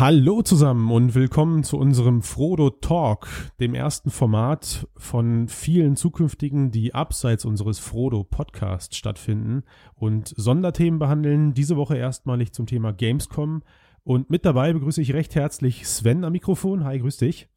Hallo 0.00 0.42
zusammen 0.42 0.92
und 0.92 1.16
willkommen 1.16 1.64
zu 1.64 1.76
unserem 1.76 2.22
Frodo 2.22 2.70
Talk, 2.70 3.26
dem 3.58 3.74
ersten 3.74 4.10
Format 4.10 4.86
von 4.96 5.48
vielen 5.48 5.96
zukünftigen, 5.96 6.70
die 6.70 6.94
abseits 6.94 7.44
unseres 7.44 7.80
Frodo 7.80 8.22
Podcasts 8.22 8.96
stattfinden 8.96 9.64
und 9.96 10.32
Sonderthemen 10.36 11.00
behandeln. 11.00 11.52
Diese 11.52 11.76
Woche 11.76 11.96
erstmalig 11.96 12.52
zum 12.52 12.66
Thema 12.66 12.92
Gamescom. 12.92 13.64
Und 14.04 14.30
mit 14.30 14.44
dabei 14.44 14.72
begrüße 14.72 15.02
ich 15.02 15.14
recht 15.14 15.34
herzlich 15.34 15.88
Sven 15.88 16.22
am 16.22 16.30
Mikrofon. 16.30 16.84
Hi, 16.84 17.00
grüß 17.00 17.16
dich. 17.16 17.48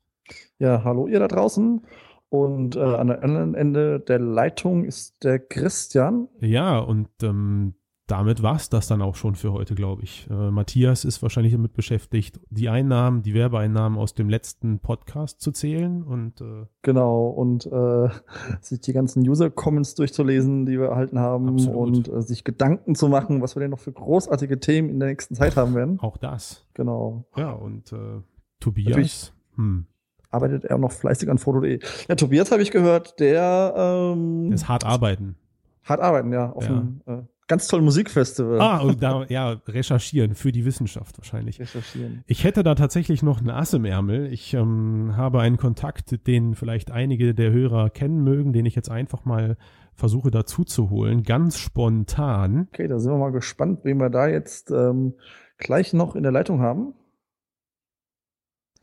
Ja, 0.58 0.84
hallo 0.84 1.06
ihr 1.06 1.20
da 1.20 1.28
draußen. 1.28 1.86
Und 2.30 2.76
äh, 2.76 2.80
an 2.80 3.06
der 3.06 3.24
anderen 3.24 3.54
Ende 3.54 4.00
der 4.00 4.18
Leitung 4.18 4.84
ist 4.84 5.24
der 5.24 5.38
Christian. 5.38 6.28
Ja, 6.40 6.80
und 6.80 7.10
ähm, 7.22 7.76
damit 8.12 8.44
war 8.44 8.58
es 8.58 8.68
das 8.68 8.88
dann 8.88 9.02
auch 9.02 9.16
schon 9.16 9.36
für 9.36 9.54
heute, 9.54 9.74
glaube 9.74 10.04
ich. 10.04 10.28
Äh, 10.30 10.52
Matthias 10.52 11.06
ist 11.06 11.22
wahrscheinlich 11.22 11.54
damit 11.54 11.72
beschäftigt, 11.72 12.42
die 12.50 12.68
Einnahmen, 12.68 13.24
die 13.24 13.34
Werbeeinnahmen 13.34 13.98
aus 13.98 14.14
dem 14.14 14.28
letzten 14.28 14.80
Podcast 14.80 15.40
zu 15.40 15.54
zählen 15.54 16.04
und 16.04 16.42
äh, 16.42 16.66
genau 16.82 17.28
und 17.28 17.66
äh, 17.68 18.10
sich 18.62 18.82
die 18.82 18.92
ganzen 18.92 19.28
User-Comments 19.28 19.96
durchzulesen, 19.96 20.66
die 20.66 20.78
wir 20.78 20.88
erhalten 20.88 21.20
haben 21.20 21.48
absolut. 21.48 22.10
und 22.10 22.10
äh, 22.10 22.22
sich 22.22 22.44
Gedanken 22.44 22.96
zu 22.96 23.08
machen, 23.08 23.42
was 23.42 23.56
wir 23.56 23.62
denn 23.62 23.72
noch 23.72 23.80
für 23.80 23.94
großartige 23.94 24.60
Themen 24.60 24.90
in 24.90 25.00
der 25.00 25.08
nächsten 25.08 25.36
Zeit 25.36 25.56
haben 25.56 25.74
werden. 25.74 25.98
Auch 26.02 26.18
das. 26.18 26.66
Genau. 26.74 27.24
Ja 27.38 27.52
und 27.52 27.94
äh, 27.94 28.22
Tobias. 28.60 29.32
Hm. 29.56 29.86
Arbeitet 30.30 30.66
er 30.66 30.78
noch 30.78 30.92
fleißig 30.92 31.30
an 31.30 31.38
foto.de. 31.38 31.80
Ja, 32.10 32.16
Tobias 32.16 32.52
habe 32.52 32.62
ich 32.62 32.72
gehört, 32.72 33.22
der 33.22 33.74
ähm, 33.78 34.50
der 34.50 34.56
ist 34.56 34.68
hart 34.68 34.86
arbeiten. 34.86 35.38
Hart 35.84 36.02
arbeiten, 36.02 36.34
ja. 36.34 36.52
Auf 36.52 36.66
ja. 36.66 36.70
Dem, 36.70 37.02
äh, 37.06 37.22
ganz 37.52 37.68
tollen 37.68 37.84
Musikfestival. 37.84 38.62
Ah, 38.62 38.80
und 38.80 39.04
da, 39.04 39.26
ja, 39.28 39.60
recherchieren 39.68 40.36
für 40.36 40.54
die 40.54 40.64
Wissenschaft 40.64 41.18
wahrscheinlich. 41.18 41.60
Recherchieren. 41.60 42.24
Ich 42.26 42.46
hätte 42.46 42.64
da 42.64 42.76
tatsächlich 42.76 43.24
noch 43.24 43.42
eine 43.42 43.56
Ass 43.56 43.74
im 43.74 43.84
Ärmel. 43.84 44.32
Ich 44.32 44.54
ähm, 44.54 45.18
habe 45.18 45.42
einen 45.42 45.58
Kontakt, 45.58 46.26
den 46.28 46.56
vielleicht 46.56 46.92
einige 46.92 47.36
der 47.36 47.52
Hörer 47.52 47.90
kennen 47.90 48.24
mögen, 48.24 48.54
den 48.54 48.66
ich 48.66 48.74
jetzt 48.74 48.90
einfach 48.90 49.26
mal 49.26 49.58
versuche 49.96 50.32
dazu 50.32 50.64
zu 50.64 50.90
holen, 50.90 51.24
ganz 51.24 51.58
spontan. 51.58 52.70
Okay, 52.72 52.88
da 52.88 53.00
sind 53.00 53.12
wir 53.12 53.18
mal 53.18 53.34
gespannt, 53.34 53.82
wen 53.84 53.98
wir 53.98 54.10
da 54.10 54.30
jetzt 54.30 54.72
ähm, 54.72 55.16
gleich 55.58 55.92
noch 55.92 56.16
in 56.16 56.24
der 56.24 56.32
Leitung 56.32 56.62
haben. 56.62 56.94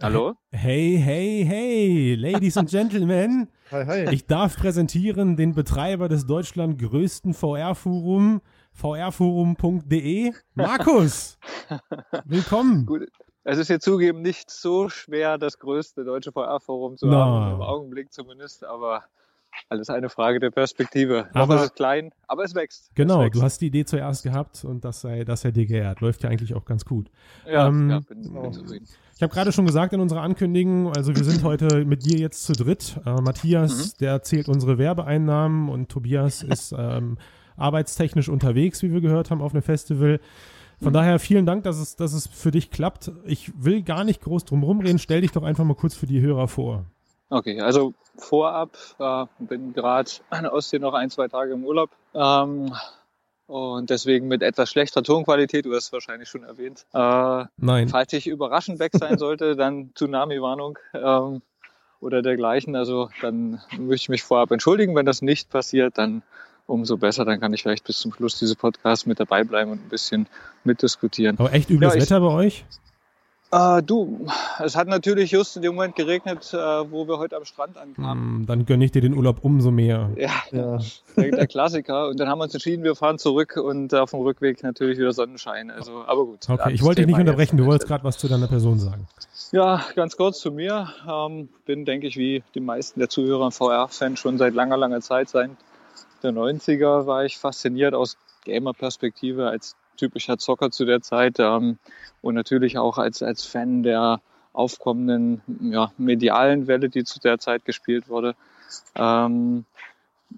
Hallo? 0.00 0.34
Hey, 0.52 1.00
hey, 1.02 1.44
hey, 1.48 2.14
Ladies 2.16 2.58
and 2.58 2.70
Gentlemen. 2.70 3.48
hi, 3.72 3.84
hi. 3.84 4.14
Ich 4.14 4.26
darf 4.26 4.56
präsentieren 4.56 5.36
den 5.36 5.54
Betreiber 5.54 6.08
des 6.08 6.26
Deutschland 6.26 6.78
größten 6.78 7.32
VR-Forum, 7.32 8.40
vrforum.de. 8.78 10.32
Markus, 10.54 11.36
willkommen. 12.24 12.86
Gut. 12.86 13.08
Es 13.42 13.58
ist 13.58 13.66
hier 13.66 13.80
zugeben 13.80 14.22
nicht 14.22 14.50
so 14.50 14.88
schwer, 14.88 15.36
das 15.36 15.58
größte 15.58 16.04
deutsche 16.04 16.30
VR-Forum 16.30 16.96
zu 16.96 17.06
no. 17.06 17.16
haben, 17.16 17.54
im 17.54 17.62
Augenblick 17.62 18.12
zumindest, 18.12 18.64
aber 18.64 19.02
alles 19.68 19.90
eine 19.90 20.08
Frage 20.08 20.38
der 20.38 20.50
Perspektive. 20.50 21.28
Aber 21.32 21.56
es 21.56 21.62
ist 21.62 21.74
klein, 21.74 22.12
aber 22.28 22.44
es 22.44 22.54
wächst. 22.54 22.94
Genau, 22.94 23.20
es 23.20 23.26
wächst. 23.26 23.40
du 23.40 23.42
hast 23.42 23.60
die 23.62 23.66
Idee 23.66 23.84
zuerst 23.84 24.22
gehabt 24.22 24.64
und 24.64 24.84
das 24.84 25.00
sei, 25.00 25.24
das 25.24 25.40
sei 25.40 25.50
dir 25.50 25.66
geehrt. 25.66 26.00
Läuft 26.00 26.22
ja 26.22 26.30
eigentlich 26.30 26.54
auch 26.54 26.64
ganz 26.64 26.84
gut. 26.84 27.10
Ja, 27.50 27.66
ähm, 27.66 27.90
ja 27.90 28.00
bin, 28.00 28.32
bin 28.32 28.52
zufrieden. 28.52 28.86
Ich 29.16 29.22
habe 29.22 29.34
gerade 29.34 29.50
schon 29.50 29.66
gesagt 29.66 29.92
in 29.92 30.00
unserer 30.00 30.22
Ankündigung, 30.22 30.92
also 30.94 31.16
wir 31.16 31.24
sind 31.24 31.42
heute 31.42 31.84
mit 31.84 32.04
dir 32.04 32.18
jetzt 32.18 32.44
zu 32.44 32.52
dritt. 32.52 33.00
Äh, 33.04 33.20
Matthias, 33.22 33.94
mhm. 33.94 33.98
der 33.98 34.22
zählt 34.22 34.48
unsere 34.48 34.78
Werbeeinnahmen 34.78 35.68
und 35.68 35.88
Tobias 35.88 36.44
ist 36.44 36.72
ähm, 36.78 37.18
arbeitstechnisch 37.58 38.28
unterwegs, 38.28 38.82
wie 38.82 38.92
wir 38.92 39.00
gehört 39.00 39.30
haben, 39.30 39.42
auf 39.42 39.52
einem 39.52 39.62
Festival. 39.62 40.20
Von 40.80 40.92
daher 40.92 41.18
vielen 41.18 41.44
Dank, 41.44 41.64
dass 41.64 41.78
es, 41.78 41.96
dass 41.96 42.12
es 42.12 42.28
für 42.28 42.52
dich 42.52 42.70
klappt. 42.70 43.10
Ich 43.24 43.50
will 43.62 43.82
gar 43.82 44.04
nicht 44.04 44.20
groß 44.20 44.44
drum 44.44 44.62
rumreden. 44.62 44.98
Stell 44.98 45.22
dich 45.22 45.32
doch 45.32 45.42
einfach 45.42 45.64
mal 45.64 45.74
kurz 45.74 45.96
für 45.96 46.06
die 46.06 46.20
Hörer 46.20 46.46
vor. 46.46 46.84
Okay, 47.30 47.60
also 47.60 47.94
vorab, 48.16 48.70
äh, 48.98 49.26
bin 49.40 49.72
gerade 49.72 50.10
an 50.30 50.44
der 50.44 50.52
Ostsee 50.52 50.78
noch 50.78 50.94
ein, 50.94 51.10
zwei 51.10 51.28
Tage 51.28 51.52
im 51.52 51.64
Urlaub. 51.64 51.90
Ähm, 52.14 52.72
und 53.46 53.90
deswegen 53.90 54.28
mit 54.28 54.42
etwas 54.42 54.70
schlechter 54.70 55.02
Tonqualität, 55.02 55.64
du 55.64 55.74
hast 55.74 55.86
es 55.86 55.92
wahrscheinlich 55.92 56.28
schon 56.28 56.44
erwähnt. 56.44 56.86
Äh, 56.92 57.44
Nein. 57.56 57.88
Falls 57.88 58.12
ich 58.12 58.26
überraschend 58.26 58.78
weg 58.78 58.92
sein 58.94 59.18
sollte, 59.18 59.56
dann 59.56 59.92
Tsunami-Warnung 59.94 60.78
ähm, 60.94 61.42
oder 62.00 62.22
dergleichen. 62.22 62.76
Also 62.76 63.08
dann 63.20 63.60
möchte 63.78 64.04
ich 64.04 64.08
mich 64.10 64.22
vorab 64.22 64.50
entschuldigen. 64.50 64.94
Wenn 64.94 65.06
das 65.06 65.22
nicht 65.22 65.50
passiert, 65.50 65.98
dann 65.98 66.22
umso 66.68 66.96
besser. 66.96 67.24
Dann 67.24 67.40
kann 67.40 67.52
ich 67.52 67.62
vielleicht 67.62 67.84
bis 67.84 67.98
zum 67.98 68.12
Schluss 68.12 68.38
dieses 68.38 68.54
Podcasts 68.54 69.06
mit 69.06 69.18
dabei 69.18 69.42
bleiben 69.42 69.72
und 69.72 69.84
ein 69.84 69.88
bisschen 69.88 70.28
mitdiskutieren. 70.64 71.38
Aber 71.38 71.52
echt 71.52 71.70
übles 71.70 71.94
ja, 71.94 72.00
Wetter 72.00 72.20
bei 72.20 72.28
euch? 72.28 72.64
Äh, 73.50 73.82
du, 73.82 74.26
es 74.62 74.76
hat 74.76 74.88
natürlich 74.88 75.30
just 75.30 75.56
in 75.56 75.62
dem 75.62 75.74
Moment 75.74 75.96
geregnet, 75.96 76.52
äh, 76.52 76.56
wo 76.56 77.08
wir 77.08 77.18
heute 77.18 77.34
am 77.36 77.46
Strand 77.46 77.78
ankamen. 77.78 78.42
Mm, 78.42 78.46
dann 78.46 78.66
gönne 78.66 78.84
ich 78.84 78.92
dir 78.92 79.00
den 79.00 79.14
Urlaub 79.14 79.38
umso 79.42 79.70
mehr. 79.70 80.10
Ja, 80.16 80.30
ja. 80.50 80.78
Der, 81.16 81.30
der, 81.30 81.46
Klassiker. 81.46 82.08
Und 82.08 82.20
dann 82.20 82.28
haben 82.28 82.38
wir 82.40 82.44
uns 82.44 82.52
entschieden, 82.52 82.84
wir 82.84 82.94
fahren 82.94 83.18
zurück 83.18 83.56
und 83.56 83.94
auf 83.94 84.10
dem 84.10 84.20
Rückweg 84.20 84.62
natürlich 84.62 84.98
wieder 84.98 85.12
Sonnenschein. 85.12 85.70
Also, 85.70 86.04
aber 86.06 86.26
gut. 86.26 86.46
Okay, 86.46 86.74
ich 86.74 86.82
wollte 86.82 87.00
dich 87.00 87.06
nicht 87.06 87.18
unterbrechen. 87.18 87.56
Du 87.56 87.64
wolltest 87.64 87.88
gerade 87.88 88.04
was 88.04 88.18
zu 88.18 88.28
deiner 88.28 88.48
Person 88.48 88.78
sagen. 88.78 89.06
Ja, 89.52 89.82
ganz 89.94 90.18
kurz 90.18 90.40
zu 90.40 90.52
mir. 90.52 90.88
Ähm, 91.08 91.48
bin, 91.64 91.86
denke 91.86 92.06
ich, 92.06 92.18
wie 92.18 92.42
die 92.54 92.60
meisten 92.60 93.00
der 93.00 93.08
Zuhörer 93.08 93.50
VR-Fan 93.50 94.18
schon 94.18 94.36
seit 94.36 94.52
langer, 94.52 94.76
langer 94.76 95.00
Zeit. 95.00 95.30
Seit 95.30 95.50
der 96.22 96.32
90er 96.32 97.06
war 97.06 97.24
ich 97.24 97.38
fasziniert 97.38 97.94
aus 97.94 98.16
Gamer-Perspektive 98.44 99.48
als 99.48 99.76
typischer 99.96 100.38
Zocker 100.38 100.70
zu 100.70 100.84
der 100.84 101.02
Zeit 101.02 101.38
ähm, 101.38 101.78
und 102.22 102.34
natürlich 102.34 102.78
auch 102.78 102.98
als, 102.98 103.22
als 103.22 103.44
Fan 103.44 103.82
der 103.82 104.20
aufkommenden 104.52 105.42
ja, 105.60 105.92
medialen 105.98 106.66
Welle, 106.66 106.88
die 106.88 107.04
zu 107.04 107.20
der 107.20 107.38
Zeit 107.38 107.64
gespielt 107.64 108.08
wurde, 108.08 108.34
ähm, 108.94 109.64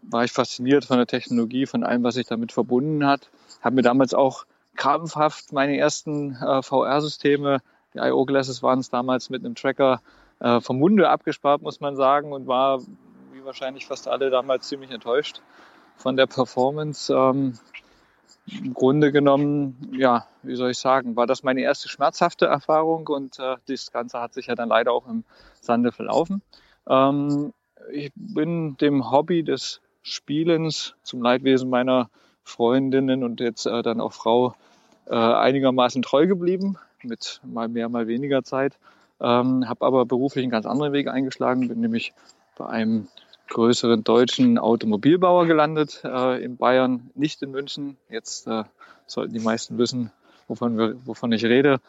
war 0.03 0.25
ich 0.25 0.33
fasziniert 0.33 0.85
von 0.85 0.99
der 0.99 1.07
Technologie, 1.07 1.67
von 1.67 1.85
allem, 1.85 2.03
was 2.03 2.15
sich 2.15 2.27
damit 2.27 2.53
verbunden 2.53 3.07
hat. 3.07 3.31
Habe 3.61 3.77
mir 3.77 3.83
damals 3.83 4.15
auch 4.15 4.45
krampfhaft 4.77 5.53
meine 5.53 5.77
ersten 5.77 6.37
äh, 6.37 6.63
VR-Systeme, 6.63 7.61
die 7.95 7.99
IO-Glasses 7.99 8.63
waren 8.63 8.79
es 8.79 8.91
damals 8.91 9.31
mit 9.31 9.45
einem 9.45 9.55
Tracker, 9.55 10.01
äh, 10.39 10.61
vom 10.61 10.79
Munde 10.79 11.09
abgespart, 11.09 11.63
muss 11.63 11.81
man 11.81 11.97
sagen, 11.97 12.33
und 12.33 12.47
war, 12.47 12.81
wie 13.33 13.45
wahrscheinlich 13.45 13.87
fast 13.87 14.07
alle 14.07 14.31
damals, 14.31 14.69
ziemlich 14.69 14.91
enttäuscht 14.91 15.41
von 15.97 16.17
der 16.17 16.27
Performance. 16.27 17.13
Ähm, 17.13 17.59
im 18.47 18.75
Grunde 18.75 19.13
genommen, 19.13 19.93
ja, 19.93 20.27
wie 20.43 20.57
soll 20.57 20.71
ich 20.71 20.79
sagen, 20.79 21.17
war 21.17 21.27
das 21.27 21.43
meine 21.43 21.61
erste 21.61 21.89
schmerzhafte 21.89 22.47
Erfahrung 22.47 23.07
und 23.07 23.39
äh, 23.39 23.57
das 23.69 23.93
Ganze 23.93 24.21
hat 24.21 24.35
sich 24.35 24.47
ja 24.47 24.55
dann 24.55 24.69
leider 24.69 24.93
auch 24.93 25.07
im 25.07 25.25
Sande 25.61 25.93
verlaufen. 25.93 26.43
Ähm, 26.89 27.53
ich 27.93 28.11
bin 28.15 28.77
dem 28.79 29.11
Hobby 29.11 29.43
des 29.43 29.81
Spielens 30.03 30.95
zum 31.03 31.23
Leidwesen 31.23 31.71
meiner 31.71 32.11
Freundinnen 32.43 33.23
und 33.23 33.41
jetzt 33.41 33.67
äh, 33.67 33.83
dann 33.83 34.01
auch 34.01 34.13
Frau 34.13 34.55
äh, 35.07 35.15
einigermaßen 35.15 36.03
treu 36.03 36.27
geblieben, 36.27 36.79
mit 37.03 37.41
mal 37.45 37.69
mehr, 37.69 37.89
mal 37.89 38.07
weniger 38.07 38.43
Zeit. 38.43 38.79
Ähm, 39.21 39.69
habe 39.69 39.85
aber 39.85 40.07
beruflich 40.07 40.45
einen 40.45 40.51
ganz 40.51 40.67
anderen 40.67 40.93
Weg 40.93 41.09
eingeschlagen, 41.09 41.69
bin 41.69 41.81
nämlich 41.81 42.13
bei 42.57 42.67
einem 42.67 43.09
größeren 43.51 44.03
deutschen 44.03 44.59
Automobilbauer 44.59 45.47
gelandet, 45.47 46.01
äh, 46.05 46.43
in 46.43 46.57
Bayern, 46.57 47.11
nicht 47.15 47.43
in 47.43 47.51
München. 47.51 47.99
Jetzt 48.09 48.47
äh, 48.47 48.65
sollten 49.07 49.35
die 49.35 49.41
meisten 49.41 49.77
wissen, 49.77 50.11
wovon, 50.49 50.79
wir, 50.79 50.97
wovon 51.05 51.33
ich 51.33 51.45
rede. 51.45 51.81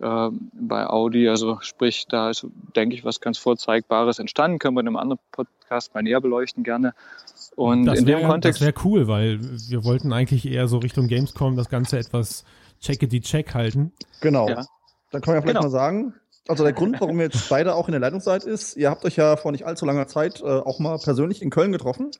Äh, 0.00 0.28
bei 0.52 0.86
Audi, 0.86 1.28
also 1.28 1.58
sprich, 1.62 2.06
da 2.08 2.30
ist, 2.30 2.46
denke 2.76 2.94
ich, 2.94 3.04
was 3.04 3.20
ganz 3.20 3.38
Vorzeigbares 3.38 4.18
entstanden. 4.18 4.58
Können 4.58 4.74
wir 4.74 4.80
in 4.80 4.88
einem 4.88 4.96
anderen 4.96 5.20
Podcast 5.32 5.94
mal 5.94 6.02
näher 6.02 6.20
beleuchten 6.20 6.62
gerne. 6.64 6.94
Und 7.56 7.86
das 7.86 8.00
in 8.00 8.06
wär, 8.06 8.18
dem 8.18 8.28
Kontext. 8.28 8.60
Das 8.60 8.66
wäre 8.66 8.74
cool, 8.84 9.08
weil 9.08 9.40
wir 9.40 9.84
wollten 9.84 10.12
eigentlich 10.12 10.46
eher 10.46 10.68
so 10.68 10.78
Richtung 10.78 11.08
Gamescom 11.08 11.56
das 11.56 11.68
Ganze 11.68 11.98
etwas 11.98 12.44
checkety-check 12.80 13.54
halten. 13.54 13.92
Genau. 14.20 14.48
Ja. 14.48 14.66
Dann 15.10 15.22
können 15.22 15.36
wir 15.36 15.42
vielleicht 15.42 15.56
genau. 15.56 15.62
mal 15.62 15.70
sagen, 15.70 16.14
also 16.48 16.64
der 16.64 16.72
Grund, 16.72 17.00
warum 17.00 17.18
ihr 17.18 17.24
jetzt 17.24 17.48
beide 17.48 17.74
auch 17.74 17.88
in 17.88 17.92
der 17.92 18.00
Leitung 18.00 18.20
seid, 18.20 18.44
ist, 18.44 18.76
ihr 18.76 18.90
habt 18.90 19.04
euch 19.04 19.16
ja 19.16 19.36
vor 19.36 19.52
nicht 19.52 19.66
allzu 19.66 19.84
langer 19.84 20.06
Zeit 20.06 20.40
äh, 20.40 20.44
auch 20.44 20.78
mal 20.78 20.98
persönlich 20.98 21.42
in 21.42 21.50
Köln 21.50 21.72
getroffen. 21.72 22.10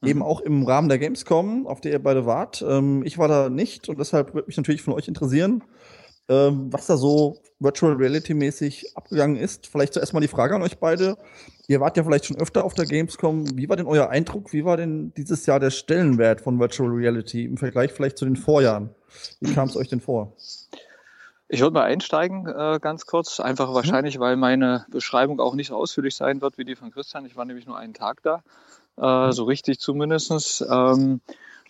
Mhm. 0.00 0.08
Eben 0.08 0.22
auch 0.22 0.40
im 0.40 0.64
Rahmen 0.64 0.88
der 0.88 0.98
Gamescom, 0.98 1.66
auf 1.66 1.80
der 1.80 1.92
ihr 1.92 2.02
beide 2.02 2.26
wart. 2.26 2.64
Ähm, 2.66 3.02
ich 3.04 3.18
war 3.18 3.28
da 3.28 3.50
nicht 3.50 3.88
und 3.88 3.98
deshalb 3.98 4.34
würde 4.34 4.46
mich 4.46 4.56
natürlich 4.56 4.82
von 4.82 4.94
euch 4.94 5.08
interessieren, 5.08 5.62
ähm, 6.28 6.72
was 6.72 6.86
da 6.86 6.96
so 6.96 7.38
Virtual 7.58 7.92
Reality 7.92 8.32
mäßig 8.32 8.96
abgegangen 8.96 9.36
ist. 9.36 9.66
Vielleicht 9.66 9.92
zuerst 9.92 10.14
mal 10.14 10.20
die 10.20 10.28
Frage 10.28 10.54
an 10.54 10.62
euch 10.62 10.78
beide. 10.78 11.18
Ihr 11.68 11.80
wart 11.80 11.96
ja 11.96 12.02
vielleicht 12.02 12.24
schon 12.24 12.38
öfter 12.38 12.64
auf 12.64 12.74
der 12.74 12.86
Gamescom. 12.86 13.58
Wie 13.58 13.68
war 13.68 13.76
denn 13.76 13.86
euer 13.86 14.08
Eindruck? 14.08 14.52
Wie 14.52 14.64
war 14.64 14.78
denn 14.78 15.12
dieses 15.16 15.44
Jahr 15.44 15.60
der 15.60 15.70
Stellenwert 15.70 16.40
von 16.40 16.58
Virtual 16.58 16.88
Reality 16.88 17.44
im 17.44 17.58
Vergleich 17.58 17.92
vielleicht 17.92 18.16
zu 18.16 18.24
den 18.24 18.36
Vorjahren? 18.36 18.90
Wie 19.40 19.52
kam 19.52 19.68
es 19.68 19.76
euch 19.76 19.88
denn 19.88 20.00
vor? 20.00 20.34
Ich 21.52 21.60
würde 21.60 21.74
mal 21.74 21.82
einsteigen, 21.82 22.46
äh, 22.46 22.78
ganz 22.80 23.06
kurz. 23.06 23.40
Einfach 23.40 23.70
mhm. 23.70 23.74
wahrscheinlich, 23.74 24.20
weil 24.20 24.36
meine 24.36 24.86
Beschreibung 24.88 25.40
auch 25.40 25.56
nicht 25.56 25.66
so 25.66 25.76
ausführlich 25.76 26.14
sein 26.14 26.40
wird 26.40 26.58
wie 26.58 26.64
die 26.64 26.76
von 26.76 26.92
Christian. 26.92 27.26
Ich 27.26 27.34
war 27.34 27.44
nämlich 27.44 27.66
nur 27.66 27.76
einen 27.76 27.92
Tag 27.92 28.22
da, 28.22 28.44
äh, 28.96 29.26
mhm. 29.26 29.32
so 29.32 29.42
richtig 29.44 29.80
zumindestens. 29.80 30.64
Ähm, 30.70 31.20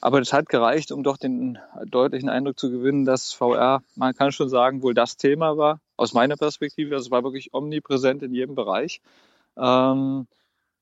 aber 0.02 0.18
das 0.18 0.34
hat 0.34 0.50
gereicht, 0.50 0.92
um 0.92 1.02
doch 1.02 1.16
den 1.16 1.58
deutlichen 1.86 2.28
Eindruck 2.28 2.58
zu 2.58 2.70
gewinnen, 2.70 3.06
dass 3.06 3.32
VR, 3.32 3.82
man 3.96 4.14
kann 4.14 4.32
schon 4.32 4.50
sagen, 4.50 4.82
wohl 4.82 4.92
das 4.92 5.16
Thema 5.16 5.56
war, 5.56 5.80
aus 5.96 6.12
meiner 6.12 6.36
Perspektive. 6.36 6.94
Also 6.94 7.06
es 7.06 7.10
war 7.10 7.24
wirklich 7.24 7.54
omnipräsent 7.54 8.22
in 8.22 8.34
jedem 8.34 8.54
Bereich. 8.54 9.00
Ähm, 9.56 10.26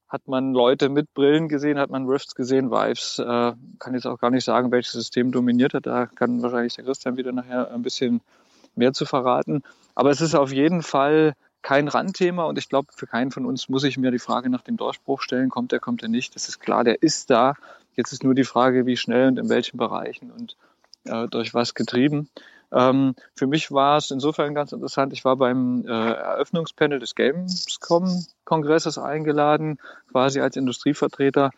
hat 0.09 0.27
man 0.27 0.55
Leute 0.55 0.89
mit 0.89 1.15
Brillen 1.15 1.49
gesehen, 1.49 1.79
hat 1.79 1.91
man 1.91 2.09
Rifts 2.09 2.35
gesehen, 2.35 2.73
Vives. 2.73 3.21
Äh, 3.21 3.53
kann 3.79 3.95
jetzt 3.95 4.07
auch 4.09 4.19
gar 4.19 4.31
nicht 4.31 4.45
sagen, 4.45 4.73
welches 4.73 4.93
System 4.93 5.31
dominiert 5.31 5.75
hat. 5.75 5.87
Da 5.87 6.07
kann 6.07 6.43
wahrscheinlich 6.43 6.75
der 6.75 6.85
Christian 6.85 7.17
wieder 7.17 7.31
nachher 7.31 7.71
ein 7.71 7.83
bisschen 7.83 8.23
mehr 8.79 8.93
zu 8.93 9.05
verraten. 9.05 9.63
Aber 9.95 10.11
es 10.11 10.21
ist 10.21 10.35
auf 10.35 10.53
jeden 10.53 10.83
Fall 10.83 11.35
kein 11.63 11.89
Randthema 11.89 12.45
und 12.45 12.57
ich 12.57 12.69
glaube, 12.69 12.89
für 12.95 13.07
keinen 13.07 13.31
von 13.31 13.45
uns 13.45 13.69
muss 13.69 13.85
ich 13.85 13.99
mir 13.99 14.11
die 14.11 14.19
Frage 14.19 14.49
nach 14.49 14.63
dem 14.63 14.77
Durchbruch 14.77 15.21
stellen, 15.21 15.51
kommt 15.51 15.73
er, 15.73 15.81
kommt 15.81 16.03
er 16.03 16.09
nicht. 16.09 16.35
Das 16.35 16.49
ist 16.49 16.61
klar, 16.61 16.85
der 16.85 17.03
ist 17.03 17.31
da. 17.31 17.55
Jetzt 17.97 18.13
ist 18.13 18.23
nur 18.23 18.35
die 18.35 18.45
Frage, 18.45 18.87
wie 18.87 18.97
schnell 18.97 19.29
und 19.29 19.39
in 19.39 19.49
welchen 19.49 19.77
Bereichen 19.77 20.31
und 20.31 20.57
äh, 21.05 21.27
durch 21.29 21.53
was 21.55 21.75
getrieben. 21.75 22.31
Ähm, 22.71 23.15
für 23.35 23.47
mich 23.47 23.71
war 23.71 23.97
es 23.97 24.11
insofern 24.11 24.55
ganz 24.55 24.73
interessant. 24.73 25.13
Ich 25.13 25.25
war 25.25 25.37
beim 25.37 25.85
äh, 25.87 25.91
Eröffnungspanel 25.91 26.99
des 26.99 27.15
Gamescom-Kongresses 27.15 28.99
eingeladen, 28.99 29.79
quasi 30.11 30.41
als 30.41 30.57
Industrievertreter. 30.57 31.51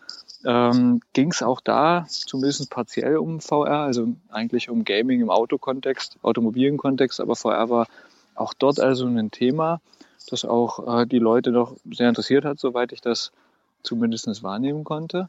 Ähm, 0.44 1.00
Ging 1.12 1.32
es 1.32 1.42
auch 1.42 1.60
da 1.60 2.06
zumindest 2.08 2.70
partiell 2.70 3.16
um 3.16 3.40
VR, 3.40 3.80
also 3.80 4.08
eigentlich 4.30 4.70
um 4.70 4.84
Gaming 4.84 5.20
im 5.20 5.30
Autokontext, 5.30 6.16
automobilen 6.22 6.78
Kontext, 6.78 7.20
aber 7.20 7.36
VR 7.36 7.68
war 7.68 7.86
auch 8.34 8.54
dort 8.54 8.80
also 8.80 9.06
ein 9.06 9.30
Thema, 9.30 9.80
das 10.30 10.44
auch 10.44 11.00
äh, 11.00 11.06
die 11.06 11.18
Leute 11.18 11.52
doch 11.52 11.76
sehr 11.90 12.08
interessiert 12.08 12.44
hat, 12.44 12.58
soweit 12.58 12.92
ich 12.92 13.00
das 13.00 13.32
zumindest 13.82 14.42
wahrnehmen 14.42 14.84
konnte. 14.84 15.28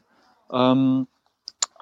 Ähm, 0.50 1.08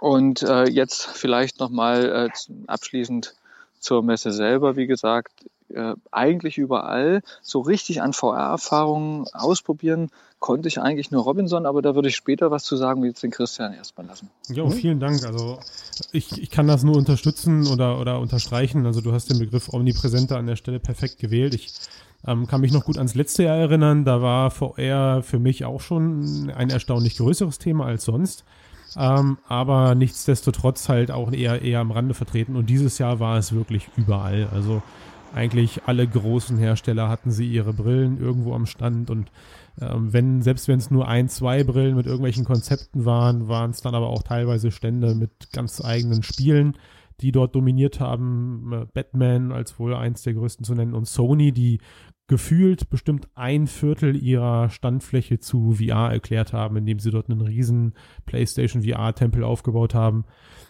und 0.00 0.42
äh, 0.42 0.64
jetzt 0.64 1.06
vielleicht 1.06 1.60
nochmal 1.60 2.30
äh, 2.32 2.52
abschließend 2.66 3.34
zur 3.80 4.02
Messe 4.02 4.32
selber. 4.32 4.76
Wie 4.76 4.86
gesagt, 4.86 5.32
äh, 5.68 5.94
eigentlich 6.10 6.58
überall 6.58 7.22
so 7.42 7.60
richtig 7.60 8.02
an 8.02 8.12
VR-Erfahrungen 8.12 9.26
ausprobieren 9.32 10.10
konnte 10.40 10.68
ich 10.68 10.80
eigentlich 10.80 11.10
nur 11.10 11.22
Robinson, 11.22 11.66
aber 11.66 11.82
da 11.82 11.94
würde 11.94 12.08
ich 12.08 12.16
später 12.16 12.50
was 12.50 12.64
zu 12.64 12.76
sagen, 12.76 13.02
wie 13.02 13.08
jetzt 13.08 13.22
den 13.22 13.30
Christian 13.30 13.74
erstmal 13.74 14.06
lassen. 14.06 14.30
Ja, 14.48 14.64
mhm. 14.64 14.72
vielen 14.72 14.98
Dank. 14.98 15.22
Also 15.24 15.60
ich, 16.12 16.40
ich 16.40 16.50
kann 16.50 16.66
das 16.66 16.82
nur 16.82 16.96
unterstützen 16.96 17.66
oder, 17.66 18.00
oder 18.00 18.18
unterstreichen. 18.18 18.86
Also 18.86 19.02
du 19.02 19.12
hast 19.12 19.30
den 19.30 19.38
Begriff 19.38 19.72
Omnipräsenter 19.72 20.38
an 20.38 20.46
der 20.46 20.56
Stelle 20.56 20.80
perfekt 20.80 21.18
gewählt. 21.18 21.54
Ich 21.54 21.72
ähm, 22.26 22.46
kann 22.46 22.62
mich 22.62 22.72
noch 22.72 22.84
gut 22.84 22.96
ans 22.96 23.14
letzte 23.14 23.44
Jahr 23.44 23.56
erinnern. 23.56 24.04
Da 24.04 24.22
war 24.22 24.50
VR 24.50 25.22
für 25.22 25.38
mich 25.38 25.66
auch 25.66 25.82
schon 25.82 26.50
ein 26.50 26.70
erstaunlich 26.70 27.18
größeres 27.18 27.58
Thema 27.58 27.84
als 27.84 28.04
sonst. 28.04 28.44
Ähm, 28.96 29.38
aber 29.48 29.94
nichtsdestotrotz 29.94 30.88
halt 30.88 31.10
auch 31.10 31.32
eher, 31.32 31.62
eher 31.62 31.80
am 31.80 31.90
Rande 31.90 32.14
vertreten. 32.14 32.56
Und 32.56 32.70
dieses 32.70 32.98
Jahr 32.98 33.20
war 33.20 33.38
es 33.38 33.52
wirklich 33.52 33.88
überall. 33.96 34.48
Also 34.52 34.82
eigentlich 35.34 35.82
alle 35.86 36.06
großen 36.06 36.58
Hersteller 36.58 37.08
hatten 37.08 37.30
sie 37.30 37.46
ihre 37.46 37.72
Brillen 37.72 38.20
irgendwo 38.20 38.54
am 38.54 38.66
Stand 38.66 39.10
und 39.10 39.30
ähm, 39.80 40.12
wenn, 40.12 40.42
selbst 40.42 40.68
wenn 40.68 40.78
es 40.78 40.90
nur 40.90 41.08
ein, 41.08 41.28
zwei 41.28 41.64
Brillen 41.64 41.96
mit 41.96 42.06
irgendwelchen 42.06 42.44
Konzepten 42.44 43.04
waren, 43.04 43.48
waren 43.48 43.70
es 43.70 43.80
dann 43.80 43.94
aber 43.94 44.08
auch 44.08 44.22
teilweise 44.22 44.70
Stände 44.70 45.14
mit 45.14 45.52
ganz 45.52 45.82
eigenen 45.82 46.22
Spielen, 46.22 46.76
die 47.20 47.32
dort 47.32 47.54
dominiert 47.54 48.00
haben. 48.00 48.72
Äh, 48.72 48.86
Batman 48.92 49.52
als 49.52 49.78
wohl 49.78 49.94
eins 49.94 50.22
der 50.22 50.34
größten 50.34 50.64
zu 50.64 50.74
nennen 50.74 50.94
und 50.94 51.06
Sony, 51.06 51.52
die 51.52 51.80
gefühlt 52.30 52.90
bestimmt 52.90 53.28
ein 53.34 53.66
Viertel 53.66 54.14
ihrer 54.14 54.70
Standfläche 54.70 55.40
zu 55.40 55.72
VR 55.72 56.12
erklärt 56.12 56.52
haben, 56.52 56.76
indem 56.76 57.00
sie 57.00 57.10
dort 57.10 57.28
einen 57.28 57.40
riesen 57.40 57.94
PlayStation 58.24 58.84
VR-Tempel 58.84 59.42
aufgebaut 59.42 59.96
haben, 59.96 60.24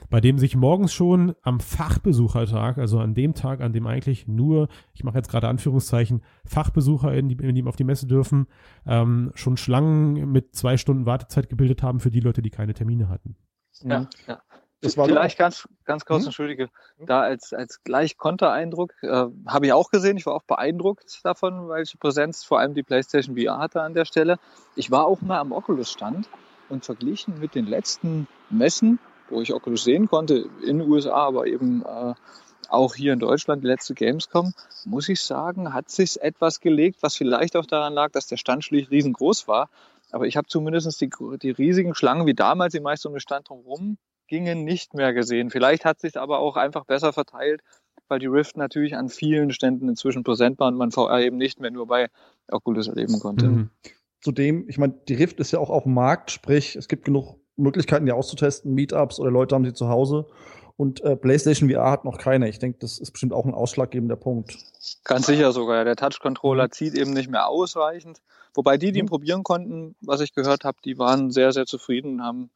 bei 0.08 0.22
dem 0.22 0.38
sich 0.38 0.56
morgens 0.56 0.94
schon 0.94 1.34
am 1.42 1.60
Fachbesuchertag, 1.60 2.78
also 2.78 2.98
an 2.98 3.12
dem 3.12 3.34
Tag, 3.34 3.60
an 3.60 3.74
dem 3.74 3.86
eigentlich 3.86 4.26
nur, 4.26 4.68
ich 4.94 5.04
mache 5.04 5.18
jetzt 5.18 5.28
gerade 5.28 5.48
Anführungszeichen, 5.48 6.22
Fachbesucher 6.46 7.12
in 7.12 7.28
die, 7.28 7.36
in 7.36 7.54
die, 7.54 7.64
auf 7.64 7.76
die 7.76 7.84
Messe 7.84 8.06
dürfen, 8.06 8.46
ähm, 8.86 9.30
schon 9.34 9.58
Schlangen 9.58 10.32
mit 10.32 10.54
zwei 10.54 10.78
Stunden 10.78 11.04
Wartezeit 11.04 11.50
gebildet 11.50 11.82
haben 11.82 12.00
für 12.00 12.10
die 12.10 12.20
Leute, 12.20 12.40
die 12.40 12.48
keine 12.48 12.72
Termine 12.72 13.10
hatten. 13.10 13.36
Ja, 13.82 14.08
ja. 14.26 14.40
Das 14.82 14.96
war 14.96 15.06
Vielleicht 15.06 15.38
ganz, 15.38 15.68
ganz 15.84 16.06
kurz, 16.06 16.22
hm? 16.22 16.28
entschuldige, 16.28 16.70
da 16.98 17.20
als, 17.20 17.52
als 17.52 17.82
gleich 17.84 18.16
Kontereindruck, 18.16 18.94
äh, 19.02 19.26
habe 19.46 19.66
ich 19.66 19.72
auch 19.72 19.90
gesehen, 19.90 20.16
ich 20.16 20.24
war 20.24 20.34
auch 20.34 20.42
beeindruckt 20.42 21.20
davon, 21.22 21.68
welche 21.68 21.98
Präsenz 21.98 22.44
vor 22.44 22.60
allem 22.60 22.72
die 22.72 22.82
PlayStation 22.82 23.36
VR 23.36 23.58
hatte 23.58 23.82
an 23.82 23.92
der 23.92 24.06
Stelle. 24.06 24.38
Ich 24.76 24.90
war 24.90 25.06
auch 25.06 25.20
mal 25.20 25.38
am 25.38 25.52
Oculus-Stand 25.52 26.30
und 26.70 26.84
verglichen 26.84 27.38
mit 27.40 27.54
den 27.54 27.66
letzten 27.66 28.26
Messen, 28.48 28.98
wo 29.28 29.42
ich 29.42 29.52
Oculus 29.52 29.84
sehen 29.84 30.08
konnte, 30.08 30.48
in 30.64 30.78
den 30.78 30.88
USA, 30.88 31.26
aber 31.26 31.46
eben 31.46 31.84
äh, 31.84 32.14
auch 32.70 32.94
hier 32.94 33.12
in 33.12 33.18
Deutschland, 33.18 33.62
die 33.62 33.68
letzte 33.68 33.94
Gamescom, 33.94 34.54
muss 34.86 35.10
ich 35.10 35.20
sagen, 35.20 35.74
hat 35.74 35.90
sich 35.90 36.22
etwas 36.22 36.60
gelegt, 36.60 37.02
was 37.02 37.16
vielleicht 37.16 37.54
auch 37.56 37.66
daran 37.66 37.92
lag, 37.92 38.12
dass 38.12 38.28
der 38.28 38.38
Stand 38.38 38.64
schlicht 38.64 38.90
riesengroß 38.90 39.46
war. 39.46 39.68
Aber 40.10 40.26
ich 40.26 40.36
habe 40.38 40.48
zumindest 40.48 41.00
die, 41.00 41.10
die 41.42 41.50
riesigen 41.50 41.94
Schlangen 41.94 42.26
wie 42.26 42.34
damals, 42.34 42.72
die 42.72 42.80
meist 42.80 43.04
um 43.04 43.12
den 43.12 43.20
Stand 43.20 43.48
drumherum 43.48 43.98
gingen, 44.30 44.64
nicht 44.64 44.94
mehr 44.94 45.12
gesehen. 45.12 45.50
Vielleicht 45.50 45.84
hat 45.84 46.00
sich 46.00 46.16
aber 46.16 46.38
auch 46.38 46.56
einfach 46.56 46.84
besser 46.86 47.12
verteilt, 47.12 47.60
weil 48.08 48.20
die 48.20 48.26
Rift 48.26 48.56
natürlich 48.56 48.96
an 48.96 49.10
vielen 49.10 49.52
Ständen 49.52 49.88
inzwischen 49.88 50.24
präsent 50.24 50.58
war 50.58 50.68
und 50.68 50.76
man 50.76 50.92
VR 50.92 51.20
eben 51.20 51.36
nicht 51.36 51.60
mehr 51.60 51.70
nur 51.70 51.86
bei 51.86 52.08
Oculus 52.50 52.88
erleben 52.88 53.20
konnte. 53.20 53.48
Mhm. 53.48 53.70
Zudem, 54.22 54.68
ich 54.68 54.78
meine, 54.78 54.94
die 55.08 55.14
Rift 55.14 55.40
ist 55.40 55.50
ja 55.50 55.58
auch 55.58 55.70
auf 55.70 55.82
dem 55.82 55.94
Markt, 55.94 56.30
sprich, 56.30 56.76
es 56.76 56.88
gibt 56.88 57.04
genug 57.04 57.36
Möglichkeiten, 57.56 58.06
die 58.06 58.12
auszutesten, 58.12 58.74
Meetups 58.74 59.18
oder 59.18 59.30
Leute 59.30 59.54
haben 59.54 59.64
sie 59.64 59.74
zu 59.74 59.88
Hause. 59.88 60.26
Und 60.76 61.02
äh, 61.02 61.14
PlayStation 61.14 61.68
VR 61.68 61.90
hat 61.90 62.06
noch 62.06 62.16
keine. 62.16 62.48
Ich 62.48 62.58
denke, 62.58 62.78
das 62.78 62.98
ist 62.98 63.10
bestimmt 63.10 63.34
auch 63.34 63.44
ein 63.44 63.52
ausschlaggebender 63.52 64.16
Punkt. 64.16 64.56
Ganz 65.04 65.26
sicher 65.26 65.52
sogar. 65.52 65.84
Der 65.84 65.96
Touch-Controller 65.96 66.64
mhm. 66.64 66.72
zieht 66.72 66.94
eben 66.94 67.12
nicht 67.12 67.30
mehr 67.30 67.48
ausreichend. 67.48 68.22
Wobei 68.54 68.78
die, 68.78 68.92
die 68.92 69.00
ihn 69.00 69.04
mhm. 69.04 69.10
probieren 69.10 69.42
konnten, 69.42 69.94
was 70.00 70.20
ich 70.20 70.34
gehört 70.34 70.64
habe, 70.64 70.78
die 70.84 70.98
waren 70.98 71.30
sehr, 71.30 71.52
sehr 71.52 71.66
zufrieden 71.66 72.14
und 72.14 72.22
haben 72.22 72.50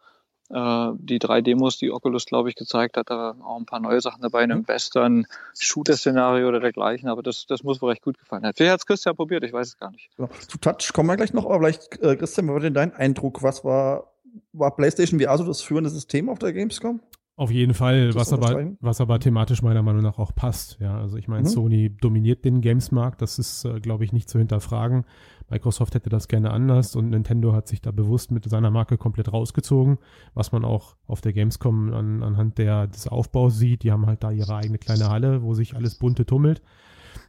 die 0.50 1.18
drei 1.18 1.40
Demos, 1.40 1.78
die 1.78 1.90
Oculus, 1.90 2.26
glaube 2.26 2.50
ich, 2.50 2.54
gezeigt 2.54 2.96
hat, 2.96 3.08
da 3.08 3.34
auch 3.42 3.58
ein 3.58 3.64
paar 3.64 3.80
neue 3.80 4.00
Sachen 4.00 4.20
dabei, 4.20 4.44
in 4.44 4.52
einem 4.52 4.60
mhm. 4.62 4.68
Western-Shooter-Szenario 4.68 6.46
oder 6.46 6.60
dergleichen, 6.60 7.08
aber 7.08 7.22
das, 7.22 7.46
das 7.46 7.62
muss 7.62 7.80
wohl 7.80 7.90
recht 7.90 8.02
gut 8.02 8.18
gefallen 8.18 8.44
haben. 8.44 8.52
Vielleicht 8.54 8.72
hat 8.72 8.80
es 8.80 8.86
Christian 8.86 9.16
probiert, 9.16 9.42
ich 9.42 9.52
weiß 9.52 9.68
es 9.68 9.78
gar 9.78 9.90
nicht. 9.90 10.10
Ja, 10.18 10.28
zu 10.48 10.58
Touch 10.58 10.92
kommen 10.92 11.08
wir 11.08 11.16
gleich 11.16 11.32
noch, 11.32 11.46
aber 11.46 11.60
vielleicht, 11.60 12.00
äh, 12.02 12.16
Christian, 12.16 12.46
was 12.48 12.54
war 12.54 12.60
denn 12.60 12.74
dein 12.74 12.94
Eindruck? 12.94 13.42
Was 13.42 13.64
war, 13.64 14.12
war 14.52 14.76
PlayStation 14.76 15.18
VR 15.18 15.38
so 15.38 15.44
das 15.44 15.62
führende 15.62 15.90
System 15.90 16.28
auf 16.28 16.38
der 16.38 16.52
Gamescom? 16.52 17.00
Auf 17.36 17.50
jeden 17.50 17.74
Fall, 17.74 18.14
was 18.14 18.32
aber, 18.32 18.72
was 18.80 19.00
aber 19.00 19.18
thematisch 19.18 19.60
meiner 19.60 19.82
Meinung 19.82 20.02
nach 20.02 20.18
auch 20.18 20.32
passt. 20.32 20.78
Ja, 20.78 20.98
also 20.98 21.16
ich 21.16 21.26
meine, 21.26 21.42
mhm. 21.42 21.48
Sony 21.48 21.90
dominiert 21.90 22.44
den 22.44 22.60
Games-Markt, 22.60 23.20
das 23.22 23.40
ist, 23.40 23.64
äh, 23.64 23.80
glaube 23.80 24.04
ich, 24.04 24.12
nicht 24.12 24.28
zu 24.28 24.38
hinterfragen. 24.38 25.04
Microsoft 25.50 25.96
hätte 25.96 26.10
das 26.10 26.28
gerne 26.28 26.52
anders 26.52 26.94
und 26.94 27.10
Nintendo 27.10 27.52
hat 27.52 27.66
sich 27.66 27.80
da 27.80 27.90
bewusst 27.90 28.30
mit 28.30 28.48
seiner 28.48 28.70
Marke 28.70 28.98
komplett 28.98 29.32
rausgezogen, 29.32 29.98
was 30.34 30.52
man 30.52 30.64
auch 30.64 30.94
auf 31.08 31.22
der 31.22 31.32
Gamescom 31.32 31.92
an, 31.92 32.22
anhand 32.22 32.58
der, 32.58 32.86
des 32.86 33.08
Aufbaus 33.08 33.58
sieht. 33.58 33.82
Die 33.82 33.90
haben 33.90 34.06
halt 34.06 34.22
da 34.22 34.30
ihre 34.30 34.54
eigene 34.54 34.78
kleine 34.78 35.08
Halle, 35.08 35.42
wo 35.42 35.54
sich 35.54 35.74
alles 35.74 35.96
bunte 35.96 36.26
tummelt 36.26 36.62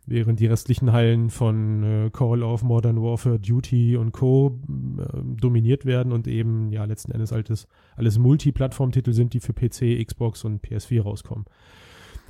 während 0.05 0.39
die 0.39 0.47
restlichen 0.47 0.91
Hallen 0.91 1.29
von 1.29 1.83
äh, 1.83 2.09
Call 2.11 2.43
of 2.43 2.63
Modern 2.63 3.01
Warfare, 3.01 3.39
Duty 3.39 3.97
und 3.97 4.11
Co. 4.11 4.59
Äh, 4.97 5.21
dominiert 5.39 5.85
werden 5.85 6.11
und 6.11 6.27
eben 6.27 6.71
ja 6.71 6.85
letzten 6.85 7.11
Endes 7.11 7.33
altes, 7.33 7.67
alles 7.95 8.17
Multiplattform-Titel 8.17 9.13
sind, 9.13 9.33
die 9.33 9.39
für 9.39 9.53
PC, 9.53 10.05
Xbox 10.05 10.43
und 10.43 10.63
PS4 10.63 11.01
rauskommen. 11.01 11.45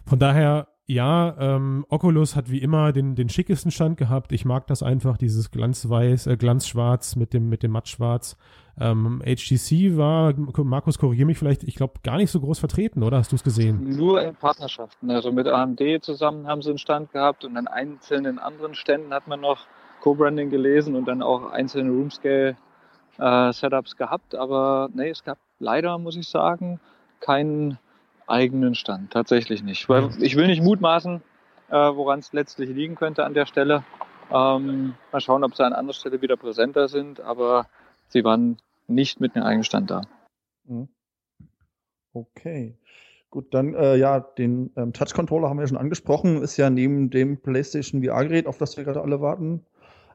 Von 0.05 0.19
daher 0.19 0.67
ja, 0.87 1.35
ähm, 1.39 1.83
Oculus 1.89 2.35
hat 2.35 2.51
wie 2.51 2.59
immer 2.59 2.91
den, 2.91 3.15
den 3.15 3.29
schickesten 3.29 3.71
Stand 3.71 3.97
gehabt. 3.97 4.31
Ich 4.31 4.45
mag 4.45 4.67
das 4.67 4.83
einfach, 4.83 5.17
dieses 5.17 5.49
Glanzweiß, 5.49 6.27
äh, 6.27 6.37
Glanzschwarz 6.37 7.15
mit 7.15 7.33
dem, 7.33 7.49
mit 7.49 7.63
dem 7.63 7.71
Mattschwarz. 7.71 8.37
Ähm, 8.79 9.23
HTC 9.25 9.97
war, 9.97 10.33
Markus, 10.35 10.99
korrigier 10.99 11.25
mich 11.25 11.39
vielleicht, 11.39 11.63
ich 11.63 11.75
glaube, 11.75 11.93
gar 12.03 12.17
nicht 12.17 12.29
so 12.29 12.39
groß 12.39 12.59
vertreten, 12.59 13.01
oder? 13.01 13.17
Hast 13.17 13.31
du 13.31 13.35
es 13.35 13.43
gesehen? 13.43 13.97
Nur 13.97 14.21
in 14.21 14.35
Partnerschaften. 14.35 15.09
Also 15.09 15.31
mit 15.31 15.47
AMD 15.47 15.81
zusammen 16.01 16.45
haben 16.45 16.61
sie 16.61 16.69
einen 16.69 16.77
Stand 16.77 17.11
gehabt 17.11 17.45
und 17.45 17.57
an 17.57 17.67
einzelnen 17.67 18.37
anderen 18.37 18.75
Ständen 18.75 19.11
hat 19.11 19.27
man 19.27 19.41
noch 19.41 19.65
Co-Branding 20.01 20.51
gelesen 20.51 20.95
und 20.95 21.07
dann 21.07 21.23
auch 21.23 21.51
einzelne 21.51 21.89
Roomscale-Setups 21.89 23.93
äh, 23.93 23.97
gehabt. 23.97 24.35
Aber 24.35 24.89
nee, 24.93 25.09
es 25.09 25.23
gab 25.23 25.39
leider, 25.57 25.97
muss 25.97 26.15
ich 26.15 26.27
sagen, 26.27 26.79
keinen 27.21 27.79
eigenen 28.27 28.75
Stand. 28.75 29.11
Tatsächlich 29.11 29.63
nicht. 29.63 29.87
Weil 29.89 30.09
ich 30.19 30.35
will 30.35 30.47
nicht 30.47 30.61
mutmaßen, 30.61 31.21
äh, 31.69 31.73
woran 31.73 32.19
es 32.19 32.33
letztlich 32.33 32.69
liegen 32.69 32.95
könnte 32.95 33.25
an 33.25 33.33
der 33.33 33.45
Stelle. 33.45 33.83
Ähm, 34.31 34.95
mal 35.11 35.21
schauen, 35.21 35.43
ob 35.43 35.55
sie 35.55 35.63
an 35.63 35.73
anderer 35.73 35.93
Stelle 35.93 36.21
wieder 36.21 36.37
präsenter 36.37 36.87
sind, 36.87 37.21
aber 37.21 37.67
sie 38.07 38.23
waren 38.23 38.57
nicht 38.87 39.19
mit 39.19 39.35
einem 39.35 39.45
eigenen 39.45 39.63
Stand 39.63 39.91
da. 39.91 40.01
Mhm. 40.65 40.87
Okay. 42.13 42.77
Gut, 43.29 43.53
dann 43.53 43.73
äh, 43.73 43.97
ja, 43.97 44.21
den 44.21 44.71
ähm, 44.77 44.93
Touch-Controller 44.93 45.49
haben 45.49 45.57
wir 45.57 45.63
ja 45.63 45.67
schon 45.67 45.77
angesprochen, 45.77 46.41
ist 46.41 46.55
ja 46.55 46.69
neben 46.69 47.09
dem 47.09 47.41
PlayStation 47.41 48.01
VR-Gerät, 48.01 48.47
auf 48.47 48.57
das 48.57 48.77
wir 48.77 48.85
gerade 48.85 49.01
alle 49.01 49.19
warten, 49.19 49.65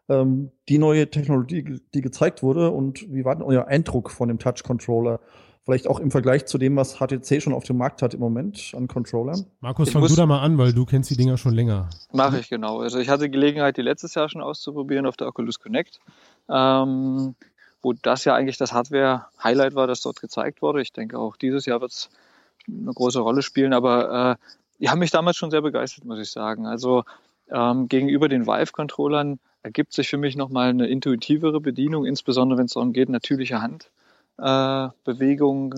ähm, 0.09 0.51
die 0.71 0.79
neue 0.79 1.11
Technologie, 1.11 1.81
die 1.93 2.01
gezeigt 2.01 2.43
wurde. 2.43 2.71
Und 2.71 3.13
wie 3.13 3.25
war 3.25 3.37
denn 3.37 3.45
euer 3.45 3.67
Eindruck 3.67 4.11
von 4.11 4.29
dem 4.29 4.39
Touch-Controller? 4.39 5.21
Vielleicht 5.71 5.87
auch 5.87 6.01
im 6.01 6.11
Vergleich 6.11 6.47
zu 6.47 6.59
dem, 6.59 6.75
was 6.75 6.97
HTC 6.97 7.41
schon 7.41 7.53
auf 7.53 7.63
dem 7.63 7.77
Markt 7.77 8.03
hat 8.03 8.13
im 8.13 8.19
Moment 8.19 8.73
an 8.77 8.89
Controllern. 8.89 9.47
Markus, 9.61 9.91
fang 9.91 10.05
du 10.05 10.17
da 10.17 10.27
mal 10.27 10.41
an, 10.41 10.59
weil 10.59 10.73
du 10.73 10.85
kennst 10.85 11.11
die 11.11 11.17
Dinger 11.17 11.39
schon 11.39 11.55
länger. 11.55 11.89
Mache 12.13 12.41
ich 12.41 12.49
genau. 12.49 12.81
Also 12.81 12.99
ich 12.99 13.09
hatte 13.09 13.31
Gelegenheit, 13.31 13.77
die 13.77 13.83
letztes 13.83 14.17
Jahr 14.17 14.29
schon 14.29 14.43
auszuprobieren 14.43 15.07
auf 15.07 15.17
der 15.17 15.29
Oculus 15.29 15.61
Connect. 15.61 16.01
Ähm, 16.49 17.37
wo 17.83 17.93
das 17.93 18.25
ja 18.25 18.35
eigentlich 18.35 18.57
das 18.57 18.73
Hardware-Highlight 18.73 19.77
war, 19.77 19.87
das 19.87 20.01
dort 20.01 20.21
gezeigt 20.21 20.61
wurde. 20.61 20.83
Ich 20.83 20.93
denke 20.93 21.17
auch 21.21 21.37
dieses 21.37 21.67
Jahr 21.67 21.81
wird 21.81 21.93
es 21.93 22.11
eine 22.67 22.93
große 22.93 23.21
Rolle 23.21 23.43
spielen, 23.43 23.73
aber 23.73 24.33
äh, 24.33 24.45
die 24.81 24.91
haben 24.91 24.99
mich 24.99 25.13
damals 25.13 25.37
schon 25.37 25.53
sehr 25.53 25.63
begeistert, 25.63 26.05
muss 26.05 26.19
ich 26.19 26.33
sagen. 26.33 26.67
Also 26.67 27.05
ähm, 27.49 27.87
gegenüber 27.87 28.29
den 28.29 28.49
Vive-Controllern 28.49 29.39
ergibt 29.63 29.93
sich 29.93 30.09
für 30.09 30.19
mich 30.19 30.35
nochmal 30.35 30.71
eine 30.71 30.89
intuitivere 30.89 31.61
Bedienung, 31.61 32.07
insbesondere 32.07 32.59
wenn 32.59 32.67
es 32.67 32.73
darum 32.73 32.93
geht, 32.93 33.09
natürliche 33.09 33.63
Handbewegung, 33.63 34.00
äh, 34.41 34.89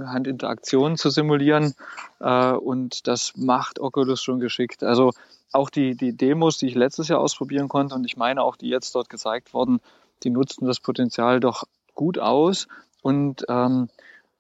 Handinteraktion 0.07 0.97
zu 0.97 1.11
simulieren. 1.11 1.75
Äh, 2.21 2.53
und 2.53 3.07
das 3.07 3.33
macht 3.37 3.81
Oculus 3.81 4.23
schon 4.23 4.41
geschickt. 4.41 4.83
Also 4.83 5.13
auch 5.53 5.71
die, 5.71 5.95
die 5.95 6.17
Demos, 6.17 6.59
die 6.59 6.67
ich 6.67 6.75
letztes 6.75 7.09
Jahr 7.09 7.21
ausprobieren 7.21 7.69
konnte 7.69 7.95
und 7.95 8.05
ich 8.05 8.17
meine 8.17 8.43
auch, 8.43 8.57
die 8.57 8.69
jetzt 8.69 8.95
dort 8.95 9.09
gezeigt 9.09 9.53
wurden, 9.53 9.81
die 10.23 10.31
nutzten 10.31 10.67
das 10.67 10.81
Potenzial 10.81 11.41
doch 11.41 11.65
gut 11.95 12.19
aus. 12.19 12.69
Und 13.03 13.45
ähm, 13.49 13.89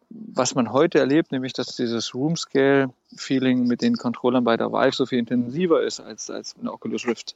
was 0.08 0.54
man 0.54 0.72
heute 0.72 0.98
erlebt, 0.98 1.32
nämlich 1.32 1.52
dass 1.52 1.74
dieses 1.76 2.14
Room-Scale-Feeling 2.14 3.66
mit 3.66 3.82
den 3.82 3.96
Controllern 3.96 4.44
bei 4.44 4.56
der 4.56 4.72
Vive 4.72 4.94
so 4.94 5.06
viel 5.06 5.18
intensiver 5.18 5.82
ist 5.82 6.00
als, 6.00 6.30
als 6.30 6.54
eine 6.60 6.72
Oculus 6.72 7.06
Rift 7.06 7.34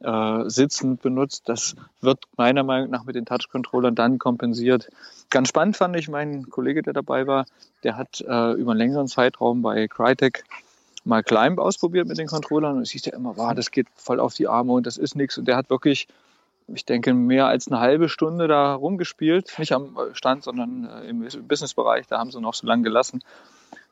äh, 0.00 0.48
sitzend 0.48 1.02
benutzt, 1.02 1.48
das 1.48 1.74
wird 2.00 2.24
meiner 2.36 2.62
Meinung 2.62 2.90
nach 2.90 3.04
mit 3.04 3.16
den 3.16 3.26
Touch-Controllern 3.26 3.94
dann 3.94 4.18
kompensiert. 4.18 4.90
Ganz 5.30 5.48
spannend 5.48 5.76
fand 5.76 5.96
ich, 5.96 6.08
mein 6.08 6.48
Kollege, 6.48 6.82
der 6.82 6.94
dabei 6.94 7.26
war, 7.26 7.46
der 7.84 7.96
hat 7.96 8.20
äh, 8.20 8.52
über 8.52 8.70
einen 8.70 8.78
längeren 8.78 9.08
Zeitraum 9.08 9.62
bei 9.62 9.86
Crytek 9.88 10.44
mal 11.04 11.22
Climb 11.22 11.58
ausprobiert 11.58 12.08
mit 12.08 12.18
den 12.18 12.26
Controllern 12.26 12.76
und 12.76 12.82
es 12.82 12.90
hieß 12.90 13.06
ja 13.06 13.14
immer, 13.14 13.36
wow, 13.36 13.54
das 13.54 13.70
geht 13.70 13.86
voll 13.94 14.20
auf 14.20 14.34
die 14.34 14.48
Arme 14.48 14.72
und 14.72 14.86
das 14.86 14.96
ist 14.96 15.16
nichts. 15.16 15.38
Und 15.38 15.46
der 15.46 15.56
hat 15.56 15.70
wirklich 15.70 16.08
ich 16.68 16.84
denke, 16.84 17.14
mehr 17.14 17.46
als 17.46 17.68
eine 17.68 17.80
halbe 17.80 18.08
Stunde 18.08 18.46
da 18.46 18.74
rumgespielt. 18.74 19.58
Nicht 19.58 19.72
am 19.72 19.96
Stand, 20.12 20.44
sondern 20.44 20.84
äh, 20.84 21.08
im 21.08 21.26
Businessbereich. 21.48 22.06
Da 22.06 22.18
haben 22.18 22.30
sie 22.30 22.40
noch 22.40 22.54
so 22.54 22.66
lange 22.66 22.82
gelassen. 22.82 23.22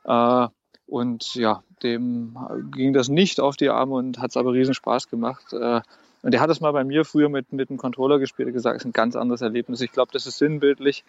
Äh, 0.04 0.48
und 0.86 1.34
ja, 1.34 1.62
dem 1.82 2.36
ging 2.70 2.92
das 2.92 3.08
nicht 3.08 3.40
auf 3.40 3.56
die 3.56 3.70
Arme 3.70 3.94
und 3.94 4.18
hat 4.18 4.30
es 4.30 4.36
aber 4.36 4.52
riesen 4.52 4.74
Spaß 4.74 5.08
gemacht. 5.08 5.52
Äh, 5.52 5.80
und 6.26 6.32
der 6.32 6.40
hat 6.40 6.50
es 6.50 6.60
mal 6.60 6.72
bei 6.72 6.82
mir 6.82 7.04
früher 7.04 7.28
mit, 7.28 7.52
mit 7.52 7.70
dem 7.70 7.76
Controller 7.76 8.18
gespielt 8.18 8.48
und 8.48 8.52
gesagt, 8.52 8.74
es 8.74 8.82
ist 8.82 8.86
ein 8.86 8.92
ganz 8.92 9.14
anderes 9.14 9.42
Erlebnis. 9.42 9.80
Ich 9.80 9.92
glaube, 9.92 10.10
das 10.12 10.26
ist 10.26 10.38
sinnbildlich. 10.38 11.04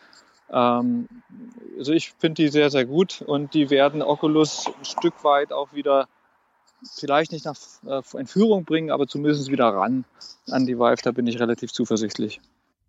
Ähm, 0.52 1.08
also 1.76 1.92
ich 1.92 2.12
finde 2.12 2.44
die 2.44 2.50
sehr, 2.50 2.70
sehr 2.70 2.86
gut 2.86 3.24
und 3.24 3.56
die 3.56 3.72
werden 3.72 4.04
Oculus 4.04 4.68
ein 4.68 4.86
Stück 4.86 5.24
weit 5.24 5.52
auch 5.52 5.74
wieder 5.74 6.08
vielleicht 6.94 7.32
nicht 7.32 7.46
nach 7.46 7.58
äh, 7.88 8.04
Entführung 8.16 8.64
bringen, 8.64 8.92
aber 8.92 9.08
zumindest 9.08 9.50
wieder 9.50 9.66
ran 9.70 10.06
an 10.52 10.68
die 10.68 10.78
Vive. 10.78 11.02
Da 11.02 11.12
bin 11.14 11.26
ich 11.26 11.40
relativ 11.40 11.74
zuversichtlich. 11.74 12.40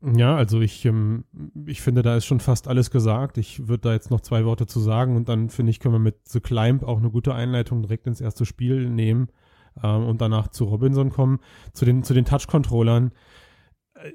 Ja, 0.03 0.37
also 0.37 0.61
ich, 0.61 0.85
ähm, 0.85 1.25
ich 1.65 1.81
finde, 1.81 2.03
da 2.03 2.15
ist 2.15 2.27
schon 2.27 2.41
fast 2.41 2.69
alles 2.69 2.91
gesagt. 2.91 3.39
Ich 3.39 3.69
würde 3.69 3.89
da 3.89 3.93
jetzt 3.95 4.11
noch 4.11 4.21
zwei 4.21 4.45
Worte 4.45 4.67
zu 4.67 4.81
sagen 4.81 5.17
und 5.17 5.31
dann 5.31 5.49
finde 5.49 5.71
ich, 5.71 5.81
können 5.81 5.95
wir 5.95 5.99
mit 5.99 6.29
The 6.29 6.41
Climb 6.41 6.83
auch 6.83 6.99
eine 6.99 7.09
gute 7.09 7.33
Einleitung 7.33 7.81
direkt 7.81 8.07
ins 8.07 8.21
erste 8.21 8.45
Spiel 8.45 8.91
nehmen 8.91 9.31
ähm, 9.83 10.07
und 10.07 10.21
danach 10.21 10.49
zu 10.49 10.65
Robinson 10.65 11.11
kommen. 11.11 11.41
Zu 11.73 11.85
den, 11.85 12.03
zu 12.03 12.15
den 12.15 12.25
Touch-Controllern. 12.25 13.13
Äh, 13.95 14.13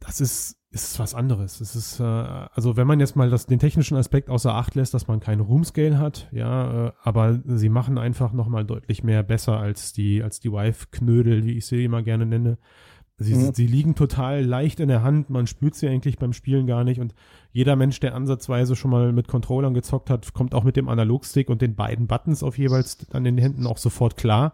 das 0.00 0.20
ist 0.20 0.58
ist 0.74 0.98
was 0.98 1.14
anderes. 1.14 1.60
Es 1.60 1.76
ist, 1.76 2.00
äh, 2.00 2.02
also 2.02 2.76
wenn 2.76 2.86
man 2.86 3.00
jetzt 3.00 3.14
mal 3.16 3.30
das, 3.30 3.46
den 3.46 3.58
technischen 3.58 3.96
Aspekt 3.96 4.28
außer 4.28 4.54
Acht 4.54 4.74
lässt, 4.74 4.92
dass 4.92 5.06
man 5.06 5.20
keinen 5.20 5.40
Room-Scale 5.40 5.98
hat, 5.98 6.28
ja, 6.32 6.88
äh, 6.88 6.92
aber 7.02 7.40
sie 7.46 7.68
machen 7.68 7.96
einfach 7.96 8.32
nochmal 8.32 8.64
deutlich 8.64 9.04
mehr 9.04 9.22
besser 9.22 9.58
als 9.58 9.92
die, 9.92 10.22
als 10.22 10.40
die 10.40 10.52
Wife-Knödel, 10.52 11.44
wie 11.44 11.56
ich 11.56 11.66
sie 11.66 11.84
immer 11.84 12.02
gerne 12.02 12.26
nenne. 12.26 12.58
Sie, 13.16 13.34
mhm. 13.34 13.54
sie 13.54 13.66
liegen 13.66 13.94
total 13.94 14.44
leicht 14.44 14.80
in 14.80 14.88
der 14.88 15.04
Hand, 15.04 15.30
man 15.30 15.46
spürt 15.46 15.76
sie 15.76 15.88
eigentlich 15.88 16.18
beim 16.18 16.32
Spielen 16.32 16.66
gar 16.66 16.82
nicht 16.82 17.00
und 17.00 17.14
jeder 17.52 17.76
Mensch, 17.76 18.00
der 18.00 18.14
ansatzweise 18.14 18.74
schon 18.74 18.90
mal 18.90 19.12
mit 19.12 19.28
Controllern 19.28 19.72
gezockt 19.72 20.10
hat, 20.10 20.34
kommt 20.34 20.52
auch 20.52 20.64
mit 20.64 20.74
dem 20.74 20.88
Analogstick 20.88 21.48
und 21.48 21.62
den 21.62 21.76
beiden 21.76 22.08
Buttons 22.08 22.42
auf 22.42 22.58
jeweils 22.58 23.06
an 23.12 23.22
den 23.22 23.38
Händen 23.38 23.68
auch 23.68 23.78
sofort 23.78 24.16
klar. 24.16 24.52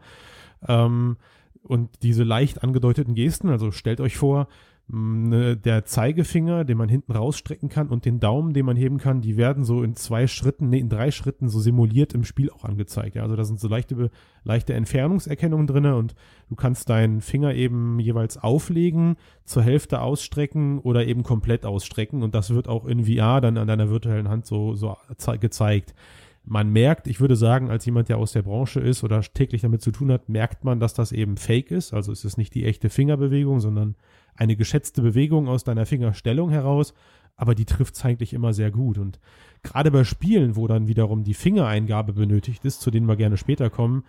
Ähm, 0.69 1.17
und 1.63 1.91
diese 2.03 2.23
leicht 2.23 2.63
angedeuteten 2.63 3.15
Gesten, 3.15 3.49
also 3.49 3.71
stellt 3.71 4.01
euch 4.01 4.17
vor, 4.17 4.49
der 4.93 5.85
Zeigefinger, 5.85 6.65
den 6.65 6.77
man 6.77 6.89
hinten 6.89 7.13
rausstrecken 7.13 7.69
kann 7.69 7.89
und 7.89 8.05
den 8.05 8.19
Daumen, 8.19 8.55
den 8.55 8.67
man 8.67 8.77
heben 8.77 8.99
kann, 8.99 9.21
die 9.21 9.37
werden 9.37 9.63
so 9.63 9.85
in 9.85 9.95
zwei 9.95 10.27
Schritten, 10.27 10.69
nee, 10.69 10.81
in 10.81 10.89
drei 10.89 11.13
Schritten 11.13 11.49
so 11.49 11.61
simuliert 11.61 12.13
im 12.13 12.25
Spiel 12.25 12.51
auch 12.51 12.65
angezeigt. 12.65 13.15
Ja, 13.15 13.23
also 13.23 13.37
da 13.37 13.45
sind 13.45 13.61
so 13.61 13.69
leichte, 13.69 14.11
leichte 14.43 14.75
Entfernungserkennungen 14.75 15.69
drinne 15.69 15.97
und 15.97 16.17
du 16.49 16.57
kannst 16.57 16.89
deinen 16.89 17.21
Finger 17.21 17.55
eben 17.55 18.01
jeweils 18.01 18.37
auflegen, 18.37 19.17
zur 19.45 19.63
Hälfte 19.63 20.01
ausstrecken 20.01 20.81
oder 20.81 21.07
eben 21.07 21.23
komplett 21.23 21.67
ausstrecken 21.67 22.25
und 22.25 22.35
das 22.35 22.51
wird 22.51 22.67
auch 22.67 22.87
in 22.87 23.05
VR 23.05 23.41
dann 23.41 23.59
an 23.59 23.69
deiner 23.69 23.91
virtuellen 23.91 24.29
Hand 24.29 24.45
so, 24.47 24.75
so 24.75 24.97
gezeigt. 25.39 25.95
Man 26.43 26.71
merkt, 26.71 27.07
ich 27.07 27.21
würde 27.21 27.37
sagen, 27.37 27.71
als 27.71 27.85
jemand, 27.85 28.09
der 28.09 28.17
aus 28.19 28.33
der 28.33 28.43
Branche 28.43 28.81
ist 28.81 29.05
oder 29.05 29.21
täglich 29.21 29.61
damit 29.61 29.83
zu 29.83 29.93
tun 29.93 30.11
hat, 30.11 30.29
merkt 30.29 30.65
man, 30.65 30.81
dass 30.81 30.95
das 30.95 31.13
eben 31.13 31.37
fake 31.37 31.71
ist. 31.71 31.93
Also 31.93 32.11
es 32.11 32.25
ist 32.25 32.39
nicht 32.39 32.55
die 32.55 32.65
echte 32.65 32.89
Fingerbewegung, 32.89 33.61
sondern 33.61 33.95
eine 34.37 34.57
geschätzte 34.57 35.03
Bewegung 35.03 35.49
aus 35.49 35.65
deiner 35.65 35.87
Fingerstellung 35.87 36.51
heraus, 36.51 36.95
aber 37.37 37.55
die 37.55 37.65
trifft 37.65 37.95
es 37.95 38.05
eigentlich 38.05 38.33
immer 38.33 38.53
sehr 38.53 38.71
gut. 38.71 38.99
Und 38.99 39.19
gerade 39.63 39.91
bei 39.91 40.05
Spielen, 40.05 40.57
wo 40.57 40.67
dann 40.67 40.89
wiederum 40.89 41.25
die 41.25 41.35
Fingereingabe 41.35 42.13
benötigt 42.13 42.65
ist, 42.65 42.81
zu 42.81 42.91
denen 42.91 43.07
wir 43.07 43.17
gerne 43.17 43.37
später 43.37 43.71
kommen, 43.71 44.05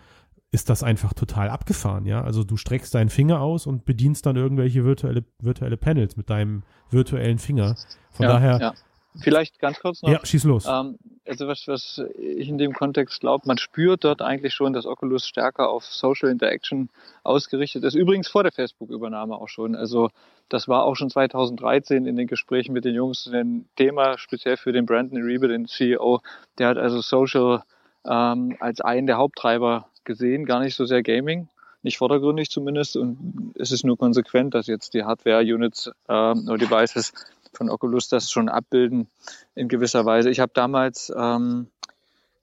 ist 0.50 0.68
das 0.68 0.82
einfach 0.82 1.14
total 1.14 1.48
abgefahren, 1.48 2.04
ja. 2.04 2.22
Also 2.22 2.44
du 2.44 2.58
streckst 2.58 2.94
deinen 2.94 3.08
Finger 3.08 3.40
aus 3.40 3.66
und 3.66 3.86
bedienst 3.86 4.26
dann 4.26 4.36
irgendwelche 4.36 4.84
virtuelle, 4.84 5.24
virtuelle 5.40 5.78
Panels 5.78 6.18
mit 6.18 6.28
deinem 6.28 6.62
virtuellen 6.90 7.38
Finger. 7.38 7.74
Von 8.10 8.24
ja, 8.24 8.32
daher. 8.32 8.60
Ja. 8.60 8.74
Vielleicht 9.18 9.58
ganz 9.58 9.80
kurz 9.80 10.02
noch. 10.02 10.10
Ja, 10.10 10.20
schieß 10.24 10.44
los. 10.44 10.66
Ähm, 10.68 10.98
also 11.26 11.46
was, 11.46 11.68
was 11.68 12.02
ich 12.18 12.48
in 12.48 12.58
dem 12.58 12.72
Kontext 12.72 13.20
glaube, 13.20 13.46
man 13.46 13.58
spürt 13.58 14.04
dort 14.04 14.22
eigentlich 14.22 14.54
schon, 14.54 14.72
dass 14.72 14.86
Oculus 14.86 15.26
stärker 15.26 15.68
auf 15.68 15.84
Social 15.84 16.30
Interaction 16.30 16.88
ausgerichtet 17.22 17.84
ist. 17.84 17.94
Übrigens 17.94 18.28
vor 18.28 18.42
der 18.42 18.52
Facebook-Übernahme 18.52 19.36
auch 19.36 19.48
schon. 19.48 19.76
Also 19.76 20.10
das 20.48 20.68
war 20.68 20.84
auch 20.84 20.96
schon 20.96 21.10
2013 21.10 22.06
in 22.06 22.16
den 22.16 22.26
Gesprächen 22.26 22.72
mit 22.72 22.84
den 22.84 22.94
Jungs 22.94 23.28
ein 23.32 23.66
Thema, 23.76 24.18
speziell 24.18 24.56
für 24.56 24.72
den 24.72 24.86
Brandon 24.86 25.22
Rebe, 25.22 25.48
den 25.48 25.66
CEO. 25.66 26.20
Der 26.58 26.68
hat 26.68 26.78
also 26.78 27.00
Social 27.00 27.62
ähm, 28.04 28.56
als 28.60 28.80
einen 28.80 29.06
der 29.06 29.16
Haupttreiber 29.16 29.88
gesehen, 30.04 30.44
gar 30.44 30.60
nicht 30.60 30.74
so 30.74 30.84
sehr 30.84 31.02
Gaming 31.02 31.48
nicht 31.82 31.98
vordergründig 31.98 32.50
zumindest. 32.50 32.96
Und 32.96 33.52
es 33.56 33.72
ist 33.72 33.84
nur 33.84 33.98
konsequent, 33.98 34.54
dass 34.54 34.66
jetzt 34.66 34.94
die 34.94 35.04
Hardware-Units 35.04 35.90
ähm, 36.08 36.48
oder 36.48 36.58
Devices 36.58 37.12
von 37.52 37.70
Oculus 37.70 38.08
das 38.08 38.30
schon 38.30 38.48
abbilden 38.48 39.08
in 39.54 39.68
gewisser 39.68 40.04
Weise. 40.04 40.30
Ich 40.30 40.40
habe 40.40 40.52
damals, 40.54 41.12
ähm, 41.16 41.68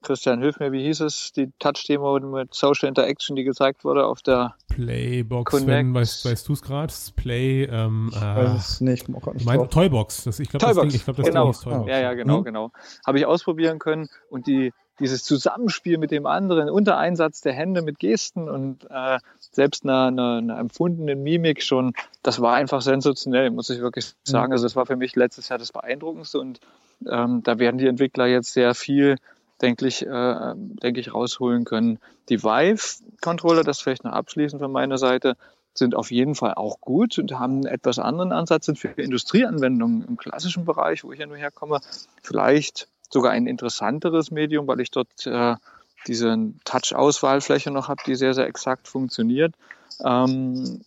Christian, 0.01 0.39
hilf 0.39 0.59
mir, 0.59 0.71
wie 0.71 0.83
hieß 0.83 1.01
es, 1.01 1.33
die 1.33 1.51
Touch-Demo 1.59 2.19
mit 2.19 2.53
Social 2.53 2.87
Interaction, 2.87 3.35
die 3.35 3.43
gezeigt 3.43 3.83
wurde 3.83 4.05
auf 4.05 4.21
der 4.21 4.55
Playbox, 4.69 5.51
Connect. 5.51 5.67
Wenn, 5.67 5.93
weißt, 5.93 6.25
weißt 6.25 6.47
du 6.47 6.53
es 6.53 6.61
gerade? 6.61 6.93
Play, 7.15 7.63
ähm, 7.65 8.09
ich 8.13 8.21
weiß 8.21 8.51
es 8.55 8.81
nicht, 8.81 9.09
ich 9.09 9.15
auch 9.15 9.33
nicht 9.33 9.45
mein, 9.45 9.69
Toybox, 9.69 10.23
das, 10.23 10.39
ich 10.39 10.49
glaube, 10.49 10.65
das 10.65 10.77
Ding, 10.77 10.89
ich 10.89 11.03
glaub, 11.03 11.17
das 11.17 11.25
genau. 11.25 11.43
Ding 11.43 11.51
ist 11.51 11.63
Toybox. 11.63 11.89
Ja, 11.89 11.99
ja, 11.99 12.13
genau, 12.13 12.37
hm? 12.37 12.43
genau. 12.45 12.71
Habe 13.05 13.19
ich 13.19 13.25
ausprobieren 13.25 13.79
können 13.79 14.09
und 14.29 14.47
die 14.47 14.71
dieses 14.99 15.23
Zusammenspiel 15.23 15.97
mit 15.97 16.11
dem 16.11 16.25
anderen 16.25 16.69
unter 16.69 16.97
Einsatz 16.97 17.41
der 17.41 17.53
Hände 17.53 17.81
mit 17.81 17.99
Gesten 17.99 18.49
und 18.49 18.85
äh, 18.89 19.19
selbst 19.39 19.83
einer, 19.83 20.07
einer, 20.07 20.37
einer 20.37 20.59
empfundenen 20.59 21.23
Mimik 21.23 21.63
schon, 21.63 21.93
das 22.23 22.41
war 22.41 22.55
einfach 22.55 22.81
sensationell, 22.81 23.49
muss 23.49 23.69
ich 23.69 23.79
wirklich 23.81 24.13
sagen. 24.23 24.51
Also 24.51 24.65
das 24.65 24.75
war 24.75 24.85
für 24.85 24.95
mich 24.95 25.15
letztes 25.15 25.49
Jahr 25.49 25.59
das 25.59 25.71
Beeindruckendste 25.71 26.39
und 26.39 26.59
ähm, 27.09 27.41
da 27.43 27.59
werden 27.59 27.77
die 27.77 27.87
Entwickler 27.87 28.27
jetzt 28.27 28.53
sehr 28.53 28.75
viel, 28.75 29.17
denke 29.61 29.87
ich, 29.87 30.05
äh, 30.05 30.53
denke 30.55 30.99
ich, 30.99 31.13
rausholen 31.13 31.65
können. 31.65 31.99
Die 32.29 32.43
Vive-Controller, 32.43 33.63
das 33.63 33.79
vielleicht 33.79 34.03
noch 34.03 34.11
abschließend 34.11 34.61
von 34.61 34.71
meiner 34.71 34.97
Seite, 34.97 35.35
sind 35.73 35.95
auf 35.95 36.11
jeden 36.11 36.35
Fall 36.35 36.55
auch 36.55 36.81
gut 36.81 37.17
und 37.19 37.39
haben 37.39 37.53
einen 37.53 37.65
etwas 37.65 37.99
anderen 37.99 38.31
Ansatz, 38.31 38.65
sind 38.65 38.77
für 38.77 38.89
Industrieanwendungen 38.89 40.05
im 40.07 40.17
klassischen 40.17 40.65
Bereich, 40.65 41.03
wo 41.03 41.11
ich 41.11 41.19
ja 41.19 41.25
nur 41.25 41.37
herkomme, 41.37 41.79
vielleicht 42.21 42.87
sogar 43.11 43.31
ein 43.31 43.47
interessanteres 43.47 44.31
Medium, 44.31 44.67
weil 44.67 44.79
ich 44.79 44.91
dort 44.91 45.25
äh, 45.25 45.55
diese 46.07 46.37
Touch-Auswahlfläche 46.65 47.71
noch 47.71 47.87
habe, 47.87 48.01
die 48.05 48.15
sehr, 48.15 48.33
sehr 48.33 48.47
exakt 48.47 48.87
funktioniert. 48.87 49.53
Ähm, 50.03 50.81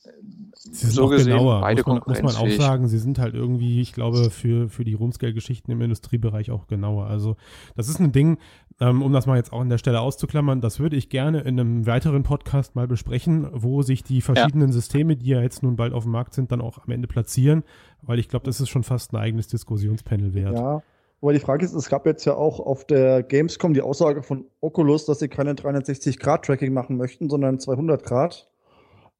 sie 0.54 0.86
sind 0.86 0.92
so 0.92 1.08
gesehen, 1.08 1.36
genauer, 1.36 1.60
beide 1.60 1.82
muss 1.82 1.86
man, 1.86 2.02
muss 2.06 2.22
man 2.22 2.36
auch 2.36 2.50
sagen, 2.50 2.88
sie 2.88 2.98
sind 2.98 3.18
halt 3.18 3.34
irgendwie, 3.34 3.80
ich 3.80 3.92
glaube, 3.92 4.30
für, 4.30 4.68
für 4.68 4.84
die 4.84 4.94
Rumscale-Geschichten 4.94 5.70
im 5.70 5.82
Industriebereich 5.82 6.50
auch 6.50 6.66
genauer. 6.66 7.06
Also 7.06 7.36
das 7.76 7.88
ist 7.88 8.00
ein 8.00 8.12
Ding, 8.12 8.38
ähm, 8.80 9.02
um 9.02 9.12
das 9.12 9.26
mal 9.26 9.36
jetzt 9.36 9.52
auch 9.52 9.60
an 9.60 9.68
der 9.68 9.78
Stelle 9.78 10.00
auszuklammern, 10.00 10.60
das 10.60 10.80
würde 10.80 10.96
ich 10.96 11.10
gerne 11.10 11.40
in 11.40 11.60
einem 11.60 11.86
weiteren 11.86 12.22
Podcast 12.22 12.74
mal 12.74 12.88
besprechen, 12.88 13.48
wo 13.52 13.82
sich 13.82 14.02
die 14.02 14.22
verschiedenen 14.22 14.68
ja. 14.68 14.72
Systeme, 14.72 15.16
die 15.16 15.30
ja 15.30 15.42
jetzt 15.42 15.62
nun 15.62 15.76
bald 15.76 15.92
auf 15.92 16.04
dem 16.04 16.12
Markt 16.12 16.32
sind, 16.32 16.50
dann 16.50 16.62
auch 16.62 16.78
am 16.78 16.90
Ende 16.90 17.06
platzieren, 17.06 17.64
weil 18.00 18.18
ich 18.18 18.28
glaube, 18.28 18.46
das 18.46 18.60
ist 18.60 18.70
schon 18.70 18.82
fast 18.82 19.12
ein 19.12 19.16
eigenes 19.16 19.46
Diskussionspanel 19.48 20.32
wert. 20.32 20.54
Ja, 20.54 20.82
Aber 21.22 21.32
die 21.32 21.38
Frage 21.38 21.64
ist, 21.64 21.72
es 21.72 21.88
gab 21.88 22.04
jetzt 22.04 22.24
ja 22.24 22.34
auch 22.34 22.58
auf 22.58 22.84
der 22.84 23.22
Gamescom 23.22 23.74
die 23.74 23.80
Aussage 23.80 24.24
von 24.24 24.44
Oculus, 24.60 25.06
dass 25.06 25.20
sie 25.20 25.28
keine 25.28 25.54
360-Grad-Tracking 25.54 26.72
machen 26.72 26.96
möchten, 26.96 27.30
sondern 27.30 27.60
200 27.60 28.02
Grad. 28.02 28.50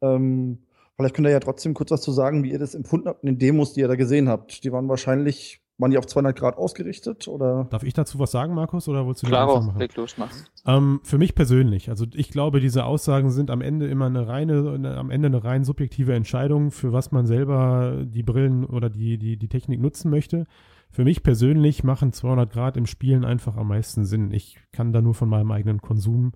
Ähm, 0.01 0.59
vielleicht 0.97 1.15
könnt 1.15 1.29
ihr 1.29 1.33
ja 1.33 1.41
trotzdem 1.41 1.75
kurz 1.75 1.93
was 1.93 2.03
zu 2.03 2.11
sagen, 2.11 2.43
wie 2.43 2.51
ihr 2.51 2.59
das 2.59 2.75
empfunden 2.75 3.09
habt 3.09 3.23
in 3.23 3.29
den 3.29 3.39
Demos, 3.39 3.73
die 3.73 3.81
ihr 3.81 3.89
da 3.89 3.95
gesehen 3.95 4.29
habt. 4.29 4.65
Die 4.65 4.73
waren 4.73 4.89
wahrscheinlich 4.89 5.61
waren 5.79 5.91
die 5.91 5.99
auf 5.99 6.07
200 6.07 6.39
Grad 6.39 6.57
ausgerichtet 6.59 7.29
oder? 7.29 7.67
Darf 7.71 7.83
ich 7.83 7.95
dazu 7.95 8.19
was 8.19 8.31
sagen, 8.31 8.55
Markus, 8.55 8.89
oder 8.89 9.05
wolltest 9.05 9.25
du 9.25 9.29
Klaro, 9.29 9.61
machen? 9.61 9.79
leg 9.79 9.95
los, 9.97 10.17
mach. 10.17 10.31
Ähm, 10.67 11.01
für 11.03 11.19
mich 11.19 11.35
persönlich, 11.35 11.89
also 11.89 12.07
ich 12.15 12.31
glaube, 12.31 12.61
diese 12.61 12.85
Aussagen 12.85 13.31
sind 13.31 13.51
am 13.51 13.61
Ende 13.61 13.89
immer 13.89 14.07
eine 14.07 14.29
reine, 14.29 14.73
eine, 14.75 14.97
am 14.97 15.11
Ende 15.11 15.27
eine 15.27 15.43
rein 15.43 15.65
subjektive 15.65 16.15
Entscheidung, 16.15 16.71
für 16.71 16.93
was 16.93 17.11
man 17.11 17.27
selber 17.27 18.05
die 18.05 18.23
Brillen 18.23 18.65
oder 18.65 18.91
die, 18.91 19.19
die, 19.19 19.37
die 19.37 19.49
Technik 19.49 19.81
nutzen 19.81 20.11
möchte. 20.11 20.47
Für 20.93 21.05
mich 21.05 21.23
persönlich 21.23 21.85
machen 21.85 22.13
200 22.13 22.53
Grad 22.53 22.77
im 22.77 22.87
Spielen 22.87 23.25
einfach 23.25 23.57
am 23.57 23.69
meisten 23.69 24.05
Sinn. 24.05 24.31
Ich 24.31 24.59
kann 24.73 24.93
da 24.93 25.01
nur 25.01 25.15
von 25.15 25.29
meinem 25.29 25.51
eigenen 25.51 25.81
Konsum 25.81 26.33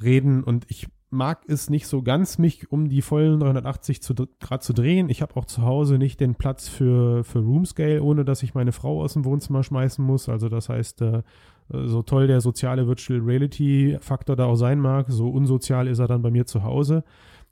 reden 0.00 0.44
und 0.44 0.64
ich 0.70 0.88
mag 1.10 1.42
es 1.46 1.70
nicht 1.70 1.86
so 1.86 2.02
ganz, 2.02 2.38
mich 2.38 2.70
um 2.70 2.88
die 2.88 3.02
vollen 3.02 3.40
380 3.40 4.02
zu, 4.02 4.14
Grad 4.40 4.62
zu 4.62 4.72
drehen. 4.72 5.08
Ich 5.08 5.22
habe 5.22 5.36
auch 5.36 5.44
zu 5.44 5.62
Hause 5.62 5.96
nicht 5.98 6.20
den 6.20 6.34
Platz 6.34 6.68
für, 6.68 7.24
für 7.24 7.38
Room 7.38 7.64
Scale, 7.64 8.02
ohne 8.02 8.24
dass 8.24 8.42
ich 8.42 8.54
meine 8.54 8.72
Frau 8.72 9.02
aus 9.02 9.14
dem 9.14 9.24
Wohnzimmer 9.24 9.62
schmeißen 9.62 10.04
muss. 10.04 10.28
Also 10.28 10.48
das 10.48 10.68
heißt, 10.68 11.02
äh, 11.02 11.22
so 11.68 12.02
toll 12.02 12.26
der 12.26 12.40
soziale 12.40 12.86
Virtual 12.86 13.20
Reality 13.20 13.96
Faktor 14.00 14.36
da 14.36 14.46
auch 14.46 14.56
sein 14.56 14.80
mag, 14.80 15.06
so 15.08 15.30
unsozial 15.30 15.88
ist 15.88 15.98
er 15.98 16.08
dann 16.08 16.22
bei 16.22 16.30
mir 16.30 16.46
zu 16.46 16.62
Hause, 16.62 17.04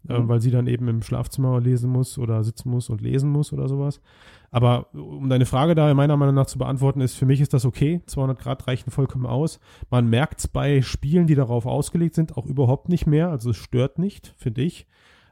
äh, 0.09 0.19
mhm. 0.19 0.25
äh, 0.25 0.29
weil 0.29 0.41
sie 0.41 0.51
dann 0.51 0.67
eben 0.67 0.89
im 0.89 1.03
Schlafzimmer 1.03 1.61
lesen 1.61 1.91
muss 1.91 2.19
oder 2.19 2.45
sitzen 2.45 2.71
muss 2.71 2.91
und 2.91 3.01
lesen 3.01 3.31
muss 3.31 3.53
oder 3.53 3.69
sowas. 3.69 4.01
Aber 4.53 4.95
um 4.95 5.31
deine 5.31 5.47
Frage 5.47 5.75
da 5.75 5.93
meiner 5.95 6.19
Meinung 6.19 6.35
nach 6.35 6.47
zu 6.47 6.59
beantworten, 6.59 7.01
ist 7.01 7.15
für 7.15 7.25
mich 7.25 7.41
ist 7.41 7.55
das 7.55 7.65
okay. 7.65 8.03
200 8.07 8.39
Grad 8.39 8.69
reichen 8.69 8.91
vollkommen 8.91 9.25
aus. 9.25 9.59
Man 9.91 10.09
merkt 10.09 10.41
es 10.41 10.49
bei 10.49 10.83
Spielen, 10.83 11.27
die 11.27 11.35
darauf 11.35 11.65
ausgelegt 11.65 12.15
sind, 12.15 12.37
auch 12.37 12.45
überhaupt 12.45 12.91
nicht 12.91 13.07
mehr. 13.07 13.31
Also 13.31 13.51
es 13.51 13.57
stört 13.57 13.99
nicht, 13.99 14.35
finde 14.37 14.61
ich. 14.61 14.87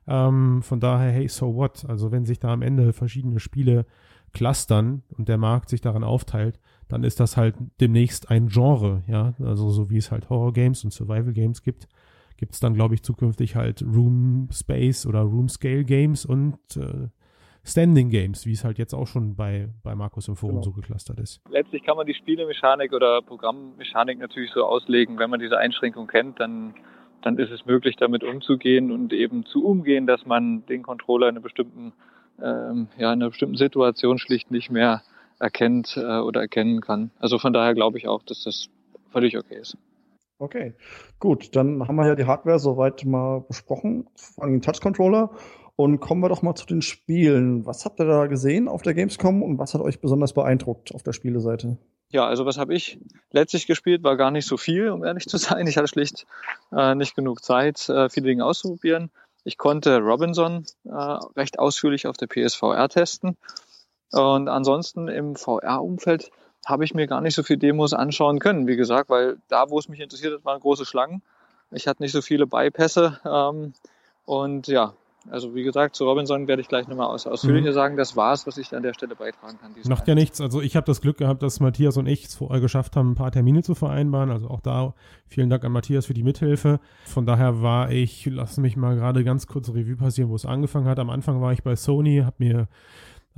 Ähm, 0.09 0.62
von 0.62 0.81
daher, 0.81 1.12
hey, 1.12 1.29
so 1.29 1.55
what? 1.55 1.85
Also 1.87 2.11
wenn 2.11 2.25
sich 2.25 2.41
da 2.41 2.49
am 2.49 2.62
Ende 2.62 2.95
verschiedene 2.95 3.41
Spiele 3.41 3.85
clustern 4.33 5.03
und 5.19 5.29
der 5.29 5.37
Markt 5.37 5.69
sich 5.69 5.83
daran 5.83 6.03
aufteilt, 6.03 6.59
dann 6.89 7.05
ist 7.05 7.21
das 7.21 7.37
halt 7.37 7.57
demnächst 7.79 8.31
ein 8.31 8.49
Genre, 8.49 9.03
ja. 9.07 9.35
Also 9.39 9.69
so 9.69 9.91
wie 9.91 9.99
es 9.99 10.11
halt 10.11 10.31
Horror 10.31 10.55
Games 10.55 10.83
und 10.83 10.95
Survival 10.95 11.35
Games 11.35 11.62
gibt, 11.62 11.89
gibt 12.39 12.55
es 12.55 12.61
dann, 12.61 12.73
glaube 12.73 12.95
ich, 12.95 13.03
zukünftig 13.03 13.55
halt 13.55 13.83
Room 13.83 14.49
Space 14.50 15.05
oder 15.05 15.21
Room 15.21 15.50
Scale 15.50 15.85
Games 15.85 16.25
und 16.25 16.57
äh, 16.79 17.09
Standing 17.64 18.11
Games, 18.11 18.47
wie 18.47 18.52
es 18.52 18.64
halt 18.64 18.79
jetzt 18.79 18.95
auch 18.95 19.07
schon 19.07 19.37
bei, 19.37 19.69
bei 19.83 19.95
Markus 19.95 20.29
im 20.29 20.37
Forum 20.37 20.57
genau. 20.57 20.64
so 20.64 20.73
geklustert 20.73 21.21
ist. 21.21 21.40
Letztlich 21.50 21.83
kann 21.83 21.97
man 21.97 22.07
die 22.07 22.14
Spielemechanik 22.14 22.93
oder 22.93 23.23
Programmmechanik 23.23 24.19
natürlich 24.19 24.50
so 24.52 24.64
auslegen, 24.64 25.19
wenn 25.19 25.31
man 25.31 25.40
diese 25.40 25.59
Einschränkung 25.59 26.07
kennt, 26.07 26.40
dann, 26.40 26.75
dann 27.23 27.38
ist 27.38 27.50
es 27.50 27.67
möglich, 27.67 27.97
damit 27.97 28.25
umzugehen 28.25 28.90
und 28.90 29.12
eben 29.12 29.45
zu 29.45 29.64
umgehen, 29.64 30.07
dass 30.07 30.25
man 30.25 30.64
den 30.67 30.83
Controller 30.83 31.29
in 31.29 31.37
einer 31.37 31.43
bestimmten, 31.43 31.93
ähm, 32.43 32.88
ja, 32.97 33.12
in 33.12 33.21
einer 33.21 33.31
bestimmten 33.31 33.57
Situation 33.57 34.19
schlicht 34.19 34.50
nicht 34.50 34.71
mehr 34.71 35.02
erkennt 35.38 35.97
äh, 35.97 36.19
oder 36.19 36.40
erkennen 36.40 36.81
kann. 36.81 37.11
Also 37.19 37.38
von 37.38 37.52
daher 37.52 37.75
glaube 37.75 37.99
ich 37.99 38.09
auch, 38.09 38.23
dass 38.23 38.45
das 38.45 38.69
völlig 39.11 39.37
okay 39.37 39.59
ist. 39.59 39.76
Okay, 40.38 40.73
gut, 41.19 41.55
dann 41.55 41.87
haben 41.87 41.97
wir 41.97 42.07
ja 42.07 42.14
die 42.14 42.25
Hardware 42.25 42.59
soweit 42.59 43.05
mal 43.05 43.43
besprochen, 43.47 44.09
vor 44.14 44.45
allem 44.45 44.55
den 44.55 44.62
Touch-Controller. 44.62 45.31
Und 45.81 45.99
kommen 45.99 46.21
wir 46.21 46.29
doch 46.29 46.43
mal 46.43 46.55
zu 46.55 46.67
den 46.67 46.83
Spielen. 46.83 47.65
Was 47.65 47.87
habt 47.87 47.99
ihr 48.01 48.05
da 48.05 48.27
gesehen 48.27 48.69
auf 48.69 48.83
der 48.83 48.93
Gamescom 48.93 49.43
und 49.43 49.59
was 49.59 49.73
hat 49.73 49.81
euch 49.81 49.99
besonders 49.99 50.35
beeindruckt 50.35 50.95
auf 50.95 51.03
der 51.03 51.15
Spieleseite? 51.15 51.79
Ja, 52.11 52.27
also 52.27 52.45
was 52.45 52.59
habe 52.59 52.75
ich 52.75 53.01
letztlich 53.31 53.67
gespielt, 53.67 54.03
war 54.03 54.19
gar 54.19 54.31
nicht 54.31 54.47
so 54.47 54.59
viel, 54.59 54.91
um 54.91 55.03
ehrlich 55.05 55.27
zu 55.27 55.39
sein. 55.39 55.67
Ich 55.67 55.79
hatte 55.79 55.89
schlicht 55.89 56.27
äh, 56.71 56.95
nicht 56.95 57.17
genug 57.17 57.43
Zeit, 57.43 57.89
äh, 57.89 58.11
viele 58.11 58.27
Dinge 58.27 58.45
auszuprobieren. 58.45 59.11
Ich 59.45 59.57
konnte 59.57 60.01
Robinson 60.01 60.67
äh, 60.85 60.91
recht 61.35 61.59
ausführlich 61.59 62.07
auf 62.07 62.19
der 62.19 62.27
PSVR 62.27 62.91
testen. 62.91 63.39
Und 64.13 64.49
ansonsten 64.49 65.09
im 65.09 65.35
VR-Umfeld 65.35 66.31
habe 66.67 66.85
ich 66.85 66.93
mir 66.93 67.07
gar 67.07 67.23
nicht 67.23 67.35
so 67.35 67.43
viele 67.43 67.59
Demos 67.59 67.95
anschauen 67.95 68.39
können, 68.39 68.67
wie 68.67 68.76
gesagt, 68.76 69.09
weil 69.09 69.39
da, 69.49 69.71
wo 69.71 69.78
es 69.78 69.89
mich 69.89 70.00
interessiert 70.00 70.35
hat, 70.35 70.45
waren 70.45 70.61
große 70.61 70.85
Schlangen. 70.85 71.23
Ich 71.71 71.87
hatte 71.89 72.02
nicht 72.02 72.13
so 72.13 72.21
viele 72.21 72.47
Bypässe. 72.47 73.19
Ähm, 73.25 73.73
und 74.26 74.69
ja, 74.69 74.93
also 75.28 75.54
wie 75.54 75.63
gesagt, 75.63 75.97
zu 75.97 76.04
Robinson 76.04 76.49
werde 76.49 76.63
ich 76.63 76.69
gleich 76.69 76.89
nochmal 76.89 77.09
aus, 77.09 77.26
ausführlicher 77.26 77.71
mhm. 77.71 77.75
sagen. 77.75 77.97
Das 77.97 78.17
war 78.17 78.33
es, 78.33 78.47
was 78.47 78.56
ich 78.56 78.75
an 78.75 78.83
der 78.83 78.95
Stelle 78.95 79.15
beitragen 79.15 79.59
kann. 79.61 79.75
Macht 79.87 80.09
ja 80.09 80.15
nichts. 80.15 80.41
Also 80.41 80.63
ich 80.63 80.76
habe 80.76 80.87
das 80.87 81.00
Glück 81.00 81.19
gehabt, 81.19 81.43
dass 81.43 81.61
Matthias 81.61 81.97
und 81.99 82.06
ich 82.06 82.25
es 82.25 82.35
vorher 82.35 82.61
geschafft 82.61 82.97
haben, 82.97 83.13
ein 83.13 83.15
paar 83.17 83.30
Termine 83.30 83.63
zu 83.63 83.75
vereinbaren. 83.75 84.30
Also 84.30 84.49
auch 84.49 84.61
da 84.61 84.95
vielen 85.26 85.50
Dank 85.50 85.65
an 85.65 85.73
Matthias 85.73 86.06
für 86.06 86.15
die 86.15 86.23
Mithilfe. 86.23 86.80
Von 87.04 87.26
daher 87.26 87.61
war 87.61 87.91
ich, 87.91 88.26
lass 88.26 88.56
mich 88.56 88.76
mal 88.76 88.97
gerade 88.97 89.23
ganz 89.23 89.47
kurz 89.47 89.69
Revue 89.69 89.97
passieren, 89.97 90.30
wo 90.30 90.37
es 90.37 90.47
angefangen 90.47 90.87
hat. 90.87 90.99
Am 90.99 91.11
Anfang 91.11 91.41
war 91.43 91.52
ich 91.52 91.63
bei 91.63 91.76
Sony, 91.76 92.23
habe 92.25 92.37
mir 92.39 92.69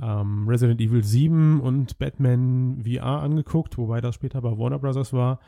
ähm, 0.01 0.47
Resident 0.47 0.79
Evil 0.79 1.03
7 1.03 1.59
und 1.59 1.97
Batman 1.97 2.83
VR 2.85 3.21
angeguckt, 3.21 3.77
wobei 3.77 4.01
das 4.01 4.15
später 4.15 4.41
bei 4.41 4.57
Warner 4.57 4.79
Bros. 4.79 5.13
war. 5.13 5.39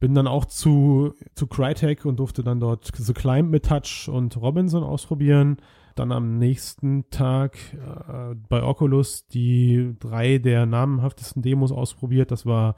Bin 0.00 0.14
dann 0.14 0.26
auch 0.26 0.46
zu, 0.46 1.14
zu 1.34 1.46
Crytek 1.46 2.04
und 2.06 2.16
durfte 2.18 2.42
dann 2.42 2.58
dort 2.58 2.90
The 2.94 3.12
Climb 3.12 3.50
mit 3.50 3.66
Touch 3.66 4.08
und 4.08 4.36
Robinson 4.36 4.82
ausprobieren. 4.82 5.58
Dann 5.94 6.10
am 6.10 6.38
nächsten 6.38 7.10
Tag 7.10 7.58
äh, 7.74 8.34
bei 8.48 8.62
Oculus 8.62 9.26
die 9.28 9.94
drei 10.00 10.38
der 10.38 10.64
namenhaftesten 10.64 11.42
Demos 11.42 11.70
ausprobiert. 11.70 12.30
Das 12.30 12.46
war 12.46 12.76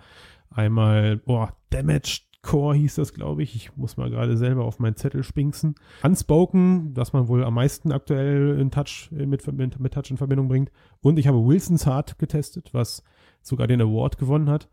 einmal, 0.50 1.16
boah, 1.18 1.56
Damaged 1.70 2.24
Core 2.42 2.74
hieß 2.74 2.96
das, 2.96 3.14
glaube 3.14 3.44
ich. 3.44 3.54
Ich 3.54 3.76
muss 3.76 3.96
mal 3.96 4.10
gerade 4.10 4.36
selber 4.36 4.64
auf 4.64 4.80
meinen 4.80 4.96
Zettel 4.96 5.22
spinksen. 5.22 5.76
Unspoken, 6.02 6.92
das 6.92 7.12
man 7.12 7.28
wohl 7.28 7.44
am 7.44 7.54
meisten 7.54 7.92
aktuell 7.92 8.58
in 8.58 8.72
Touch, 8.72 9.08
mit, 9.12 9.46
mit, 9.52 9.78
mit 9.78 9.94
Touch 9.94 10.10
in 10.10 10.16
Verbindung 10.16 10.48
bringt. 10.48 10.72
Und 11.00 11.18
ich 11.18 11.28
habe 11.28 11.46
Wilson's 11.46 11.86
Heart 11.86 12.18
getestet, 12.18 12.70
was 12.74 13.04
sogar 13.42 13.68
den 13.68 13.80
Award 13.80 14.18
gewonnen 14.18 14.50
hat. 14.50 14.68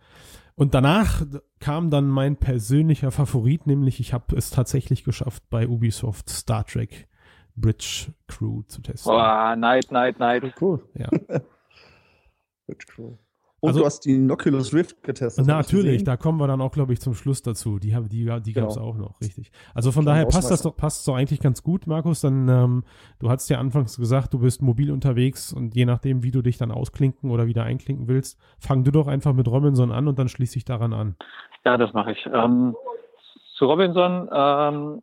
Und 0.60 0.74
danach 0.74 1.26
kam 1.62 1.89
dann 1.89 2.10
mein 2.10 2.36
persönlicher 2.36 3.12
Favorit, 3.12 3.65
nämlich 3.65 4.02
ich 4.02 4.12
habe 4.12 4.36
es 4.36 4.50
tatsächlich 4.50 5.06
geschafft, 5.06 5.43
bei 5.50 5.69
Ubisoft 5.69 6.30
Star 6.30 6.65
Trek 6.65 7.08
Bridge 7.56 8.08
Crew 8.28 8.63
zu 8.63 8.82
testen. 8.82 9.10
Boah, 9.10 9.56
Night, 9.56 9.89
Night, 9.89 10.19
Night. 10.19 10.54
Cool. 10.60 10.86
Ja. 10.95 11.08
Bridge 12.67 12.86
Crew. 12.88 13.15
Und 13.62 13.69
also, 13.69 13.80
du 13.80 13.86
hast 13.86 14.06
die 14.06 14.30
Oculus 14.30 14.74
Rift 14.74 15.04
getestet. 15.04 15.45
Natürlich, 15.45 16.04
da 16.04 16.15
kommen 16.15 16.39
wir 16.39 16.48
dann 16.48 16.62
auch, 16.62 16.72
glaube 16.72 16.93
ich, 16.93 17.02
zum 17.02 17.13
Schluss 17.13 17.41
dazu. 17.41 17.78
Die, 17.78 17.95
die, 18.08 18.26
die 18.41 18.54
gab 18.54 18.69
es 18.69 18.76
genau. 18.76 18.88
auch 18.88 18.95
noch, 18.95 19.19
richtig. 19.22 19.52
Also 19.74 19.91
von 19.91 20.06
daher 20.06 20.26
passt 20.26 20.50
das 20.50 20.62
doch, 20.62 20.76
passt 20.76 21.08
doch 21.08 21.15
eigentlich 21.15 21.41
ganz 21.41 21.62
gut, 21.62 21.86
Markus. 21.86 22.22
Dann, 22.22 22.48
ähm, 22.48 22.84
du 23.19 23.30
hast 23.30 23.50
ja 23.50 23.60
anfangs 23.60 23.98
gesagt, 23.98 24.34
du 24.34 24.39
bist 24.39 24.62
mobil 24.62 24.91
unterwegs 24.91 25.52
und 25.52 25.76
je 25.76 25.86
nachdem, 25.86 26.24
wie 26.24 26.32
du 26.32 26.41
dich 26.41 26.58
dann 26.58 26.72
ausklinken 26.72 27.32
oder 27.32 27.48
wieder 27.48 27.63
einklinken 27.63 28.08
willst, 28.08 28.39
fang 28.60 28.84
du 28.84 28.91
doch 28.91 29.08
einfach 29.08 29.34
mit 29.34 29.48
Robinson 29.48 29.91
an 29.91 30.08
und 30.08 30.17
dann 30.17 30.30
schließe 30.30 30.58
ich 30.58 30.65
daran 30.65 30.93
an. 30.93 31.15
Ja, 31.65 31.78
das 31.78 31.91
mache 31.93 32.13
ich. 32.13 32.26
Ähm, 32.32 32.76
zu 33.58 33.65
Robinson, 33.65 34.30
ähm, 34.32 35.02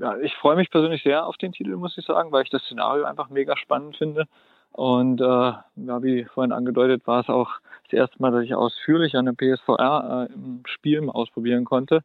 ja, 0.00 0.16
ich 0.18 0.34
freue 0.36 0.56
mich 0.56 0.70
persönlich 0.70 1.02
sehr 1.02 1.26
auf 1.26 1.36
den 1.36 1.52
Titel, 1.52 1.76
muss 1.76 1.96
ich 1.98 2.06
sagen, 2.06 2.32
weil 2.32 2.44
ich 2.44 2.50
das 2.50 2.62
Szenario 2.62 3.04
einfach 3.04 3.28
mega 3.28 3.56
spannend 3.56 3.96
finde. 3.96 4.26
Und 4.72 5.20
äh, 5.20 5.24
ja, 5.24 6.02
wie 6.02 6.24
vorhin 6.24 6.52
angedeutet, 6.52 7.06
war 7.06 7.20
es 7.20 7.28
auch 7.28 7.50
das 7.84 7.92
erste 7.92 8.20
Mal, 8.20 8.32
dass 8.32 8.44
ich 8.44 8.54
ausführlich 8.54 9.16
eine 9.16 9.34
PSVR 9.34 10.28
äh, 10.30 10.32
im 10.32 10.62
Spiel 10.64 11.08
ausprobieren 11.10 11.64
konnte. 11.64 12.02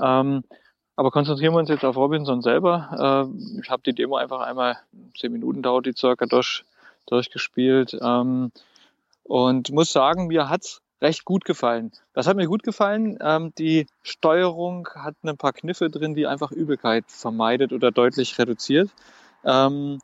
Ähm, 0.00 0.44
aber 0.94 1.10
konzentrieren 1.10 1.54
wir 1.54 1.58
uns 1.58 1.70
jetzt 1.70 1.84
auf 1.84 1.96
Robinson 1.96 2.42
selber. 2.42 3.28
Äh, 3.32 3.60
ich 3.60 3.70
habe 3.70 3.82
die 3.82 3.94
Demo 3.94 4.16
einfach 4.16 4.40
einmal, 4.40 4.78
zehn 5.18 5.32
Minuten 5.32 5.62
dauert 5.62 5.86
die 5.86 5.94
circa 5.96 6.26
durch, 6.26 6.64
durchgespielt. 7.06 7.96
Ähm, 8.00 8.52
und 9.24 9.70
muss 9.72 9.92
sagen, 9.92 10.26
mir 10.26 10.50
hat's 10.50 10.82
recht 11.00 11.24
gut 11.24 11.44
gefallen. 11.44 11.92
Das 12.12 12.26
hat 12.26 12.36
mir 12.36 12.46
gut 12.46 12.62
gefallen. 12.62 13.18
Ähm, 13.20 13.52
die 13.58 13.86
Steuerung 14.02 14.88
hat 14.94 15.14
ein 15.22 15.36
paar 15.36 15.52
Kniffe 15.52 15.90
drin, 15.90 16.14
die 16.14 16.26
einfach 16.26 16.52
Übelkeit 16.52 17.04
vermeidet 17.08 17.72
oder 17.72 17.90
deutlich 17.90 18.38
reduziert. 18.38 18.90
Ähm, 19.44 19.98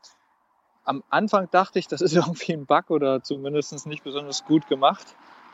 am 0.88 1.04
Anfang 1.10 1.48
dachte 1.50 1.78
ich, 1.78 1.86
das 1.86 2.00
ist 2.00 2.12
irgendwie 2.16 2.52
ein 2.54 2.66
Bug 2.66 2.90
oder 2.90 3.22
zumindest 3.22 3.86
nicht 3.86 4.04
besonders 4.04 4.44
gut 4.44 4.66
gemacht. 4.68 5.06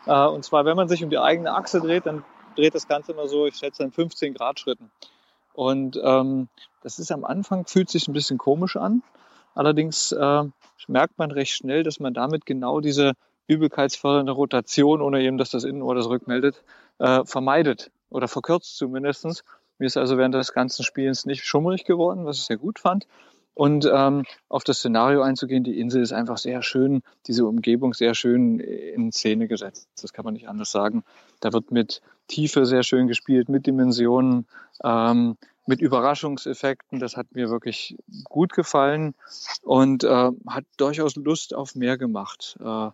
Äh, 0.06 0.26
und 0.26 0.44
zwar, 0.44 0.64
wenn 0.64 0.76
man 0.76 0.88
sich 0.88 1.02
um 1.02 1.10
die 1.10 1.18
eigene 1.18 1.52
Achse 1.52 1.80
dreht, 1.80 2.06
dann 2.06 2.24
dreht 2.56 2.74
das 2.74 2.88
Ganze 2.88 3.12
immer 3.12 3.28
so, 3.28 3.46
ich 3.46 3.56
schätze, 3.56 3.82
in 3.82 3.90
15 3.90 4.34
Grad 4.34 4.60
Schritten. 4.60 4.90
Und 5.52 6.00
ähm, 6.02 6.48
das 6.82 6.98
ist 6.98 7.12
am 7.12 7.24
Anfang, 7.24 7.66
fühlt 7.66 7.90
sich 7.90 8.08
ein 8.08 8.12
bisschen 8.12 8.38
komisch 8.38 8.76
an. 8.76 9.02
Allerdings 9.54 10.12
äh, 10.12 10.44
merkt 10.88 11.18
man 11.18 11.30
recht 11.30 11.52
schnell, 11.52 11.82
dass 11.82 12.00
man 12.00 12.14
damit 12.14 12.46
genau 12.46 12.80
diese 12.80 13.12
übelkeitsfördernde 13.46 14.32
Rotation, 14.32 15.00
ohne 15.00 15.20
eben, 15.22 15.38
dass 15.38 15.50
das 15.50 15.64
Innenohr 15.64 15.94
das 15.94 16.08
rückmeldet, 16.08 16.62
äh, 16.98 17.24
vermeidet 17.24 17.90
oder 18.10 18.28
verkürzt 18.28 18.76
zumindestens. 18.76 19.44
Mir 19.78 19.86
ist 19.86 19.96
also 19.96 20.16
während 20.18 20.34
des 20.34 20.52
ganzen 20.52 20.84
Spielens 20.84 21.26
nicht 21.26 21.44
schummrig 21.44 21.84
geworden, 21.84 22.24
was 22.24 22.38
ich 22.38 22.44
sehr 22.44 22.56
gut 22.56 22.78
fand. 22.78 23.06
Und 23.54 23.88
ähm, 23.92 24.24
auf 24.48 24.64
das 24.64 24.78
Szenario 24.78 25.22
einzugehen, 25.22 25.62
die 25.62 25.78
Insel 25.78 26.02
ist 26.02 26.12
einfach 26.12 26.38
sehr 26.38 26.62
schön, 26.62 27.02
diese 27.26 27.46
Umgebung 27.46 27.94
sehr 27.94 28.14
schön 28.14 28.58
in 28.58 29.12
Szene 29.12 29.46
gesetzt. 29.46 29.88
Das 30.02 30.12
kann 30.12 30.24
man 30.24 30.34
nicht 30.34 30.48
anders 30.48 30.72
sagen. 30.72 31.04
Da 31.40 31.52
wird 31.52 31.70
mit 31.70 32.02
Tiefe 32.26 32.66
sehr 32.66 32.82
schön 32.82 33.06
gespielt, 33.06 33.48
mit 33.48 33.66
Dimensionen, 33.66 34.46
ähm, 34.82 35.36
mit 35.66 35.80
Überraschungseffekten. 35.80 36.98
Das 36.98 37.16
hat 37.16 37.28
mir 37.32 37.48
wirklich 37.48 37.96
gut 38.24 38.52
gefallen 38.52 39.14
und 39.62 40.02
äh, 40.02 40.30
hat 40.48 40.64
durchaus 40.76 41.14
Lust 41.14 41.54
auf 41.54 41.76
mehr 41.76 41.96
gemacht. 41.96 42.56
Äh, 42.60 42.90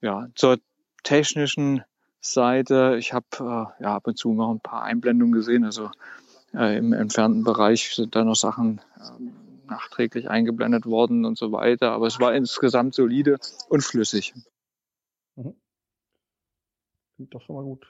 ja, 0.00 0.26
zur 0.34 0.58
technischen 1.02 1.84
Seite. 2.22 2.96
Ich 2.98 3.12
habe 3.12 3.26
äh, 3.40 3.82
ja 3.82 3.96
ab 3.96 4.06
und 4.06 4.16
zu 4.16 4.32
noch 4.32 4.52
ein 4.52 4.60
paar 4.60 4.84
Einblendungen 4.84 5.32
gesehen. 5.32 5.64
Also 5.64 5.90
äh, 6.54 6.78
im 6.78 6.92
entfernten 6.92 7.44
Bereich 7.44 7.94
sind 7.94 8.14
da 8.14 8.24
noch 8.24 8.36
Sachen 8.36 8.80
äh, 8.96 9.41
nachträglich 9.72 10.28
eingeblendet 10.28 10.86
worden 10.86 11.24
und 11.24 11.38
so 11.38 11.52
weiter. 11.52 11.92
Aber 11.92 12.06
es 12.06 12.20
war 12.20 12.34
insgesamt 12.34 12.94
solide 12.94 13.38
und 13.68 13.82
flüssig. 13.82 14.34
Mhm. 15.36 15.54
Klingt 17.16 17.34
doch 17.34 17.42
schon 17.42 17.56
mal 17.56 17.64
gut. 17.64 17.86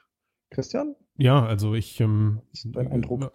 Christian? 0.52 0.94
Ja, 1.18 1.44
also 1.44 1.74
ich, 1.74 2.00
ähm, 2.00 2.40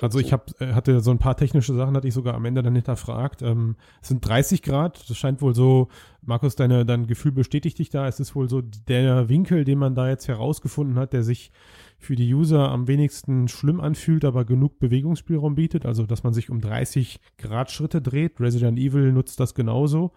also 0.01 0.19
ich 0.19 0.33
hab, 0.33 0.59
äh, 0.59 0.73
hatte 0.73 0.99
so 0.99 1.11
ein 1.11 1.19
paar 1.19 1.37
technische 1.37 1.75
Sachen, 1.75 1.95
hatte 1.95 2.07
ich 2.07 2.13
sogar 2.13 2.33
am 2.33 2.45
Ende 2.45 2.63
dann 2.63 2.73
hinterfragt. 2.73 3.43
Ähm, 3.43 3.75
es 4.01 4.07
sind 4.07 4.27
30 4.27 4.63
Grad, 4.63 5.09
das 5.09 5.15
scheint 5.15 5.41
wohl 5.41 5.53
so, 5.53 5.87
Markus, 6.21 6.55
deine, 6.55 6.85
dein 6.85 7.05
Gefühl 7.05 7.31
bestätigt 7.31 7.77
dich 7.77 7.89
da. 7.89 8.07
Es 8.07 8.19
ist 8.19 8.35
wohl 8.35 8.49
so 8.49 8.61
der 8.61 9.29
Winkel, 9.29 9.63
den 9.63 9.77
man 9.77 9.93
da 9.93 10.09
jetzt 10.09 10.27
herausgefunden 10.27 10.97
hat, 10.97 11.13
der 11.13 11.23
sich 11.23 11.51
für 11.99 12.15
die 12.15 12.33
User 12.33 12.69
am 12.69 12.87
wenigsten 12.87 13.47
schlimm 13.47 13.79
anfühlt, 13.79 14.25
aber 14.25 14.43
genug 14.43 14.79
Bewegungsspielraum 14.79 15.55
bietet. 15.55 15.85
Also, 15.85 16.05
dass 16.05 16.23
man 16.23 16.33
sich 16.33 16.49
um 16.49 16.61
30 16.61 17.19
Grad 17.37 17.71
Schritte 17.71 18.01
dreht. 18.01 18.39
Resident 18.39 18.79
Evil 18.79 19.11
nutzt 19.11 19.39
das 19.39 19.53
genauso. 19.53 20.11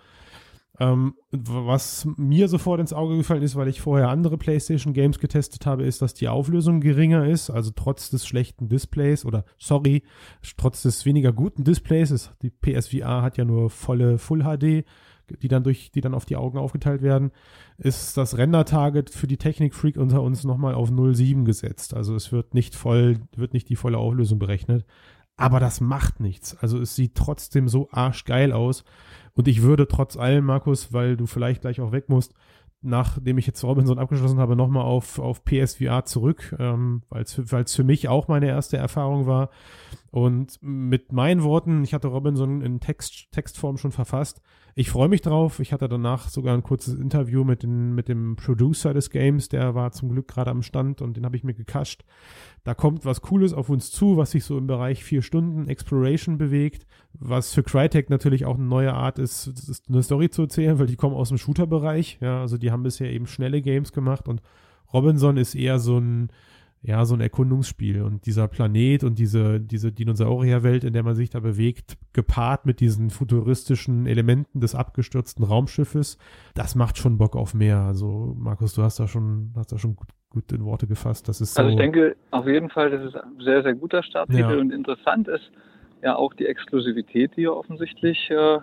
Ähm, 0.81 1.15
was 1.31 2.09
mir 2.17 2.49
sofort 2.49 2.81
ins 2.81 2.95
Auge 2.95 3.19
gefallen 3.19 3.43
ist, 3.43 3.55
weil 3.55 3.69
ich 3.69 3.83
vorher 3.83 4.09
andere 4.09 4.39
PlayStation 4.39 4.95
Games 4.95 5.19
getestet 5.19 5.67
habe, 5.67 5.85
ist, 5.85 6.01
dass 6.01 6.15
die 6.15 6.29
Auflösung 6.29 6.81
geringer 6.81 7.27
ist. 7.27 7.51
Also 7.51 7.71
trotz 7.77 8.09
des 8.09 8.27
schlechten 8.27 8.71
Displays 8.71 9.27
oder 9.27 9.45
sorry, 9.59 10.03
trotz 10.57 10.81
des 10.81 11.05
weniger 11.05 11.35
guten 11.35 11.65
Displays, 11.65 12.11
ist, 12.11 12.33
die 12.41 12.49
PSVR 12.49 13.21
hat 13.21 13.37
ja 13.37 13.45
nur 13.45 13.69
volle 13.69 14.17
Full 14.17 14.43
HD, 14.43 14.87
die 15.43 15.49
dann 15.49 15.65
durch, 15.65 15.93
die 15.93 16.01
dann 16.01 16.15
auf 16.15 16.25
die 16.25 16.37
Augen 16.37 16.57
aufgeteilt 16.57 17.03
werden, 17.03 17.31
ist 17.77 18.17
das 18.17 18.39
Render-Target 18.39 19.11
für 19.11 19.27
die 19.27 19.37
Technik-Freak 19.37 19.99
unter 19.99 20.23
uns 20.23 20.45
nochmal 20.45 20.75
auf 20.75 20.91
0,7 20.91 21.45
gesetzt. 21.45 21.93
Also 21.93 22.15
es 22.15 22.33
wird 22.33 22.55
nicht 22.55 22.75
voll, 22.75 23.21
wird 23.37 23.53
nicht 23.53 23.69
die 23.69 23.77
volle 23.77 23.99
Auflösung 23.99 24.39
berechnet. 24.39 24.87
Aber 25.37 25.61
das 25.61 25.81
macht 25.81 26.21
nichts. 26.21 26.57
Also 26.57 26.81
es 26.81 26.97
sieht 26.97 27.15
trotzdem 27.15 27.69
so 27.69 27.89
arschgeil 27.93 28.53
aus. 28.53 28.85
Und 29.35 29.49
ich 29.49 29.63
würde 29.63 29.89
trotz 29.89 30.17
allem, 30.17 30.45
Markus, 30.45 30.93
weil 30.93 31.17
du 31.17 31.27
vielleicht 31.27 31.63
gleich 31.63 31.81
auch 31.81 31.93
weg 31.93 32.09
musst, 32.09 32.35
nachdem 32.83 33.39
ich 33.39 33.47
jetzt 33.47 33.63
Robinson 33.63 33.99
abgeschlossen 33.99 34.39
habe, 34.39 34.57
nochmal 34.57 34.85
auf, 34.85 35.19
auf 35.19 35.45
PSVR 35.45 36.05
zurück, 36.05 36.55
ähm, 36.59 37.03
weil 37.11 37.23
es 37.23 37.75
für 37.75 37.85
mich 37.85 38.09
auch 38.09 38.29
meine 38.29 38.49
erste 38.49 38.77
Erfahrung 38.77 39.27
war. 39.27 39.51
Und 40.11 40.59
mit 40.61 41.13
meinen 41.13 41.45
Worten, 41.45 41.85
ich 41.85 41.95
hatte 41.95 42.09
Robinson 42.09 42.63
in 42.63 42.81
Text, 42.81 43.31
Textform 43.31 43.77
schon 43.77 43.93
verfasst. 43.93 44.43
Ich 44.75 44.91
freue 44.91 45.09
mich 45.09 45.21
drauf. 45.21 45.61
Ich 45.61 45.73
hatte 45.73 45.89
danach 45.89 46.29
sogar 46.29 46.55
ein 46.55 46.65
kurzes 46.65 46.95
Interview 46.95 47.45
mit, 47.45 47.63
den, 47.63 47.95
mit 47.95 48.09
dem 48.09 48.35
Producer 48.35 48.93
des 48.93 49.11
Games, 49.11 49.49
der 49.49 49.75
war 49.75 49.93
zum 49.93 50.09
Glück 50.09 50.27
gerade 50.27 50.51
am 50.51 50.63
Stand 50.63 51.01
und 51.01 51.17
den 51.17 51.25
habe 51.25 51.37
ich 51.37 51.45
mir 51.45 51.55
gekascht. 51.55 52.05
Da 52.65 52.75
kommt 52.75 53.05
was 53.05 53.21
Cooles 53.21 53.53
auf 53.53 53.69
uns 53.69 53.93
zu, 53.93 54.17
was 54.17 54.33
sich 54.33 54.45
so 54.45 54.59
im 54.59 54.67
Bereich 54.67 55.05
vier 55.05 55.23
Stunden 55.23 55.69
Exploration 55.69 56.39
bewegt, 56.39 56.87
was 57.13 57.55
für 57.55 57.63
Crytek 57.63 58.11
natürlich 58.11 58.45
auch 58.47 58.57
eine 58.57 58.65
neue 58.65 58.93
Art 58.93 59.19
ist, 59.19 59.85
eine 59.89 60.03
Story 60.03 60.31
zu 60.31 60.43
erzählen, 60.43 60.79
weil 60.79 60.87
die 60.87 60.97
kommen 60.97 61.15
aus 61.15 61.29
dem 61.29 61.39
Shooter-Bereich. 61.39 62.19
Ja, 62.21 62.41
also 62.41 62.59
die 62.59 62.73
haben 62.73 62.83
bisher 62.83 63.11
eben 63.11 63.27
schnelle 63.27 63.63
Games 63.63 63.93
gemacht 63.93 64.29
und 64.29 64.43
Robinson 64.93 65.37
ist 65.37 65.55
eher 65.55 65.79
so 65.79 65.99
ein, 65.99 66.31
ja, 66.83 67.05
so 67.05 67.15
ein 67.15 67.21
Erkundungsspiel 67.21 68.03
und 68.03 68.25
dieser 68.25 68.49
Planet 68.49 69.05
und 69.05 69.19
diese, 69.19 69.61
diese 69.61 69.93
Dinosaurierwelt, 69.93 70.83
in 70.83 70.95
der 70.95 71.03
man 71.03 71.15
sich 71.15 71.29
da 71.29 71.41
bewegt, 71.41 71.99
gepaart 72.15 72.65
mit 72.65 72.81
diesen 72.81 73.11
futuristischen 73.11 74.07
Elementen 74.07 74.61
des 74.61 74.75
abgestürzten 74.75 75.45
Raumschiffes, 75.45 76.17
das 76.55 76.75
macht 76.75 76.97
schon 76.97 77.19
Bock 77.19 77.37
auf 77.37 77.53
mehr. 77.53 77.81
Also, 77.81 78.35
Markus, 78.39 78.75
du 78.75 78.83
hast 78.83 78.99
da 78.99 79.09
schon, 79.09 79.53
hast 79.57 79.73
da 79.73 79.79
schon 79.79 79.95
gut, 79.95 80.09
gut 80.31 80.51
in 80.53 80.65
Worte 80.65 80.87
gefasst. 80.87 81.29
Das 81.29 81.43
ist 81.43 81.55
so 81.55 81.61
also 81.61 81.73
ich 81.73 81.79
denke 81.79 82.17
auf 82.31 82.47
jeden 82.47 82.71
Fall, 82.71 82.91
dass 82.91 83.03
es 83.03 83.15
ein 83.15 83.41
sehr, 83.41 83.63
sehr 83.63 83.75
guter 83.75 84.03
Starttitel 84.03 84.41
ja. 84.41 84.59
und 84.59 84.73
interessant 84.73 85.29
ist 85.29 85.51
ja 86.03 86.17
auch 86.17 86.33
die 86.33 86.47
Exklusivität, 86.47 87.37
die 87.37 87.43
ja 87.43 87.51
offensichtlich 87.51 88.31
äh, 88.31 88.59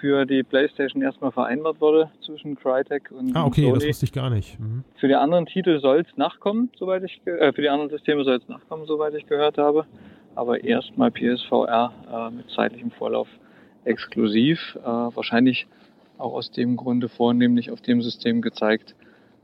für 0.00 0.24
die 0.26 0.42
PlayStation 0.42 1.02
erstmal 1.02 1.32
vereinbart 1.32 1.80
wurde 1.80 2.10
zwischen 2.24 2.56
Crytek 2.56 3.10
und 3.10 3.34
Ah, 3.36 3.44
okay, 3.44 3.62
Sony. 3.62 3.74
das 3.74 3.86
wusste 3.88 4.04
ich 4.06 4.12
gar 4.12 4.30
nicht. 4.30 4.58
Mhm. 4.58 4.84
Für 4.98 5.08
die 5.08 5.14
anderen 5.14 5.46
Titel 5.46 5.80
soll 5.80 6.00
es 6.00 6.16
nachkommen, 6.16 6.70
soweit 6.78 7.02
ich 7.04 7.20
äh, 7.26 7.52
für 7.52 7.62
die 7.62 7.68
anderen 7.68 7.90
Systeme 7.90 8.24
soll 8.24 8.36
es 8.36 8.48
nachkommen, 8.48 8.86
soweit 8.86 9.14
ich 9.14 9.26
gehört 9.26 9.58
habe. 9.58 9.86
Aber 10.34 10.62
erstmal 10.62 11.10
PSVR 11.10 11.92
äh, 12.12 12.30
mit 12.34 12.50
zeitlichem 12.50 12.90
Vorlauf 12.90 13.28
exklusiv. 13.84 14.78
Äh, 14.82 14.86
wahrscheinlich 14.86 15.66
auch 16.18 16.34
aus 16.34 16.50
dem 16.50 16.76
Grunde 16.76 17.08
vornehmlich 17.08 17.70
auf 17.70 17.80
dem 17.80 18.02
System 18.02 18.42
gezeigt, 18.42 18.94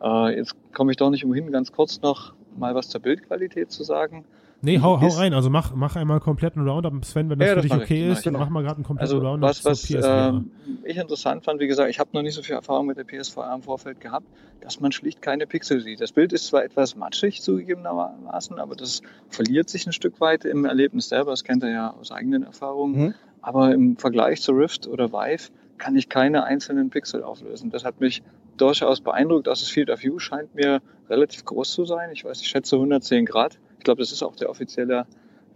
äh, 0.03 0.37
jetzt 0.37 0.55
komme 0.75 0.91
ich 0.91 0.97
doch 0.99 1.11
nicht 1.11 1.25
umhin, 1.25 1.51
ganz 1.51 1.73
kurz 1.73 2.03
noch 2.03 2.35
mal 2.57 2.75
was 2.75 2.89
zur 2.89 3.01
Bildqualität 3.01 3.71
zu 3.71 3.83
sagen. 3.83 4.25
Nee, 4.67 4.81
hau, 4.81 5.01
hau 5.01 5.07
rein. 5.07 5.33
Also 5.33 5.49
mach, 5.49 5.77
mach 5.77 5.95
einmal 5.95 6.19
kompletten 6.19 6.69
Roundup. 6.69 7.05
Sven, 7.05 7.31
wenn 7.31 7.39
das 7.39 7.47
ja, 7.47 7.55
für 7.55 7.61
das 7.61 7.71
dich 7.71 7.83
okay 7.83 8.11
ist, 8.11 8.27
dann 8.27 8.33
mach 8.33 8.49
mal 8.49 8.65
gerade 8.65 8.77
einen 8.77 8.85
kompletten 8.85 9.15
also 9.15 9.25
Roundup 9.25 9.49
was, 9.49 9.65
was 9.65 9.89
ähm, 9.91 10.51
ich 10.83 10.97
interessant 10.97 11.45
fand, 11.45 11.61
wie 11.61 11.69
gesagt, 11.69 11.89
ich 11.89 12.01
habe 12.01 12.11
noch 12.15 12.23
nicht 12.23 12.35
so 12.35 12.43
viel 12.43 12.57
Erfahrung 12.57 12.87
mit 12.87 12.97
der 12.97 13.05
PSVR 13.05 13.55
im 13.55 13.63
Vorfeld 13.63 14.01
gehabt, 14.01 14.27
dass 14.61 14.81
man 14.81 14.91
schlicht 14.91 15.23
keine 15.23 15.47
Pixel 15.47 15.81
sieht. 15.81 16.01
Das 16.01 16.11
Bild 16.11 16.33
ist 16.33 16.49
zwar 16.49 16.65
etwas 16.65 16.97
matschig 16.97 17.43
zugegebenermaßen, 17.43 18.59
aber 18.59 18.75
das 18.75 19.03
verliert 19.29 19.69
sich 19.69 19.87
ein 19.87 19.93
Stück 19.93 20.21
weit 20.21 20.45
im 20.45 20.65
Erlebnis 20.65 21.11
selber. 21.11 21.31
Das 21.31 21.45
kennt 21.45 21.63
er 21.63 21.71
ja 21.71 21.91
aus 21.93 22.11
eigenen 22.11 22.43
Erfahrungen. 22.43 22.99
Mhm. 22.99 23.15
Aber 23.43 23.73
im 23.73 23.97
Vergleich 23.97 24.43
zu 24.43 24.51
Rift 24.51 24.89
oder 24.89 25.13
Vive 25.13 25.53
kann 25.79 25.95
ich 25.95 26.09
keine 26.09 26.43
einzelnen 26.43 26.91
Pixel 26.91 27.23
auflösen. 27.23 27.71
Das 27.71 27.85
hat 27.85 28.01
mich 28.01 28.25
durchaus 28.57 29.01
beeindruckt. 29.01 29.47
Also 29.47 29.63
das 29.65 29.71
Field 29.71 29.91
of 29.91 30.03
View 30.03 30.19
scheint 30.19 30.57
mir 30.57 30.83
relativ 31.09 31.45
groß 31.45 31.73
zu 31.73 31.85
sein. 31.85 32.11
Ich 32.13 32.25
weiß, 32.25 32.41
ich 32.41 32.49
schätze 32.49 32.75
110 32.75 33.27
Grad. 33.27 33.59
Ich 33.87 33.89
glaube, 33.89 34.03
das 34.03 34.11
ist 34.11 34.25
auch 34.25 34.35
der 34.35 34.51
offizielle 34.51 35.07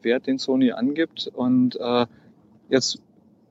Wert, 0.02 0.28
den 0.28 0.38
Sony 0.38 0.70
angibt. 0.70 1.28
Und 1.34 1.74
äh, 1.80 2.06
jetzt 2.68 3.02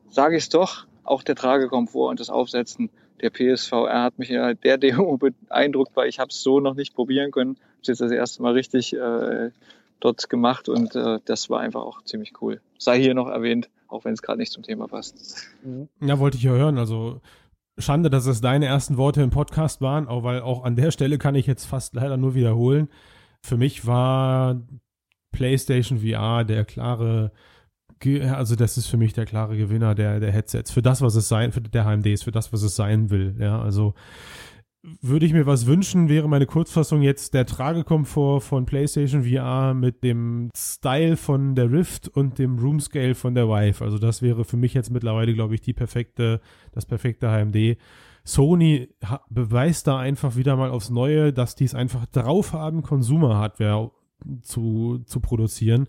sage 0.10 0.38
ich 0.38 0.44
es 0.44 0.50
doch, 0.50 0.86
auch 1.04 1.22
der 1.22 1.36
Tragekomfort 1.36 2.10
und 2.10 2.22
das 2.22 2.30
Aufsetzen 2.30 2.89
der 3.20 3.30
PSVR 3.30 4.04
hat 4.04 4.18
mich 4.18 4.30
ja 4.30 4.54
der 4.54 4.78
Demo 4.78 5.18
beeindruckt, 5.50 5.98
weil 5.98 6.08
ich 6.08 6.20
habe 6.20 6.30
es 6.30 6.42
so 6.42 6.62
noch 6.62 6.76
nicht 6.76 6.96
probieren 6.96 7.32
können. 7.32 7.58
Ich 7.82 7.89
habe 7.89 7.92
jetzt 7.92 8.00
das 8.00 8.12
erste 8.13 8.42
Mal 8.42 8.54
richtig 8.54 8.96
äh, 8.96 9.52
dort 10.00 10.30
gemacht 10.30 10.70
und 10.70 10.96
äh, 10.96 11.20
das 11.26 11.50
war 11.50 11.60
einfach 11.60 11.82
auch 11.82 12.02
ziemlich 12.06 12.42
cool. 12.42 12.62
Sei 12.78 13.02
hier 13.02 13.15
noch 13.15 13.28
erwähnt, 13.28 13.70
auch 13.89 14.06
wenn 14.06 14.13
es 14.13 14.22
gerade 14.22 14.39
nicht 14.39 14.54
zum 14.54 14.63
Thema 14.63 14.88
passt. 14.88 15.50
Ja, 16.00 16.20
wollte 16.20 16.38
ich 16.38 16.44
ja 16.44 16.52
hören. 16.52 16.78
Also 16.78 17.20
Schande, 17.78 18.10
dass 18.10 18.28
es 18.28 18.39
deine 18.39 18.68
ersten 18.68 18.96
Worte 18.96 19.22
im 19.24 19.30
Podcast 19.30 19.82
waren, 19.82 20.08
auch 20.08 20.24
weil 20.24 20.39
auch 20.39 20.63
an 20.63 20.78
der 20.78 20.92
Stelle 20.92 21.18
kann 21.18 21.36
ich 21.36 21.48
jetzt 21.48 21.65
fast 21.65 21.96
leider 21.96 22.15
nur 22.15 22.34
wiederholen. 22.34 22.88
Für 23.45 23.58
mich 23.58 23.86
war 23.86 24.62
PlayStation 25.32 25.99
VR 25.99 26.43
der 26.43 26.65
klare, 26.65 27.32
also 28.32 28.56
das 28.56 28.78
ist 28.78 28.88
für 28.88 28.97
mich 28.97 29.13
der 29.13 29.25
klare 29.25 29.58
Gewinner 29.58 29.95
der, 29.95 30.19
der 30.19 30.32
Headsets. 30.32 30.71
Für 30.71 30.82
das, 30.82 31.02
was 31.02 31.15
es 31.15 31.28
sein, 31.28 31.52
für 31.52 31.62
der 31.62 31.86
HMDs, 31.86 32.23
für 32.23 32.32
das, 32.32 32.54
was 32.54 32.63
es 32.63 32.75
sein 32.75 33.10
will. 33.10 33.36
Ja, 33.39 33.62
also 33.62 33.93
würde 35.02 35.25
ich 35.25 35.34
mir 35.34 35.45
was 35.45 35.65
wünschen, 35.65 36.08
wäre 36.08 36.30
meine 36.30 36.45
Kurzfassung 36.45 37.02
jetzt 37.02 37.34
der 37.34 37.45
Tragekomfort 37.45 38.41
von 38.41 38.65
PlayStation 38.65 39.23
VR 39.23 39.73
mit 39.73 40.04
dem 40.04 40.49
Style 40.56 41.17
von 41.17 41.54
der 41.54 41.69
Rift 41.69 42.08
und 42.08 42.39
dem 42.39 42.58
Room 42.60 42.80
Scale 42.80 43.13
von 43.13 43.36
der 43.36 43.49
Vive. 43.49 43.84
Also 43.84 43.97
das 43.97 44.21
wäre 44.21 44.45
für 44.45 44.56
mich 44.56 44.73
jetzt 44.73 44.89
mittlerweile, 44.89 45.34
glaube 45.34 45.56
ich, 45.56 45.62
die 45.62 45.73
perfekte, 45.73 46.39
das 46.71 46.86
perfekte 46.86 47.30
HMD. 47.30 47.78
Sony 48.23 48.89
beweist 49.29 49.88
da 49.88 49.97
einfach 49.97 50.36
wieder 50.36 50.55
mal 50.55 50.69
aufs 50.69 50.89
Neue, 50.89 51.34
dass 51.34 51.55
die 51.55 51.65
es 51.65 51.75
einfach 51.75 52.05
drauf 52.08 52.53
haben, 52.53 52.84
Consumer-Hardware 52.84 53.91
zu, 54.41 54.99
zu 55.05 55.19
produzieren. 55.19 55.88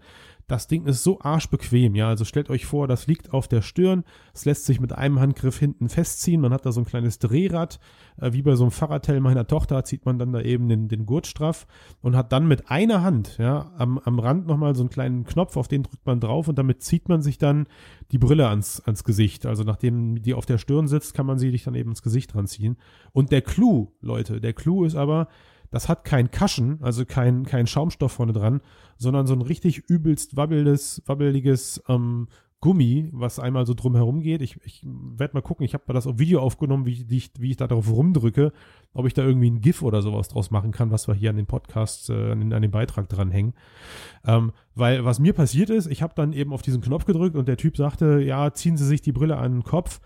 Das 0.50 0.66
Ding 0.66 0.86
ist 0.86 1.04
so 1.04 1.20
arschbequem, 1.20 1.94
ja. 1.94 2.08
Also 2.08 2.24
stellt 2.24 2.50
euch 2.50 2.66
vor, 2.66 2.88
das 2.88 3.06
liegt 3.06 3.32
auf 3.32 3.46
der 3.46 3.62
Stirn. 3.62 4.02
Es 4.34 4.44
lässt 4.44 4.66
sich 4.66 4.80
mit 4.80 4.92
einem 4.92 5.20
Handgriff 5.20 5.56
hinten 5.56 5.88
festziehen. 5.88 6.40
Man 6.40 6.52
hat 6.52 6.66
da 6.66 6.72
so 6.72 6.80
ein 6.80 6.86
kleines 6.86 7.20
Drehrad. 7.20 7.78
Äh, 8.20 8.32
wie 8.32 8.42
bei 8.42 8.56
so 8.56 8.64
einem 8.64 8.72
Fahrradteil 8.72 9.20
meiner 9.20 9.46
Tochter 9.46 9.84
zieht 9.84 10.04
man 10.06 10.18
dann 10.18 10.32
da 10.32 10.40
eben 10.40 10.68
den, 10.68 10.88
den 10.88 11.06
Gurt 11.06 11.28
straff 11.28 11.68
und 12.02 12.16
hat 12.16 12.32
dann 12.32 12.48
mit 12.48 12.68
einer 12.68 13.04
Hand, 13.04 13.38
ja, 13.38 13.70
am, 13.78 13.98
am 13.98 14.18
Rand 14.18 14.48
nochmal 14.48 14.74
so 14.74 14.82
einen 14.82 14.90
kleinen 14.90 15.22
Knopf, 15.22 15.56
auf 15.56 15.68
den 15.68 15.84
drückt 15.84 16.04
man 16.04 16.18
drauf 16.18 16.48
und 16.48 16.58
damit 16.58 16.82
zieht 16.82 17.08
man 17.08 17.22
sich 17.22 17.38
dann 17.38 17.68
die 18.10 18.18
Brille 18.18 18.48
ans, 18.48 18.80
ans 18.80 19.04
Gesicht. 19.04 19.46
Also 19.46 19.62
nachdem 19.62 20.20
die 20.20 20.34
auf 20.34 20.46
der 20.46 20.58
Stirn 20.58 20.88
sitzt, 20.88 21.14
kann 21.14 21.26
man 21.26 21.38
sie 21.38 21.52
sich 21.52 21.62
dann 21.62 21.76
eben 21.76 21.90
ins 21.90 22.02
Gesicht 22.02 22.34
ranziehen. 22.34 22.76
Und 23.12 23.30
der 23.30 23.42
Clou, 23.42 23.92
Leute, 24.00 24.40
der 24.40 24.52
Clou 24.52 24.84
ist 24.84 24.96
aber, 24.96 25.28
das 25.70 25.88
hat 25.88 26.04
kein 26.04 26.30
Kaschen, 26.30 26.78
also 26.82 27.04
kein, 27.04 27.44
kein 27.44 27.66
Schaumstoff 27.66 28.12
vorne 28.12 28.32
dran, 28.32 28.60
sondern 28.96 29.26
so 29.26 29.34
ein 29.34 29.42
richtig 29.42 29.78
übelst 29.88 30.36
wabbeliges, 30.36 31.02
wabbeliges 31.06 31.82
ähm, 31.88 32.28
Gummi, 32.60 33.08
was 33.12 33.38
einmal 33.38 33.64
so 33.64 33.72
drumherum 33.72 34.20
geht. 34.20 34.42
Ich, 34.42 34.60
ich 34.64 34.82
werde 34.84 35.34
mal 35.34 35.40
gucken, 35.40 35.64
ich 35.64 35.72
habe 35.72 35.90
das 35.94 36.06
auf 36.06 36.18
Video 36.18 36.40
aufgenommen, 36.40 36.84
wie, 36.84 37.06
ich, 37.08 37.30
wie 37.38 37.50
ich 37.50 37.56
da 37.56 37.66
drauf 37.66 37.90
rumdrücke, 37.90 38.52
ob 38.92 39.06
ich 39.06 39.14
da 39.14 39.22
irgendwie 39.22 39.48
ein 39.50 39.62
GIF 39.62 39.80
oder 39.80 40.02
sowas 40.02 40.28
draus 40.28 40.50
machen 40.50 40.70
kann, 40.70 40.90
was 40.90 41.08
wir 41.08 41.14
hier 41.14 41.30
an 41.30 41.36
den 41.36 41.46
Podcasts, 41.46 42.10
äh, 42.10 42.32
an, 42.32 42.40
den, 42.40 42.52
an 42.52 42.60
den 42.60 42.70
Beitrag 42.70 43.08
dranhängen. 43.08 43.54
Ähm, 44.26 44.52
weil 44.74 45.06
was 45.06 45.20
mir 45.20 45.32
passiert 45.32 45.70
ist, 45.70 45.86
ich 45.86 46.02
habe 46.02 46.12
dann 46.14 46.34
eben 46.34 46.52
auf 46.52 46.60
diesen 46.60 46.82
Knopf 46.82 47.06
gedrückt 47.06 47.34
und 47.34 47.48
der 47.48 47.56
Typ 47.56 47.78
sagte, 47.78 48.20
ja, 48.20 48.52
ziehen 48.52 48.76
Sie 48.76 48.86
sich 48.86 49.00
die 49.00 49.12
Brille 49.12 49.38
an 49.38 49.52
den 49.52 49.64
Kopf. 49.64 50.00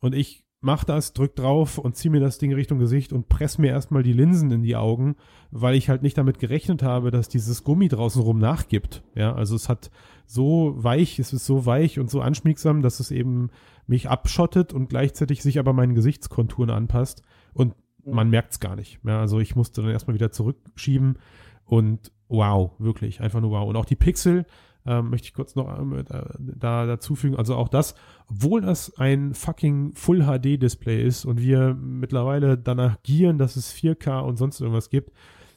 Und 0.00 0.14
ich 0.14 0.44
mach 0.60 0.84
das, 0.84 1.12
drück 1.14 1.36
drauf 1.36 1.78
und 1.78 1.96
zieh 1.96 2.10
mir 2.10 2.20
das 2.20 2.38
Ding 2.38 2.52
Richtung 2.52 2.78
Gesicht 2.78 3.12
und 3.12 3.28
press 3.28 3.58
mir 3.58 3.68
erstmal 3.68 4.02
die 4.02 4.12
Linsen 4.12 4.50
in 4.50 4.62
die 4.62 4.76
Augen, 4.76 5.16
weil 5.50 5.74
ich 5.74 5.88
halt 5.88 6.02
nicht 6.02 6.18
damit 6.18 6.38
gerechnet 6.38 6.82
habe, 6.82 7.10
dass 7.10 7.28
dieses 7.28 7.64
Gummi 7.64 7.88
draußen 7.88 8.20
rum 8.20 8.38
nachgibt. 8.38 9.02
Ja, 9.14 9.34
also 9.34 9.56
es 9.56 9.68
hat 9.68 9.90
so 10.26 10.74
weich, 10.76 11.18
es 11.18 11.32
ist 11.32 11.46
so 11.46 11.66
weich 11.66 11.98
und 11.98 12.10
so 12.10 12.20
anschmiegsam, 12.20 12.82
dass 12.82 13.00
es 13.00 13.10
eben 13.10 13.50
mich 13.86 14.08
abschottet 14.08 14.72
und 14.72 14.88
gleichzeitig 14.88 15.42
sich 15.42 15.58
aber 15.58 15.72
meinen 15.72 15.94
Gesichtskonturen 15.94 16.70
anpasst 16.70 17.22
und 17.54 17.74
man 18.04 18.30
merkt 18.30 18.52
es 18.52 18.60
gar 18.60 18.76
nicht. 18.76 19.00
Ja, 19.04 19.20
also 19.20 19.40
ich 19.40 19.56
musste 19.56 19.82
dann 19.82 19.90
erstmal 19.90 20.14
wieder 20.14 20.30
zurückschieben 20.30 21.18
und 21.64 22.12
wow, 22.28 22.72
wirklich, 22.78 23.20
einfach 23.20 23.40
nur 23.40 23.50
wow. 23.50 23.68
Und 23.68 23.76
auch 23.76 23.84
die 23.84 23.96
Pixel, 23.96 24.44
ähm, 24.90 25.10
möchte 25.10 25.26
ich 25.26 25.34
kurz 25.34 25.54
noch 25.54 25.68
äh, 25.92 26.04
da 26.38 26.84
dazufügen. 26.84 27.36
Also 27.36 27.54
auch 27.54 27.68
das, 27.68 27.94
obwohl 28.26 28.60
das 28.60 28.98
ein 28.98 29.34
fucking 29.34 29.94
Full 29.94 30.24
HD 30.24 30.60
Display 30.60 31.06
ist 31.06 31.24
und 31.24 31.40
wir 31.40 31.74
mittlerweile 31.74 32.58
danach 32.58 33.00
gieren, 33.04 33.38
dass 33.38 33.54
es 33.54 33.72
4K 33.72 34.20
und 34.20 34.36
sonst 34.36 34.60
irgendwas 34.60 34.90
gibt, 34.90 35.12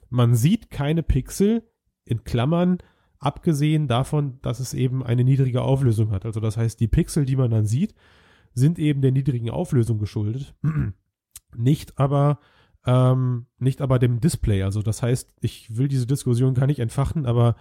man 0.10 0.36
sieht 0.36 0.70
keine 0.70 1.02
Pixel 1.02 1.64
in 2.06 2.24
Klammern, 2.24 2.78
abgesehen 3.18 3.88
davon, 3.88 4.40
dass 4.42 4.60
es 4.60 4.76
eben 4.76 5.04
eine 5.04 5.24
niedrige 5.24 5.64
Auflösung 5.64 6.12
hat. 6.12 6.26
Also 6.26 6.40
das 6.40 6.58
heißt, 6.58 6.80
die 6.80 6.88
Pixel, 6.88 7.26
die 7.26 7.38
man 7.38 7.50
dann 7.50 7.66
sieht, 7.66 7.96
sind 8.54 8.78
eben 8.78 9.02
der 9.02 9.12
niedrigen 9.12 9.50
Auflösung 9.50 9.98
geschuldet, 9.98 10.54
nicht 11.56 11.98
aber 11.98 12.40
ähm, 12.86 13.48
nicht 13.58 13.82
aber 13.82 13.98
dem 13.98 14.20
Display. 14.20 14.62
Also 14.62 14.84
das 14.84 15.02
heißt, 15.02 15.34
ich 15.40 15.76
will 15.76 15.88
diese 15.88 16.06
Diskussion 16.06 16.54
gar 16.54 16.68
nicht 16.68 16.80
entfachen, 16.80 17.26
aber 17.26 17.56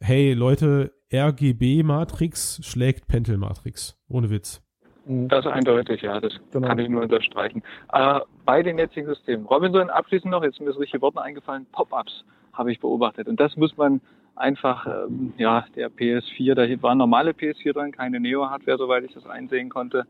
hey 0.00 0.32
Leute, 0.32 0.92
RGB-Matrix 1.12 2.60
schlägt 2.62 3.08
Pentel-Matrix. 3.08 3.98
Ohne 4.08 4.30
Witz. 4.30 4.62
Das 5.06 5.44
ist 5.44 5.50
eindeutig, 5.50 6.02
ja, 6.02 6.20
das 6.20 6.32
genau. 6.52 6.68
kann 6.68 6.78
ich 6.78 6.88
nur 6.88 7.02
unterstreichen. 7.02 7.62
Äh, 7.92 8.20
bei 8.44 8.62
den 8.62 8.78
jetzigen 8.78 9.06
Systemen. 9.06 9.44
Robinson, 9.46 9.90
abschließend 9.90 10.30
noch, 10.30 10.44
jetzt 10.44 10.58
sind 10.58 10.66
mir 10.66 10.72
so 10.72 10.78
richtige 10.78 11.02
Worte 11.02 11.20
eingefallen, 11.20 11.66
Pop-Ups 11.72 12.24
habe 12.52 12.70
ich 12.70 12.78
beobachtet. 12.78 13.26
Und 13.26 13.40
das 13.40 13.56
muss 13.56 13.76
man 13.76 14.00
einfach, 14.36 14.86
ähm, 14.86 15.32
ja, 15.36 15.64
der 15.74 15.90
PS4, 15.90 16.54
da 16.54 16.82
war 16.82 16.94
normale 16.94 17.32
PS4 17.32 17.72
dran, 17.72 17.92
keine 17.92 18.20
Neo-Hardware, 18.20 18.78
soweit 18.78 19.04
ich 19.04 19.14
das 19.14 19.26
einsehen 19.26 19.68
konnte, 19.68 20.06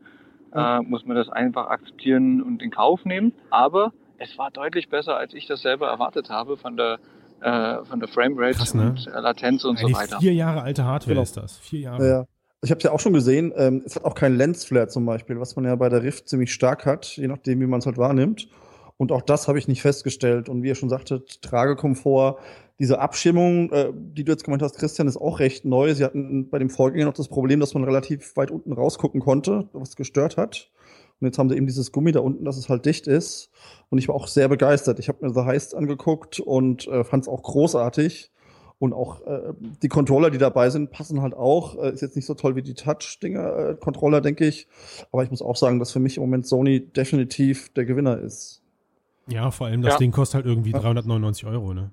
äh, 0.53 0.81
muss 0.81 1.05
man 1.05 1.15
das 1.15 1.29
einfach 1.29 1.67
akzeptieren 1.67 2.41
und 2.43 2.61
in 2.61 2.69
Kauf 2.69 3.03
nehmen. 3.05 3.33
Aber 3.49 3.93
es 4.17 4.37
war 4.37 4.51
deutlich 4.51 4.89
besser, 4.89 5.17
als 5.17 5.33
ich 5.33 5.47
das 5.47 5.61
selber 5.61 5.87
erwartet 5.87 6.29
habe 6.29 6.57
von 6.57 6.77
der 6.77 6.99
äh, 7.41 7.83
von 7.85 7.99
der 7.99 8.07
Framerate 8.07 8.57
Krass, 8.57 8.73
ne? 8.73 8.89
und 8.89 9.05
Latenz 9.05 9.63
und 9.63 9.77
Eine 9.77 9.89
so 9.89 9.93
weiter. 9.95 10.19
Vier 10.19 10.33
Jahre 10.33 10.61
alte 10.61 10.85
Hardware 10.85 11.15
genau. 11.15 11.23
ist 11.23 11.37
das. 11.37 11.57
Vier 11.57 11.79
Jahre. 11.79 12.07
Ja. 12.07 12.25
Ich 12.63 12.69
habe 12.69 12.77
es 12.77 12.83
ja 12.83 12.91
auch 12.91 12.99
schon 12.99 13.13
gesehen, 13.13 13.51
ähm, 13.55 13.81
es 13.85 13.95
hat 13.95 14.05
auch 14.05 14.13
keinen 14.13 14.37
Lensflare 14.37 14.87
zum 14.87 15.05
Beispiel, 15.05 15.39
was 15.39 15.55
man 15.55 15.65
ja 15.65 15.75
bei 15.75 15.89
der 15.89 16.03
Rift 16.03 16.29
ziemlich 16.29 16.53
stark 16.53 16.85
hat, 16.85 17.05
je 17.17 17.27
nachdem, 17.27 17.59
wie 17.59 17.65
man 17.65 17.79
es 17.79 17.87
halt 17.87 17.97
wahrnimmt. 17.97 18.47
Und 18.97 19.11
auch 19.11 19.23
das 19.23 19.47
habe 19.47 19.57
ich 19.57 19.67
nicht 19.67 19.81
festgestellt. 19.81 20.47
Und 20.47 20.61
wie 20.61 20.67
ihr 20.67 20.75
schon 20.75 20.89
sagtet, 20.89 21.41
Tragekomfort, 21.41 22.37
diese 22.77 22.99
Abschirmung, 22.99 23.71
äh, 23.71 23.91
die 23.93 24.23
du 24.23 24.31
jetzt 24.31 24.43
gemeint 24.43 24.61
hast, 24.61 24.77
Christian, 24.77 25.07
ist 25.07 25.17
auch 25.17 25.39
recht 25.39 25.65
neu. 25.65 25.95
Sie 25.95 26.03
hatten 26.03 26.51
bei 26.51 26.59
dem 26.59 26.69
Vorgänger 26.69 27.05
noch 27.05 27.13
das 27.15 27.27
Problem, 27.27 27.59
dass 27.59 27.73
man 27.73 27.83
relativ 27.83 28.37
weit 28.37 28.51
unten 28.51 28.73
rausgucken 28.73 29.21
konnte, 29.21 29.67
was 29.73 29.95
gestört 29.95 30.37
hat. 30.37 30.69
Und 31.21 31.27
jetzt 31.27 31.37
haben 31.37 31.49
sie 31.49 31.55
eben 31.55 31.67
dieses 31.67 31.91
Gummi 31.91 32.11
da 32.11 32.19
unten, 32.19 32.45
dass 32.45 32.57
es 32.57 32.67
halt 32.67 32.85
dicht 32.85 33.05
ist. 33.05 33.51
Und 33.89 33.99
ich 33.99 34.07
war 34.07 34.15
auch 34.15 34.27
sehr 34.27 34.49
begeistert. 34.49 34.97
Ich 34.97 35.07
habe 35.07 35.23
mir 35.25 35.33
The 35.33 35.41
Heist 35.41 35.75
angeguckt 35.75 36.39
und 36.39 36.87
äh, 36.87 37.03
fand 37.03 37.23
es 37.23 37.29
auch 37.29 37.43
großartig. 37.43 38.31
Und 38.79 38.93
auch 38.93 39.21
äh, 39.27 39.53
die 39.83 39.87
Controller, 39.87 40.31
die 40.31 40.39
dabei 40.39 40.71
sind, 40.71 40.89
passen 40.89 41.21
halt 41.21 41.35
auch. 41.35 41.77
Äh, 41.77 41.91
ist 41.91 42.01
jetzt 42.01 42.15
nicht 42.15 42.25
so 42.25 42.33
toll 42.33 42.55
wie 42.55 42.63
die 42.63 42.73
Touch-Dinger-Controller, 42.73 44.17
äh, 44.17 44.21
denke 44.23 44.47
ich. 44.47 44.67
Aber 45.11 45.23
ich 45.23 45.29
muss 45.29 45.43
auch 45.43 45.55
sagen, 45.55 45.77
dass 45.77 45.91
für 45.91 45.99
mich 45.99 46.17
im 46.17 46.23
Moment 46.23 46.47
Sony 46.47 46.79
definitiv 46.79 47.69
der 47.73 47.85
Gewinner 47.85 48.17
ist. 48.17 48.63
Ja, 49.27 49.51
vor 49.51 49.67
allem 49.67 49.83
das 49.83 49.93
ja. 49.93 49.97
Ding 49.99 50.11
kostet 50.11 50.37
halt 50.37 50.45
irgendwie 50.47 50.71
399 50.71 51.45
Euro, 51.45 51.75
ne? 51.75 51.91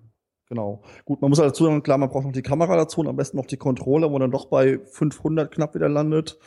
Genau. 0.51 0.83
Gut, 1.05 1.21
man 1.21 1.29
muss 1.29 1.39
halt 1.39 1.51
dazu 1.51 1.65
sagen, 1.65 1.83
klar, 1.83 1.99
man 1.99 2.09
braucht 2.09 2.25
noch 2.25 2.33
die 2.33 2.43
Kamera 2.43 2.75
dazu 2.77 3.01
und 3.01 3.09
am 3.09 3.17
besten 3.17 3.37
noch 3.37 3.45
die 3.45 3.59
Controller, 3.59 4.11
wo 4.11 4.19
dann 4.19 4.31
doch 4.31 4.47
bei 4.47 4.79
500 4.79 5.51
knapp 5.51 5.75
wieder 5.75 5.91
landet. 5.91 6.39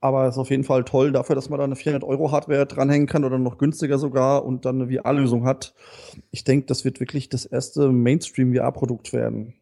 Aber 0.00 0.26
es 0.26 0.36
ist 0.36 0.38
auf 0.38 0.50
jeden 0.50 0.62
Fall 0.62 0.84
toll 0.84 1.10
dafür, 1.10 1.34
dass 1.34 1.50
man 1.50 1.58
da 1.58 1.64
eine 1.64 1.74
400 1.74 2.08
Euro 2.08 2.30
Hardware 2.30 2.64
dranhängen 2.66 3.08
kann 3.08 3.24
oder 3.24 3.38
noch 3.38 3.58
günstiger 3.58 3.98
sogar 3.98 4.44
und 4.44 4.64
dann 4.64 4.80
eine 4.80 4.92
VR-Lösung 4.92 5.46
hat. 5.46 5.74
Ich 6.30 6.44
denke, 6.44 6.66
das 6.66 6.84
wird 6.84 7.00
wirklich 7.00 7.28
das 7.28 7.44
erste 7.44 7.90
Mainstream-VR-Produkt 7.90 9.12
werden. 9.12 9.54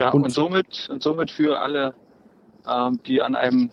Ja, 0.00 0.10
und, 0.10 0.24
und, 0.24 0.30
somit, 0.30 0.88
und 0.90 1.02
somit 1.02 1.30
für 1.30 1.60
alle, 1.60 1.94
ähm, 2.68 2.98
die 3.06 3.22
an 3.22 3.36
einem 3.36 3.70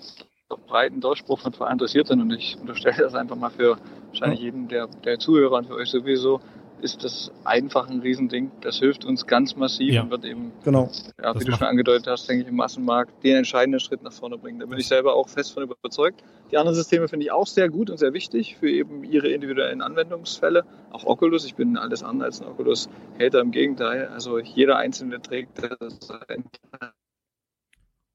breiten 0.67 1.02
Durchbruch 1.02 1.39
von 1.39 1.54
VR 1.54 1.72
interessiert 1.72 2.08
sind, 2.08 2.22
und 2.22 2.32
ich 2.32 2.58
unterstelle 2.60 2.98
das 2.98 3.15
einfach 3.15 3.36
mal 3.36 3.50
für 3.50 3.78
wahrscheinlich 4.10 4.39
jeden 4.39 4.67
der, 4.67 4.88
der 5.04 5.17
Zuhörer 5.17 5.58
und 5.58 5.67
für 5.67 5.76
euch 5.76 5.89
sowieso, 5.89 6.41
ist 6.82 7.04
das 7.04 7.32
einfach 7.44 7.90
ein 7.90 8.00
Riesending. 8.00 8.52
Das 8.62 8.80
hilft 8.80 9.06
uns 9.06 9.26
ganz 9.26 9.56
massiv 9.56 9.94
ja. 9.94 10.04
und 10.04 10.12
wird 10.12 10.26
eben, 10.26 10.52
genau. 10.63 10.90
ja, 11.22 11.34
wie 11.34 11.40
das 11.40 11.46
du 11.46 11.52
schon 11.54 11.68
angedeutet 11.68 12.08
hast, 12.08 12.30
denke 12.30 12.44
ich, 12.44 12.50
im 12.50 12.56
Massenmarkt 12.56 13.24
den 13.24 13.38
entscheidenden 13.38 13.80
Schritt 13.80 14.04
nach 14.04 14.13
vorne 14.13 14.38
bringen. 14.38 14.60
Da 14.60 14.66
bin 14.66 14.78
ich 14.78 14.88
selber 14.88 15.16
auch 15.16 15.30
fest 15.30 15.54
von 15.54 15.63
überzeugt. 15.63 16.24
Die 16.52 16.58
anderen 16.58 16.76
Systeme 16.76 17.08
finde 17.08 17.26
ich 17.26 17.32
auch 17.32 17.48
sehr 17.48 17.70
gut 17.70 17.90
und 17.90 17.98
sehr 17.98 18.13
wichtig 18.13 18.58
für 18.58 18.70
eben 18.70 19.04
ihre 19.04 19.30
individuellen 19.30 19.82
Anwendungsfälle. 19.82 20.63
Auch 20.92 21.06
Oculus, 21.06 21.46
ich 21.46 21.56
bin 21.56 21.78
alles 21.78 22.04
andere 22.04 22.26
als 22.26 22.42
ein 22.42 22.48
Oculus-Hater, 22.48 23.42
im 23.42 23.52
Gegenteil. 23.52 24.08
Also 24.08 24.40
jeder 24.40 24.78
einzelne 24.78 25.22
trägt 25.22 25.62
das 25.80 26.00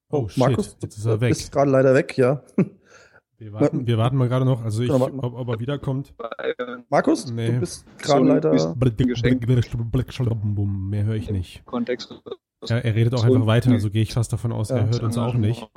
Oh, 0.09 0.27
Markus, 0.35 0.77
jetzt 0.79 0.95
ist 0.95 1.05
er 1.05 1.19
weg. 1.21 1.31
Ist 1.31 1.51
gerade 1.51 1.71
leider 1.71 1.95
weg, 1.95 2.15
ja. 2.17 2.43
Wir 3.43 3.51
warten, 3.51 3.85
wir 3.85 3.97
warten 3.97 4.15
mal 4.15 4.29
gerade 4.29 4.45
noch, 4.45 4.63
also 4.63 4.83
ich, 4.83 4.89
ob, 4.89 5.11
ob, 5.21 5.47
er 5.49 5.59
wiederkommt. 5.59 6.13
Markus, 6.89 7.29
nee. 7.29 7.51
du 7.51 7.59
bist 7.59 7.85
gerade 7.97 8.25
leider. 8.25 8.51
Mehr 10.65 11.03
höre 11.03 11.15
ich 11.15 11.29
nicht. 11.29 11.65
Kontext. 11.65 12.15
Ja, 12.65 12.77
er 12.77 12.95
redet 12.95 13.13
auch 13.13 13.25
einfach 13.25 13.45
weiter, 13.45 13.71
also 13.71 13.89
gehe 13.89 14.01
ich 14.01 14.13
fast 14.13 14.31
davon 14.31 14.53
aus, 14.53 14.69
ja. 14.69 14.77
er 14.77 14.85
hört 14.89 15.03
uns 15.03 15.17
auch 15.17 15.33
nicht. 15.33 15.67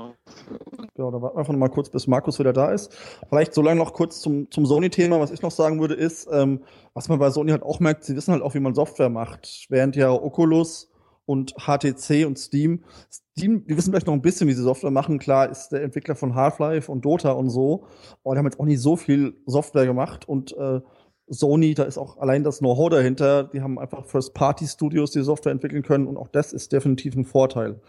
Genau, 0.94 1.10
da 1.10 1.20
warten 1.20 1.34
wir 1.34 1.40
einfach 1.40 1.52
noch 1.52 1.58
mal 1.58 1.68
kurz, 1.68 1.90
bis 1.90 2.06
Markus 2.06 2.38
wieder 2.38 2.52
da 2.52 2.70
ist. 2.70 2.96
Vielleicht 3.28 3.52
so 3.52 3.62
lange 3.62 3.80
noch 3.80 3.92
kurz 3.92 4.20
zum, 4.20 4.48
zum 4.52 4.64
Sony-Thema. 4.64 5.18
Was 5.18 5.32
ich 5.32 5.42
noch 5.42 5.50
sagen 5.50 5.80
würde, 5.80 5.94
ist, 5.94 6.28
ähm, 6.30 6.62
was 6.94 7.08
man 7.08 7.18
bei 7.18 7.30
Sony 7.30 7.50
halt 7.50 7.64
auch 7.64 7.80
merkt, 7.80 8.04
sie 8.04 8.14
wissen 8.14 8.32
halt 8.32 8.42
auch, 8.42 8.54
wie 8.54 8.60
man 8.60 8.74
Software 8.74 9.10
macht. 9.10 9.66
Während 9.68 9.96
ja 9.96 10.12
Oculus 10.12 10.88
und 11.26 11.54
HTC 11.58 12.24
und 12.26 12.38
Steam. 12.38 12.84
Steam, 13.10 13.66
die 13.66 13.76
wissen 13.76 13.90
vielleicht 13.90 14.06
noch 14.06 14.14
ein 14.14 14.22
bisschen, 14.22 14.48
wie 14.48 14.54
sie 14.54 14.62
Software 14.62 14.90
machen. 14.90 15.18
Klar 15.18 15.50
ist 15.50 15.68
der 15.68 15.82
Entwickler 15.82 16.14
von 16.14 16.34
Half-Life 16.34 16.90
und 16.90 17.04
Dota 17.04 17.32
und 17.32 17.50
so, 17.50 17.86
aber 18.24 18.34
die 18.34 18.38
haben 18.38 18.46
jetzt 18.46 18.58
auch 18.58 18.64
nicht 18.64 18.80
so 18.80 18.96
viel 18.96 19.34
Software 19.46 19.86
gemacht 19.86 20.28
und 20.28 20.56
äh, 20.56 20.80
Sony, 21.28 21.74
da 21.74 21.82
ist 21.82 21.98
auch 21.98 22.18
allein 22.18 22.44
das 22.44 22.60
Know-how 22.60 22.88
dahinter. 22.88 23.44
Die 23.44 23.60
haben 23.60 23.78
einfach 23.78 24.06
First-Party-Studios, 24.06 25.10
die 25.10 25.22
Software 25.22 25.52
entwickeln 25.52 25.82
können 25.82 26.06
und 26.06 26.16
auch 26.16 26.28
das 26.28 26.52
ist 26.52 26.72
definitiv 26.72 27.16
ein 27.16 27.24
Vorteil. 27.24 27.80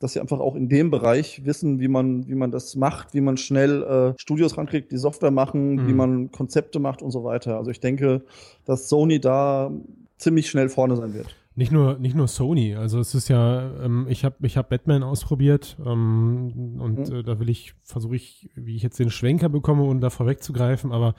Dass 0.00 0.14
sie 0.14 0.20
einfach 0.20 0.40
auch 0.40 0.56
in 0.56 0.68
dem 0.68 0.90
Bereich 0.90 1.44
wissen, 1.44 1.78
wie 1.78 1.86
man, 1.86 2.26
wie 2.26 2.34
man 2.34 2.50
das 2.50 2.74
macht, 2.74 3.14
wie 3.14 3.20
man 3.20 3.36
schnell 3.36 3.82
äh, 3.84 4.14
Studios 4.20 4.58
rankriegt, 4.58 4.90
die 4.90 4.96
Software 4.96 5.30
machen, 5.30 5.76
mhm. 5.76 5.86
wie 5.86 5.92
man 5.92 6.32
Konzepte 6.32 6.80
macht 6.80 7.02
und 7.02 7.12
so 7.12 7.22
weiter. 7.22 7.56
Also 7.56 7.70
ich 7.70 7.78
denke, 7.78 8.24
dass 8.64 8.88
Sony 8.88 9.20
da 9.20 9.70
ziemlich 10.18 10.50
schnell 10.50 10.68
vorne 10.68 10.96
sein 10.96 11.14
wird. 11.14 11.36
Nicht 11.54 11.70
nur, 11.70 11.98
nicht 11.98 12.16
nur 12.16 12.28
Sony, 12.28 12.76
also 12.76 12.98
es 12.98 13.14
ist 13.14 13.28
ja, 13.28 13.70
ähm, 13.84 14.06
ich 14.08 14.24
habe 14.24 14.36
ich 14.40 14.56
hab 14.56 14.70
Batman 14.70 15.02
ausprobiert 15.02 15.76
ähm, 15.84 16.78
und 16.80 17.10
mhm. 17.10 17.14
äh, 17.14 17.22
da 17.22 17.38
will 17.38 17.50
ich, 17.50 17.74
versuche 17.82 18.16
ich, 18.16 18.48
wie 18.54 18.74
ich 18.74 18.82
jetzt 18.82 18.98
den 18.98 19.10
Schwenker 19.10 19.50
bekomme, 19.50 19.82
um 19.82 20.00
da 20.00 20.08
vorwegzugreifen, 20.08 20.92
aber 20.92 21.14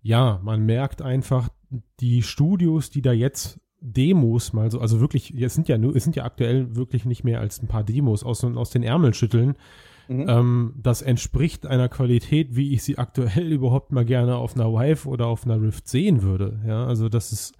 ja, 0.00 0.40
man 0.42 0.64
merkt 0.64 1.02
einfach, 1.02 1.50
die 2.00 2.22
Studios, 2.22 2.88
die 2.88 3.02
da 3.02 3.12
jetzt 3.12 3.60
Demos 3.80 4.52
mal 4.52 4.70
so, 4.70 4.80
also 4.80 5.00
wirklich, 5.00 5.34
es 5.40 5.54
sind 5.54 5.68
ja 5.68 5.78
nur, 5.78 5.94
es 5.94 6.04
sind 6.04 6.16
ja 6.16 6.24
aktuell 6.24 6.74
wirklich 6.74 7.04
nicht 7.04 7.24
mehr 7.24 7.40
als 7.40 7.62
ein 7.62 7.68
paar 7.68 7.84
Demos 7.84 8.24
aus, 8.24 8.42
aus 8.44 8.70
den 8.70 8.82
Ärmeln 8.82 9.14
schütteln. 9.14 9.54
Mhm. 10.08 10.24
Ähm, 10.28 10.74
das 10.76 11.02
entspricht 11.02 11.66
einer 11.66 11.88
Qualität, 11.88 12.56
wie 12.56 12.72
ich 12.72 12.82
sie 12.82 12.98
aktuell 12.98 13.52
überhaupt 13.52 13.92
mal 13.92 14.04
gerne 14.04 14.36
auf 14.36 14.56
einer 14.56 14.72
Vive 14.72 15.08
oder 15.08 15.26
auf 15.26 15.44
einer 15.44 15.60
Rift 15.60 15.86
sehen 15.88 16.22
würde. 16.22 16.60
Ja, 16.66 16.86
also 16.86 17.08
das 17.08 17.32
ist 17.32 17.54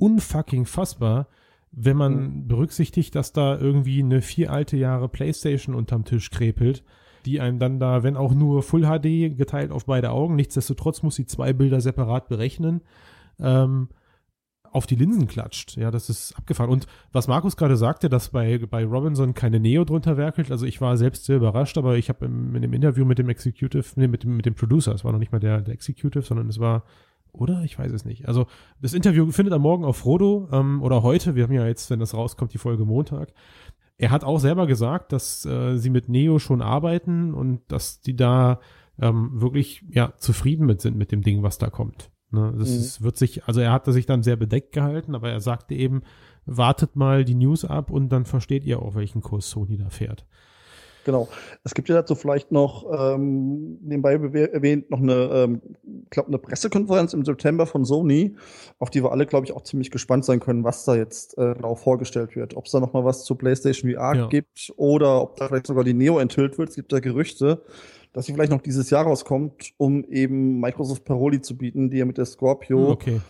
unfucking 0.00 0.66
fassbar, 0.66 1.28
wenn 1.72 1.96
man 1.96 2.14
mhm. 2.14 2.48
berücksichtigt, 2.48 3.14
dass 3.14 3.32
da 3.32 3.58
irgendwie 3.58 4.02
eine 4.02 4.22
vier 4.22 4.52
alte 4.52 4.76
Jahre 4.76 5.08
Playstation 5.08 5.74
unterm 5.74 6.04
Tisch 6.04 6.30
krepelt, 6.30 6.82
die 7.24 7.40
einem 7.40 7.58
dann 7.58 7.78
da, 7.78 8.02
wenn 8.02 8.16
auch 8.16 8.34
nur 8.34 8.62
Full 8.62 8.82
HD 8.82 9.36
geteilt 9.36 9.70
auf 9.70 9.84
beide 9.86 10.10
Augen, 10.10 10.36
nichtsdestotrotz 10.36 11.02
muss 11.02 11.16
sie 11.16 11.26
zwei 11.26 11.52
Bilder 11.52 11.80
separat 11.80 12.28
berechnen. 12.28 12.80
Ähm, 13.38 13.88
auf 14.72 14.86
die 14.86 14.94
Linsen 14.94 15.26
klatscht. 15.26 15.76
Ja, 15.76 15.90
das 15.90 16.08
ist 16.08 16.32
abgefahren. 16.36 16.70
Und 16.70 16.86
was 17.12 17.28
Markus 17.28 17.56
gerade 17.56 17.76
sagte, 17.76 18.08
dass 18.08 18.28
bei, 18.28 18.58
bei 18.58 18.84
Robinson 18.84 19.34
keine 19.34 19.58
Neo 19.58 19.84
drunter 19.84 20.16
werkelt, 20.16 20.50
also 20.50 20.64
ich 20.64 20.80
war 20.80 20.96
selbst 20.96 21.24
sehr 21.24 21.36
überrascht, 21.36 21.76
aber 21.76 21.96
ich 21.96 22.08
habe 22.08 22.26
in 22.26 22.60
dem 22.60 22.72
Interview 22.72 23.04
mit 23.04 23.18
dem 23.18 23.28
Executive, 23.28 23.84
nee, 23.96 24.06
mit 24.06 24.22
dem, 24.22 24.36
mit 24.36 24.46
dem 24.46 24.54
Producer, 24.54 24.94
es 24.94 25.04
war 25.04 25.12
noch 25.12 25.18
nicht 25.18 25.32
mal 25.32 25.40
der, 25.40 25.60
der 25.60 25.74
Executive, 25.74 26.22
sondern 26.22 26.48
es 26.48 26.60
war, 26.60 26.84
oder? 27.32 27.62
Ich 27.64 27.78
weiß 27.78 27.92
es 27.92 28.04
nicht. 28.04 28.28
Also 28.28 28.46
das 28.80 28.94
Interview 28.94 29.30
findet 29.30 29.54
am 29.54 29.62
Morgen 29.62 29.84
auf 29.84 29.98
Frodo 29.98 30.48
ähm, 30.52 30.82
oder 30.82 31.02
heute, 31.02 31.34
wir 31.34 31.44
haben 31.44 31.52
ja 31.52 31.66
jetzt, 31.66 31.90
wenn 31.90 32.00
das 32.00 32.14
rauskommt, 32.14 32.52
die 32.52 32.58
Folge 32.58 32.84
Montag. 32.84 33.32
Er 33.98 34.10
hat 34.10 34.24
auch 34.24 34.38
selber 34.38 34.66
gesagt, 34.66 35.12
dass 35.12 35.44
äh, 35.44 35.76
sie 35.76 35.90
mit 35.90 36.08
Neo 36.08 36.38
schon 36.38 36.62
arbeiten 36.62 37.34
und 37.34 37.60
dass 37.68 38.00
die 38.00 38.16
da 38.16 38.60
ähm, 39.00 39.40
wirklich 39.40 39.84
ja 39.90 40.12
zufrieden 40.16 40.66
mit 40.66 40.80
sind 40.80 40.96
mit 40.96 41.12
dem 41.12 41.22
Ding, 41.22 41.42
was 41.42 41.58
da 41.58 41.70
kommt. 41.70 42.10
Ne, 42.32 42.54
das 42.56 42.70
mhm. 42.70 42.76
ist, 42.76 43.02
wird 43.02 43.16
sich, 43.16 43.44
also 43.44 43.60
er 43.60 43.72
hatte 43.72 43.92
sich 43.92 44.06
dann 44.06 44.22
sehr 44.22 44.36
bedeckt 44.36 44.72
gehalten, 44.72 45.14
aber 45.14 45.30
er 45.30 45.40
sagte 45.40 45.74
eben, 45.74 46.02
wartet 46.46 46.94
mal 46.94 47.24
die 47.24 47.34
News 47.34 47.64
ab 47.64 47.90
und 47.90 48.10
dann 48.10 48.24
versteht 48.24 48.64
ihr 48.64 48.80
auch, 48.80 48.94
welchen 48.94 49.20
Kurs 49.20 49.50
Sony 49.50 49.76
da 49.76 49.90
fährt. 49.90 50.26
Genau. 51.04 51.28
Es 51.64 51.74
gibt 51.74 51.88
ja 51.88 51.94
dazu 51.94 52.14
vielleicht 52.14 52.52
noch 52.52 52.86
ähm, 52.92 53.78
nebenbei 53.82 54.12
erwähnt 54.12 54.90
noch 54.90 55.00
eine, 55.00 55.14
ähm, 55.14 55.62
glaube 56.10 56.28
eine 56.28 56.38
Pressekonferenz 56.38 57.12
im 57.14 57.24
September 57.24 57.66
von 57.66 57.84
Sony, 57.84 58.36
auf 58.78 58.90
die 58.90 59.02
wir 59.02 59.12
alle, 59.12 59.26
glaube 59.26 59.46
ich, 59.46 59.52
auch 59.52 59.62
ziemlich 59.62 59.90
gespannt 59.90 60.24
sein 60.24 60.40
können, 60.40 60.64
was 60.64 60.84
da 60.84 60.94
jetzt 60.94 61.38
äh, 61.38 61.54
genau 61.54 61.74
vorgestellt 61.74 62.36
wird. 62.36 62.56
Ob 62.56 62.66
es 62.66 62.72
da 62.72 62.80
noch 62.80 62.92
mal 62.92 63.04
was 63.04 63.24
zu 63.24 63.34
PlayStation 63.36 63.90
VR 63.90 64.16
ja. 64.16 64.26
gibt 64.26 64.72
oder 64.76 65.22
ob 65.22 65.36
da 65.36 65.48
vielleicht 65.48 65.66
sogar 65.66 65.84
die 65.84 65.94
Neo 65.94 66.18
enthüllt 66.18 66.58
wird. 66.58 66.70
Es 66.70 66.76
gibt 66.76 66.92
da 66.92 67.00
Gerüchte 67.00 67.62
dass 68.12 68.26
sie 68.26 68.32
vielleicht 68.32 68.50
noch 68.50 68.62
dieses 68.62 68.90
Jahr 68.90 69.04
rauskommt, 69.04 69.72
um 69.76 70.04
eben 70.04 70.60
Microsoft 70.60 71.04
Paroli 71.04 71.40
zu 71.40 71.56
bieten, 71.56 71.90
die 71.90 71.98
ja 71.98 72.04
mit 72.04 72.18
der 72.18 72.24
Scorpio 72.24 72.78
hm, 72.78 72.92
okay. 72.92 73.20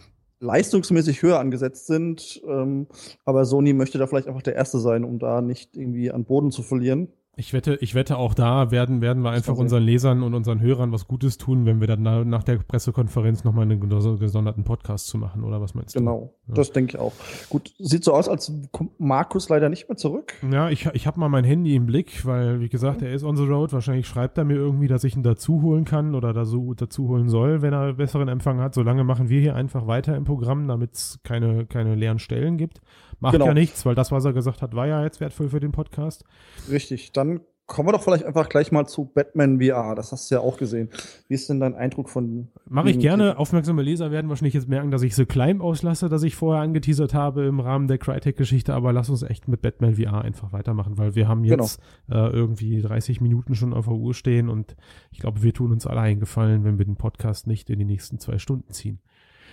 leistungsmäßig 0.41 1.23
höher 1.23 1.39
angesetzt 1.39 1.87
sind. 1.87 2.41
Ähm, 2.47 2.87
aber 3.25 3.45
Sony 3.45 3.73
möchte 3.73 3.99
da 3.99 4.07
vielleicht 4.07 4.29
einfach 4.29 4.43
der 4.43 4.57
Erste 4.57 4.79
sein, 4.79 5.05
um 5.05 5.19
da 5.19 5.43
nicht 5.43 5.77
irgendwie 5.77 6.11
an 6.11 6.25
Boden 6.25 6.51
zu 6.51 6.63
verlieren. 6.63 7.09
Ich 7.41 7.55
wette, 7.55 7.79
ich 7.81 7.95
wette 7.95 8.19
auch 8.19 8.35
da 8.35 8.71
werden, 8.71 9.01
werden 9.01 9.23
wir 9.23 9.31
einfach 9.31 9.57
unseren 9.57 9.83
Lesern 9.83 10.23
und 10.23 10.35
unseren 10.35 10.61
Hörern 10.61 10.93
was 10.93 11.09
Gutes 11.09 11.39
tun, 11.39 11.65
wenn 11.65 11.81
wir 11.81 11.87
dann 11.87 12.03
nach 12.29 12.43
der 12.43 12.59
Pressekonferenz 12.59 13.45
nochmal 13.45 13.63
einen 13.63 13.81
gesonderten 13.81 14.63
Podcast 14.63 15.07
zu 15.07 15.17
machen, 15.17 15.43
oder 15.43 15.59
was 15.59 15.75
meinst 15.75 15.95
du? 15.95 16.01
Genau, 16.01 16.35
ja. 16.49 16.55
das 16.55 16.71
denke 16.73 16.97
ich 16.97 17.01
auch. 17.01 17.15
Gut, 17.49 17.73
sieht 17.79 18.05
so 18.05 18.13
aus, 18.13 18.29
als 18.29 18.53
kommt 18.73 19.01
Markus 19.01 19.49
leider 19.49 19.71
nicht 19.71 19.89
mehr 19.89 19.97
zurück. 19.97 20.35
Ja, 20.53 20.69
ich, 20.69 20.85
ich 20.93 21.07
habe 21.07 21.19
mal 21.19 21.31
mein 21.31 21.45
Handy 21.45 21.75
im 21.75 21.87
Blick, 21.87 22.27
weil, 22.27 22.61
wie 22.61 22.69
gesagt, 22.69 23.01
er 23.01 23.11
ist 23.11 23.25
on 23.25 23.37
the 23.37 23.45
road. 23.45 23.73
Wahrscheinlich 23.73 24.07
schreibt 24.07 24.37
er 24.37 24.45
mir 24.45 24.57
irgendwie, 24.57 24.87
dass 24.87 25.05
ich 25.05 25.17
ihn 25.17 25.23
dazu 25.23 25.63
holen 25.63 25.87
kann 25.87 26.15
oder 26.15 26.35
da 26.35 26.45
so 26.45 26.75
dazu 26.75 27.09
holen 27.09 27.31
soll, 27.31 27.63
wenn 27.63 27.73
er 27.73 27.95
besseren 27.95 28.29
Empfang 28.29 28.61
hat. 28.61 28.75
Solange 28.75 29.03
machen 29.03 29.31
wir 29.31 29.41
hier 29.41 29.55
einfach 29.55 29.87
weiter 29.87 30.15
im 30.15 30.25
Programm, 30.25 30.69
damit 30.69 30.93
es 30.93 31.21
keine, 31.25 31.65
keine 31.65 31.95
leeren 31.95 32.19
Stellen 32.19 32.59
gibt. 32.59 32.83
Macht 33.21 33.33
genau. 33.33 33.47
ja 33.47 33.55
nichts, 33.55 33.85
weil 33.87 33.95
das, 33.95 34.11
was 34.11 34.25
er 34.25 34.33
gesagt 34.33 34.63
hat, 34.63 34.75
war 34.75 34.87
ja 34.87 35.05
jetzt 35.05 35.21
wertvoll 35.21 35.49
für 35.49 35.61
den 35.61 35.73
Podcast. 35.73 36.25
Richtig, 36.71 37.13
dann 37.13 37.41
kommen 37.71 37.89
wir 37.89 37.93
doch 37.93 38.03
vielleicht 38.03 38.25
einfach 38.25 38.49
gleich 38.49 38.73
mal 38.73 38.87
zu 38.87 39.05
Batman 39.05 39.61
VR. 39.61 39.95
Das 39.95 40.11
hast 40.11 40.29
du 40.31 40.35
ja 40.35 40.41
auch 40.41 40.59
gesehen. 40.59 40.91
Wie 41.29 41.35
ist 41.35 41.49
denn 41.49 41.61
dein 41.61 41.77
Eindruck 41.77 42.11
von. 42.11 42.49
Mache 42.69 42.91
ich 42.91 42.99
gerne. 42.99 43.39
Aufmerksame 43.39 43.83
Leser 43.83 44.11
werden 44.11 44.29
wahrscheinlich 44.29 44.55
jetzt 44.55 44.69
merken, 44.69 44.91
dass 44.91 45.03
ich 45.03 45.15
The 45.15 45.25
Climb 45.25 45.63
auslasse, 45.63 46.09
dass 46.09 46.25
ich 46.25 46.35
vorher 46.35 46.63
angeteasert 46.63 47.15
habe 47.15 47.45
im 47.45 47.61
Rahmen 47.61 47.87
der 47.87 47.99
Crytek-Geschichte. 47.99 48.75
Aber 48.75 48.93
lass 48.93 49.09
uns 49.09 49.23
echt 49.23 49.47
mit 49.47 49.63
Batman 49.63 49.95
VR 49.95 50.23
einfach 50.23 50.53
weitermachen, 50.53 50.99
weil 50.99 51.15
wir 51.15 51.29
haben 51.29 51.45
jetzt 51.45 51.81
genau. 52.09 52.27
äh, 52.27 52.31
irgendwie 52.31 52.83
30 52.83 53.21
Minuten 53.21 53.55
schon 53.55 53.73
auf 53.73 53.87
der 53.87 53.95
Uhr 53.95 54.15
stehen 54.15 54.49
und 54.49 54.75
ich 55.13 55.21
glaube, 55.21 55.43
wir 55.43 55.55
tun 55.55 55.71
uns 55.71 55.87
alle 55.87 56.01
eingefallen, 56.01 56.65
wenn 56.65 56.79
wir 56.79 56.87
den 56.87 56.97
Podcast 56.97 57.47
nicht 57.47 57.71
in 57.71 57.79
die 57.79 57.85
nächsten 57.85 58.19
zwei 58.19 58.39
Stunden 58.39 58.73
ziehen. 58.73 58.99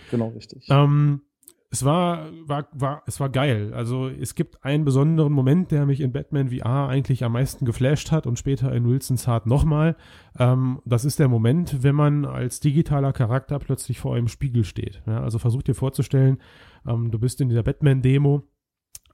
Genau, 0.09 0.29
richtig. 0.29 0.67
Ähm, 0.69 1.21
es 1.77 1.85
war, 1.85 2.29
war, 2.45 2.67
war, 2.73 3.03
es 3.05 3.19
war 3.19 3.29
geil. 3.29 3.71
Also 3.73 4.09
es 4.09 4.33
gibt 4.33 4.63
einen 4.65 4.83
besonderen 4.83 5.31
Moment, 5.31 5.69
der 5.71 5.85
mich 5.85 6.01
in 6.01 6.11
Batman 6.11 6.49
VR 6.49 6.87
eigentlich 6.87 7.23
am 7.23 7.33
meisten 7.33 7.65
geflasht 7.65 8.11
hat 8.11 8.25
und 8.25 8.39
später 8.39 8.73
in 8.73 8.87
Wilson's 8.87 9.27
Heart 9.27 9.45
nochmal. 9.45 9.95
Ähm, 10.39 10.81
das 10.85 11.05
ist 11.05 11.19
der 11.19 11.27
Moment, 11.27 11.83
wenn 11.83 11.93
man 11.93 12.25
als 12.25 12.59
digitaler 12.59 13.13
Charakter 13.13 13.59
plötzlich 13.59 13.99
vor 13.99 14.15
einem 14.15 14.27
Spiegel 14.27 14.63
steht. 14.63 15.03
Ja, 15.05 15.21
also 15.21 15.37
versuch 15.37 15.61
dir 15.61 15.75
vorzustellen, 15.75 16.39
ähm, 16.87 17.11
du 17.11 17.19
bist 17.19 17.41
in 17.41 17.49
dieser 17.49 17.63
Batman-Demo 17.63 18.41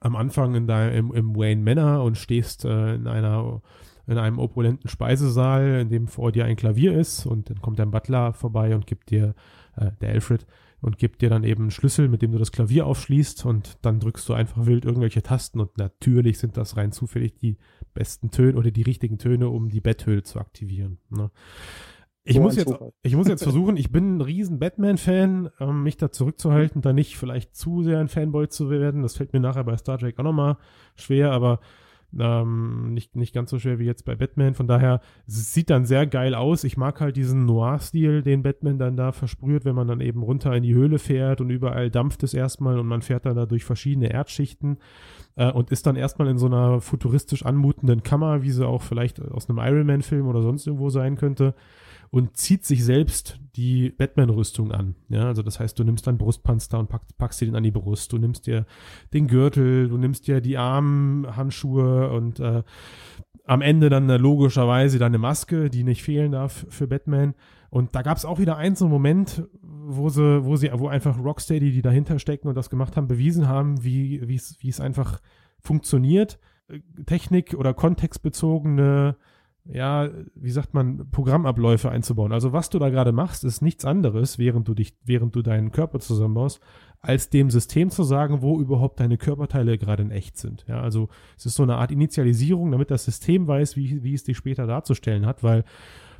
am 0.00 0.16
Anfang 0.16 0.54
in 0.54 0.66
dein, 0.66 0.94
im, 0.94 1.12
im 1.12 1.36
Wayne 1.36 1.62
Manor 1.62 2.02
und 2.02 2.16
stehst 2.16 2.64
äh, 2.64 2.94
in 2.94 3.06
einer 3.06 3.60
in 4.06 4.18
einem 4.18 4.38
opulenten 4.38 4.90
Speisesaal, 4.90 5.80
in 5.80 5.88
dem 5.88 6.08
vor 6.08 6.30
dir 6.30 6.44
ein 6.44 6.56
Klavier 6.56 6.92
ist 6.92 7.24
und 7.24 7.48
dann 7.48 7.62
kommt 7.62 7.78
dein 7.78 7.90
Butler 7.90 8.34
vorbei 8.34 8.74
und 8.74 8.86
gibt 8.86 9.10
dir, 9.10 9.34
äh, 9.76 9.92
der 10.02 10.10
Alfred, 10.10 10.46
und 10.84 10.98
gibt 10.98 11.22
dir 11.22 11.30
dann 11.30 11.44
eben 11.44 11.62
einen 11.62 11.70
Schlüssel, 11.70 12.08
mit 12.08 12.20
dem 12.20 12.32
du 12.32 12.38
das 12.38 12.52
Klavier 12.52 12.86
aufschließt 12.86 13.46
und 13.46 13.78
dann 13.80 14.00
drückst 14.00 14.28
du 14.28 14.34
einfach 14.34 14.66
wild 14.66 14.84
irgendwelche 14.84 15.22
Tasten 15.22 15.58
und 15.58 15.78
natürlich 15.78 16.38
sind 16.38 16.58
das 16.58 16.76
rein 16.76 16.92
zufällig 16.92 17.36
die 17.36 17.56
besten 17.94 18.30
Töne 18.30 18.58
oder 18.58 18.70
die 18.70 18.82
richtigen 18.82 19.16
Töne, 19.16 19.48
um 19.48 19.70
die 19.70 19.80
Betthöhle 19.80 20.24
zu 20.24 20.38
aktivieren. 20.38 20.98
Ne? 21.08 21.30
Ich, 22.22 22.36
so 22.36 22.42
muss 22.42 22.56
jetzt, 22.56 22.74
ich 23.02 23.16
muss 23.16 23.28
jetzt 23.28 23.42
versuchen, 23.44 23.78
ich 23.78 23.92
bin 23.92 24.18
ein 24.18 24.20
riesen 24.20 24.58
Batman-Fan, 24.58 25.48
ähm, 25.58 25.82
mich 25.82 25.96
da 25.96 26.12
zurückzuhalten, 26.12 26.82
da 26.82 26.92
nicht 26.92 27.16
vielleicht 27.16 27.56
zu 27.56 27.82
sehr 27.82 27.98
ein 27.98 28.08
Fanboy 28.08 28.48
zu 28.48 28.68
werden. 28.68 29.00
Das 29.00 29.16
fällt 29.16 29.32
mir 29.32 29.40
nachher 29.40 29.64
bei 29.64 29.78
Star 29.78 29.96
Trek 29.96 30.18
auch 30.18 30.24
nochmal 30.24 30.58
schwer, 30.96 31.32
aber 31.32 31.60
ähm, 32.18 32.94
nicht, 32.94 33.16
nicht 33.16 33.34
ganz 33.34 33.50
so 33.50 33.58
schwer 33.58 33.78
wie 33.78 33.84
jetzt 33.84 34.04
bei 34.04 34.14
Batman. 34.14 34.54
Von 34.54 34.66
daher, 34.66 35.00
sieht 35.26 35.70
dann 35.70 35.84
sehr 35.84 36.06
geil 36.06 36.34
aus. 36.34 36.64
Ich 36.64 36.76
mag 36.76 37.00
halt 37.00 37.16
diesen 37.16 37.46
Noir-Stil, 37.46 38.22
den 38.22 38.42
Batman 38.42 38.78
dann 38.78 38.96
da 38.96 39.12
versprüht, 39.12 39.64
wenn 39.64 39.74
man 39.74 39.88
dann 39.88 40.00
eben 40.00 40.22
runter 40.22 40.54
in 40.54 40.62
die 40.62 40.74
Höhle 40.74 40.98
fährt 40.98 41.40
und 41.40 41.50
überall 41.50 41.90
dampft 41.90 42.22
es 42.22 42.34
erstmal 42.34 42.78
und 42.78 42.86
man 42.86 43.02
fährt 43.02 43.26
dann 43.26 43.36
da 43.36 43.46
durch 43.46 43.64
verschiedene 43.64 44.12
Erdschichten 44.12 44.78
äh, 45.36 45.50
und 45.50 45.70
ist 45.70 45.86
dann 45.86 45.96
erstmal 45.96 46.28
in 46.28 46.38
so 46.38 46.46
einer 46.46 46.80
futuristisch 46.80 47.44
anmutenden 47.44 48.02
Kammer, 48.02 48.42
wie 48.42 48.50
sie 48.50 48.66
auch 48.66 48.82
vielleicht 48.82 49.20
aus 49.20 49.48
einem 49.48 49.58
Iron 49.58 49.86
Man-Film 49.86 50.26
oder 50.26 50.42
sonst 50.42 50.66
irgendwo 50.66 50.90
sein 50.90 51.16
könnte 51.16 51.54
und 52.14 52.36
zieht 52.36 52.64
sich 52.64 52.84
selbst 52.84 53.40
die 53.56 53.90
Batman-Rüstung 53.90 54.70
an. 54.70 54.94
Ja, 55.08 55.26
also 55.26 55.42
das 55.42 55.58
heißt, 55.58 55.76
du 55.76 55.82
nimmst 55.82 56.06
deinen 56.06 56.16
Brustpanzer 56.16 56.78
und 56.78 56.88
packst, 56.88 57.18
packst 57.18 57.40
dir 57.40 57.46
den 57.46 57.56
an 57.56 57.64
die 57.64 57.72
Brust. 57.72 58.12
Du 58.12 58.18
nimmst 58.18 58.46
dir 58.46 58.66
den 59.12 59.26
Gürtel, 59.26 59.88
du 59.88 59.96
nimmst 59.96 60.28
dir 60.28 60.40
die 60.40 60.56
Armhandschuhe 60.56 62.12
und 62.12 62.38
äh, 62.38 62.62
am 63.46 63.62
Ende 63.62 63.88
dann 63.88 64.08
äh, 64.08 64.16
logischerweise 64.16 65.00
deine 65.00 65.18
Maske, 65.18 65.70
die 65.70 65.82
nicht 65.82 66.04
fehlen 66.04 66.30
darf 66.30 66.64
für 66.68 66.86
Batman. 66.86 67.34
Und 67.68 67.96
da 67.96 68.02
gab 68.02 68.16
es 68.16 68.24
auch 68.24 68.38
wieder 68.38 68.56
einen 68.58 68.76
so 68.76 68.84
einen 68.84 68.92
Moment, 68.92 69.48
wo 69.60 70.08
sie, 70.08 70.44
wo 70.44 70.54
sie, 70.54 70.70
wo 70.72 70.86
einfach 70.86 71.18
Rocksteady, 71.18 71.72
die 71.72 71.82
dahinter 71.82 72.20
stecken 72.20 72.46
und 72.46 72.54
das 72.54 72.70
gemacht 72.70 72.96
haben, 72.96 73.08
bewiesen 73.08 73.48
haben, 73.48 73.82
wie, 73.82 74.36
es 74.36 74.80
einfach 74.80 75.20
funktioniert, 75.58 76.38
äh, 76.68 76.78
Technik 77.06 77.54
oder 77.54 77.74
kontextbezogene 77.74 79.16
ja, 79.66 80.10
wie 80.34 80.50
sagt 80.50 80.74
man, 80.74 81.10
Programmabläufe 81.10 81.90
einzubauen. 81.90 82.32
Also 82.32 82.52
was 82.52 82.68
du 82.68 82.78
da 82.78 82.90
gerade 82.90 83.12
machst, 83.12 83.44
ist 83.44 83.62
nichts 83.62 83.84
anderes, 83.84 84.38
während 84.38 84.68
du 84.68 84.74
dich, 84.74 84.94
während 85.04 85.34
du 85.34 85.42
deinen 85.42 85.72
Körper 85.72 86.00
zusammenbaust, 86.00 86.60
als 87.00 87.30
dem 87.30 87.50
System 87.50 87.90
zu 87.90 88.02
sagen, 88.02 88.42
wo 88.42 88.60
überhaupt 88.60 89.00
deine 89.00 89.16
Körperteile 89.16 89.78
gerade 89.78 90.02
in 90.02 90.10
echt 90.10 90.36
sind. 90.36 90.64
Ja, 90.68 90.80
also 90.80 91.08
es 91.36 91.46
ist 91.46 91.54
so 91.54 91.62
eine 91.62 91.76
Art 91.76 91.92
Initialisierung, 91.92 92.70
damit 92.70 92.90
das 92.90 93.04
System 93.04 93.46
weiß, 93.46 93.76
wie, 93.76 94.02
wie 94.02 94.14
es 94.14 94.24
dich 94.24 94.36
später 94.36 94.66
darzustellen 94.66 95.26
hat, 95.26 95.42
weil 95.42 95.64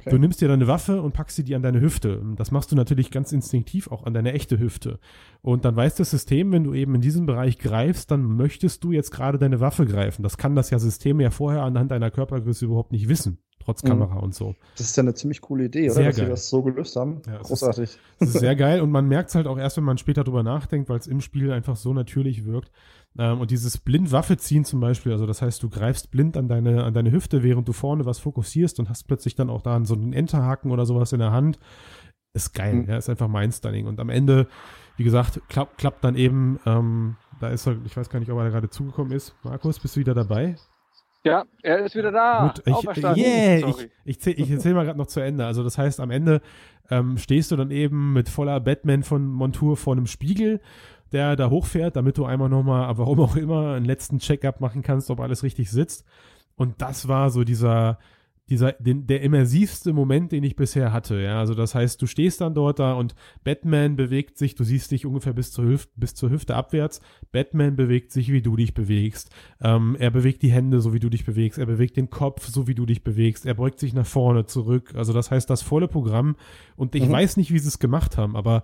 Okay. 0.04 0.10
Du 0.10 0.18
nimmst 0.18 0.40
dir 0.40 0.48
deine 0.48 0.66
Waffe 0.66 1.00
und 1.00 1.12
packst 1.12 1.36
sie 1.36 1.44
dir 1.44 1.56
an 1.56 1.62
deine 1.62 1.80
Hüfte. 1.80 2.22
Das 2.36 2.50
machst 2.50 2.70
du 2.70 2.76
natürlich 2.76 3.10
ganz 3.10 3.32
instinktiv 3.32 3.88
auch 3.90 4.04
an 4.04 4.12
deine 4.12 4.32
echte 4.34 4.58
Hüfte. 4.58 4.98
Und 5.40 5.64
dann 5.64 5.76
weiß 5.76 5.94
das 5.94 6.10
System, 6.10 6.52
wenn 6.52 6.64
du 6.64 6.74
eben 6.74 6.94
in 6.94 7.00
diesem 7.00 7.24
Bereich 7.24 7.58
greifst, 7.58 8.10
dann 8.10 8.22
möchtest 8.22 8.84
du 8.84 8.92
jetzt 8.92 9.10
gerade 9.10 9.38
deine 9.38 9.60
Waffe 9.60 9.86
greifen. 9.86 10.22
Das 10.22 10.36
kann 10.36 10.54
das 10.54 10.68
ja 10.68 10.78
System 10.78 11.20
ja 11.20 11.30
vorher 11.30 11.62
anhand 11.62 11.90
deiner 11.90 12.10
Körpergröße 12.10 12.66
überhaupt 12.66 12.92
nicht 12.92 13.08
wissen 13.08 13.38
trotz 13.64 13.82
mhm. 13.82 13.88
Kamera 13.88 14.18
und 14.18 14.34
so. 14.34 14.54
Das 14.76 14.88
ist 14.88 14.96
ja 14.96 15.02
eine 15.02 15.14
ziemlich 15.14 15.40
coole 15.40 15.64
Idee, 15.64 15.86
oder? 15.86 15.94
Sehr 15.94 16.06
dass 16.06 16.16
geil. 16.16 16.26
sie 16.26 16.30
das 16.30 16.48
so 16.48 16.62
gelöst 16.62 16.96
haben. 16.96 17.22
Ja, 17.26 17.38
Großartig. 17.38 17.84
Ist, 17.84 17.98
das 18.18 18.28
ist 18.30 18.40
sehr 18.40 18.56
geil 18.56 18.80
und 18.80 18.90
man 18.90 19.08
merkt 19.08 19.30
es 19.30 19.34
halt 19.34 19.46
auch 19.46 19.58
erst, 19.58 19.76
wenn 19.76 19.84
man 19.84 19.98
später 19.98 20.24
drüber 20.24 20.42
nachdenkt, 20.42 20.88
weil 20.88 20.98
es 20.98 21.06
im 21.06 21.20
Spiel 21.20 21.50
einfach 21.50 21.76
so 21.76 21.94
natürlich 21.94 22.44
wirkt. 22.44 22.70
Ähm, 23.18 23.40
und 23.40 23.50
dieses 23.50 23.78
Blindwaffe 23.78 24.36
ziehen 24.36 24.64
zum 24.64 24.80
Beispiel, 24.80 25.12
also 25.12 25.26
das 25.26 25.42
heißt, 25.42 25.62
du 25.62 25.70
greifst 25.70 26.10
blind 26.10 26.36
an 26.36 26.48
deine, 26.48 26.84
an 26.84 26.94
deine 26.94 27.12
Hüfte, 27.12 27.42
während 27.42 27.68
du 27.68 27.72
vorne 27.72 28.06
was 28.06 28.18
fokussierst 28.18 28.78
und 28.80 28.88
hast 28.88 29.04
plötzlich 29.04 29.34
dann 29.34 29.50
auch 29.50 29.62
da 29.62 29.84
so 29.84 29.94
einen 29.94 30.12
Enterhaken 30.12 30.70
oder 30.70 30.86
sowas 30.86 31.12
in 31.12 31.20
der 31.20 31.32
Hand. 31.32 31.58
Ist 32.32 32.52
geil, 32.52 32.74
mhm. 32.74 32.88
ja, 32.88 32.96
ist 32.96 33.08
einfach 33.08 33.28
Mindstunning. 33.28 33.86
Und 33.86 34.00
am 34.00 34.08
Ende, 34.08 34.48
wie 34.96 35.04
gesagt, 35.04 35.40
klappt, 35.48 35.78
klappt 35.78 36.02
dann 36.02 36.16
eben, 36.16 36.58
ähm, 36.66 37.16
da 37.40 37.48
ist 37.48 37.66
er, 37.66 37.76
ich 37.84 37.96
weiß 37.96 38.08
gar 38.10 38.18
nicht, 38.18 38.30
ob 38.30 38.38
er 38.38 38.44
da 38.44 38.50
gerade 38.50 38.70
zugekommen 38.70 39.12
ist. 39.12 39.36
Markus, 39.44 39.78
bist 39.78 39.94
du 39.94 40.00
wieder 40.00 40.14
dabei? 40.14 40.56
Ja, 41.24 41.44
er 41.62 41.78
ist 41.84 41.94
wieder 41.94 42.12
da. 42.12 42.48
Gut, 42.48 42.62
ich, 42.66 43.06
yeah, 43.16 43.68
ich, 44.04 44.26
ich, 44.26 44.26
ich 44.26 44.50
erzähle 44.50 44.74
mal 44.74 44.84
gerade 44.84 44.98
noch 44.98 45.06
zu 45.06 45.20
Ende. 45.20 45.46
Also 45.46 45.62
das 45.62 45.78
heißt, 45.78 46.00
am 46.00 46.10
Ende 46.10 46.42
ähm, 46.90 47.16
stehst 47.16 47.50
du 47.50 47.56
dann 47.56 47.70
eben 47.70 48.12
mit 48.12 48.28
voller 48.28 48.60
Batman 48.60 49.02
von 49.02 49.26
Montur 49.26 49.78
vor 49.78 49.94
einem 49.94 50.06
Spiegel 50.06 50.60
der 51.14 51.36
da 51.36 51.50
hochfährt, 51.50 51.96
damit 51.96 52.18
du 52.18 52.24
einmal 52.24 52.48
nochmal, 52.48 52.96
warum 52.98 53.20
auch 53.20 53.36
immer, 53.36 53.74
einen 53.74 53.86
letzten 53.86 54.18
Check-up 54.18 54.60
machen 54.60 54.82
kannst, 54.82 55.10
ob 55.10 55.20
alles 55.20 55.42
richtig 55.42 55.70
sitzt. 55.70 56.04
Und 56.56 56.82
das 56.82 57.08
war 57.08 57.30
so 57.30 57.44
dieser, 57.44 57.98
dieser, 58.50 58.72
den, 58.72 59.06
der 59.06 59.22
immersivste 59.22 59.92
Moment, 59.92 60.30
den 60.32 60.44
ich 60.44 60.54
bisher 60.54 60.92
hatte. 60.92 61.20
Ja, 61.20 61.38
also 61.38 61.54
das 61.54 61.74
heißt, 61.74 62.00
du 62.02 62.06
stehst 62.06 62.42
dann 62.42 62.54
dort 62.54 62.78
da 62.78 62.92
und 62.92 63.14
Batman 63.42 63.96
bewegt 63.96 64.36
sich, 64.36 64.54
du 64.54 64.64
siehst 64.64 64.90
dich 64.90 65.06
ungefähr 65.06 65.32
bis 65.32 65.50
zur 65.50 65.64
Hüfte, 65.64 65.92
bis 65.96 66.14
zur 66.14 66.30
Hüfte 66.30 66.54
abwärts. 66.54 67.00
Batman 67.32 67.74
bewegt 67.74 68.12
sich, 68.12 68.30
wie 68.30 68.42
du 68.42 68.56
dich 68.56 68.74
bewegst. 68.74 69.30
Ähm, 69.62 69.96
er 69.98 70.10
bewegt 70.10 70.42
die 70.42 70.52
Hände, 70.52 70.80
so 70.80 70.92
wie 70.92 71.00
du 71.00 71.08
dich 71.08 71.24
bewegst. 71.24 71.58
Er 71.58 71.66
bewegt 71.66 71.96
den 71.96 72.10
Kopf, 72.10 72.46
so 72.46 72.66
wie 72.66 72.74
du 72.74 72.84
dich 72.84 73.02
bewegst. 73.02 73.46
Er 73.46 73.54
beugt 73.54 73.80
sich 73.80 73.94
nach 73.94 74.06
vorne, 74.06 74.44
zurück. 74.44 74.92
Also 74.94 75.12
das 75.14 75.30
heißt, 75.30 75.48
das 75.48 75.62
volle 75.62 75.88
Programm. 75.88 76.36
Und 76.76 76.94
ich 76.94 77.08
mhm. 77.08 77.12
weiß 77.12 77.38
nicht, 77.38 77.50
wie 77.50 77.58
sie 77.58 77.68
es 77.68 77.78
gemacht 77.78 78.18
haben, 78.18 78.36
aber 78.36 78.62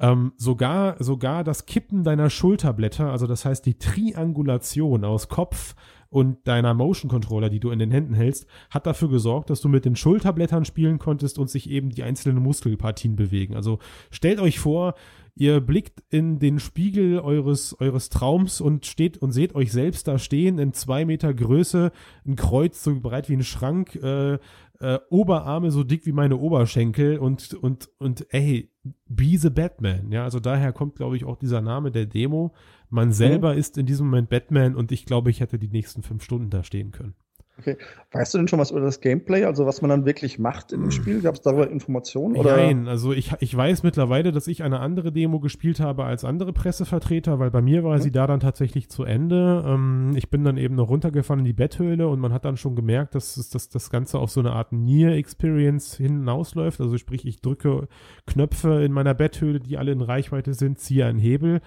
ähm, 0.00 0.32
sogar, 0.36 1.02
sogar 1.02 1.44
das 1.44 1.66
Kippen 1.66 2.04
deiner 2.04 2.30
Schulterblätter, 2.30 3.10
also 3.10 3.26
das 3.26 3.44
heißt 3.44 3.64
die 3.66 3.78
Triangulation 3.78 5.04
aus 5.04 5.28
Kopf, 5.28 5.74
und 6.14 6.46
deiner 6.46 6.74
Motion 6.74 7.10
Controller, 7.10 7.50
die 7.50 7.58
du 7.58 7.70
in 7.72 7.80
den 7.80 7.90
Händen 7.90 8.14
hältst, 8.14 8.46
hat 8.70 8.86
dafür 8.86 9.08
gesorgt, 9.08 9.50
dass 9.50 9.60
du 9.60 9.68
mit 9.68 9.84
den 9.84 9.96
Schulterblättern 9.96 10.64
spielen 10.64 11.00
konntest 11.00 11.40
und 11.40 11.50
sich 11.50 11.68
eben 11.68 11.90
die 11.90 12.04
einzelnen 12.04 12.40
Muskelpartien 12.40 13.16
bewegen. 13.16 13.56
Also 13.56 13.80
stellt 14.12 14.38
euch 14.38 14.60
vor, 14.60 14.94
ihr 15.34 15.60
blickt 15.60 16.04
in 16.10 16.38
den 16.38 16.60
Spiegel 16.60 17.18
eures, 17.18 17.80
eures 17.80 18.10
Traums 18.10 18.60
und 18.60 18.86
steht 18.86 19.18
und 19.18 19.32
seht 19.32 19.56
euch 19.56 19.72
selbst 19.72 20.06
da 20.06 20.20
stehen 20.20 20.60
in 20.60 20.72
zwei 20.72 21.04
Meter 21.04 21.34
Größe, 21.34 21.90
ein 22.24 22.36
Kreuz 22.36 22.84
so 22.84 23.00
breit 23.00 23.28
wie 23.28 23.34
ein 23.34 23.42
Schrank, 23.42 23.96
äh, 23.96 24.38
äh, 24.84 25.00
Oberarme 25.08 25.70
so 25.70 25.82
dick 25.82 26.04
wie 26.04 26.12
meine 26.12 26.36
Oberschenkel 26.36 27.18
und, 27.18 27.54
und, 27.54 27.88
und 27.98 28.26
ey, 28.34 28.70
be 29.08 29.38
the 29.38 29.48
Batman. 29.48 30.12
Ja, 30.12 30.24
also 30.24 30.40
daher 30.40 30.72
kommt, 30.74 30.96
glaube 30.96 31.16
ich, 31.16 31.24
auch 31.24 31.36
dieser 31.36 31.62
Name 31.62 31.90
der 31.90 32.04
Demo. 32.04 32.54
Man 32.90 33.12
selber 33.12 33.54
mhm. 33.54 33.58
ist 33.58 33.78
in 33.78 33.86
diesem 33.86 34.06
Moment 34.06 34.28
Batman 34.28 34.74
und 34.74 34.92
ich 34.92 35.06
glaube, 35.06 35.30
ich 35.30 35.40
hätte 35.40 35.58
die 35.58 35.68
nächsten 35.68 36.02
fünf 36.02 36.22
Stunden 36.22 36.50
da 36.50 36.62
stehen 36.62 36.90
können. 36.90 37.14
Okay. 37.56 37.76
Weißt 38.10 38.34
du 38.34 38.38
denn 38.38 38.48
schon 38.48 38.58
was 38.58 38.72
über 38.72 38.80
das 38.80 39.00
Gameplay, 39.00 39.44
also 39.44 39.64
was 39.64 39.80
man 39.80 39.88
dann 39.88 40.04
wirklich 40.04 40.40
macht 40.40 40.72
im 40.72 40.90
Spiel? 40.90 41.20
Gab 41.20 41.36
es 41.36 41.40
darüber 41.40 41.70
Informationen? 41.70 42.36
Oder? 42.36 42.56
Nein, 42.56 42.88
also 42.88 43.12
ich, 43.12 43.32
ich 43.38 43.56
weiß 43.56 43.84
mittlerweile, 43.84 44.32
dass 44.32 44.48
ich 44.48 44.64
eine 44.64 44.80
andere 44.80 45.12
Demo 45.12 45.38
gespielt 45.38 45.78
habe 45.78 46.04
als 46.04 46.24
andere 46.24 46.52
Pressevertreter, 46.52 47.38
weil 47.38 47.52
bei 47.52 47.62
mir 47.62 47.84
war 47.84 47.96
mhm. 47.96 48.02
sie 48.02 48.10
da 48.10 48.26
dann 48.26 48.40
tatsächlich 48.40 48.88
zu 48.88 49.04
Ende. 49.04 49.64
Ähm, 49.66 50.12
ich 50.16 50.30
bin 50.30 50.42
dann 50.42 50.56
eben 50.56 50.74
noch 50.74 50.88
runtergefahren 50.88 51.40
in 51.40 51.44
die 51.44 51.52
Betthöhle 51.52 52.08
und 52.08 52.18
man 52.18 52.32
hat 52.32 52.44
dann 52.44 52.56
schon 52.56 52.74
gemerkt, 52.74 53.14
dass, 53.14 53.36
es, 53.36 53.50
dass 53.50 53.68
das 53.68 53.88
Ganze 53.88 54.18
auf 54.18 54.30
so 54.30 54.40
eine 54.40 54.52
Art 54.52 54.72
Near-Experience 54.72 55.96
hinausläuft. 55.96 56.80
Also 56.80 56.98
sprich, 56.98 57.24
ich 57.24 57.40
drücke 57.40 57.86
Knöpfe 58.26 58.82
in 58.82 58.90
meiner 58.90 59.14
Betthöhle, 59.14 59.60
die 59.60 59.78
alle 59.78 59.92
in 59.92 60.00
Reichweite 60.00 60.54
sind, 60.54 60.80
ziehe 60.80 61.06
einen 61.06 61.20
Hebel. 61.20 61.60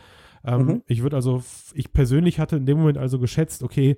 Ähm, 0.43 0.65
mhm. 0.65 0.83
Ich 0.87 1.01
würde 1.01 1.15
also, 1.15 1.43
ich 1.73 1.93
persönlich 1.93 2.39
hatte 2.39 2.57
in 2.57 2.65
dem 2.65 2.77
Moment 2.77 2.97
also 2.97 3.19
geschätzt, 3.19 3.63
okay, 3.63 3.97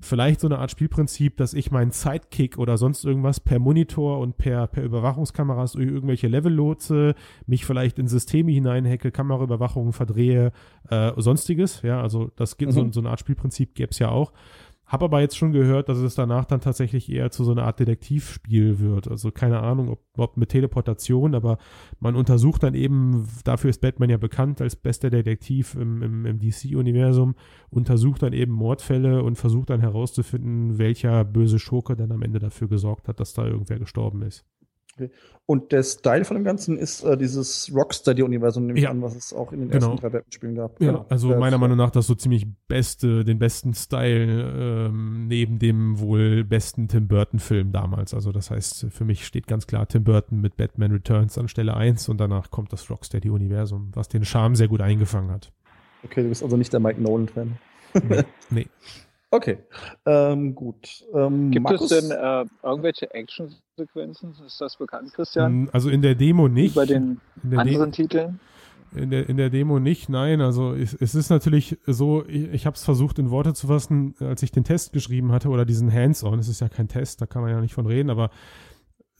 vielleicht 0.00 0.40
so 0.40 0.48
eine 0.48 0.58
Art 0.58 0.70
Spielprinzip, 0.70 1.36
dass 1.36 1.54
ich 1.54 1.70
meinen 1.70 1.90
Sidekick 1.90 2.58
oder 2.58 2.78
sonst 2.78 3.04
irgendwas 3.04 3.38
per 3.40 3.58
Monitor 3.58 4.18
und 4.18 4.38
per, 4.38 4.66
per 4.66 4.82
Überwachungskameras 4.82 5.72
durch 5.72 5.86
irgendwelche 5.86 6.28
Level 6.28 6.52
lotse, 6.52 7.14
mich 7.46 7.66
vielleicht 7.66 7.98
in 7.98 8.08
Systeme 8.08 8.50
hineinhacke, 8.50 9.12
Kameraüberwachung 9.12 9.92
verdrehe, 9.92 10.52
äh, 10.88 11.12
sonstiges. 11.16 11.82
Ja, 11.82 12.00
also 12.00 12.30
das 12.36 12.56
gibt 12.56 12.72
mhm. 12.72 12.74
so, 12.74 12.92
so 12.92 13.00
eine 13.00 13.10
Art 13.10 13.20
Spielprinzip 13.20 13.74
gäbe 13.74 13.90
es 13.90 13.98
ja 13.98 14.08
auch. 14.08 14.32
Habe 14.90 15.04
aber 15.04 15.20
jetzt 15.20 15.36
schon 15.38 15.52
gehört, 15.52 15.88
dass 15.88 15.98
es 15.98 16.16
danach 16.16 16.44
dann 16.46 16.60
tatsächlich 16.60 17.12
eher 17.12 17.30
zu 17.30 17.44
so 17.44 17.52
einer 17.52 17.62
Art 17.62 17.78
Detektivspiel 17.78 18.80
wird. 18.80 19.06
Also 19.06 19.30
keine 19.30 19.60
Ahnung, 19.60 19.88
ob, 19.88 20.00
ob 20.16 20.36
mit 20.36 20.48
Teleportation, 20.48 21.36
aber 21.36 21.58
man 22.00 22.16
untersucht 22.16 22.64
dann 22.64 22.74
eben, 22.74 23.28
dafür 23.44 23.70
ist 23.70 23.80
Batman 23.80 24.10
ja 24.10 24.16
bekannt 24.16 24.60
als 24.60 24.74
bester 24.74 25.08
Detektiv 25.08 25.76
im, 25.76 26.02
im, 26.02 26.26
im 26.26 26.38
DC-Universum, 26.40 27.36
untersucht 27.70 28.24
dann 28.24 28.32
eben 28.32 28.50
Mordfälle 28.50 29.22
und 29.22 29.36
versucht 29.36 29.70
dann 29.70 29.80
herauszufinden, 29.80 30.78
welcher 30.78 31.24
böse 31.24 31.60
Schurke 31.60 31.94
dann 31.94 32.10
am 32.10 32.22
Ende 32.22 32.40
dafür 32.40 32.66
gesorgt 32.66 33.06
hat, 33.06 33.20
dass 33.20 33.32
da 33.32 33.46
irgendwer 33.46 33.78
gestorben 33.78 34.22
ist. 34.22 34.44
Und 35.46 35.72
der 35.72 35.82
Style 35.82 36.24
von 36.24 36.36
dem 36.36 36.44
Ganzen 36.44 36.78
ist 36.78 37.02
äh, 37.02 37.16
dieses 37.16 37.72
Rocksteady-Universum, 37.74 38.66
nehme 38.66 38.78
ich 38.78 38.84
ja. 38.84 38.90
an, 38.90 39.02
was 39.02 39.16
es 39.16 39.32
auch 39.32 39.52
in 39.52 39.60
den 39.60 39.70
genau. 39.70 39.86
ersten 39.86 40.00
drei 40.00 40.08
Batman-Spielen 40.10 40.54
gab. 40.54 40.80
Ja, 40.80 40.92
genau. 40.92 41.06
also 41.08 41.34
meiner 41.36 41.58
Meinung 41.58 41.76
nach 41.76 41.90
das 41.90 42.06
so 42.06 42.14
ziemlich 42.14 42.46
beste, 42.68 43.24
den 43.24 43.40
besten 43.40 43.74
Style 43.74 44.86
ähm, 44.88 45.26
neben 45.26 45.58
dem 45.58 45.98
wohl 45.98 46.44
besten 46.44 46.86
Tim 46.86 47.08
Burton-Film 47.08 47.72
damals. 47.72 48.14
Also 48.14 48.30
das 48.30 48.50
heißt, 48.50 48.86
für 48.90 49.04
mich 49.04 49.26
steht 49.26 49.48
ganz 49.48 49.66
klar 49.66 49.88
Tim 49.88 50.04
Burton 50.04 50.40
mit 50.40 50.56
Batman 50.56 50.92
Returns 50.92 51.36
an 51.36 51.48
Stelle 51.48 51.76
1 51.76 52.08
und 52.08 52.18
danach 52.20 52.50
kommt 52.50 52.72
das 52.72 52.88
Rocksteady-Universum, 52.88 53.90
was 53.94 54.08
den 54.08 54.24
Charme 54.24 54.54
sehr 54.54 54.68
gut 54.68 54.80
eingefangen 54.80 55.32
hat. 55.32 55.52
Okay, 56.04 56.22
du 56.22 56.28
bist 56.28 56.44
also 56.44 56.56
nicht 56.56 56.72
der 56.72 56.80
Mike 56.80 57.00
Nolan-Fan. 57.00 57.58
Nee. 58.08 58.22
nee. 58.50 58.66
Okay, 59.32 59.58
ähm, 60.06 60.54
gut. 60.56 61.04
Ähm, 61.14 61.52
Gibt 61.52 61.64
Markus? 61.64 61.92
es 61.92 62.08
denn 62.08 62.10
äh, 62.10 62.44
irgendwelche 62.64 63.14
Action-Sequenzen? 63.14 64.34
Ist 64.44 64.60
das 64.60 64.76
bekannt, 64.76 65.12
Christian? 65.14 65.52
Hm, 65.52 65.70
also 65.72 65.88
in 65.88 66.02
der 66.02 66.16
Demo 66.16 66.48
nicht. 66.48 66.74
Bei 66.74 66.84
den 66.84 67.20
anderen 67.44 67.92
De 67.92 68.02
Titeln? 68.02 68.40
In 68.92 69.10
der, 69.10 69.28
in 69.28 69.36
der 69.36 69.50
Demo 69.50 69.78
nicht, 69.78 70.08
nein. 70.08 70.40
Also 70.40 70.74
es, 70.74 70.94
es 70.94 71.14
ist 71.14 71.30
natürlich 71.30 71.78
so, 71.86 72.24
ich, 72.26 72.52
ich 72.52 72.66
habe 72.66 72.74
es 72.74 72.82
versucht 72.82 73.20
in 73.20 73.30
Worte 73.30 73.54
zu 73.54 73.68
fassen, 73.68 74.16
als 74.18 74.42
ich 74.42 74.50
den 74.50 74.64
Test 74.64 74.92
geschrieben 74.92 75.30
hatte 75.30 75.48
oder 75.48 75.64
diesen 75.64 75.92
Hands-on. 75.92 76.40
Es 76.40 76.48
ist 76.48 76.60
ja 76.60 76.68
kein 76.68 76.88
Test, 76.88 77.20
da 77.20 77.26
kann 77.26 77.42
man 77.42 77.52
ja 77.52 77.60
nicht 77.60 77.74
von 77.74 77.86
reden, 77.86 78.10
aber 78.10 78.30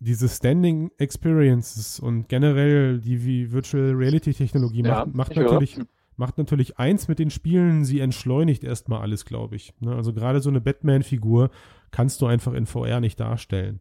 diese 0.00 0.28
Standing 0.28 0.90
Experiences 0.98 2.00
und 2.00 2.28
generell 2.28 2.98
die 2.98 3.24
wie 3.24 3.52
Virtual 3.52 3.92
Reality 3.92 4.34
Technologie 4.34 4.82
ja, 4.82 5.04
macht, 5.04 5.14
macht 5.14 5.36
natürlich 5.36 5.76
höre 5.76 5.86
macht 6.20 6.36
natürlich 6.36 6.78
eins 6.78 7.08
mit 7.08 7.18
den 7.18 7.30
Spielen, 7.30 7.84
sie 7.84 7.98
entschleunigt 7.98 8.62
erstmal 8.62 9.00
alles, 9.00 9.24
glaube 9.24 9.56
ich. 9.56 9.72
Ne? 9.80 9.96
Also 9.96 10.12
gerade 10.12 10.40
so 10.40 10.50
eine 10.50 10.60
Batman-Figur 10.60 11.50
kannst 11.90 12.20
du 12.20 12.26
einfach 12.26 12.52
in 12.52 12.66
VR 12.66 13.00
nicht 13.00 13.18
darstellen. 13.18 13.80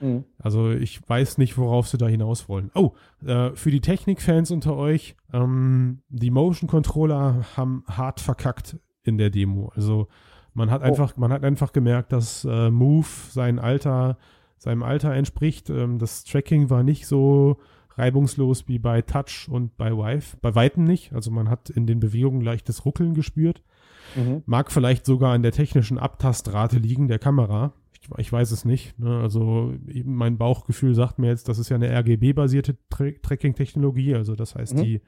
Mhm. 0.00 0.24
Also 0.36 0.72
ich 0.72 1.08
weiß 1.08 1.38
nicht, 1.38 1.56
worauf 1.56 1.86
sie 1.86 1.96
da 1.96 2.08
hinaus 2.08 2.48
wollen. 2.48 2.72
Oh, 2.74 2.94
äh, 3.24 3.52
für 3.54 3.70
die 3.70 3.80
Technik-Fans 3.80 4.50
unter 4.50 4.76
euch, 4.76 5.14
ähm, 5.32 6.02
die 6.08 6.30
Motion-Controller 6.30 7.46
haben 7.56 7.84
hart 7.86 8.18
verkackt 8.18 8.76
in 9.04 9.16
der 9.16 9.30
Demo. 9.30 9.70
Also 9.76 10.08
man 10.54 10.72
hat 10.72 10.82
oh. 10.82 10.86
einfach, 10.86 11.16
man 11.16 11.32
hat 11.32 11.44
einfach 11.44 11.72
gemerkt, 11.72 12.12
dass 12.12 12.44
äh, 12.44 12.68
Move 12.68 13.06
sein 13.30 13.60
Alter, 13.60 14.18
seinem 14.58 14.82
Alter 14.82 15.14
entspricht. 15.14 15.70
Ähm, 15.70 16.00
das 16.00 16.24
Tracking 16.24 16.68
war 16.68 16.82
nicht 16.82 17.06
so 17.06 17.58
reibungslos 17.96 18.68
wie 18.68 18.78
bei 18.78 19.02
Touch 19.02 19.48
und 19.48 19.76
bei 19.76 19.92
Vive. 19.92 20.36
Bei 20.40 20.54
Weitem 20.54 20.84
nicht. 20.84 21.12
Also 21.12 21.30
man 21.30 21.48
hat 21.48 21.70
in 21.70 21.86
den 21.86 22.00
Bewegungen 22.00 22.40
leichtes 22.40 22.84
Ruckeln 22.84 23.14
gespürt. 23.14 23.62
Mhm. 24.14 24.42
Mag 24.46 24.70
vielleicht 24.70 25.06
sogar 25.06 25.32
an 25.32 25.42
der 25.42 25.52
technischen 25.52 25.98
Abtastrate 25.98 26.78
liegen 26.78 27.08
der 27.08 27.18
Kamera. 27.18 27.72
Ich, 28.00 28.08
ich 28.18 28.32
weiß 28.32 28.50
es 28.50 28.64
nicht. 28.64 28.98
Ne? 28.98 29.18
Also 29.20 29.74
mein 30.04 30.38
Bauchgefühl 30.38 30.94
sagt 30.94 31.18
mir 31.18 31.28
jetzt, 31.28 31.48
das 31.48 31.58
ist 31.58 31.70
ja 31.70 31.76
eine 31.76 31.90
RGB-basierte 31.90 32.76
Tra 32.90 33.10
Tracking-Technologie. 33.22 34.14
Also 34.14 34.36
das 34.36 34.54
heißt, 34.54 34.76
mhm. 34.76 34.82
die 34.82 35.00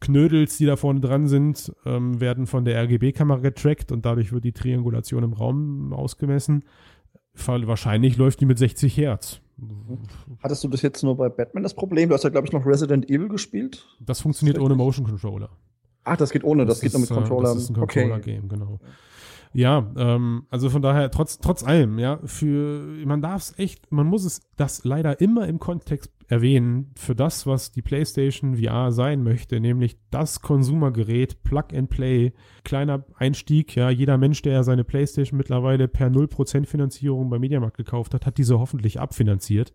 Knödels, 0.00 0.58
die 0.58 0.66
da 0.66 0.76
vorne 0.76 1.00
dran 1.00 1.28
sind, 1.28 1.72
ähm, 1.86 2.20
werden 2.20 2.46
von 2.46 2.64
der 2.64 2.82
RGB-Kamera 2.82 3.38
getrackt 3.38 3.92
und 3.92 4.04
dadurch 4.04 4.32
wird 4.32 4.44
die 4.44 4.52
Triangulation 4.52 5.22
im 5.22 5.32
Raum 5.32 5.92
ausgemessen. 5.92 6.64
Wahrscheinlich 7.34 8.16
läuft 8.16 8.40
die 8.40 8.46
mit 8.46 8.58
60 8.58 8.96
Hertz. 8.96 9.40
Hattest 10.42 10.64
du 10.64 10.68
das 10.68 10.82
jetzt 10.82 11.02
nur 11.02 11.16
bei 11.16 11.28
Batman 11.28 11.62
das 11.62 11.74
Problem? 11.74 12.08
Du 12.08 12.14
hast 12.14 12.24
ja, 12.24 12.30
glaube 12.30 12.46
ich, 12.46 12.52
noch 12.52 12.66
Resident 12.66 13.08
Evil 13.08 13.28
gespielt. 13.28 13.86
Das 14.00 14.20
funktioniert 14.20 14.58
ohne 14.58 14.74
Motion 14.74 15.06
Controller. 15.06 15.50
Ach, 16.04 16.16
das 16.16 16.30
geht 16.30 16.44
ohne, 16.44 16.66
das, 16.66 16.80
das 16.80 16.82
geht 16.82 16.92
nur 16.92 17.00
mit 17.00 17.10
Controller. 17.10 17.50
Äh, 17.50 17.54
das 17.54 17.62
ist 17.64 17.70
ein 17.70 17.76
Controller-Game, 17.76 18.44
okay. 18.44 18.48
genau. 18.48 18.80
Ja, 19.54 19.88
ähm, 19.96 20.46
also 20.50 20.68
von 20.68 20.82
daher, 20.82 21.12
trotz, 21.12 21.38
trotz 21.38 21.62
allem, 21.62 22.00
ja, 22.00 22.18
für, 22.24 22.84
man 23.06 23.22
darf 23.22 23.42
es 23.42 23.58
echt, 23.58 23.92
man 23.92 24.08
muss 24.08 24.24
es 24.24 24.42
das 24.56 24.84
leider 24.84 25.20
immer 25.20 25.46
im 25.46 25.60
Kontext 25.60 26.12
erwähnen, 26.26 26.90
für 26.96 27.14
das, 27.14 27.46
was 27.46 27.70
die 27.70 27.80
PlayStation 27.80 28.56
VR 28.56 28.90
sein 28.90 29.22
möchte, 29.22 29.60
nämlich 29.60 29.96
das 30.10 30.40
Konsumergerät, 30.40 31.44
Plug 31.44 31.66
and 31.72 31.88
Play, 31.88 32.32
kleiner 32.64 33.04
Einstieg, 33.14 33.76
ja, 33.76 33.90
jeder 33.90 34.18
Mensch, 34.18 34.42
der 34.42 34.64
seine 34.64 34.82
PlayStation 34.82 35.38
mittlerweile 35.38 35.86
per 35.86 36.08
0% 36.08 36.66
Finanzierung 36.66 37.30
beim 37.30 37.40
Mediamarkt 37.40 37.76
gekauft 37.76 38.12
hat, 38.12 38.26
hat 38.26 38.38
diese 38.38 38.58
hoffentlich 38.58 38.98
abfinanziert. 38.98 39.72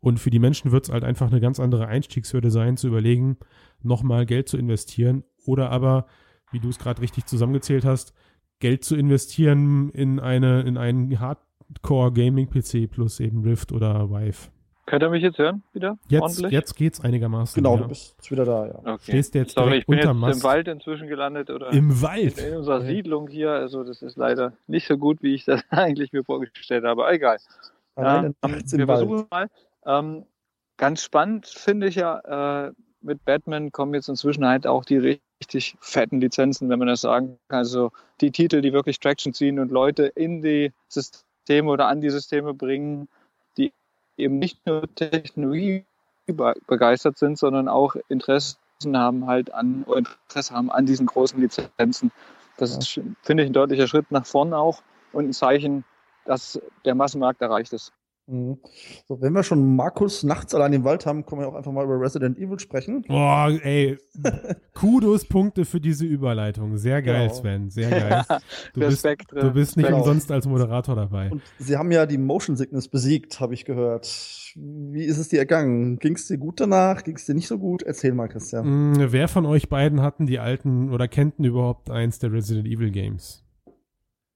Und 0.00 0.18
für 0.18 0.30
die 0.30 0.38
Menschen 0.38 0.72
wird 0.72 0.86
es 0.86 0.92
halt 0.92 1.04
einfach 1.04 1.30
eine 1.30 1.40
ganz 1.40 1.60
andere 1.60 1.88
Einstiegshürde 1.88 2.50
sein, 2.50 2.78
zu 2.78 2.88
überlegen, 2.88 3.36
nochmal 3.82 4.24
Geld 4.24 4.48
zu 4.48 4.56
investieren 4.56 5.24
oder 5.44 5.70
aber, 5.70 6.06
wie 6.52 6.60
du 6.60 6.70
es 6.70 6.78
gerade 6.78 7.02
richtig 7.02 7.26
zusammengezählt 7.26 7.84
hast, 7.84 8.14
Geld 8.60 8.84
zu 8.84 8.96
investieren 8.96 9.90
in 9.90 10.20
eine 10.20 10.62
in 10.62 10.76
einen 10.76 11.18
Hardcore 11.18 12.12
Gaming 12.12 12.48
PC 12.48 12.90
plus 12.90 13.20
eben 13.20 13.42
Rift 13.42 13.72
oder 13.72 14.10
Vive. 14.10 14.50
Könnt 14.90 15.04
ihr 15.04 15.10
mich 15.10 15.22
jetzt 15.22 15.38
hören 15.38 15.62
wieder? 15.72 15.98
Jetzt, 16.08 16.22
ordentlich? 16.22 16.50
jetzt 16.50 16.74
geht's 16.74 17.00
einigermaßen. 17.00 17.54
Genau, 17.54 17.76
ja. 17.76 17.82
du 17.82 17.88
bist 17.88 18.28
wieder 18.28 18.44
da, 18.44 18.66
ja. 18.66 18.78
Okay. 18.80 18.98
Stehst 19.02 19.36
jetzt 19.36 19.54
Sorry, 19.54 19.78
ich 19.78 19.86
bin 19.86 19.98
jetzt 19.98 20.12
Mast. 20.12 20.38
im 20.38 20.42
Wald 20.42 20.66
inzwischen 20.66 21.06
gelandet 21.06 21.48
oder 21.48 21.72
im 21.72 22.02
Wald 22.02 22.38
in, 22.38 22.46
in 22.46 22.56
unserer 22.56 22.80
Siedlung 22.80 23.28
hier. 23.28 23.52
Also 23.52 23.84
das 23.84 24.02
ist 24.02 24.16
leider 24.16 24.52
nicht 24.66 24.88
so 24.88 24.98
gut, 24.98 25.22
wie 25.22 25.34
ich 25.34 25.44
das 25.44 25.62
eigentlich 25.70 26.12
mir 26.12 26.24
vorgestellt 26.24 26.84
habe. 26.84 27.02
Aber 27.02 27.12
egal. 27.12 27.38
Ja, 27.96 28.24
ähm, 28.24 28.34
wir 28.42 28.86
versuchen 28.86 29.26
mal. 29.30 29.46
Ähm, 29.86 30.24
ganz 30.76 31.04
spannend 31.04 31.46
finde 31.46 31.86
ich 31.86 31.94
ja, 31.94 32.66
äh, 32.66 32.72
mit 33.00 33.24
Batman 33.24 33.70
kommen 33.70 33.94
jetzt 33.94 34.08
inzwischen 34.08 34.44
halt 34.44 34.66
auch 34.66 34.84
die 34.84 35.20
richtig 35.40 35.76
fetten 35.80 36.20
Lizenzen, 36.20 36.68
wenn 36.68 36.78
man 36.78 36.88
das 36.88 37.00
sagen 37.00 37.38
kann. 37.48 37.58
Also 37.58 37.92
die 38.20 38.30
Titel, 38.30 38.60
die 38.60 38.72
wirklich 38.72 39.00
Traction 39.00 39.32
ziehen 39.32 39.58
und 39.58 39.70
Leute 39.70 40.04
in 40.06 40.42
die 40.42 40.72
Systeme 40.88 41.70
oder 41.70 41.88
an 41.88 42.00
die 42.00 42.10
Systeme 42.10 42.54
bringen, 42.54 43.08
die 43.56 43.72
eben 44.16 44.38
nicht 44.38 44.64
nur 44.66 44.82
Technologie 44.94 45.84
begeistert 46.26 47.18
sind, 47.18 47.38
sondern 47.38 47.68
auch 47.68 47.96
Interessen 48.08 48.58
haben 48.94 49.26
halt 49.26 49.52
an 49.52 49.84
Interesse 49.84 50.54
haben 50.54 50.70
an 50.70 50.86
diesen 50.86 51.06
großen 51.06 51.40
Lizenzen. 51.40 52.12
Das 52.56 52.76
ist, 52.76 53.00
finde 53.22 53.42
ich, 53.42 53.50
ein 53.50 53.52
deutlicher 53.52 53.88
Schritt 53.88 54.10
nach 54.10 54.26
vorne 54.26 54.56
auch 54.56 54.82
und 55.12 55.28
ein 55.28 55.32
Zeichen, 55.32 55.84
dass 56.24 56.60
der 56.84 56.94
Massenmarkt 56.94 57.40
erreicht 57.40 57.72
ist. 57.72 57.92
Mhm. 58.30 58.58
So, 59.08 59.20
wenn 59.20 59.32
wir 59.32 59.42
schon 59.42 59.74
Markus 59.74 60.22
nachts 60.22 60.54
allein 60.54 60.72
im 60.72 60.84
Wald 60.84 61.04
haben, 61.04 61.26
können 61.26 61.40
wir 61.40 61.48
auch 61.48 61.54
einfach 61.54 61.72
mal 61.72 61.84
über 61.84 62.00
Resident 62.00 62.38
Evil 62.38 62.58
sprechen. 62.60 63.02
Boah, 63.02 63.50
ey, 63.62 63.98
Kudos-Punkte 64.74 65.64
für 65.64 65.80
diese 65.80 66.06
Überleitung. 66.06 66.76
Sehr 66.78 67.02
geil, 67.02 67.28
genau. 67.28 67.40
Sven, 67.40 67.70
sehr 67.70 67.90
geil. 67.90 68.24
Du 68.74 68.80
bist, 68.80 69.04
du 69.04 69.50
bist 69.52 69.76
nicht 69.76 69.86
genau. 69.86 69.98
umsonst 69.98 70.30
als 70.30 70.46
Moderator 70.46 70.94
dabei. 70.94 71.30
Und 71.30 71.42
Sie 71.58 71.76
haben 71.76 71.90
ja 71.90 72.06
die 72.06 72.18
Motion 72.18 72.56
Sickness 72.56 72.88
besiegt, 72.88 73.40
habe 73.40 73.54
ich 73.54 73.64
gehört. 73.64 74.06
Wie 74.56 75.04
ist 75.04 75.18
es 75.18 75.28
dir 75.28 75.38
ergangen? 75.38 75.98
Ging 75.98 76.14
es 76.14 76.26
dir 76.26 76.38
gut 76.38 76.60
danach? 76.60 77.02
Ging 77.02 77.16
es 77.16 77.26
dir 77.26 77.34
nicht 77.34 77.48
so 77.48 77.58
gut? 77.58 77.82
Erzähl 77.82 78.12
mal, 78.12 78.28
Christian. 78.28 78.92
Mm, 78.92 79.12
wer 79.12 79.28
von 79.28 79.46
euch 79.46 79.68
beiden 79.68 80.02
hatten 80.02 80.26
die 80.26 80.38
alten 80.38 80.92
oder 80.92 81.08
kennten 81.08 81.44
überhaupt 81.44 81.90
eins 81.90 82.18
der 82.18 82.32
Resident 82.32 82.66
Evil 82.66 82.90
Games? 82.90 83.44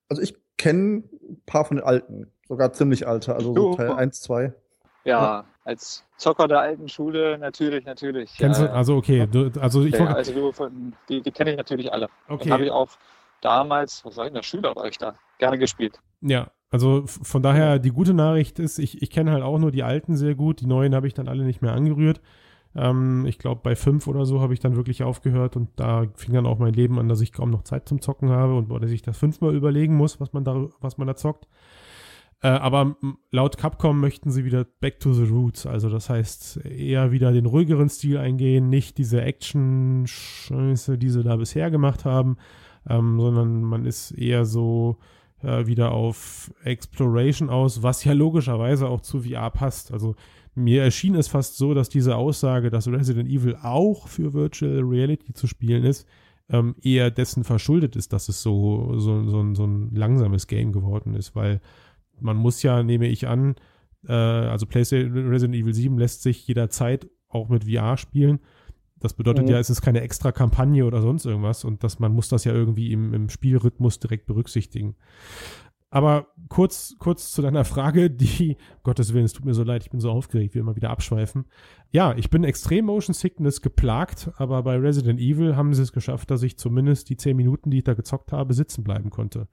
Also 0.09 0.23
ich 0.23 0.35
kenne 0.57 1.03
ein 1.29 1.43
paar 1.47 1.65
von 1.65 1.79
den 1.79 1.87
alten. 1.87 2.31
Sogar 2.49 2.73
ziemlich 2.73 3.07
alte, 3.07 3.35
also 3.35 3.55
so 3.55 3.75
Teil 3.75 3.93
1, 3.93 4.21
2. 4.21 4.53
Ja, 5.05 5.23
ja, 5.23 5.45
als 5.65 6.05
Zocker 6.17 6.49
der 6.49 6.61
alten 6.61 6.89
Schule 6.89 7.39
natürlich, 7.39 7.85
natürlich. 7.85 8.35
Kennst 8.37 8.61
du, 8.61 8.71
also 8.71 8.97
okay, 8.97 9.27
du, 9.31 9.51
also 9.61 9.85
ich 9.85 9.95
ja, 9.95 10.07
also 10.07 10.53
von, 10.53 10.95
die, 11.09 11.21
die 11.21 11.31
kenne 11.31 11.53
ich 11.53 11.57
natürlich 11.57 11.93
alle. 11.93 12.09
Okay. 12.29 12.51
habe 12.51 12.65
ich 12.65 12.71
auch 12.71 12.91
damals, 13.41 14.05
was 14.05 14.15
sag 14.15 14.25
ich, 14.25 14.29
in 14.29 14.35
der 14.35 14.43
Schule 14.43 14.75
war 14.75 14.87
ich 14.87 14.99
da, 14.99 15.15
gerne 15.39 15.59
gespielt. 15.59 16.01
Ja, 16.21 16.51
also 16.71 17.05
von 17.07 17.43
daher, 17.43 17.79
die 17.79 17.91
gute 17.91 18.15
Nachricht 18.15 18.59
ist, 18.59 18.79
ich, 18.79 19.03
ich 19.03 19.11
kenne 19.11 19.33
halt 19.33 19.43
auch 19.43 19.59
nur 19.59 19.71
die 19.71 19.83
alten 19.83 20.17
sehr 20.17 20.35
gut, 20.35 20.61
die 20.61 20.67
neuen 20.67 20.95
habe 20.95 21.07
ich 21.07 21.15
dann 21.15 21.29
alle 21.29 21.45
nicht 21.45 21.63
mehr 21.63 21.73
angerührt. 21.73 22.21
Ähm, 22.77 23.25
ich 23.27 23.39
glaube, 23.39 23.61
bei 23.63 23.77
fünf 23.77 24.07
oder 24.07 24.27
so 24.27 24.41
habe 24.41 24.55
ich 24.55 24.61
dann 24.61 24.77
wirklich 24.77 25.03
aufgehört 25.03 25.57
und 25.57 25.69
da 25.77 26.07
fing 26.15 26.35
dann 26.35 26.47
auch 26.47 26.59
mein 26.59 26.75
Leben 26.75 26.99
an, 26.99 27.09
dass 27.09 27.21
ich 27.21 27.33
kaum 27.33 27.51
noch 27.51 27.63
Zeit 27.63 27.89
zum 27.89 28.01
Zocken 28.01 28.31
habe 28.31 28.57
und 28.57 28.69
dass 28.83 28.91
ich 28.91 29.03
das 29.03 29.17
fünfmal 29.17 29.55
überlegen 29.55 29.97
muss, 29.97 30.21
was 30.21 30.33
man 30.33 30.45
da, 30.45 30.69
was 30.81 30.99
man 30.99 31.07
da 31.07 31.17
zockt. 31.17 31.47
Äh, 32.43 32.49
aber 32.49 32.97
laut 33.31 33.57
Capcom 33.57 34.01
möchten 34.01 34.31
sie 34.31 34.45
wieder 34.45 34.65
back 34.65 35.01
to 35.01 35.13
the 35.13 35.25
roots. 35.25 35.67
Also 35.67 35.89
das 35.89 36.11
heißt, 36.11 36.65
eher 36.67 37.13
wieder 37.13 37.33
den 37.33 37.47
ruhigeren 37.47 37.89
Stil 37.89 38.19
eingehen, 38.19 38.69
nicht 38.69 38.99
diese 38.99 39.23
Action-Scheiße, 39.23 40.99
die 40.99 41.11
sie 41.11 41.23
da 41.23 41.37
bisher 41.37 41.71
gemacht 41.71 42.05
haben, 42.05 42.37
ähm, 42.89 43.19
sondern 43.19 43.63
man 43.63 43.87
ist 43.87 44.11
eher 44.11 44.45
so 44.45 44.99
äh, 45.43 45.67
wieder 45.67 45.93
auf 45.93 46.53
Exploration 46.65 47.49
aus, 47.51 47.83
was 47.83 48.05
ja 48.05 48.13
logischerweise 48.13 48.89
auch 48.89 49.01
zu 49.01 49.23
VR 49.23 49.51
passt. 49.51 49.93
Also 49.93 50.15
mir 50.55 50.83
erschien 50.83 51.15
es 51.15 51.29
fast 51.29 51.57
so, 51.57 51.75
dass 51.75 51.89
diese 51.89 52.17
Aussage, 52.17 52.71
dass 52.71 52.89
Resident 52.89 53.29
Evil 53.29 53.57
auch 53.63 54.09
für 54.09 54.33
Virtual 54.33 54.81
Reality 54.81 55.33
zu 55.33 55.47
spielen 55.47 55.85
ist, 55.85 56.07
ähm, 56.49 56.75
eher 56.83 57.11
dessen 57.11 57.45
verschuldet 57.45 57.97
ist, 57.97 58.13
dass 58.13 58.29
es 58.29 58.43
so, 58.43 58.99
so, 58.99 59.25
so, 59.29 59.55
so 59.55 59.67
ein 59.67 59.95
langsames 59.95 60.47
Game 60.47 60.73
geworden 60.73 61.15
ist, 61.15 61.35
weil 61.35 61.61
man 62.21 62.37
muss 62.37 62.63
ja, 62.63 62.83
nehme 62.83 63.09
ich 63.09 63.27
an, 63.27 63.57
äh, 64.07 64.13
also 64.13 64.67
PlayStation 64.67 65.29
Resident 65.29 65.57
Evil 65.57 65.75
7 65.75 65.99
lässt 65.99 66.23
sich 66.23 66.47
jederzeit 66.47 67.09
auch 67.29 67.49
mit 67.49 67.65
VR 67.65 67.97
spielen. 67.97 68.41
Das 69.01 69.15
bedeutet 69.15 69.45
mhm. 69.45 69.51
ja, 69.51 69.59
es 69.59 69.71
ist 69.71 69.83
keine 69.83 70.01
extra 70.01 70.33
Kampagne 70.33 70.85
oder 70.87 71.03
sonst 71.03 71.27
irgendwas 71.27 71.65
und 71.65 71.83
dass 71.83 71.99
man 71.99 72.13
muss 72.13 72.29
das 72.29 72.45
ja 72.45 72.53
irgendwie 72.53 72.93
im, 72.93 73.13
im 73.13 73.29
Spielrhythmus 73.29 73.99
direkt 73.99 74.27
berücksichtigen. 74.27 74.97
Aber 75.95 76.27
kurz, 76.49 76.97
kurz 76.99 77.31
zu 77.31 77.41
deiner 77.41 77.65
Frage, 77.65 78.11
die, 78.11 78.57
Gottes 78.83 79.15
Willen, 79.15 79.27
es 79.27 79.33
tut 79.33 79.45
mir 79.45 79.55
so 79.55 79.63
leid, 79.63 79.85
ich 79.85 79.93
bin 79.93 80.01
so 80.01 80.11
aufgeregt, 80.11 80.53
wir 80.55 80.61
immer 80.61 80.75
wieder 80.75 80.91
abschweifen. 80.91 81.45
Ja, 81.93 82.17
ich 82.17 82.31
bin 82.31 82.43
extrem 82.43 82.87
Motion 82.87 83.15
Sickness 83.15 83.63
geplagt, 83.63 84.29
aber 84.37 84.65
bei 84.65 84.77
Resident 84.77 85.21
Evil 85.21 85.55
haben 85.55 85.73
sie 85.73 85.83
es 85.83 85.93
geschafft, 85.93 86.33
dass 86.33 86.43
ich 86.43 86.59
zumindest 86.59 87.11
die 87.11 87.17
zehn 87.17 87.37
Minuten, 87.37 87.71
die 87.71 87.79
ich 87.79 87.85
da 87.85 87.95
gezockt 87.95 88.33
habe, 88.33 88.55
sitzen 88.55 88.83
bleiben 88.83 89.11
konnte. 89.11 89.47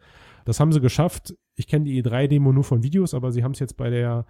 Das 0.43 0.59
haben 0.59 0.71
sie 0.71 0.81
geschafft. 0.81 1.35
Ich 1.57 1.67
kenne 1.67 1.85
die 1.85 2.03
E3-Demo 2.03 2.51
nur 2.51 2.63
von 2.63 2.81
Videos, 2.81 3.13
aber 3.13 3.31
sie 3.31 3.43
haben 3.43 3.51
es 3.51 3.59
jetzt 3.59 3.77
bei 3.77 3.91
der, 3.91 4.25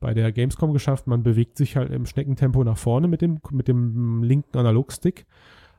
bei 0.00 0.14
der 0.14 0.32
Gamescom 0.32 0.72
geschafft. 0.72 1.06
Man 1.06 1.22
bewegt 1.22 1.56
sich 1.56 1.76
halt 1.76 1.92
im 1.92 2.06
Schneckentempo 2.06 2.64
nach 2.64 2.76
vorne 2.76 3.06
mit 3.06 3.22
dem, 3.22 3.38
mit 3.52 3.68
dem 3.68 4.24
linken 4.24 4.58
Analogstick 4.58 5.26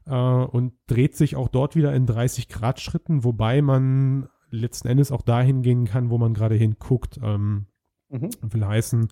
äh, 0.06 0.16
und 0.16 0.76
dreht 0.88 1.18
sich 1.18 1.36
auch 1.36 1.50
dort 1.50 1.76
wieder 1.76 1.94
in 1.94 2.06
30 2.06 2.48
Grad 2.48 2.80
Schritten, 2.80 3.26
wobei 3.26 3.62
man 3.62 4.30
letzten 4.54 4.88
Endes 4.88 5.12
auch 5.12 5.22
dahin 5.22 5.62
gehen 5.62 5.86
kann, 5.86 6.10
wo 6.10 6.18
man 6.18 6.34
gerade 6.34 6.56
hinguckt. 6.56 7.20
Ähm, 7.22 7.66
mhm. 8.10 8.30
Will 8.42 8.66
heißen, 8.66 9.08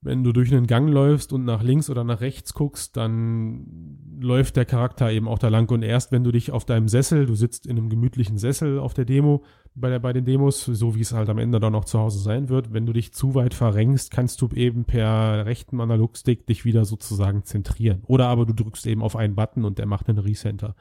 wenn 0.00 0.22
du 0.22 0.32
durch 0.32 0.52
einen 0.52 0.68
Gang 0.68 0.88
läufst 0.88 1.32
und 1.32 1.44
nach 1.44 1.62
links 1.62 1.90
oder 1.90 2.04
nach 2.04 2.20
rechts 2.20 2.54
guckst, 2.54 2.96
dann 2.96 3.98
läuft 4.20 4.56
der 4.56 4.64
Charakter 4.64 5.10
eben 5.10 5.26
auch 5.26 5.40
da 5.40 5.48
lang. 5.48 5.68
Und 5.70 5.82
erst 5.82 6.12
wenn 6.12 6.22
du 6.22 6.30
dich 6.30 6.52
auf 6.52 6.64
deinem 6.64 6.86
Sessel, 6.86 7.26
du 7.26 7.34
sitzt 7.34 7.66
in 7.66 7.76
einem 7.76 7.88
gemütlichen 7.88 8.38
Sessel 8.38 8.78
auf 8.78 8.94
der 8.94 9.04
Demo, 9.04 9.42
bei, 9.74 9.90
der, 9.90 9.98
bei 9.98 10.12
den 10.12 10.24
Demos, 10.24 10.64
so 10.64 10.94
wie 10.94 11.00
es 11.00 11.12
halt 11.12 11.28
am 11.28 11.38
Ende 11.38 11.58
dann 11.58 11.74
auch 11.74 11.84
zu 11.84 11.98
Hause 11.98 12.20
sein 12.20 12.48
wird, 12.48 12.72
wenn 12.72 12.86
du 12.86 12.92
dich 12.92 13.12
zu 13.12 13.34
weit 13.34 13.54
verrenkst, 13.54 14.12
kannst 14.12 14.40
du 14.40 14.48
eben 14.54 14.84
per 14.84 15.46
rechten 15.46 15.80
Analogstick 15.80 16.46
dich 16.46 16.64
wieder 16.64 16.84
sozusagen 16.84 17.42
zentrieren. 17.42 18.02
Oder 18.06 18.28
aber 18.28 18.46
du 18.46 18.52
drückst 18.52 18.86
eben 18.86 19.02
auf 19.02 19.16
einen 19.16 19.34
Button 19.34 19.64
und 19.64 19.78
der 19.78 19.86
macht 19.86 20.08
einen 20.08 20.18
Recenter. 20.18 20.76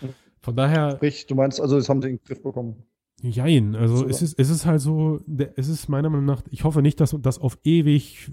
Mhm. 0.00 0.10
Von 0.40 0.54
daher. 0.54 0.92
Sprich, 0.92 1.26
du 1.26 1.34
meinst 1.34 1.60
also, 1.60 1.76
es 1.76 1.88
haben 1.88 2.00
den 2.00 2.20
Griff 2.22 2.42
bekommen. 2.42 2.84
Jein, 3.24 3.76
also 3.76 4.04
es 4.08 4.20
ist, 4.20 4.36
es 4.36 4.50
ist 4.50 4.66
halt 4.66 4.80
so, 4.80 5.20
es 5.54 5.68
ist 5.68 5.88
meiner 5.88 6.10
Meinung 6.10 6.26
nach, 6.26 6.42
ich 6.50 6.64
hoffe 6.64 6.82
nicht, 6.82 6.98
dass 6.98 7.16
das 7.22 7.38
auf 7.38 7.56
ewig 7.62 8.32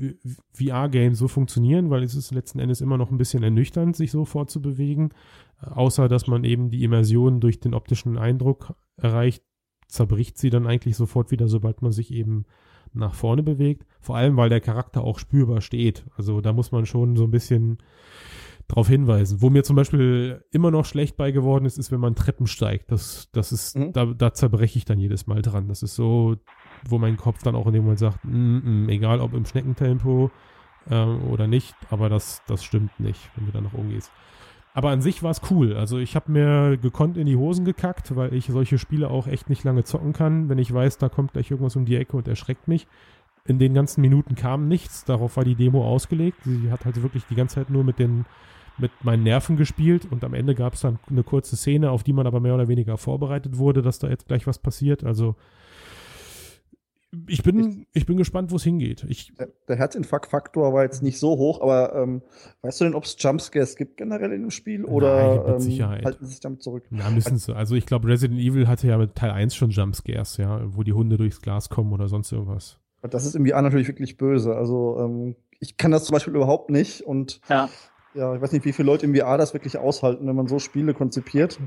VR-Games 0.51 1.19
so 1.19 1.27
funktionieren, 1.27 1.91
weil 1.91 2.01
es 2.01 2.15
ist 2.15 2.31
letzten 2.31 2.57
Endes 2.57 2.81
immer 2.81 2.97
noch 2.97 3.11
ein 3.11 3.19
bisschen 3.19 3.43
ernüchternd, 3.43 3.95
sich 3.95 4.09
so 4.09 4.25
fortzubewegen. 4.25 5.13
Außer, 5.61 6.07
dass 6.07 6.25
man 6.25 6.43
eben 6.43 6.71
die 6.71 6.83
Immersion 6.83 7.39
durch 7.39 7.59
den 7.59 7.75
optischen 7.75 8.17
Eindruck 8.17 8.73
erreicht, 8.97 9.43
zerbricht 9.87 10.39
sie 10.39 10.49
dann 10.49 10.65
eigentlich 10.65 10.95
sofort 10.95 11.29
wieder, 11.29 11.47
sobald 11.47 11.83
man 11.83 11.91
sich 11.91 12.11
eben 12.11 12.45
nach 12.91 13.13
vorne 13.13 13.43
bewegt. 13.43 13.85
Vor 13.99 14.17
allem, 14.17 14.37
weil 14.37 14.49
der 14.49 14.61
Charakter 14.61 15.03
auch 15.03 15.19
spürbar 15.19 15.61
steht. 15.61 16.05
Also 16.17 16.41
da 16.41 16.51
muss 16.51 16.71
man 16.71 16.87
schon 16.87 17.15
so 17.15 17.25
ein 17.25 17.31
bisschen 17.31 17.77
darauf 18.69 18.87
hinweisen. 18.87 19.41
Wo 19.41 19.49
mir 19.49 19.63
zum 19.63 19.75
Beispiel 19.75 20.45
immer 20.51 20.71
noch 20.71 20.85
schlecht 20.85 21.17
bei 21.17 21.31
geworden 21.31 21.65
ist, 21.65 21.77
ist, 21.77 21.91
wenn 21.91 21.99
man 21.99 22.15
Treppen 22.15 22.47
steigt. 22.47 22.91
Das, 22.91 23.29
das 23.33 23.51
ist, 23.51 23.75
mhm. 23.75 23.91
da, 23.93 24.05
da 24.05 24.33
zerbreche 24.33 24.77
ich 24.77 24.85
dann 24.85 24.99
jedes 24.99 25.27
Mal 25.27 25.41
dran. 25.41 25.67
Das 25.67 25.83
ist 25.83 25.95
so, 25.95 26.37
wo 26.87 26.99
mein 26.99 27.17
Kopf 27.17 27.41
dann 27.41 27.55
auch 27.55 27.65
in 27.67 27.73
dem 27.73 27.83
Moment 27.83 27.99
sagt, 27.99 28.23
mm, 28.23 28.85
mm, 28.85 28.89
egal 28.89 29.21
ob 29.21 29.33
im 29.33 29.43
Schneckentempo 29.43 30.29
äh, 30.89 31.03
oder 31.03 31.47
nicht, 31.47 31.75
aber 31.89 32.09
das, 32.09 32.43
das 32.47 32.63
stimmt 32.63 32.99
nicht, 32.99 33.19
wenn 33.35 33.47
du 33.47 33.51
da 33.51 33.59
noch 33.59 33.73
umgehst. 33.73 34.11
Aber 34.75 34.91
an 34.91 35.01
sich 35.01 35.23
war 35.23 35.31
es 35.31 35.41
cool. 35.49 35.75
Also 35.75 35.97
ich 35.97 36.15
habe 36.15 36.31
mir 36.31 36.77
gekonnt 36.77 37.17
in 37.17 37.25
die 37.25 37.35
Hosen 37.35 37.65
gekackt, 37.65 38.15
weil 38.15 38.35
ich 38.35 38.45
solche 38.45 38.77
Spiele 38.77 39.09
auch 39.09 39.25
echt 39.25 39.49
nicht 39.49 39.63
lange 39.63 39.83
zocken 39.83 40.13
kann, 40.13 40.47
wenn 40.47 40.59
ich 40.59 40.71
weiß, 40.71 40.99
da 40.99 41.09
kommt 41.09 41.33
gleich 41.33 41.49
irgendwas 41.49 41.75
um 41.75 41.85
die 41.85 41.95
Ecke 41.95 42.15
und 42.15 42.27
erschreckt 42.27 42.67
mich. 42.67 42.85
In 43.45 43.57
den 43.57 43.73
ganzen 43.73 44.01
Minuten 44.01 44.35
kam 44.35 44.67
nichts, 44.67 45.05
darauf 45.05 45.37
war 45.37 45.43
die 45.43 45.55
Demo 45.55 45.83
ausgelegt. 45.83 46.37
Sie 46.43 46.69
hat 46.69 46.85
halt 46.85 47.01
wirklich 47.01 47.25
die 47.31 47.35
ganze 47.35 47.55
Zeit 47.55 47.71
nur 47.71 47.83
mit 47.83 47.97
den 47.97 48.25
mit 48.79 48.91
meinen 49.03 49.23
Nerven 49.23 49.57
gespielt 49.57 50.07
und 50.09 50.23
am 50.23 50.33
Ende 50.33 50.55
gab 50.55 50.73
es 50.73 50.81
dann 50.81 50.99
eine 51.09 51.23
kurze 51.23 51.55
Szene, 51.55 51.91
auf 51.91 52.03
die 52.03 52.13
man 52.13 52.27
aber 52.27 52.39
mehr 52.39 52.55
oder 52.55 52.67
weniger 52.67 52.97
vorbereitet 52.97 53.57
wurde, 53.57 53.81
dass 53.81 53.99
da 53.99 54.09
jetzt 54.09 54.27
gleich 54.27 54.47
was 54.47 54.59
passiert. 54.59 55.03
Also 55.03 55.35
ich 57.27 57.41
bin, 57.41 57.87
ich, 57.93 58.05
bin 58.05 58.17
gespannt, 58.17 58.51
wo 58.51 58.57
es 58.57 58.63
hingeht. 58.63 59.03
Ich, 59.09 59.33
der, 59.35 59.49
der 59.67 59.77
Herzinfarkt-Faktor 59.77 60.73
war 60.73 60.83
jetzt 60.83 61.01
nicht 61.01 61.17
so 61.17 61.37
hoch, 61.37 61.59
aber 61.61 61.95
ähm, 61.95 62.21
weißt 62.61 62.81
du 62.81 62.85
denn, 62.85 62.93
ob 62.93 63.05
es 63.05 63.15
Jumpscares 63.17 63.75
gibt 63.75 63.97
generell 63.97 64.31
in 64.31 64.41
dem 64.41 64.51
Spiel 64.51 64.85
oder 64.85 65.43
Nein, 65.43 65.71
ähm, 65.71 66.03
halten 66.05 66.25
sie 66.25 66.31
sich 66.31 66.39
damit 66.39 66.61
zurück? 66.61 66.85
Ja, 66.91 67.09
müssen 67.09 67.37
sie. 67.37 67.55
Also 67.55 67.75
ich 67.75 67.87
glaube, 67.87 68.07
Resident 68.07 68.39
Evil 68.39 68.67
hatte 68.67 68.87
ja 68.87 68.97
mit 68.97 69.15
Teil 69.15 69.31
1 69.31 69.55
schon 69.55 69.71
Jumpscares, 69.71 70.37
ja, 70.37 70.61
wo 70.75 70.83
die 70.83 70.93
Hunde 70.93 71.17
durchs 71.17 71.41
Glas 71.41 71.69
kommen 71.69 71.93
oder 71.93 72.07
sonst 72.07 72.31
irgendwas. 72.31 72.77
Das 73.01 73.25
ist 73.25 73.33
irgendwie 73.33 73.53
natürlich 73.53 73.87
wirklich 73.87 74.17
böse. 74.17 74.55
Also 74.55 74.99
ähm, 74.99 75.35
ich 75.59 75.77
kann 75.77 75.89
das 75.89 76.05
zum 76.05 76.13
Beispiel 76.13 76.35
überhaupt 76.35 76.69
nicht 76.69 77.01
und 77.01 77.41
ja 77.49 77.69
ja, 78.13 78.35
ich 78.35 78.41
weiß 78.41 78.51
nicht, 78.51 78.65
wie 78.65 78.73
viele 78.73 78.87
Leute 78.87 79.05
im 79.05 79.15
VR 79.15 79.37
das 79.37 79.53
wirklich 79.53 79.77
aushalten, 79.77 80.27
wenn 80.27 80.35
man 80.35 80.47
so 80.47 80.59
Spiele 80.59 80.93
konzipiert. 80.93 81.59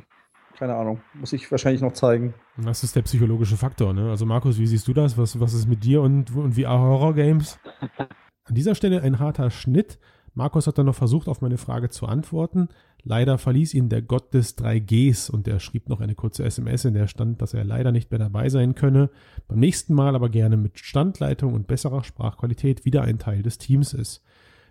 Keine 0.59 0.75
Ahnung. 0.75 1.01
Muss 1.15 1.33
ich 1.33 1.51
wahrscheinlich 1.51 1.83
noch 1.83 1.93
zeigen. 1.93 2.35
Das 2.57 2.85
ist 2.85 2.95
der 2.95 3.03
psychologische 3.03 3.57
Faktor, 3.57 3.93
ne? 3.93 4.11
Also 4.11 4.27
Markus, 4.27 4.59
wie 4.59 4.67
siehst 4.67 4.87
du 4.87 4.93
das? 4.93 5.17
Was, 5.19 5.41
was 5.41 5.55
ist 5.55 5.67
mit 5.67 5.83
dir 5.83 6.03
und, 6.03 6.35
und 6.37 6.55
VR-Horror-Games? 6.55 7.59
An 8.45 8.55
dieser 8.55 8.75
Stelle 8.75 9.03
ein 9.03 9.19
harter 9.19 9.51
Schnitt. 9.51 9.99
Markus 10.35 10.67
hat 10.67 10.79
dann 10.79 10.87
noch 10.87 10.95
versucht, 10.95 11.29
auf 11.29 11.41
meine 11.41 11.59
Frage 11.59 11.91
zu 11.91 12.07
antworten. 12.07 12.69
Leider 13.03 13.37
verließ 13.37 13.75
ihn 13.75 13.89
der 13.89 14.03
Gott 14.03 14.33
des 14.33 14.57
3Gs 14.57 15.31
und 15.31 15.47
er 15.47 15.61
schrieb 15.61 15.89
noch 15.89 16.01
eine 16.01 16.15
kurze 16.15 16.45
SMS, 16.45 16.85
in 16.85 16.95
der 16.95 17.07
stand, 17.07 17.43
dass 17.43 17.53
er 17.53 17.65
leider 17.65 17.93
nicht 17.93 18.11
mehr 18.11 18.19
dabei 18.19 18.49
sein 18.49 18.75
könne, 18.75 19.11
beim 19.49 19.59
nächsten 19.59 19.95
Mal 19.95 20.15
aber 20.15 20.29
gerne 20.29 20.57
mit 20.57 20.79
Standleitung 20.79 21.53
und 21.53 21.67
besserer 21.67 22.05
Sprachqualität 22.05 22.85
wieder 22.85 23.03
ein 23.03 23.19
Teil 23.19 23.43
des 23.43 23.59
Teams 23.59 23.93
ist. 23.93 24.23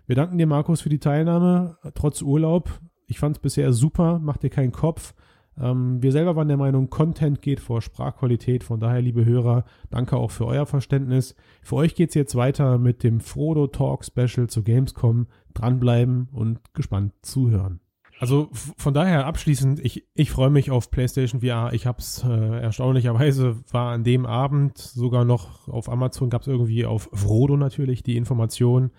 Wir 0.06 0.16
danken 0.16 0.38
dir, 0.38 0.46
Markus, 0.46 0.80
für 0.80 0.88
die 0.88 0.98
Teilnahme, 0.98 1.78
trotz 1.94 2.22
Urlaub. 2.22 2.80
Ich 3.06 3.18
fand 3.18 3.36
es 3.36 3.42
bisher 3.42 3.72
super, 3.72 4.18
mach 4.22 4.36
dir 4.36 4.50
keinen 4.50 4.72
Kopf. 4.72 5.14
Ähm, 5.60 6.02
wir 6.02 6.12
selber 6.12 6.34
waren 6.34 6.48
der 6.48 6.56
Meinung, 6.56 6.90
Content 6.90 7.42
geht 7.42 7.60
vor 7.60 7.82
Sprachqualität. 7.82 8.64
Von 8.64 8.80
daher, 8.80 9.02
liebe 9.02 9.24
Hörer, 9.24 9.64
danke 9.90 10.16
auch 10.16 10.30
für 10.30 10.46
euer 10.46 10.66
Verständnis. 10.66 11.36
Für 11.62 11.76
euch 11.76 11.94
geht 11.94 12.08
es 12.08 12.14
jetzt 12.14 12.34
weiter 12.34 12.78
mit 12.78 13.04
dem 13.04 13.20
Frodo 13.20 13.66
Talk 13.66 14.04
Special 14.04 14.48
zu 14.48 14.62
Gamescom. 14.62 15.26
Dranbleiben 15.54 16.28
und 16.32 16.60
gespannt 16.74 17.12
zuhören. 17.22 17.80
Also 18.18 18.48
von 18.52 18.94
daher 18.94 19.26
abschließend, 19.26 19.84
ich, 19.84 20.06
ich 20.14 20.30
freue 20.30 20.50
mich 20.50 20.70
auf 20.70 20.90
PlayStation 20.90 21.40
VR. 21.40 21.72
Ich 21.72 21.86
habe 21.86 21.98
es 21.98 22.24
äh, 22.24 22.60
erstaunlicherweise, 22.60 23.56
war 23.72 23.92
an 23.92 24.04
dem 24.04 24.26
Abend 24.26 24.78
sogar 24.78 25.24
noch 25.24 25.68
auf 25.68 25.90
Amazon, 25.90 26.30
gab 26.30 26.42
es 26.42 26.46
irgendwie 26.46 26.86
auf 26.86 27.10
Frodo 27.12 27.56
natürlich 27.56 28.04
die 28.04 28.16
Information, 28.16 28.92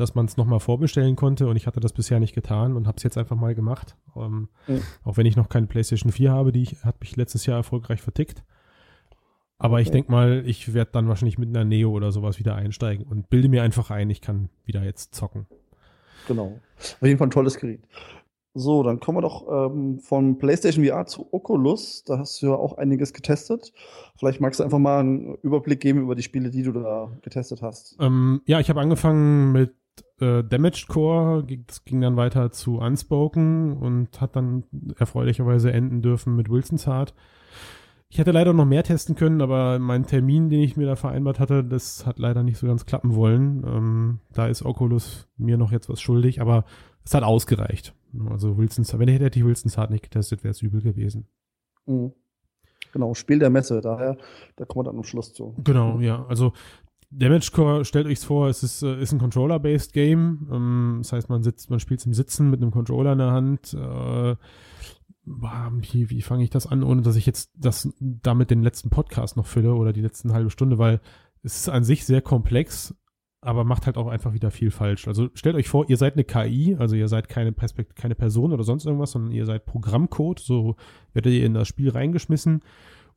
dass 0.00 0.14
man 0.14 0.26
es 0.26 0.36
nochmal 0.36 0.60
vorbestellen 0.60 1.14
konnte 1.14 1.46
und 1.46 1.56
ich 1.56 1.66
hatte 1.66 1.80
das 1.80 1.92
bisher 1.92 2.20
nicht 2.20 2.34
getan 2.34 2.74
und 2.74 2.86
habe 2.86 2.96
es 2.96 3.02
jetzt 3.02 3.18
einfach 3.18 3.36
mal 3.36 3.54
gemacht. 3.54 3.96
Ähm, 4.16 4.48
mhm. 4.66 4.82
Auch 5.04 5.16
wenn 5.16 5.26
ich 5.26 5.36
noch 5.36 5.48
keine 5.48 5.66
PlayStation 5.66 6.10
4 6.10 6.32
habe, 6.32 6.52
die 6.52 6.62
ich, 6.62 6.84
hat 6.84 7.00
mich 7.00 7.16
letztes 7.16 7.46
Jahr 7.46 7.58
erfolgreich 7.58 8.00
vertickt. 8.00 8.42
Aber 9.58 9.74
okay. 9.74 9.82
ich 9.82 9.90
denke 9.90 10.10
mal, 10.10 10.42
ich 10.46 10.72
werde 10.72 10.92
dann 10.92 11.06
wahrscheinlich 11.06 11.36
mit 11.36 11.50
einer 11.50 11.66
Neo 11.66 11.90
oder 11.90 12.12
sowas 12.12 12.38
wieder 12.38 12.54
einsteigen 12.54 13.06
und 13.06 13.28
bilde 13.28 13.50
mir 13.50 13.62
einfach 13.62 13.90
ein, 13.90 14.08
ich 14.08 14.22
kann 14.22 14.48
wieder 14.64 14.82
jetzt 14.82 15.14
zocken. 15.14 15.46
Genau. 16.26 16.58
Auf 16.78 17.02
jeden 17.02 17.18
Fall 17.18 17.28
ein 17.28 17.32
tolles 17.32 17.58
Gerät. 17.58 17.82
So, 18.54 18.82
dann 18.82 18.98
kommen 18.98 19.18
wir 19.18 19.22
doch 19.22 19.46
ähm, 19.48 20.00
von 20.00 20.38
PlayStation 20.38 20.84
VR 20.84 21.06
zu 21.06 21.32
Oculus. 21.32 22.04
Da 22.04 22.18
hast 22.18 22.42
du 22.42 22.46
ja 22.46 22.54
auch 22.54 22.78
einiges 22.78 23.12
getestet. 23.12 23.72
Vielleicht 24.18 24.40
magst 24.40 24.58
du 24.58 24.64
einfach 24.64 24.78
mal 24.78 25.00
einen 25.00 25.36
Überblick 25.42 25.80
geben 25.80 26.00
über 26.00 26.16
die 26.16 26.22
Spiele, 26.22 26.50
die 26.50 26.62
du 26.62 26.72
da 26.72 27.12
getestet 27.22 27.62
hast. 27.62 27.96
Ähm, 28.00 28.40
ja, 28.46 28.58
ich 28.58 28.68
habe 28.68 28.80
angefangen 28.80 29.52
mit 29.52 29.74
äh, 30.20 30.42
Damaged 30.42 30.88
Core, 30.88 31.44
das 31.66 31.84
ging 31.84 32.00
dann 32.00 32.16
weiter 32.16 32.50
zu 32.50 32.78
Unspoken 32.78 33.76
und 33.76 34.20
hat 34.20 34.36
dann 34.36 34.64
erfreulicherweise 34.98 35.72
enden 35.72 36.02
dürfen 36.02 36.36
mit 36.36 36.48
Wilson's 36.48 36.86
Heart. 36.86 37.14
Ich 38.08 38.18
hätte 38.18 38.32
leider 38.32 38.52
noch 38.52 38.64
mehr 38.64 38.82
testen 38.82 39.14
können, 39.14 39.40
aber 39.40 39.78
mein 39.78 40.04
Termin, 40.04 40.50
den 40.50 40.60
ich 40.60 40.76
mir 40.76 40.86
da 40.86 40.96
vereinbart 40.96 41.38
hatte, 41.38 41.62
das 41.62 42.06
hat 42.06 42.18
leider 42.18 42.42
nicht 42.42 42.58
so 42.58 42.66
ganz 42.66 42.84
klappen 42.84 43.14
wollen. 43.14 43.62
Ähm, 43.64 44.18
da 44.32 44.48
ist 44.48 44.64
Oculus 44.64 45.28
mir 45.36 45.56
noch 45.56 45.70
jetzt 45.70 45.88
was 45.88 46.00
schuldig, 46.00 46.40
aber 46.40 46.64
es 47.04 47.14
hat 47.14 47.22
ausgereicht. 47.22 47.94
Also 48.28 48.58
Wilson's, 48.58 48.98
wenn 48.98 49.08
ich 49.08 49.20
hätte 49.20 49.38
ich 49.38 49.44
Wilson's 49.44 49.76
Heart 49.76 49.92
nicht 49.92 50.02
getestet, 50.02 50.42
wäre 50.42 50.50
es 50.50 50.62
übel 50.62 50.82
gewesen. 50.82 51.28
Mhm. 51.86 52.12
Genau, 52.92 53.14
Spiel 53.14 53.38
der 53.38 53.50
Messe, 53.50 53.80
daher, 53.80 54.16
da 54.56 54.64
kommen 54.64 54.84
wir 54.84 54.90
dann 54.90 54.98
am 54.98 55.04
Schluss 55.04 55.32
zu. 55.32 55.54
Genau, 55.62 56.00
ja. 56.00 56.26
Also 56.26 56.52
Damage 57.10 57.50
Core, 57.52 57.84
stellt 57.84 58.06
euch 58.06 58.20
vor, 58.20 58.48
es 58.48 58.62
ist, 58.62 58.82
äh, 58.82 59.00
ist 59.00 59.12
ein 59.12 59.18
Controller-based 59.18 59.92
Game. 59.92 60.48
Ähm, 60.50 60.98
das 61.02 61.12
heißt, 61.12 61.28
man 61.28 61.42
sitzt, 61.42 61.68
man 61.68 61.80
spielt 61.80 62.04
im 62.06 62.14
Sitzen 62.14 62.50
mit 62.50 62.62
einem 62.62 62.70
Controller 62.70 63.12
in 63.12 63.18
der 63.18 63.32
Hand. 63.32 63.74
Äh, 63.74 64.36
wie, 65.26 66.10
wie 66.10 66.22
fange 66.22 66.44
ich 66.44 66.50
das 66.50 66.66
an, 66.66 66.82
ohne 66.82 67.02
dass 67.02 67.16
ich 67.16 67.26
jetzt 67.26 67.52
das 67.56 67.92
damit 68.00 68.50
den 68.50 68.62
letzten 68.62 68.90
Podcast 68.90 69.36
noch 69.36 69.46
fülle 69.46 69.74
oder 69.74 69.92
die 69.92 70.00
letzten 70.00 70.32
halbe 70.32 70.50
Stunde, 70.50 70.78
weil 70.78 71.00
es 71.42 71.56
ist 71.56 71.68
an 71.68 71.84
sich 71.84 72.04
sehr 72.04 72.22
komplex, 72.22 72.94
aber 73.40 73.64
macht 73.64 73.86
halt 73.86 73.96
auch 73.96 74.08
einfach 74.08 74.32
wieder 74.32 74.50
viel 74.50 74.70
falsch. 74.70 75.08
Also 75.08 75.28
stellt 75.34 75.56
euch 75.56 75.68
vor, 75.68 75.88
ihr 75.88 75.96
seid 75.96 76.14
eine 76.14 76.24
KI, 76.24 76.76
also 76.78 76.96
ihr 76.96 77.08
seid 77.08 77.28
keine 77.28 77.52
Perspekt 77.52 77.96
keine 77.96 78.14
Person 78.14 78.52
oder 78.52 78.64
sonst 78.64 78.86
irgendwas, 78.86 79.12
sondern 79.12 79.32
ihr 79.32 79.46
seid 79.46 79.66
Programmcode, 79.66 80.40
so 80.40 80.76
werdet 81.12 81.32
ihr 81.32 81.46
in 81.46 81.54
das 81.54 81.68
Spiel 81.68 81.90
reingeschmissen 81.90 82.62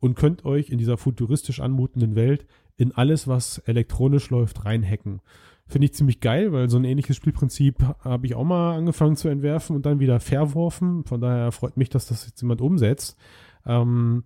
und 0.00 0.14
könnt 0.16 0.44
euch 0.44 0.70
in 0.70 0.78
dieser 0.78 0.96
futuristisch 0.96 1.60
anmutenden 1.60 2.14
Welt 2.14 2.46
in 2.76 2.92
alles, 2.92 3.28
was 3.28 3.58
elektronisch 3.58 4.30
läuft, 4.30 4.64
reinhacken. 4.64 5.20
Finde 5.66 5.86
ich 5.86 5.94
ziemlich 5.94 6.20
geil, 6.20 6.52
weil 6.52 6.68
so 6.68 6.76
ein 6.76 6.84
ähnliches 6.84 7.16
Spielprinzip 7.16 7.82
habe 8.00 8.26
ich 8.26 8.34
auch 8.34 8.44
mal 8.44 8.76
angefangen 8.76 9.16
zu 9.16 9.28
entwerfen 9.28 9.74
und 9.74 9.86
dann 9.86 9.98
wieder 9.98 10.20
verworfen. 10.20 11.04
Von 11.04 11.20
daher 11.20 11.52
freut 11.52 11.76
mich, 11.76 11.88
dass 11.88 12.06
das 12.06 12.26
jetzt 12.26 12.42
jemand 12.42 12.60
umsetzt. 12.60 13.16
Ähm, 13.64 14.24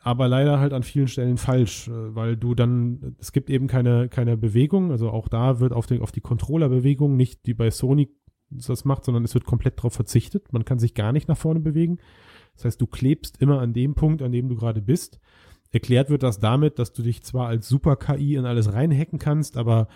aber 0.00 0.26
leider 0.26 0.58
halt 0.58 0.72
an 0.72 0.82
vielen 0.82 1.08
Stellen 1.08 1.36
falsch, 1.36 1.88
äh, 1.88 2.14
weil 2.14 2.36
du 2.36 2.54
dann, 2.54 3.14
es 3.20 3.32
gibt 3.32 3.50
eben 3.50 3.66
keine, 3.66 4.08
keine 4.08 4.36
Bewegung, 4.36 4.90
also 4.90 5.10
auch 5.10 5.28
da 5.28 5.60
wird 5.60 5.72
auf 5.72 5.86
die, 5.86 6.00
auf 6.00 6.12
die 6.12 6.22
Controller-Bewegung 6.22 7.16
nicht 7.16 7.46
die 7.46 7.54
bei 7.54 7.70
Sony 7.70 8.08
das 8.50 8.84
macht, 8.84 9.04
sondern 9.04 9.24
es 9.24 9.34
wird 9.34 9.44
komplett 9.44 9.78
darauf 9.78 9.92
verzichtet. 9.92 10.52
Man 10.52 10.64
kann 10.64 10.80
sich 10.80 10.94
gar 10.94 11.12
nicht 11.12 11.28
nach 11.28 11.36
vorne 11.36 11.60
bewegen. 11.60 11.98
Das 12.56 12.64
heißt, 12.64 12.80
du 12.80 12.86
klebst 12.86 13.40
immer 13.40 13.60
an 13.60 13.72
dem 13.72 13.94
Punkt, 13.94 14.22
an 14.22 14.32
dem 14.32 14.48
du 14.48 14.56
gerade 14.56 14.82
bist. 14.82 15.20
Erklärt 15.72 16.10
wird 16.10 16.22
das 16.22 16.38
damit, 16.38 16.78
dass 16.78 16.92
du 16.92 17.02
dich 17.02 17.22
zwar 17.22 17.48
als 17.48 17.68
Super-KI 17.68 18.34
in 18.34 18.44
alles 18.44 18.72
reinhacken 18.72 19.18
kannst, 19.18 19.56
aber 19.56 19.88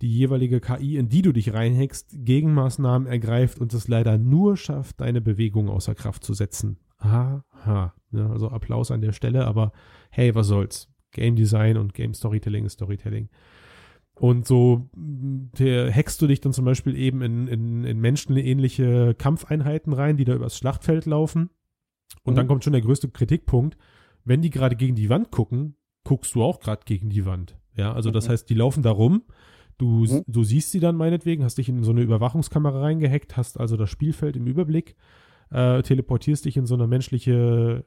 die 0.00 0.10
jeweilige 0.10 0.60
KI, 0.60 0.96
in 0.96 1.08
die 1.08 1.22
du 1.22 1.32
dich 1.32 1.52
reinhackst, 1.52 2.10
Gegenmaßnahmen 2.12 3.08
ergreift 3.08 3.58
und 3.58 3.74
es 3.74 3.88
leider 3.88 4.16
nur 4.16 4.56
schafft, 4.56 5.00
deine 5.00 5.20
Bewegung 5.20 5.68
außer 5.68 5.94
Kraft 5.94 6.24
zu 6.24 6.34
setzen. 6.34 6.78
Aha. 6.98 7.44
Ja, 7.66 8.30
also 8.30 8.48
Applaus 8.48 8.90
an 8.90 9.00
der 9.00 9.12
Stelle, 9.12 9.46
aber 9.46 9.72
hey, 10.10 10.34
was 10.34 10.46
soll's? 10.46 10.88
Game 11.12 11.36
Design 11.36 11.76
und 11.76 11.94
Game 11.94 12.14
Storytelling 12.14 12.64
ist 12.64 12.74
Storytelling. 12.74 13.28
Und 14.14 14.46
so 14.46 14.90
hackst 15.66 16.20
du 16.20 16.26
dich 16.26 16.40
dann 16.40 16.52
zum 16.52 16.64
Beispiel 16.64 16.96
eben 16.96 17.22
in, 17.22 17.46
in, 17.46 17.84
in 17.84 18.00
menschenähnliche 18.00 19.14
Kampfeinheiten 19.14 19.92
rein, 19.92 20.16
die 20.16 20.24
da 20.24 20.34
übers 20.34 20.58
Schlachtfeld 20.58 21.06
laufen. 21.06 21.50
Und 22.24 22.34
mhm. 22.34 22.36
dann 22.36 22.48
kommt 22.48 22.64
schon 22.64 22.72
der 22.72 22.82
größte 22.82 23.08
Kritikpunkt. 23.08 23.76
Wenn 24.24 24.42
die 24.42 24.50
gerade 24.50 24.76
gegen 24.76 24.94
die 24.94 25.10
Wand 25.10 25.30
gucken, 25.30 25.76
guckst 26.04 26.34
du 26.34 26.42
auch 26.42 26.60
gerade 26.60 26.82
gegen 26.84 27.10
die 27.10 27.26
Wand. 27.26 27.58
Ja, 27.76 27.92
also 27.92 28.10
das 28.10 28.26
mhm. 28.26 28.32
heißt, 28.32 28.50
die 28.50 28.54
laufen 28.54 28.82
da 28.82 28.90
rum 28.90 29.22
Du, 29.78 30.04
mhm. 30.04 30.24
du 30.26 30.42
siehst 30.42 30.72
sie 30.72 30.80
dann 30.80 30.96
meinetwegen, 30.96 31.44
hast 31.44 31.56
dich 31.56 31.68
in 31.68 31.84
so 31.84 31.92
eine 31.92 32.02
Überwachungskamera 32.02 32.80
reingehackt, 32.80 33.36
hast 33.36 33.58
also 33.58 33.76
das 33.76 33.88
Spielfeld 33.88 34.36
im 34.36 34.46
Überblick, 34.46 34.96
äh, 35.50 35.82
teleportierst 35.82 36.44
dich 36.44 36.56
in 36.56 36.66
so 36.66 36.74
eine 36.74 36.88
menschliche 36.88 37.86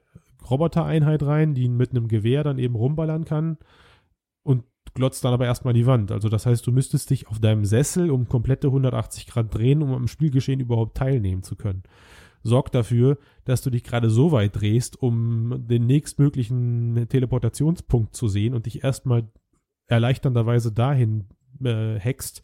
Robotereinheit 0.49 1.21
rein, 1.21 1.53
die 1.53 1.67
mit 1.67 1.91
einem 1.91 2.07
Gewehr 2.07 2.43
dann 2.43 2.57
eben 2.57 2.75
rumballern 2.75 3.25
kann 3.25 3.57
und 4.43 4.63
glotzt 4.93 5.23
dann 5.25 5.33
aber 5.33 5.45
erstmal 5.45 5.73
die 5.73 5.85
Wand. 5.85 6.11
Also 6.11 6.29
das 6.29 6.45
heißt, 6.45 6.65
du 6.65 6.71
müsstest 6.71 7.09
dich 7.09 7.27
auf 7.27 7.39
deinem 7.39 7.65
Sessel 7.65 8.09
um 8.09 8.27
komplette 8.27 8.67
180 8.67 9.27
Grad 9.27 9.53
drehen, 9.53 9.83
um 9.83 9.93
am 9.93 10.07
Spielgeschehen 10.07 10.61
überhaupt 10.61 10.95
teilnehmen 10.97 11.43
zu 11.43 11.57
können. 11.57 11.83
Sorg 12.43 12.71
dafür, 12.71 13.17
dass 13.45 13.61
du 13.61 13.69
dich 13.69 13.83
gerade 13.83 14.09
so 14.09 14.31
weit 14.31 14.59
drehst, 14.59 15.01
um 15.01 15.67
den 15.67 15.85
nächstmöglichen 15.85 17.07
Teleportationspunkt 17.09 18.15
zu 18.15 18.27
sehen 18.27 18.53
und 18.53 18.65
dich 18.65 18.83
erstmal 18.83 19.27
erleichternderweise 19.87 20.71
dahin 20.71 21.25
äh, 21.63 21.99
hackst, 21.99 22.43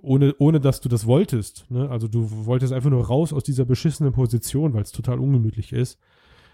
ohne, 0.00 0.34
ohne 0.38 0.60
dass 0.60 0.80
du 0.80 0.88
das 0.88 1.06
wolltest. 1.06 1.70
Ne? 1.70 1.88
Also 1.90 2.08
du 2.08 2.46
wolltest 2.46 2.72
einfach 2.72 2.90
nur 2.90 3.06
raus 3.06 3.32
aus 3.32 3.44
dieser 3.44 3.64
beschissenen 3.64 4.12
Position, 4.12 4.74
weil 4.74 4.82
es 4.82 4.92
total 4.92 5.18
ungemütlich 5.18 5.72
ist. 5.72 5.98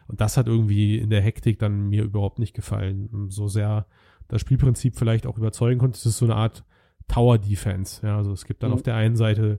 Und 0.07 0.20
das 0.20 0.37
hat 0.37 0.47
irgendwie 0.47 0.99
in 0.99 1.11
der 1.11 1.22
Hektik 1.22 1.59
dann 1.59 1.89
mir 1.89 2.05
überhaupt 2.05 2.39
nicht 2.39 2.55
gefallen. 2.55 3.09
So 3.31 3.49
sehr 3.49 3.87
das 4.29 4.41
Spielprinzip 4.41 4.97
vielleicht 4.97 5.27
auch 5.27 5.39
überzeugen 5.39 5.81
konnte, 5.81 5.97
es 5.97 6.07
ist 6.07 6.18
so 6.18 6.27
eine 6.27 6.37
Art 6.37 6.64
Tower 7.09 7.39
Defense. 7.39 8.07
Ja, 8.07 8.16
also 8.16 8.33
es 8.33 8.45
gibt 8.45 8.62
dann 8.62 8.70
mhm. 8.70 8.75
auf 8.75 8.83
der 8.83 8.97
einen 8.97 9.16
Seite 9.16 9.59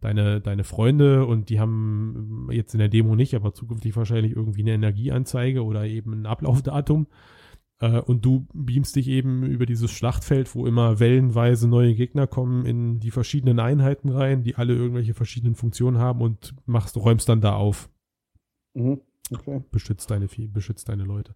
deine, 0.00 0.40
deine 0.40 0.64
Freunde 0.64 1.26
und 1.26 1.48
die 1.50 1.60
haben 1.60 2.48
jetzt 2.50 2.74
in 2.74 2.78
der 2.78 2.88
Demo 2.88 3.14
nicht, 3.14 3.34
aber 3.34 3.52
zukünftig 3.52 3.96
wahrscheinlich 3.96 4.34
irgendwie 4.34 4.62
eine 4.62 4.72
Energieanzeige 4.72 5.64
oder 5.64 5.86
eben 5.86 6.12
ein 6.12 6.26
Ablaufdatum. 6.26 7.06
Äh, 7.80 8.00
und 8.00 8.24
du 8.24 8.46
beamst 8.52 8.96
dich 8.96 9.08
eben 9.08 9.44
über 9.44 9.66
dieses 9.66 9.90
Schlachtfeld, 9.90 10.54
wo 10.54 10.66
immer 10.66 11.00
wellenweise 11.00 11.68
neue 11.68 11.94
Gegner 11.94 12.26
kommen, 12.26 12.66
in 12.66 13.00
die 13.00 13.10
verschiedenen 13.10 13.58
Einheiten 13.58 14.10
rein, 14.10 14.42
die 14.42 14.54
alle 14.56 14.74
irgendwelche 14.74 15.14
verschiedenen 15.14 15.54
Funktionen 15.54 15.98
haben 15.98 16.20
und 16.20 16.54
machst, 16.66 16.96
räumst 16.96 17.28
dann 17.28 17.40
da 17.40 17.54
auf. 17.54 17.90
Mhm. 18.74 19.00
Okay. 19.32 19.62
Beschützt 19.70 20.10
deine 20.10 20.26
beschützt 20.26 20.88
deine 20.88 21.04
Leute. 21.04 21.34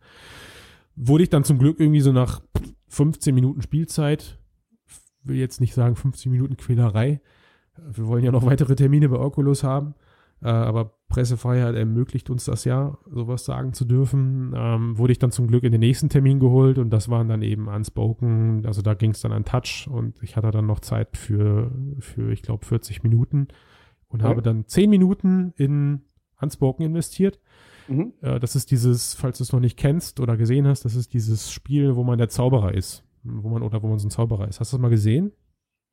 Wurde 0.96 1.24
ich 1.24 1.30
dann 1.30 1.44
zum 1.44 1.58
Glück 1.58 1.78
irgendwie 1.80 2.00
so 2.00 2.12
nach 2.12 2.42
15 2.88 3.34
Minuten 3.34 3.62
Spielzeit, 3.62 4.38
will 5.22 5.36
jetzt 5.36 5.60
nicht 5.60 5.74
sagen 5.74 5.96
15 5.96 6.30
Minuten 6.30 6.56
Quälerei, 6.56 7.20
wir 7.76 8.06
wollen 8.06 8.24
ja 8.24 8.32
noch 8.32 8.46
weitere 8.46 8.76
Termine 8.76 9.08
bei 9.08 9.18
Oculus 9.18 9.64
haben, 9.64 9.94
äh, 10.42 10.48
aber 10.48 10.92
Pressefreiheit 11.08 11.74
ermöglicht 11.74 12.28
uns 12.30 12.44
das 12.44 12.64
ja, 12.64 12.98
sowas 13.10 13.44
sagen 13.44 13.72
zu 13.72 13.84
dürfen. 13.84 14.52
Ähm, 14.56 14.98
wurde 14.98 15.12
ich 15.12 15.18
dann 15.18 15.30
zum 15.30 15.46
Glück 15.46 15.64
in 15.64 15.72
den 15.72 15.80
nächsten 15.80 16.08
Termin 16.08 16.40
geholt 16.40 16.78
und 16.78 16.90
das 16.90 17.08
waren 17.08 17.28
dann 17.28 17.42
eben 17.42 17.68
Unspoken. 17.68 18.66
Also 18.66 18.82
da 18.82 18.94
ging 18.94 19.12
es 19.12 19.20
dann 19.20 19.32
an 19.32 19.44
Touch 19.44 19.88
und 19.90 20.22
ich 20.22 20.36
hatte 20.36 20.50
dann 20.50 20.66
noch 20.66 20.80
Zeit 20.80 21.16
für, 21.16 21.70
für 22.00 22.32
ich 22.32 22.42
glaube, 22.42 22.64
40 22.64 23.02
Minuten 23.02 23.48
und 24.08 24.20
okay. 24.20 24.28
habe 24.28 24.42
dann 24.42 24.66
10 24.66 24.90
Minuten 24.90 25.52
in 25.56 26.02
Unspoken 26.40 26.84
investiert. 26.84 27.40
Mhm. 27.88 28.12
Äh, 28.20 28.40
das 28.40 28.56
ist 28.56 28.70
dieses, 28.70 29.14
falls 29.14 29.38
du 29.38 29.44
es 29.44 29.52
noch 29.52 29.60
nicht 29.60 29.76
kennst 29.76 30.20
oder 30.20 30.36
gesehen 30.36 30.66
hast, 30.66 30.84
das 30.84 30.94
ist 30.94 31.12
dieses 31.14 31.52
Spiel, 31.52 31.96
wo 31.96 32.04
man 32.04 32.18
der 32.18 32.28
Zauberer 32.28 32.74
ist. 32.74 33.04
Wo 33.22 33.48
man, 33.48 33.62
oder 33.62 33.82
wo 33.82 33.88
man 33.88 33.98
so 33.98 34.06
ein 34.06 34.10
Zauberer 34.10 34.48
ist. 34.48 34.60
Hast 34.60 34.72
du 34.72 34.76
das 34.76 34.82
mal 34.82 34.90
gesehen? 34.90 35.32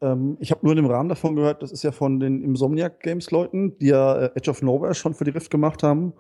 Ähm, 0.02 0.38
ich 0.40 0.52
habe 0.52 0.62
nur 0.64 0.74
in 0.74 0.84
dem 0.84 0.92
Rahmen 0.92 1.10
davon 1.10 1.36
gehört, 1.36 1.62
das 1.62 1.72
ist 1.72 1.84
ja 1.84 1.92
von 1.92 2.20
den 2.20 2.42
Insomniac 2.44 3.00
Games 3.02 3.32
Leuten, 3.32 3.78
die 3.80 3.88
ja 3.88 4.16
äh, 4.16 4.32
Edge 4.36 4.50
of 4.50 4.62
Nowhere 4.62 4.96
schon 4.96 5.14
für 5.14 5.24
die 5.24 5.32
Rift 5.32 5.52
gemacht 5.52 5.84
haben. 5.84 6.14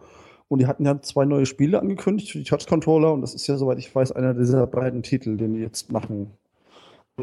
Und 0.47 0.59
die 0.59 0.67
hatten 0.67 0.85
ja 0.85 1.01
zwei 1.01 1.25
neue 1.25 1.45
Spiele 1.45 1.79
angekündigt 1.79 2.31
für 2.31 2.37
die 2.37 2.43
Touch 2.43 2.67
Controller. 2.67 3.13
Und 3.13 3.21
das 3.21 3.33
ist 3.33 3.47
ja, 3.47 3.57
soweit 3.57 3.79
ich 3.79 3.93
weiß, 3.93 4.11
einer 4.11 4.33
dieser 4.33 4.67
beiden 4.67 5.01
Titel, 5.01 5.37
den 5.37 5.53
die 5.53 5.61
jetzt 5.61 5.91
machen. 5.91 6.31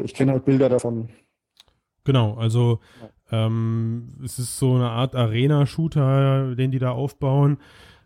Ich 0.03 0.13
kenne 0.13 0.31
halt 0.31 0.45
Bilder 0.45 0.67
davon. 0.67 1.09
Genau, 2.05 2.33
also 2.35 2.79
ähm, 3.31 4.15
es 4.23 4.39
ist 4.39 4.57
so 4.57 4.73
eine 4.73 4.89
Art 4.89 5.15
Arena-Shooter, 5.15 6.55
den 6.55 6.71
die 6.71 6.79
da 6.79 6.91
aufbauen. 6.91 7.59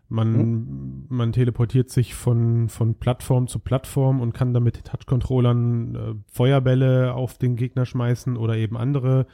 Man, 0.08 0.32
mhm. 0.32 1.06
man 1.08 1.32
teleportiert 1.32 1.90
sich 1.90 2.14
von, 2.14 2.68
von 2.68 2.94
Plattform 2.94 3.48
zu 3.48 3.58
Plattform 3.58 4.20
und 4.20 4.32
kann 4.32 4.52
dann 4.52 4.62
mit 4.62 4.84
Touch-Controllern 4.84 5.94
äh, 5.94 6.14
Feuerbälle 6.30 7.14
auf 7.14 7.38
den 7.38 7.56
Gegner 7.56 7.86
schmeißen 7.86 8.36
oder 8.36 8.56
eben 8.56 8.76
andere 8.76 9.26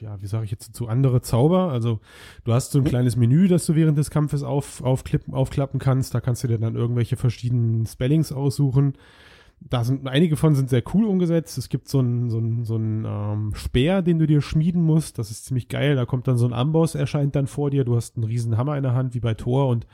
ja, 0.00 0.20
wie 0.22 0.26
sage 0.26 0.44
ich 0.44 0.50
jetzt 0.50 0.68
dazu, 0.68 0.88
andere 0.88 1.20
Zauber. 1.20 1.70
Also 1.72 2.00
du 2.44 2.52
hast 2.52 2.72
so 2.72 2.78
ein 2.78 2.84
mhm. 2.84 2.88
kleines 2.88 3.16
Menü, 3.16 3.48
das 3.48 3.66
du 3.66 3.74
während 3.74 3.98
des 3.98 4.10
Kampfes 4.10 4.42
auf, 4.42 4.82
aufklappen 4.82 5.80
kannst. 5.80 6.14
Da 6.14 6.20
kannst 6.20 6.44
du 6.44 6.48
dir 6.48 6.58
dann 6.58 6.76
irgendwelche 6.76 7.16
verschiedenen 7.16 7.86
Spellings 7.86 8.32
aussuchen. 8.32 8.94
Da 9.70 9.82
sind 9.82 10.06
einige 10.06 10.36
von 10.36 10.54
sind 10.54 10.68
sehr 10.68 10.82
cool 10.92 11.06
umgesetzt. 11.06 11.56
Es 11.56 11.68
gibt 11.68 11.88
so 11.88 11.98
einen 11.98 12.28
so 12.28 12.40
so 12.64 12.74
einen 12.74 13.04
ähm, 13.06 13.52
Speer, 13.54 14.02
den 14.02 14.18
du 14.18 14.26
dir 14.26 14.42
schmieden 14.42 14.82
musst. 14.82 15.18
Das 15.18 15.30
ist 15.30 15.46
ziemlich 15.46 15.68
geil. 15.68 15.96
Da 15.96 16.04
kommt 16.04 16.28
dann 16.28 16.36
so 16.36 16.46
ein 16.46 16.52
Amboss, 16.52 16.94
erscheint 16.94 17.34
dann 17.34 17.46
vor 17.46 17.70
dir. 17.70 17.84
Du 17.84 17.96
hast 17.96 18.16
einen 18.16 18.24
riesen 18.24 18.58
Hammer 18.58 18.76
in 18.76 18.82
der 18.82 18.94
Hand, 18.94 19.14
wie 19.14 19.20
bei 19.20 19.34
Thor. 19.34 19.68
Und 19.68 19.86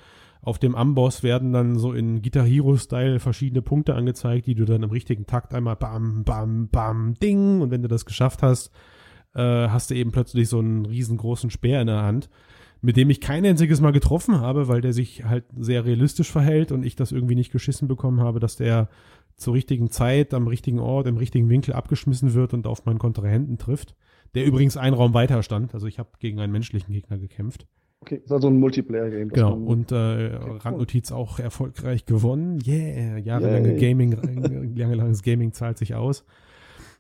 auf 0.42 0.58
dem 0.58 0.74
Amboss 0.74 1.22
werden 1.22 1.52
dann 1.52 1.78
so 1.78 1.92
in 1.92 2.22
Guitar 2.22 2.44
Hero-Style 2.44 3.20
verschiedene 3.20 3.62
Punkte 3.62 3.94
angezeigt, 3.94 4.46
die 4.46 4.54
du 4.54 4.64
dann 4.64 4.82
im 4.82 4.90
richtigen 4.90 5.26
Takt 5.26 5.54
einmal 5.54 5.76
bam, 5.76 6.24
bam, 6.24 6.68
bam, 6.68 7.14
ding. 7.22 7.60
Und 7.60 7.70
wenn 7.70 7.82
du 7.82 7.88
das 7.88 8.06
geschafft 8.06 8.42
hast, 8.42 8.72
äh, 9.34 9.68
hast 9.68 9.90
du 9.90 9.94
eben 9.94 10.12
plötzlich 10.12 10.48
so 10.48 10.58
einen 10.58 10.86
riesengroßen 10.86 11.50
Speer 11.50 11.80
in 11.82 11.88
der 11.88 12.02
Hand, 12.02 12.30
mit 12.80 12.96
dem 12.96 13.10
ich 13.10 13.20
kein 13.20 13.44
einziges 13.44 13.82
Mal 13.82 13.92
getroffen 13.92 14.40
habe, 14.40 14.66
weil 14.66 14.80
der 14.80 14.94
sich 14.94 15.24
halt 15.24 15.44
sehr 15.58 15.84
realistisch 15.84 16.30
verhält 16.30 16.72
und 16.72 16.84
ich 16.84 16.96
das 16.96 17.12
irgendwie 17.12 17.34
nicht 17.34 17.52
geschissen 17.52 17.86
bekommen 17.86 18.20
habe, 18.20 18.40
dass 18.40 18.56
der 18.56 18.88
zur 19.40 19.54
richtigen 19.54 19.90
Zeit, 19.90 20.34
am 20.34 20.46
richtigen 20.46 20.78
Ort, 20.78 21.06
im 21.06 21.16
richtigen 21.16 21.48
Winkel 21.48 21.74
abgeschmissen 21.74 22.34
wird 22.34 22.54
und 22.54 22.66
auf 22.66 22.84
meinen 22.84 22.98
Kontrahenten 22.98 23.58
trifft. 23.58 23.94
Der 24.34 24.44
übrigens 24.44 24.76
einen 24.76 24.94
Raum 24.94 25.14
weiter 25.14 25.42
stand. 25.42 25.74
Also 25.74 25.86
ich 25.86 25.98
habe 25.98 26.10
gegen 26.18 26.38
einen 26.38 26.52
menschlichen 26.52 26.92
Gegner 26.92 27.18
gekämpft. 27.18 27.66
Okay, 28.02 28.20
ist 28.24 28.32
also 28.32 28.48
ein 28.48 28.58
Multiplayer-Game. 28.58 29.28
Genau, 29.28 29.54
und 29.54 29.92
äh, 29.92 30.38
okay, 30.40 30.58
Randnotiz 30.60 31.12
auch 31.12 31.38
erfolgreich 31.38 32.06
gewonnen. 32.06 32.60
Yeah, 32.66 33.18
jahrelange 33.18 33.72
yeah. 33.72 33.78
Gaming, 33.78 34.74
jahrelanges 34.76 35.22
Gaming 35.22 35.52
zahlt 35.52 35.76
sich 35.76 35.94
aus. 35.94 36.24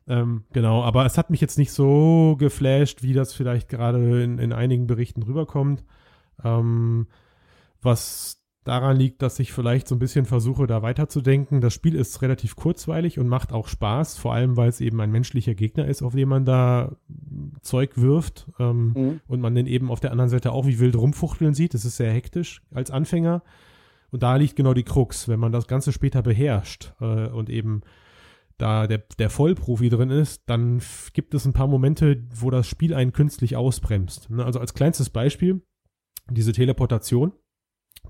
Ähm, 0.08 0.44
genau, 0.52 0.82
aber 0.82 1.06
es 1.06 1.16
hat 1.16 1.30
mich 1.30 1.40
jetzt 1.40 1.56
nicht 1.56 1.72
so 1.72 2.36
geflasht, 2.38 3.02
wie 3.02 3.12
das 3.12 3.32
vielleicht 3.32 3.68
gerade 3.68 4.22
in, 4.22 4.38
in 4.38 4.52
einigen 4.52 4.86
Berichten 4.86 5.22
rüberkommt. 5.22 5.84
Ähm, 6.44 7.06
was 7.80 8.39
daran 8.64 8.96
liegt, 8.96 9.22
dass 9.22 9.38
ich 9.38 9.52
vielleicht 9.52 9.88
so 9.88 9.94
ein 9.94 9.98
bisschen 9.98 10.26
versuche, 10.26 10.66
da 10.66 10.82
weiterzudenken. 10.82 11.60
Das 11.60 11.72
Spiel 11.72 11.94
ist 11.94 12.20
relativ 12.20 12.56
kurzweilig 12.56 13.18
und 13.18 13.26
macht 13.26 13.52
auch 13.52 13.68
Spaß, 13.68 14.18
vor 14.18 14.34
allem 14.34 14.56
weil 14.56 14.68
es 14.68 14.80
eben 14.80 15.00
ein 15.00 15.10
menschlicher 15.10 15.54
Gegner 15.54 15.86
ist, 15.86 16.02
auf 16.02 16.14
den 16.14 16.28
man 16.28 16.44
da 16.44 16.96
Zeug 17.62 17.92
wirft 17.96 18.46
ähm, 18.58 18.92
mhm. 18.94 19.20
und 19.26 19.40
man 19.40 19.54
den 19.54 19.66
eben 19.66 19.90
auf 19.90 20.00
der 20.00 20.12
anderen 20.12 20.30
Seite 20.30 20.52
auch 20.52 20.66
wie 20.66 20.78
wild 20.78 20.96
rumfuchteln 20.96 21.54
sieht. 21.54 21.74
Das 21.74 21.84
ist 21.84 21.96
sehr 21.96 22.12
hektisch 22.12 22.62
als 22.72 22.90
Anfänger. 22.90 23.42
Und 24.10 24.22
da 24.22 24.36
liegt 24.36 24.56
genau 24.56 24.74
die 24.74 24.82
Krux, 24.82 25.28
wenn 25.28 25.40
man 25.40 25.52
das 25.52 25.66
Ganze 25.66 25.92
später 25.92 26.22
beherrscht 26.22 26.92
äh, 27.00 27.28
und 27.28 27.48
eben 27.48 27.82
da 28.58 28.86
der, 28.86 28.98
der 29.18 29.30
Vollprofi 29.30 29.88
drin 29.88 30.10
ist, 30.10 30.42
dann 30.46 30.82
gibt 31.14 31.34
es 31.34 31.46
ein 31.46 31.54
paar 31.54 31.68
Momente, 31.68 32.24
wo 32.34 32.50
das 32.50 32.66
Spiel 32.66 32.94
einen 32.94 33.12
künstlich 33.12 33.56
ausbremst. 33.56 34.28
Ne? 34.28 34.44
Also 34.44 34.60
als 34.60 34.74
kleinstes 34.74 35.08
Beispiel, 35.08 35.62
diese 36.28 36.52
Teleportation. 36.52 37.32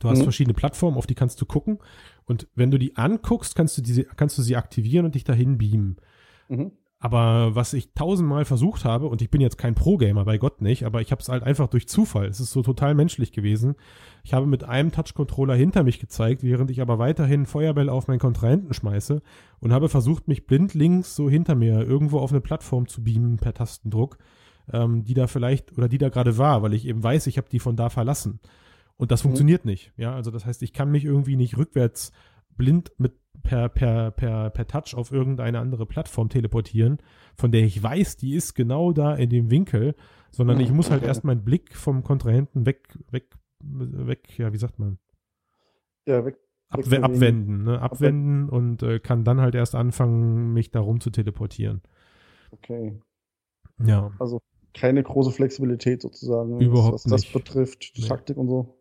Du 0.00 0.08
hast 0.08 0.18
mhm. 0.18 0.24
verschiedene 0.24 0.54
Plattformen, 0.54 0.96
auf 0.96 1.06
die 1.06 1.14
kannst 1.14 1.40
du 1.40 1.46
gucken. 1.46 1.78
Und 2.24 2.48
wenn 2.54 2.70
du 2.70 2.78
die 2.78 2.96
anguckst, 2.96 3.54
kannst 3.54 3.78
du, 3.78 3.82
diese, 3.82 4.04
kannst 4.04 4.36
du 4.36 4.42
sie 4.42 4.56
aktivieren 4.56 5.06
und 5.06 5.14
dich 5.14 5.24
dahin 5.24 5.58
beamen. 5.58 5.96
Mhm. 6.48 6.72
Aber 7.02 7.54
was 7.54 7.72
ich 7.72 7.94
tausendmal 7.94 8.44
versucht 8.44 8.84
habe, 8.84 9.06
und 9.06 9.22
ich 9.22 9.30
bin 9.30 9.40
jetzt 9.40 9.56
kein 9.56 9.74
Pro-Gamer, 9.74 10.26
bei 10.26 10.36
Gott 10.36 10.60
nicht, 10.60 10.84
aber 10.84 11.00
ich 11.00 11.10
habe 11.12 11.22
es 11.22 11.30
halt 11.30 11.42
einfach 11.42 11.68
durch 11.68 11.88
Zufall, 11.88 12.26
es 12.26 12.40
ist 12.40 12.52
so 12.52 12.60
total 12.62 12.94
menschlich 12.94 13.32
gewesen. 13.32 13.74
Ich 14.22 14.34
habe 14.34 14.46
mit 14.46 14.64
einem 14.64 14.92
Touch-Controller 14.92 15.54
hinter 15.54 15.82
mich 15.82 15.98
gezeigt, 15.98 16.42
während 16.42 16.70
ich 16.70 16.82
aber 16.82 16.98
weiterhin 16.98 17.46
Feuerbälle 17.46 17.90
auf 17.90 18.06
meinen 18.06 18.18
Kontrahenten 18.18 18.74
schmeiße 18.74 19.22
und 19.60 19.72
habe 19.72 19.88
versucht, 19.88 20.28
mich 20.28 20.46
blindlings 20.46 21.16
so 21.16 21.30
hinter 21.30 21.54
mir 21.54 21.80
irgendwo 21.80 22.18
auf 22.18 22.32
eine 22.32 22.42
Plattform 22.42 22.86
zu 22.86 23.02
beamen 23.02 23.38
per 23.38 23.54
Tastendruck, 23.54 24.18
ähm, 24.70 25.02
die 25.02 25.14
da 25.14 25.26
vielleicht 25.26 25.78
oder 25.78 25.88
die 25.88 25.98
da 25.98 26.10
gerade 26.10 26.36
war, 26.36 26.62
weil 26.62 26.74
ich 26.74 26.86
eben 26.86 27.02
weiß, 27.02 27.28
ich 27.28 27.38
habe 27.38 27.48
die 27.50 27.60
von 27.60 27.76
da 27.76 27.88
verlassen. 27.88 28.40
Und 29.00 29.10
das 29.10 29.22
mhm. 29.22 29.28
funktioniert 29.28 29.64
nicht. 29.64 29.94
Ja, 29.96 30.14
also 30.14 30.30
das 30.30 30.44
heißt, 30.44 30.62
ich 30.62 30.74
kann 30.74 30.90
mich 30.90 31.06
irgendwie 31.06 31.36
nicht 31.36 31.56
rückwärts 31.56 32.12
blind 32.58 32.92
mit 32.98 33.14
per, 33.42 33.70
per, 33.70 34.10
per, 34.10 34.50
per 34.50 34.66
Touch 34.66 34.94
auf 34.94 35.10
irgendeine 35.10 35.58
andere 35.58 35.86
Plattform 35.86 36.28
teleportieren, 36.28 36.98
von 37.34 37.50
der 37.50 37.62
ich 37.62 37.82
weiß, 37.82 38.18
die 38.18 38.34
ist 38.34 38.52
genau 38.52 38.92
da 38.92 39.14
in 39.14 39.30
dem 39.30 39.50
Winkel, 39.50 39.94
sondern 40.30 40.60
ich 40.60 40.70
muss 40.70 40.90
halt 40.90 41.02
erst 41.02 41.24
meinen 41.24 41.42
Blick 41.42 41.74
vom 41.74 42.02
Kontrahenten 42.02 42.66
weg, 42.66 42.98
weg, 43.10 43.34
weg, 43.60 44.38
ja, 44.38 44.52
wie 44.52 44.58
sagt 44.58 44.78
man? 44.78 44.98
Ja, 46.06 46.22
weg. 46.26 46.36
Abwe 46.68 47.02
abwenden, 47.02 47.64
ne? 47.64 47.80
Abwenden 47.80 48.50
und 48.50 48.82
äh, 48.82 49.00
kann 49.00 49.24
dann 49.24 49.40
halt 49.40 49.54
erst 49.54 49.74
anfangen, 49.74 50.52
mich 50.52 50.70
darum 50.70 51.00
zu 51.00 51.08
teleportieren. 51.08 51.80
Okay. 52.50 53.00
Ja. 53.82 54.12
Also 54.18 54.42
keine 54.74 55.02
große 55.02 55.30
Flexibilität 55.30 56.02
sozusagen, 56.02 56.60
Überhaupt 56.60 56.96
was, 56.96 57.10
was 57.10 57.22
das 57.22 57.32
betrifft, 57.32 57.96
die 57.96 58.02
nee. 58.02 58.08
Taktik 58.08 58.36
und 58.36 58.48
so. 58.48 58.79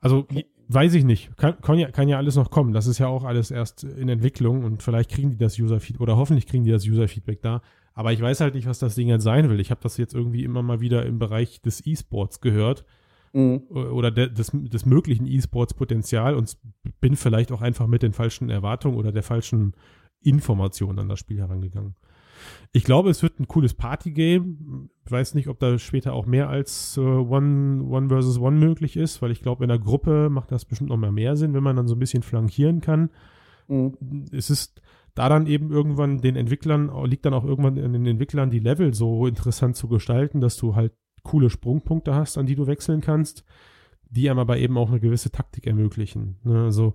Also 0.00 0.26
Weiß 0.72 0.94
ich 0.94 1.04
nicht. 1.04 1.36
Kann, 1.36 1.60
kann, 1.60 1.78
ja, 1.78 1.90
kann 1.90 2.08
ja 2.08 2.16
alles 2.16 2.36
noch 2.36 2.50
kommen. 2.50 2.72
Das 2.72 2.86
ist 2.86 2.98
ja 2.98 3.06
auch 3.06 3.24
alles 3.24 3.50
erst 3.50 3.84
in 3.84 4.08
Entwicklung 4.08 4.64
und 4.64 4.82
vielleicht 4.82 5.10
kriegen 5.10 5.30
die 5.30 5.36
das 5.36 5.58
User-Feedback 5.58 6.00
oder 6.00 6.16
hoffentlich 6.16 6.46
kriegen 6.46 6.64
die 6.64 6.70
das 6.70 6.86
User-Feedback 6.86 7.42
da. 7.42 7.60
Aber 7.94 8.12
ich 8.12 8.22
weiß 8.22 8.40
halt 8.40 8.54
nicht, 8.54 8.66
was 8.66 8.78
das 8.78 8.94
Ding 8.94 9.08
jetzt 9.08 9.24
sein 9.24 9.50
will. 9.50 9.60
Ich 9.60 9.70
habe 9.70 9.82
das 9.82 9.98
jetzt 9.98 10.14
irgendwie 10.14 10.44
immer 10.44 10.62
mal 10.62 10.80
wieder 10.80 11.04
im 11.04 11.18
Bereich 11.18 11.60
des 11.60 11.84
E-Sports 11.86 12.40
gehört 12.40 12.86
mhm. 13.34 13.64
oder 13.68 14.10
de, 14.10 14.30
des, 14.30 14.50
des 14.52 14.86
möglichen 14.86 15.26
E-Sports-Potenzial 15.26 16.34
und 16.34 16.56
bin 17.00 17.16
vielleicht 17.16 17.52
auch 17.52 17.60
einfach 17.60 17.86
mit 17.86 18.02
den 18.02 18.14
falschen 18.14 18.48
Erwartungen 18.48 18.96
oder 18.96 19.12
der 19.12 19.22
falschen 19.22 19.74
Informationen 20.22 21.00
an 21.00 21.08
das 21.08 21.18
Spiel 21.18 21.38
herangegangen. 21.38 21.96
Ich 22.72 22.84
glaube, 22.84 23.10
es 23.10 23.22
wird 23.22 23.38
ein 23.38 23.48
cooles 23.48 23.74
Party-Game. 23.74 24.90
Ich 25.04 25.10
weiß 25.10 25.34
nicht, 25.34 25.48
ob 25.48 25.58
da 25.58 25.78
später 25.78 26.14
auch 26.14 26.26
mehr 26.26 26.48
als 26.48 26.96
äh, 26.96 27.00
One, 27.00 27.84
One 27.84 28.08
versus 28.08 28.38
One 28.38 28.58
möglich 28.58 28.96
ist, 28.96 29.20
weil 29.20 29.30
ich 29.30 29.42
glaube, 29.42 29.64
in 29.64 29.68
der 29.68 29.78
Gruppe 29.78 30.30
macht 30.30 30.52
das 30.52 30.64
bestimmt 30.64 30.90
noch 30.90 30.96
mal 30.96 31.12
mehr 31.12 31.36
Sinn, 31.36 31.54
wenn 31.54 31.62
man 31.62 31.76
dann 31.76 31.88
so 31.88 31.94
ein 31.94 32.00
bisschen 32.00 32.22
flankieren 32.22 32.80
kann. 32.80 33.10
Mhm. 33.68 34.26
Es 34.32 34.50
ist 34.50 34.80
da 35.14 35.28
dann 35.28 35.46
eben 35.46 35.70
irgendwann 35.70 36.18
den 36.18 36.36
Entwicklern, 36.36 36.90
liegt 37.04 37.26
dann 37.26 37.34
auch 37.34 37.44
irgendwann 37.44 37.76
in 37.76 37.92
den 37.92 38.06
Entwicklern 38.06 38.50
die 38.50 38.60
Level 38.60 38.94
so 38.94 39.26
interessant 39.26 39.76
zu 39.76 39.88
gestalten, 39.88 40.40
dass 40.40 40.56
du 40.56 40.74
halt 40.74 40.92
coole 41.22 41.50
Sprungpunkte 41.50 42.14
hast, 42.14 42.38
an 42.38 42.46
die 42.46 42.54
du 42.54 42.66
wechseln 42.66 43.00
kannst, 43.00 43.44
die 44.08 44.28
einem 44.28 44.38
aber 44.38 44.58
eben 44.58 44.76
auch 44.78 44.88
eine 44.88 45.00
gewisse 45.00 45.30
Taktik 45.30 45.66
ermöglichen. 45.66 46.36
Ne? 46.44 46.64
Also 46.64 46.94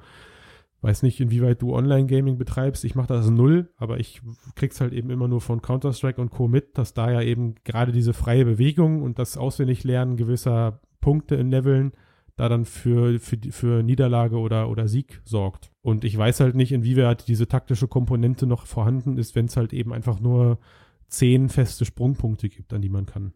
Weiß 0.82 1.02
nicht, 1.02 1.20
inwieweit 1.20 1.62
du 1.62 1.74
Online-Gaming 1.74 2.38
betreibst. 2.38 2.86
Ich 2.86 2.94
mache 2.94 3.08
das 3.08 3.30
null, 3.30 3.72
aber 3.78 4.00
ich 4.00 4.22
krieg's 4.56 4.80
halt 4.80 4.94
eben 4.94 5.10
immer 5.10 5.28
nur 5.28 5.42
von 5.42 5.62
Counter-Strike 5.62 6.22
und 6.22 6.30
Co. 6.30 6.48
mit, 6.48 6.78
dass 6.78 6.94
da 6.94 7.12
ja 7.12 7.22
eben 7.22 7.56
gerade 7.64 7.92
diese 7.92 8.14
freie 8.14 8.46
Bewegung 8.46 9.02
und 9.02 9.18
das 9.18 9.38
Auswendiglernen 9.38 10.18
gewisser 10.18 10.82
Punkte 11.02 11.36
in 11.36 11.50
Leveln 11.50 11.94
da 12.38 12.48
dann 12.50 12.66
für, 12.66 13.20
für, 13.20 13.38
für 13.50 13.84
Niederlage 13.84 14.38
oder, 14.38 14.70
oder 14.70 14.88
Sieg 14.88 15.22
sorgt. 15.26 15.72
Und 15.82 16.04
ich 16.04 16.16
weiß 16.16 16.40
halt 16.40 16.56
nicht, 16.56 16.72
inwieweit 16.72 17.28
diese 17.28 17.48
taktische 17.48 17.88
Komponente 17.88 18.46
noch 18.46 18.68
vorhanden 18.68 19.18
ist, 19.18 19.36
wenn 19.36 19.46
es 19.46 19.58
halt 19.58 19.74
eben 19.74 19.92
einfach 19.92 20.20
nur 20.20 20.60
zehn 21.08 21.50
feste 21.50 21.84
Sprungpunkte 21.84 22.48
gibt, 22.48 22.74
an 22.74 22.82
die 22.82 22.90
man 22.90 23.08
kann. 23.08 23.34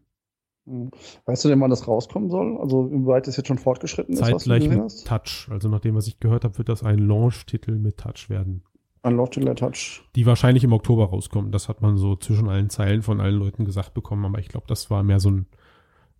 Weißt 0.64 1.44
du 1.44 1.48
denn, 1.48 1.60
wann 1.60 1.70
das 1.70 1.88
rauskommen 1.88 2.30
soll? 2.30 2.56
Also, 2.58 2.90
wie 2.90 3.06
weit 3.06 3.26
es 3.26 3.36
jetzt 3.36 3.48
schon 3.48 3.58
fortgeschritten 3.58 4.14
ist? 4.14 4.20
Zeitgleich 4.20 4.68
mit? 4.68 5.04
Touch. 5.04 5.48
Also, 5.50 5.68
nachdem 5.68 5.96
was 5.96 6.06
ich 6.06 6.20
gehört 6.20 6.44
habe, 6.44 6.56
wird 6.58 6.68
das 6.68 6.82
ein 6.84 6.98
Launch-Titel 6.98 7.72
mit 7.78 7.96
Touch 7.98 8.28
werden. 8.28 8.62
Ein 9.02 9.16
Launch-Titel 9.16 9.48
mit 9.48 9.58
Touch. 9.58 10.02
Die 10.14 10.24
wahrscheinlich 10.26 10.62
im 10.62 10.72
Oktober 10.72 11.06
rauskommen. 11.06 11.50
Das 11.50 11.68
hat 11.68 11.82
man 11.82 11.96
so 11.96 12.14
zwischen 12.14 12.48
allen 12.48 12.70
Zeilen 12.70 13.02
von 13.02 13.20
allen 13.20 13.34
Leuten 13.34 13.64
gesagt 13.64 13.94
bekommen. 13.94 14.24
Aber 14.24 14.38
ich 14.38 14.48
glaube, 14.48 14.66
das 14.68 14.90
war 14.90 15.02
mehr 15.02 15.18
so 15.18 15.30
ein 15.30 15.46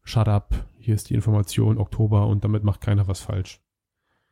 Shut 0.02 0.26
up. 0.26 0.54
Hier 0.78 0.96
ist 0.96 1.10
die 1.10 1.14
Information, 1.14 1.78
Oktober 1.78 2.26
und 2.26 2.42
damit 2.42 2.64
macht 2.64 2.80
keiner 2.80 3.06
was 3.06 3.20
falsch. 3.20 3.60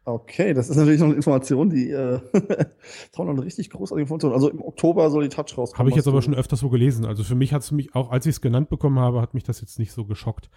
Okay, 0.05 0.55
das 0.55 0.70
ist 0.70 0.76
natürlich 0.76 1.01
noch 1.01 1.09
eine 1.09 1.16
Information, 1.16 1.68
die 1.68 1.90
äh, 1.90 2.20
noch 3.18 3.28
eine 3.28 3.42
richtig 3.42 3.70
großartige 3.70 4.03
Information. 4.03 4.32
Also 4.32 4.51
im 4.51 4.62
Oktober 4.62 5.11
soll 5.11 5.24
die 5.24 5.28
Touch 5.28 5.57
rauskommen. 5.57 5.78
Habe 5.78 5.90
ich 5.90 5.96
jetzt 5.96 6.09
aber 6.09 6.22
schon 6.22 6.34
öfters 6.34 6.61
so 6.61 6.70
gelesen. 6.70 7.05
Also 7.05 7.22
für 7.22 7.34
mich 7.34 7.53
hat 7.53 7.62
es 7.62 7.70
mich, 7.70 7.94
auch 7.94 8.11
als 8.11 8.24
ich 8.26 8.36
es 8.36 8.40
genannt 8.40 8.70
bekommen 8.70 8.98
habe, 8.98 9.20
hat 9.20 9.34
mich 9.34 9.44
das 9.44 9.61
jetzt 9.61 9.78
nicht 9.78 9.92
so 9.92 10.07
geschockt. 10.07 10.48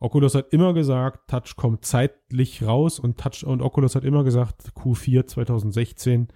Oculus 0.00 0.34
hat 0.34 0.52
immer 0.52 0.74
gesagt, 0.74 1.30
Touch 1.30 1.54
kommt 1.56 1.84
zeitlich 1.84 2.64
raus 2.64 2.98
und 2.98 3.18
Touch 3.18 3.44
und 3.46 3.62
Oculus 3.62 3.94
hat 3.94 4.02
immer 4.02 4.24
gesagt, 4.24 4.72
Q4 4.76 5.26
2016. 5.26 6.28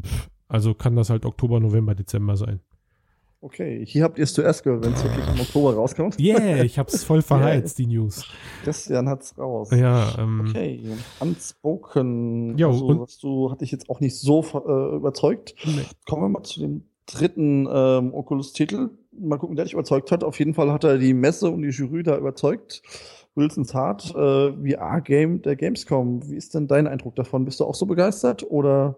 Pff, 0.00 0.30
also 0.48 0.72
kann 0.72 0.96
das 0.96 1.10
halt 1.10 1.26
Oktober, 1.26 1.60
November, 1.60 1.94
Dezember 1.94 2.38
sein. 2.38 2.60
Okay, 3.46 3.86
hier 3.86 4.02
habt 4.02 4.18
ihr 4.18 4.24
es 4.24 4.34
zuerst 4.34 4.64
gehört, 4.64 4.84
wenn 4.84 4.92
es 4.92 5.04
wirklich 5.04 5.24
im 5.24 5.40
Oktober 5.40 5.74
rauskommt. 5.74 6.18
Yeah, 6.20 6.64
ich 6.64 6.80
hab's 6.80 7.04
voll 7.04 7.22
verheizt, 7.22 7.78
die 7.78 7.86
News. 7.86 8.26
Christian 8.64 9.08
hat's 9.08 9.38
raus. 9.38 9.70
Ja, 9.70 10.18
ähm. 10.18 10.46
Okay, 10.48 10.80
Unspoken. 11.20 12.58
Ja, 12.58 12.66
also, 12.66 12.98
was 12.98 13.18
du, 13.18 13.52
hatte 13.52 13.64
ich 13.64 13.70
jetzt 13.70 13.88
auch 13.88 14.00
nicht 14.00 14.18
so 14.18 14.42
äh, 14.42 14.96
überzeugt. 14.96 15.54
Nee. 15.64 15.82
Kommen 16.06 16.22
wir 16.22 16.28
mal 16.28 16.42
zu 16.42 16.58
dem 16.58 16.86
dritten 17.06 17.68
ähm, 17.70 18.12
Oculus-Titel. 18.12 18.90
Mal 19.16 19.38
gucken, 19.38 19.54
der 19.54 19.64
dich 19.64 19.74
überzeugt 19.74 20.10
hat. 20.10 20.24
Auf 20.24 20.40
jeden 20.40 20.54
Fall 20.54 20.72
hat 20.72 20.82
er 20.82 20.98
die 20.98 21.14
Messe 21.14 21.48
und 21.48 21.62
die 21.62 21.68
Jury 21.68 22.02
da 22.02 22.18
überzeugt. 22.18 22.82
Wilson's 23.36 23.72
Heart 23.72 24.12
äh, 24.16 24.74
VR-Game 24.74 25.42
der 25.42 25.54
Gamescom. 25.54 26.28
Wie 26.28 26.36
ist 26.36 26.52
denn 26.54 26.66
dein 26.66 26.88
Eindruck 26.88 27.14
davon? 27.14 27.44
Bist 27.44 27.60
du 27.60 27.64
auch 27.64 27.76
so 27.76 27.86
begeistert 27.86 28.42
oder 28.50 28.96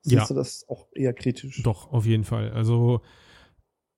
siehst 0.00 0.22
ja. 0.22 0.26
du 0.26 0.32
das 0.32 0.64
auch 0.68 0.86
eher 0.94 1.12
kritisch? 1.12 1.62
Doch, 1.64 1.92
auf 1.92 2.06
jeden 2.06 2.24
Fall. 2.24 2.50
Also 2.52 3.02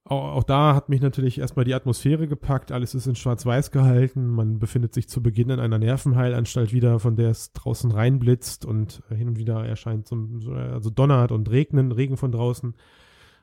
auch, 0.05 0.37
auch, 0.37 0.45
da 0.45 0.75
hat 0.75 0.89
mich 0.89 1.01
natürlich 1.01 1.39
erstmal 1.39 1.65
die 1.65 1.75
Atmosphäre 1.75 2.27
gepackt. 2.27 2.73
Alles 2.73 2.95
ist 2.95 3.07
in 3.07 3.15
Schwarz-Weiß 3.15 3.71
gehalten. 3.71 4.27
Man 4.29 4.59
befindet 4.59 4.95
sich 4.95 5.09
zu 5.09 5.23
Beginn 5.23 5.51
in 5.51 5.61
einer 5.61 5.79
Nervenheilanstalt 5.79 6.73
wieder, 6.73 6.99
von 6.99 7.15
der 7.15 7.31
es 7.31 7.53
draußen 7.53 7.91
reinblitzt 7.91 8.65
und 8.65 9.03
hin 9.09 9.29
und 9.29 9.39
wieder 9.39 9.65
erscheint 9.65 10.09
so, 10.09 10.17
also 10.53 10.91
donnert 10.91 11.31
und 11.31 11.51
regnen, 11.51 11.93
Regen 11.93 12.17
von 12.17 12.33
draußen. 12.33 12.75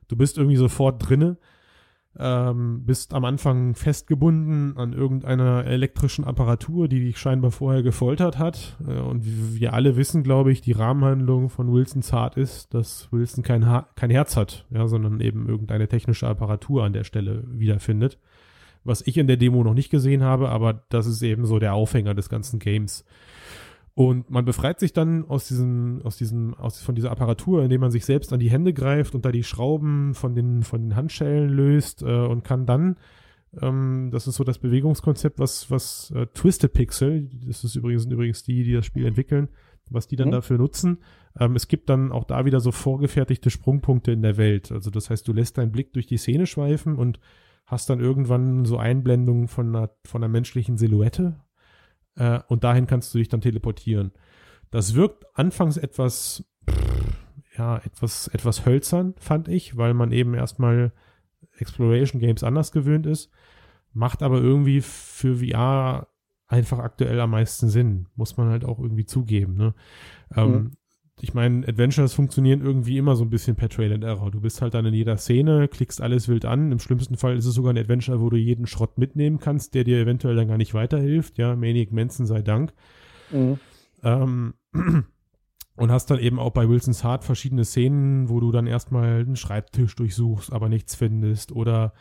Du 0.09 0.15
bist 0.17 0.37
irgendwie 0.37 0.57
sofort 0.57 1.07
drinne 1.07 1.37
ähm, 2.17 2.85
bist 2.85 3.13
am 3.13 3.23
Anfang 3.23 3.75
festgebunden 3.75 4.77
an 4.77 4.93
irgendeiner 4.93 5.65
elektrischen 5.65 6.25
Apparatur, 6.25 6.87
die 6.87 7.01
dich 7.01 7.17
scheinbar 7.17 7.51
vorher 7.51 7.83
gefoltert 7.83 8.37
hat. 8.37 8.77
Äh, 8.87 8.99
und 8.99 9.23
wir 9.25 9.73
alle 9.73 9.95
wissen, 9.95 10.23
glaube 10.23 10.51
ich, 10.51 10.61
die 10.61 10.71
Rahmenhandlung 10.71 11.49
von 11.49 11.71
Wilsons 11.71 12.11
Hart 12.11 12.35
ist, 12.35 12.73
dass 12.73 13.11
Wilson 13.11 13.43
kein, 13.43 13.67
ha 13.67 13.87
kein 13.95 14.09
Herz 14.09 14.35
hat, 14.35 14.65
ja, 14.71 14.87
sondern 14.87 15.21
eben 15.21 15.47
irgendeine 15.47 15.87
technische 15.87 16.27
Apparatur 16.27 16.83
an 16.83 16.93
der 16.93 17.03
Stelle 17.03 17.43
wiederfindet. 17.47 18.17
Was 18.83 19.05
ich 19.05 19.17
in 19.17 19.27
der 19.27 19.37
Demo 19.37 19.63
noch 19.63 19.73
nicht 19.73 19.89
gesehen 19.89 20.23
habe, 20.23 20.49
aber 20.49 20.85
das 20.89 21.05
ist 21.05 21.21
eben 21.21 21.45
so 21.45 21.59
der 21.59 21.73
Aufhänger 21.73 22.15
des 22.15 22.29
ganzen 22.29 22.59
Games. 22.59 23.05
Und 23.99 24.29
man 24.29 24.45
befreit 24.45 24.79
sich 24.79 24.93
dann 24.93 25.25
aus 25.25 25.49
diesem, 25.49 26.01
aus 26.05 26.15
diesem, 26.15 26.53
aus, 26.53 26.81
von 26.81 26.95
dieser 26.95 27.11
Apparatur, 27.11 27.63
indem 27.63 27.81
man 27.81 27.91
sich 27.91 28.05
selbst 28.05 28.31
an 28.31 28.39
die 28.39 28.49
Hände 28.49 28.71
greift 28.71 29.13
und 29.13 29.25
da 29.25 29.31
die 29.33 29.43
Schrauben 29.43 30.13
von 30.13 30.35
den, 30.35 30.63
von 30.63 30.81
den 30.81 30.95
Handschellen 30.95 31.49
löst 31.49 32.01
äh, 32.01 32.05
und 32.05 32.45
kann 32.45 32.65
dann, 32.65 32.95
ähm, 33.61 34.07
das 34.09 34.25
ist 34.25 34.35
so 34.35 34.45
das 34.45 34.57
Bewegungskonzept, 34.57 35.37
was, 35.37 35.69
was 35.69 36.11
äh, 36.11 36.27
Twisted 36.27 36.71
Pixel, 36.71 37.27
das 37.45 37.65
ist 37.65 37.75
übrigens, 37.75 38.03
sind 38.03 38.13
übrigens 38.13 38.41
die, 38.43 38.63
die 38.63 38.71
das 38.71 38.85
Spiel 38.85 39.05
entwickeln, 39.05 39.49
was 39.89 40.07
die 40.07 40.15
dann 40.15 40.29
mhm. 40.29 40.33
dafür 40.33 40.59
nutzen. 40.59 40.99
Ähm, 41.37 41.57
es 41.57 41.67
gibt 41.67 41.89
dann 41.89 42.13
auch 42.13 42.23
da 42.23 42.45
wieder 42.45 42.61
so 42.61 42.71
vorgefertigte 42.71 43.49
Sprungpunkte 43.49 44.13
in 44.13 44.21
der 44.21 44.37
Welt. 44.37 44.71
Also 44.71 44.91
das 44.91 45.09
heißt, 45.09 45.27
du 45.27 45.33
lässt 45.33 45.57
deinen 45.57 45.73
Blick 45.73 45.91
durch 45.91 46.07
die 46.07 46.15
Szene 46.15 46.45
schweifen 46.45 46.95
und 46.95 47.19
hast 47.65 47.89
dann 47.89 47.99
irgendwann 47.99 48.63
so 48.63 48.77
Einblendungen 48.77 49.49
von 49.49 49.75
einer, 49.75 49.89
von 50.05 50.23
einer 50.23 50.31
menschlichen 50.31 50.77
Silhouette 50.77 51.41
äh, 52.15 52.39
und 52.47 52.63
dahin 52.63 52.87
kannst 52.87 53.13
du 53.13 53.17
dich 53.17 53.29
dann 53.29 53.41
teleportieren. 53.41 54.11
Das 54.71 54.95
wirkt 54.95 55.25
anfangs 55.33 55.77
etwas, 55.77 56.43
ja, 57.57 57.77
etwas, 57.77 58.27
etwas 58.29 58.65
hölzern, 58.65 59.15
fand 59.19 59.47
ich, 59.47 59.77
weil 59.77 59.93
man 59.93 60.11
eben 60.11 60.33
erstmal 60.33 60.91
Exploration 61.57 62.21
Games 62.21 62.43
anders 62.43 62.71
gewöhnt 62.71 63.05
ist, 63.05 63.31
macht 63.93 64.23
aber 64.23 64.39
irgendwie 64.39 64.81
für 64.81 65.37
VR 65.37 66.07
einfach 66.47 66.79
aktuell 66.79 67.19
am 67.19 67.31
meisten 67.31 67.69
Sinn, 67.69 68.07
muss 68.15 68.37
man 68.37 68.49
halt 68.49 68.65
auch 68.65 68.79
irgendwie 68.79 69.05
zugeben. 69.05 69.55
Ne? 69.55 69.73
Mhm 70.35 70.71
ich 71.21 71.33
meine, 71.33 71.67
Adventures 71.67 72.13
funktionieren 72.13 72.61
irgendwie 72.61 72.97
immer 72.97 73.15
so 73.15 73.23
ein 73.23 73.29
bisschen 73.29 73.55
per 73.55 73.69
Trail 73.69 73.93
and 73.93 74.03
Error. 74.03 74.31
Du 74.31 74.39
bist 74.39 74.61
halt 74.61 74.73
dann 74.73 74.85
in 74.85 74.93
jeder 74.93 75.17
Szene, 75.17 75.67
klickst 75.67 76.01
alles 76.01 76.27
wild 76.27 76.45
an. 76.45 76.71
Im 76.71 76.79
schlimmsten 76.79 77.17
Fall 77.17 77.35
ist 77.35 77.45
es 77.45 77.55
sogar 77.55 77.73
ein 77.73 77.77
Adventure, 77.77 78.21
wo 78.21 78.29
du 78.29 78.37
jeden 78.37 78.67
Schrott 78.67 78.97
mitnehmen 78.97 79.39
kannst, 79.39 79.73
der 79.73 79.83
dir 79.83 79.99
eventuell 79.99 80.35
dann 80.35 80.47
gar 80.47 80.57
nicht 80.57 80.73
weiterhilft. 80.73 81.37
Ja, 81.37 81.55
Maniac 81.55 81.91
Manson 81.91 82.25
sei 82.25 82.41
Dank. 82.41 82.73
Mhm. 83.31 83.59
Ähm, 84.03 84.53
und 85.75 85.91
hast 85.91 86.09
dann 86.11 86.19
eben 86.19 86.39
auch 86.39 86.51
bei 86.51 86.69
Wilson's 86.69 87.03
Heart 87.03 87.25
verschiedene 87.25 87.65
Szenen, 87.65 88.29
wo 88.29 88.39
du 88.39 88.51
dann 88.51 88.67
erstmal 88.67 89.21
einen 89.21 89.35
Schreibtisch 89.35 89.95
durchsuchst, 89.95 90.53
aber 90.53 90.69
nichts 90.69 90.95
findest 90.95 91.51
oder 91.51 91.93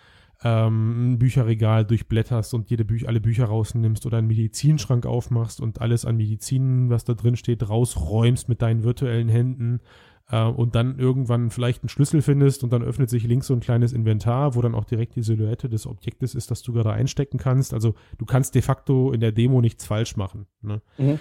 ähm, 0.44 1.12
ein 1.12 1.18
Bücherregal 1.18 1.84
durchblätterst 1.84 2.54
und 2.54 2.70
jede 2.70 2.84
Büch 2.84 3.08
alle 3.08 3.20
Bücher 3.20 3.46
rausnimmst 3.46 4.06
oder 4.06 4.18
einen 4.18 4.28
Medizinschrank 4.28 5.04
aufmachst 5.06 5.60
und 5.60 5.80
alles 5.80 6.04
an 6.04 6.16
Medizin, 6.16 6.90
was 6.90 7.04
da 7.04 7.14
drin 7.14 7.36
steht, 7.36 7.68
rausräumst 7.68 8.48
mit 8.48 8.62
deinen 8.62 8.84
virtuellen 8.84 9.28
Händen 9.28 9.80
äh, 10.30 10.44
und 10.44 10.74
dann 10.74 10.98
irgendwann 10.98 11.50
vielleicht 11.50 11.82
einen 11.82 11.88
Schlüssel 11.88 12.22
findest 12.22 12.62
und 12.62 12.72
dann 12.72 12.82
öffnet 12.82 13.10
sich 13.10 13.24
links 13.24 13.48
so 13.48 13.54
ein 13.54 13.60
kleines 13.60 13.92
Inventar, 13.92 14.54
wo 14.54 14.62
dann 14.62 14.74
auch 14.74 14.84
direkt 14.84 15.16
die 15.16 15.22
Silhouette 15.22 15.68
des 15.68 15.86
Objektes 15.86 16.34
ist, 16.34 16.50
das 16.50 16.62
du 16.62 16.72
gerade 16.72 16.92
einstecken 16.92 17.38
kannst. 17.38 17.74
Also 17.74 17.94
du 18.18 18.24
kannst 18.24 18.54
de 18.54 18.62
facto 18.62 19.12
in 19.12 19.20
der 19.20 19.32
Demo 19.32 19.60
nichts 19.60 19.86
falsch 19.86 20.16
machen. 20.16 20.46
Ne? 20.62 20.80
Mhm. 20.98 21.18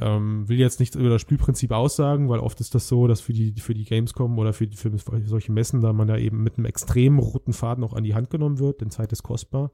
Ähm, 0.00 0.48
will 0.48 0.58
jetzt 0.58 0.80
nichts 0.80 0.96
über 0.96 1.08
das 1.08 1.20
Spielprinzip 1.20 1.72
aussagen, 1.72 2.28
weil 2.28 2.40
oft 2.40 2.60
ist 2.60 2.74
das 2.74 2.88
so, 2.88 3.06
dass 3.06 3.20
für 3.20 3.32
die, 3.32 3.52
für 3.58 3.74
die 3.74 3.84
Gamescom 3.84 4.38
oder 4.38 4.52
für, 4.52 4.68
für 4.72 4.90
solche 5.24 5.52
Messen 5.52 5.80
da 5.80 5.92
man 5.92 6.08
da 6.08 6.16
eben 6.16 6.42
mit 6.42 6.56
einem 6.56 6.66
extrem 6.66 7.18
roten 7.18 7.52
Faden 7.52 7.84
auch 7.84 7.94
an 7.94 8.04
die 8.04 8.14
Hand 8.14 8.30
genommen 8.30 8.58
wird, 8.58 8.80
denn 8.80 8.90
Zeit 8.90 9.12
ist 9.12 9.22
kostbar. 9.22 9.70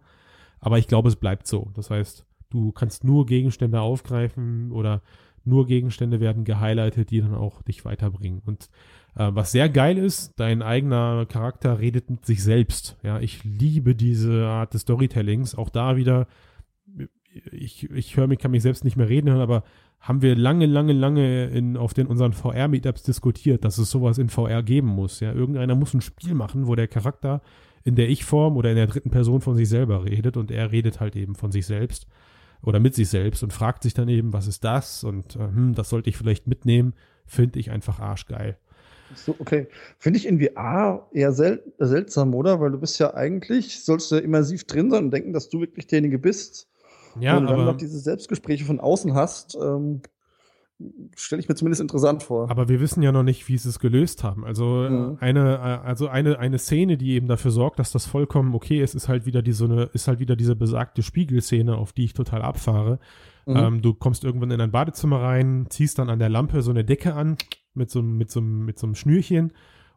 Aber 0.61 0.79
ich 0.79 0.89
glaube, 0.89 1.09
es 1.09 1.16
bleibt 1.16 1.47
so. 1.47 1.70
Das 1.75 1.91
heißt, 1.91 2.27
du 2.51 2.72
kannst 2.72 3.05
nur 3.05 3.27
Gegenstände 3.27 3.81
aufgreifen 3.81 4.72
oder 4.72 5.03
nur 5.45 5.66
Gegenstände 5.66 6.20
werden 6.20 6.45
gehighlightet, 6.45 7.11
die 7.11 7.20
dann 7.20 7.35
auch 7.35 7.62
dich 7.62 7.85
weiterbringen. 7.85 8.41
Und 8.45 8.70
äh, 9.16 9.31
was 9.33 9.53
sehr 9.53 9.68
geil 9.68 9.99
ist, 9.99 10.33
dein 10.37 10.62
eigener 10.62 11.27
Charakter 11.27 11.79
redet 11.79 12.11
mit 12.11 12.25
sich 12.25 12.43
selbst. 12.43 12.97
Ja, 13.03 13.20
ich 13.20 13.45
liebe 13.45 13.95
diese 13.95 14.47
Art 14.47 14.75
des 14.75 14.83
Storytellings. 14.83 15.55
Auch 15.55 15.68
da 15.68 15.97
wieder, 15.97 16.27
ich, 17.53 17.91
ich 17.91 18.16
höre 18.16 18.27
mich, 18.27 18.39
kann 18.39 18.51
mich 18.51 18.62
selbst 18.62 18.85
nicht 18.85 18.97
mehr 18.97 19.09
reden 19.09 19.31
hören, 19.31 19.41
aber 19.41 19.64
haben 20.05 20.20
wir 20.20 20.36
lange, 20.36 20.66
lange, 20.66 20.92
lange 20.92 21.46
in, 21.46 21.78
auf 21.78 21.94
den 21.94 22.07
unseren 22.07 22.34
VR-Meetups 22.34 23.05
diskutiert, 23.05 23.64
dass 23.64 23.78
es 23.78 23.90
sowas 23.90 24.18
in 24.18 24.28
VR 24.28 24.62
geben 24.62 24.88
muss. 24.88 25.20
Ja, 25.20 25.32
irgendeiner 25.32 25.74
muss 25.74 25.94
ein 25.94 26.02
Spiel 26.02 26.34
machen, 26.34 26.66
wo 26.66 26.74
der 26.74 26.88
Charakter 26.88 27.40
in 27.84 27.96
der 27.96 28.11
Ich-Form 28.11 28.59
oder 28.59 28.68
in 28.68 28.76
der 28.76 28.86
dritten 28.86 29.11
Person 29.11 29.40
von 29.40 29.57
sich 29.57 29.66
selber 29.66 30.05
redet 30.05 30.36
und 30.36 30.50
er 30.50 30.72
redet 30.72 31.00
halt 31.00 31.16
eben 31.16 31.34
von 31.34 31.50
sich 31.50 31.64
selbst 31.64 32.07
oder 32.61 32.80
mit 32.80 32.94
sich 32.94 33.09
selbst 33.09 33.42
und 33.42 33.55
fragt 33.55 33.82
sich 33.82 33.94
dann 33.94 34.11
eben, 34.11 34.34
was 34.34 34.46
ist 34.46 34.62
das 34.62 35.05
und 35.05 35.36
äh, 35.36 35.38
hm, 35.38 35.74
das 35.74 35.88
sollte 35.88 36.11
ich 36.11 36.18
vielleicht 36.18 36.46
mitnehmen, 36.46 36.92
finde 37.24 37.59
ich 37.59 37.70
einfach 37.70 37.98
arschgeil. 37.98 38.59
So, 39.14 39.34
okay. 39.38 39.68
Finde 39.98 40.18
ich 40.18 40.26
in 40.26 40.38
VR 40.38 41.09
eher 41.12 41.32
sel 41.32 41.62
seltsam, 41.78 42.34
oder? 42.34 42.61
Weil 42.61 42.72
du 42.72 42.78
bist 42.78 42.98
ja 42.98 43.14
eigentlich, 43.14 43.82
sollst 43.82 44.11
du 44.12 44.16
immersiv 44.16 44.64
drin 44.64 44.90
sein 44.90 45.05
und 45.05 45.11
denken, 45.12 45.32
dass 45.32 45.48
du 45.48 45.61
wirklich 45.61 45.86
derjenige 45.86 46.18
bist, 46.18 46.68
ja, 47.21 47.37
und 47.37 47.49
wenn 47.49 47.57
du 47.57 47.65
noch 47.65 47.77
diese 47.77 47.99
Selbstgespräche 47.99 48.65
von 48.65 48.81
außen 48.81 49.15
hast, 49.15 49.57
ähm, 49.61 50.03
stelle 51.17 51.41
ich 51.41 51.49
mir 51.49 51.55
zumindest 51.55 51.81
interessant 51.81 52.23
vor. 52.23 52.51
Aber 52.51 52.69
wir 52.69 52.81
wissen 52.81 53.03
ja 53.03 53.12
noch 53.12 53.23
nicht, 53.23 53.49
wie 53.49 53.57
sie 53.57 53.69
es 53.69 53.79
gelöst 53.79 54.25
haben. 54.25 54.45
Also 54.45 54.65
mhm. 54.89 55.19
eine, 55.21 55.55
äh, 55.55 55.87
also 55.87 56.09
eine, 56.09 56.39
eine 56.39 56.59
Szene, 56.59 56.97
die 56.97 57.12
eben 57.12 57.29
dafür 57.29 57.51
sorgt, 57.51 57.79
dass 57.79 57.93
das 57.93 58.07
vollkommen 58.07 58.55
okay 58.55 58.83
ist, 58.83 58.95
ist 58.95 59.09
halt 59.09 59.27
wieder 59.27 59.43
diese, 59.43 59.65
eine, 59.65 59.85
ist 59.93 60.09
halt 60.09 60.19
wieder 60.19 60.37
diese 60.37 60.57
besagte 60.57 61.03
Spiegelszene, 61.03 61.77
auf 61.77 61.93
die 61.93 62.05
ich 62.05 62.15
total 62.15 62.43
abfahre. 62.43 62.99
Mhm. 63.47 63.57
Ähm, 63.57 63.83
du 63.83 63.95
kommst 63.95 64.25
irgendwann 64.25 64.51
in 64.51 64.61
ein 64.61 64.73
Badezimmer 64.73 65.21
rein, 65.21 65.67
ziehst 65.69 65.99
dann 65.99 66.11
an 66.11 66.19
der 66.19 66.29
Lampe 66.29 66.62
so 66.62 66.71
eine 66.71 66.85
Decke 66.85 67.15
an 67.15 67.37
mit 67.75 67.91
so, 67.91 68.03
mit 68.03 68.31
so, 68.31 68.41
mit 68.41 68.79
so 68.79 68.87
einem 68.87 68.95
Schnürchen 68.95 69.53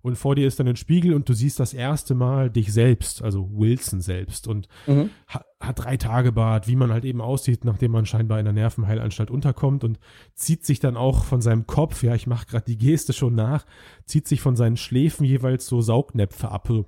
und 0.07 0.15
vor 0.15 0.35
dir 0.35 0.47
ist 0.47 0.59
dann 0.59 0.67
ein 0.67 0.75
Spiegel 0.77 1.13
und 1.13 1.27
du 1.27 1.33
siehst 1.33 1.59
das 1.59 1.73
erste 1.73 2.15
Mal 2.15 2.49
dich 2.49 2.71
selbst, 2.71 3.21
also 3.21 3.49
Wilson 3.53 4.01
selbst 4.01 4.47
und 4.47 4.67
mhm. 4.87 5.09
ha 5.27 5.43
hat 5.59 5.79
drei 5.79 5.97
Tage 5.97 6.31
Bart, 6.31 6.67
wie 6.67 6.75
man 6.75 6.93
halt 6.93 7.03
eben 7.03 7.19
aussieht, 7.19 7.65
nachdem 7.65 7.91
man 7.91 8.05
scheinbar 8.05 8.37
in 8.37 8.45
der 8.45 8.53
Nervenheilanstalt 8.53 9.31
unterkommt 9.31 9.83
und 9.83 9.99
zieht 10.35 10.63
sich 10.63 10.79
dann 10.79 10.95
auch 10.95 11.23
von 11.23 11.41
seinem 11.41 11.65
Kopf, 11.65 12.03
ja, 12.03 12.13
ich 12.13 12.27
mache 12.27 12.45
gerade 12.45 12.65
die 12.65 12.77
Geste 12.77 13.11
schon 13.11 13.33
nach, 13.33 13.65
zieht 14.05 14.27
sich 14.27 14.39
von 14.39 14.55
seinen 14.55 14.77
Schläfen 14.77 15.25
jeweils 15.25 15.65
so 15.65 15.81
Saugnäpfe 15.81 16.51
ab, 16.51 16.67
so, 16.67 16.85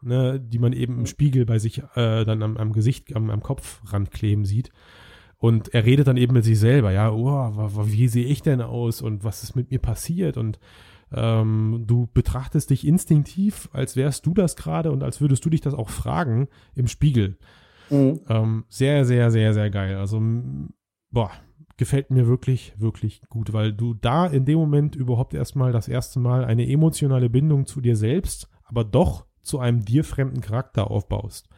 ne, 0.00 0.40
die 0.40 0.60
man 0.60 0.72
eben 0.72 0.94
im 0.94 1.00
mhm. 1.00 1.06
Spiegel 1.06 1.44
bei 1.44 1.58
sich 1.58 1.82
äh, 1.96 2.24
dann 2.24 2.42
am, 2.44 2.56
am 2.56 2.72
Gesicht, 2.72 3.16
am, 3.16 3.30
am 3.30 3.42
Kopfrand 3.42 4.12
kleben 4.12 4.44
sieht. 4.44 4.70
Und 5.36 5.74
er 5.74 5.84
redet 5.84 6.06
dann 6.06 6.16
eben 6.16 6.34
mit 6.34 6.44
sich 6.44 6.58
selber, 6.58 6.92
ja, 6.92 7.10
oh, 7.10 7.52
wie 7.84 8.08
sehe 8.08 8.26
ich 8.26 8.42
denn 8.42 8.60
aus 8.60 9.02
und 9.02 9.24
was 9.24 9.42
ist 9.42 9.56
mit 9.56 9.70
mir 9.70 9.80
passiert 9.80 10.36
und 10.36 10.60
ähm, 11.12 11.84
du 11.86 12.08
betrachtest 12.12 12.70
dich 12.70 12.86
instinktiv, 12.86 13.68
als 13.72 13.96
wärst 13.96 14.26
du 14.26 14.34
das 14.34 14.56
gerade 14.56 14.90
und 14.90 15.02
als 15.02 15.20
würdest 15.20 15.44
du 15.44 15.50
dich 15.50 15.60
das 15.60 15.74
auch 15.74 15.88
fragen 15.88 16.48
im 16.74 16.88
Spiegel. 16.88 17.38
Mhm. 17.90 18.20
Ähm, 18.28 18.64
sehr, 18.68 19.04
sehr, 19.04 19.30
sehr, 19.30 19.54
sehr 19.54 19.70
geil. 19.70 19.96
Also, 19.96 20.20
boah, 21.10 21.30
gefällt 21.76 22.10
mir 22.10 22.26
wirklich, 22.26 22.74
wirklich 22.76 23.22
gut, 23.28 23.52
weil 23.52 23.72
du 23.72 23.94
da 23.94 24.26
in 24.26 24.44
dem 24.44 24.58
Moment 24.58 24.96
überhaupt 24.96 25.32
erstmal 25.32 25.72
das 25.72 25.88
erste 25.88 26.18
Mal 26.20 26.44
eine 26.44 26.68
emotionale 26.68 27.30
Bindung 27.30 27.66
zu 27.66 27.80
dir 27.80 27.96
selbst, 27.96 28.48
aber 28.64 28.84
doch 28.84 29.26
zu 29.42 29.58
einem 29.60 29.84
dir 29.84 30.04
fremden 30.04 30.40
Charakter 30.40 30.90
aufbaust. 30.90 31.48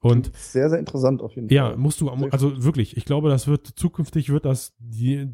Und 0.00 0.34
sehr, 0.34 0.70
sehr 0.70 0.78
interessant 0.78 1.22
auf 1.22 1.34
jeden 1.34 1.48
ja, 1.48 1.64
Fall. 1.64 1.72
Ja, 1.72 1.76
musst 1.76 2.00
du, 2.00 2.08
also 2.08 2.64
wirklich, 2.64 2.96
ich 2.96 3.04
glaube, 3.04 3.28
das 3.28 3.46
wird 3.46 3.66
zukünftig 3.66 4.30
wird 4.30 4.44
das 4.44 4.74
die, 4.78 5.28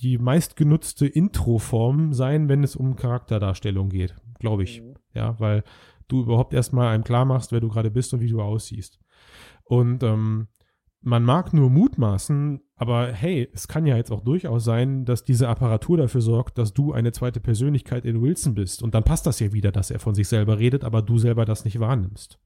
die 0.00 0.18
meistgenutzte 0.18 1.06
Intro-Form 1.06 2.12
sein, 2.12 2.48
wenn 2.48 2.64
es 2.64 2.76
um 2.76 2.96
Charakterdarstellung 2.96 3.88
geht, 3.88 4.16
glaube 4.38 4.64
ich. 4.64 4.82
Mhm. 4.82 4.94
Ja, 5.14 5.38
weil 5.38 5.64
du 6.08 6.22
überhaupt 6.22 6.54
erstmal 6.54 6.88
einem 6.88 7.04
klar 7.04 7.24
machst, 7.24 7.52
wer 7.52 7.60
du 7.60 7.68
gerade 7.68 7.90
bist 7.90 8.12
und 8.14 8.20
wie 8.20 8.30
du 8.30 8.40
aussiehst. 8.40 8.98
Und 9.64 10.02
ähm, 10.02 10.48
man 11.00 11.22
mag 11.22 11.52
nur 11.52 11.70
mutmaßen, 11.70 12.60
aber 12.76 13.12
hey, 13.12 13.48
es 13.52 13.68
kann 13.68 13.86
ja 13.86 13.96
jetzt 13.96 14.10
auch 14.10 14.22
durchaus 14.22 14.64
sein, 14.64 15.04
dass 15.04 15.24
diese 15.24 15.48
Apparatur 15.48 15.96
dafür 15.96 16.20
sorgt, 16.20 16.58
dass 16.58 16.74
du 16.74 16.92
eine 16.92 17.12
zweite 17.12 17.40
Persönlichkeit 17.40 18.04
in 18.04 18.20
Wilson 18.20 18.54
bist. 18.54 18.82
Und 18.82 18.94
dann 18.94 19.04
passt 19.04 19.26
das 19.26 19.40
ja 19.40 19.52
wieder, 19.52 19.70
dass 19.70 19.90
er 19.90 20.00
von 20.00 20.14
sich 20.14 20.28
selber 20.28 20.58
redet, 20.58 20.84
aber 20.84 21.02
du 21.02 21.18
selber 21.18 21.44
das 21.44 21.64
nicht 21.64 21.78
wahrnimmst. 21.78 22.38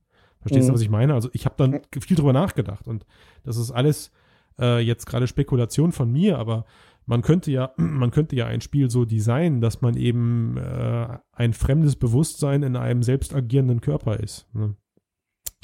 Verstehst 0.43 0.65
mhm. 0.65 0.69
du, 0.69 0.75
was 0.75 0.83
ich 0.83 0.91
meine? 0.91 1.15
Also 1.15 1.31
ich 1.33 1.45
habe 1.47 1.55
dann 1.57 1.81
viel 2.01 2.17
drüber 2.17 2.33
nachgedacht 2.33 2.87
und 2.87 3.07
das 3.45 3.57
ist 3.57 3.71
alles 3.71 4.13
äh, 4.61 4.81
jetzt 4.81 5.07
gerade 5.07 5.27
Spekulation 5.27 5.93
von 5.93 6.11
mir, 6.11 6.39
aber 6.39 6.67
man 7.07 7.23
könnte 7.23 7.51
ja, 7.51 7.73
man 7.77 8.11
könnte 8.11 8.37
ja 8.37 8.47
ein 8.47 8.61
Spiel 8.61 8.91
so 8.91 9.05
designen, 9.05 9.61
dass 9.61 9.81
man 9.81 9.97
eben 9.97 10.57
äh, 10.57 11.19
ein 11.33 11.53
fremdes 11.53 11.97
Bewusstsein 11.97 12.63
in 12.63 12.77
einem 12.77 13.03
selbst 13.03 13.35
agierenden 13.35 13.81
Körper 13.81 14.21
ist. 14.21 14.47
Ne? 14.53 14.75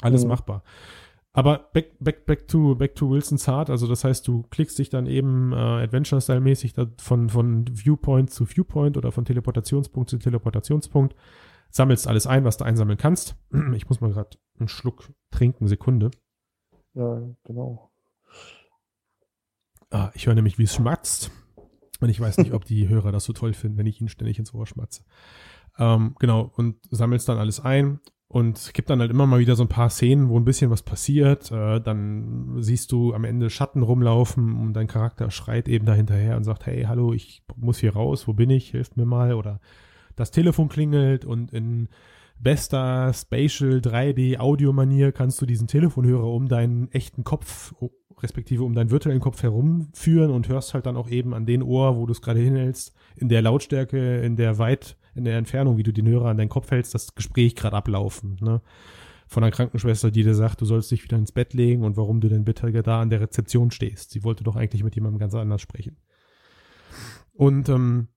Alles 0.01 0.23
mhm. 0.23 0.29
machbar. 0.29 0.63
Aber 1.31 1.69
back, 1.73 1.91
back, 1.99 2.25
back 2.25 2.47
to, 2.47 2.75
back 2.75 2.95
to 2.95 3.09
Wilson's 3.09 3.47
Heart, 3.47 3.69
also 3.69 3.87
das 3.87 4.03
heißt, 4.03 4.27
du 4.27 4.43
klickst 4.49 4.79
dich 4.79 4.89
dann 4.89 5.05
eben 5.05 5.53
äh, 5.53 5.55
Adventure-Style-mäßig 5.55 6.73
von, 6.97 7.29
von 7.29 7.65
Viewpoint 7.71 8.31
zu 8.31 8.45
Viewpoint 8.45 8.97
oder 8.97 9.11
von 9.11 9.25
Teleportationspunkt 9.25 10.09
zu 10.09 10.17
Teleportationspunkt, 10.17 11.15
sammelst 11.69 12.07
alles 12.07 12.27
ein, 12.27 12.43
was 12.43 12.57
du 12.57 12.65
einsammeln 12.65 12.97
kannst. 12.97 13.35
Ich 13.75 13.87
muss 13.89 14.01
mal 14.01 14.11
gerade 14.11 14.37
einen 14.59 14.67
Schluck 14.67 15.09
trinken, 15.31 15.67
Sekunde. 15.67 16.11
Ja, 16.93 17.21
genau. 17.43 17.91
Ah, 19.91 20.11
ich 20.13 20.27
höre 20.27 20.35
nämlich, 20.35 20.57
wie 20.59 20.63
es 20.63 20.75
schmatzt. 20.75 21.31
Und 21.99 22.09
ich 22.09 22.19
weiß 22.19 22.37
nicht, 22.37 22.53
ob 22.53 22.65
die 22.65 22.87
Hörer 22.87 23.11
das 23.11 23.25
so 23.25 23.33
toll 23.33 23.53
finden, 23.53 23.77
wenn 23.77 23.85
ich 23.85 23.99
ihnen 23.99 24.09
ständig 24.09 24.39
ins 24.39 24.53
Ohr 24.53 24.65
schmatze. 24.65 25.03
Ähm, 25.77 26.15
genau, 26.19 26.51
und 26.55 26.77
sammelst 26.89 27.27
dann 27.27 27.37
alles 27.37 27.59
ein. 27.59 27.99
Und 28.27 28.57
es 28.57 28.73
gibt 28.73 28.91
dann 28.91 28.99
halt 28.99 29.09
immer 29.09 29.25
mal 29.25 29.39
wieder 29.39 29.55
so 29.55 29.63
ein 29.63 29.69
paar 29.69 29.89
Szenen, 29.89 30.29
wo 30.29 30.37
ein 30.37 30.45
bisschen 30.45 30.69
was 30.69 30.83
passiert. 30.83 31.51
Äh, 31.51 31.81
dann 31.81 32.61
siehst 32.61 32.91
du 32.91 33.13
am 33.13 33.23
Ende 33.23 33.49
Schatten 33.49 33.81
rumlaufen 33.81 34.59
und 34.59 34.73
dein 34.73 34.85
Charakter 34.87 35.31
schreit 35.31 35.67
eben 35.67 35.87
dahinterher 35.87 36.37
und 36.37 36.43
sagt, 36.43 36.67
hey, 36.67 36.83
hallo, 36.83 37.11
ich 37.11 37.43
muss 37.55 37.79
hier 37.79 37.93
raus, 37.93 38.27
wo 38.27 38.33
bin 38.33 38.51
ich? 38.51 38.69
Hilft 38.69 38.97
mir 38.97 39.05
mal. 39.05 39.33
Oder 39.33 39.59
das 40.19 40.31
Telefon 40.31 40.69
klingelt 40.69 41.25
und 41.25 41.51
in 41.51 41.87
bester 42.37 43.13
Spatial 43.13 43.79
3D 43.79 44.37
Audio-Manier 44.37 45.11
kannst 45.11 45.41
du 45.41 45.45
diesen 45.45 45.67
Telefonhörer 45.67 46.27
um 46.27 46.47
deinen 46.47 46.91
echten 46.91 47.23
Kopf 47.23 47.73
respektive 48.21 48.63
um 48.63 48.73
deinen 48.73 48.91
virtuellen 48.91 49.21
Kopf 49.21 49.43
herumführen 49.43 50.31
und 50.31 50.49
hörst 50.49 50.73
halt 50.73 50.85
dann 50.85 50.97
auch 50.97 51.09
eben 51.09 51.33
an 51.33 51.45
den 51.45 51.63
Ohr, 51.63 51.95
wo 51.95 52.05
du 52.05 52.11
es 52.11 52.21
gerade 52.21 52.39
hinhältst, 52.39 52.93
in 53.15 53.29
der 53.29 53.41
Lautstärke, 53.41 54.17
in 54.17 54.35
der 54.35 54.57
weit, 54.57 54.97
in 55.15 55.23
der 55.23 55.37
Entfernung, 55.37 55.77
wie 55.77 55.83
du 55.83 55.93
den 55.93 56.07
Hörer 56.07 56.29
an 56.29 56.37
deinen 56.37 56.49
Kopf 56.49 56.69
hältst, 56.71 56.93
das 56.93 57.15
Gespräch 57.15 57.55
gerade 57.55 57.77
ablaufen. 57.77 58.37
Ne? 58.41 58.61
Von 59.27 59.43
einer 59.43 59.51
Krankenschwester, 59.51 60.11
die 60.11 60.23
dir 60.23 60.35
sagt, 60.35 60.59
du 60.59 60.65
sollst 60.65 60.91
dich 60.91 61.03
wieder 61.03 61.17
ins 61.17 61.31
Bett 61.31 61.53
legen 61.53 61.83
und 61.83 61.97
warum 61.97 62.19
du 62.19 62.27
denn 62.27 62.43
bitte 62.43 62.71
da 62.83 63.01
an 63.01 63.09
der 63.09 63.21
Rezeption 63.21 63.71
stehst. 63.71 64.11
Sie 64.11 64.23
wollte 64.23 64.43
doch 64.43 64.55
eigentlich 64.55 64.83
mit 64.83 64.95
jemandem 64.95 65.19
ganz 65.19 65.33
anders 65.33 65.61
sprechen. 65.61 65.97
Und 67.33 67.69
ähm, 67.69 68.09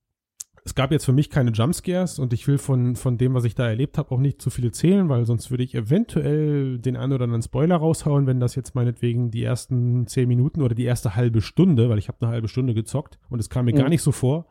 es 0.64 0.74
gab 0.74 0.92
jetzt 0.92 1.04
für 1.04 1.12
mich 1.12 1.28
keine 1.28 1.50
Jumpscares 1.50 2.18
und 2.18 2.32
ich 2.32 2.46
will 2.46 2.58
von, 2.58 2.94
von 2.94 3.18
dem, 3.18 3.34
was 3.34 3.44
ich 3.44 3.54
da 3.54 3.66
erlebt 3.68 3.98
habe, 3.98 4.12
auch 4.12 4.20
nicht 4.20 4.40
zu 4.40 4.48
viele 4.48 4.70
zählen, 4.70 5.08
weil 5.08 5.24
sonst 5.24 5.50
würde 5.50 5.64
ich 5.64 5.74
eventuell 5.74 6.78
den 6.78 6.96
einen 6.96 7.12
oder 7.12 7.24
anderen 7.24 7.42
Spoiler 7.42 7.76
raushauen, 7.76 8.26
wenn 8.26 8.38
das 8.38 8.54
jetzt 8.54 8.74
meinetwegen 8.74 9.30
die 9.30 9.42
ersten 9.42 10.06
zehn 10.06 10.28
Minuten 10.28 10.62
oder 10.62 10.74
die 10.74 10.84
erste 10.84 11.16
halbe 11.16 11.40
Stunde, 11.40 11.88
weil 11.88 11.98
ich 11.98 12.08
habe 12.08 12.18
eine 12.20 12.30
halbe 12.30 12.48
Stunde 12.48 12.74
gezockt 12.74 13.18
und 13.28 13.40
es 13.40 13.50
kam 13.50 13.64
mir 13.64 13.72
mhm. 13.72 13.78
gar 13.78 13.88
nicht 13.88 14.02
so 14.02 14.12
vor, 14.12 14.46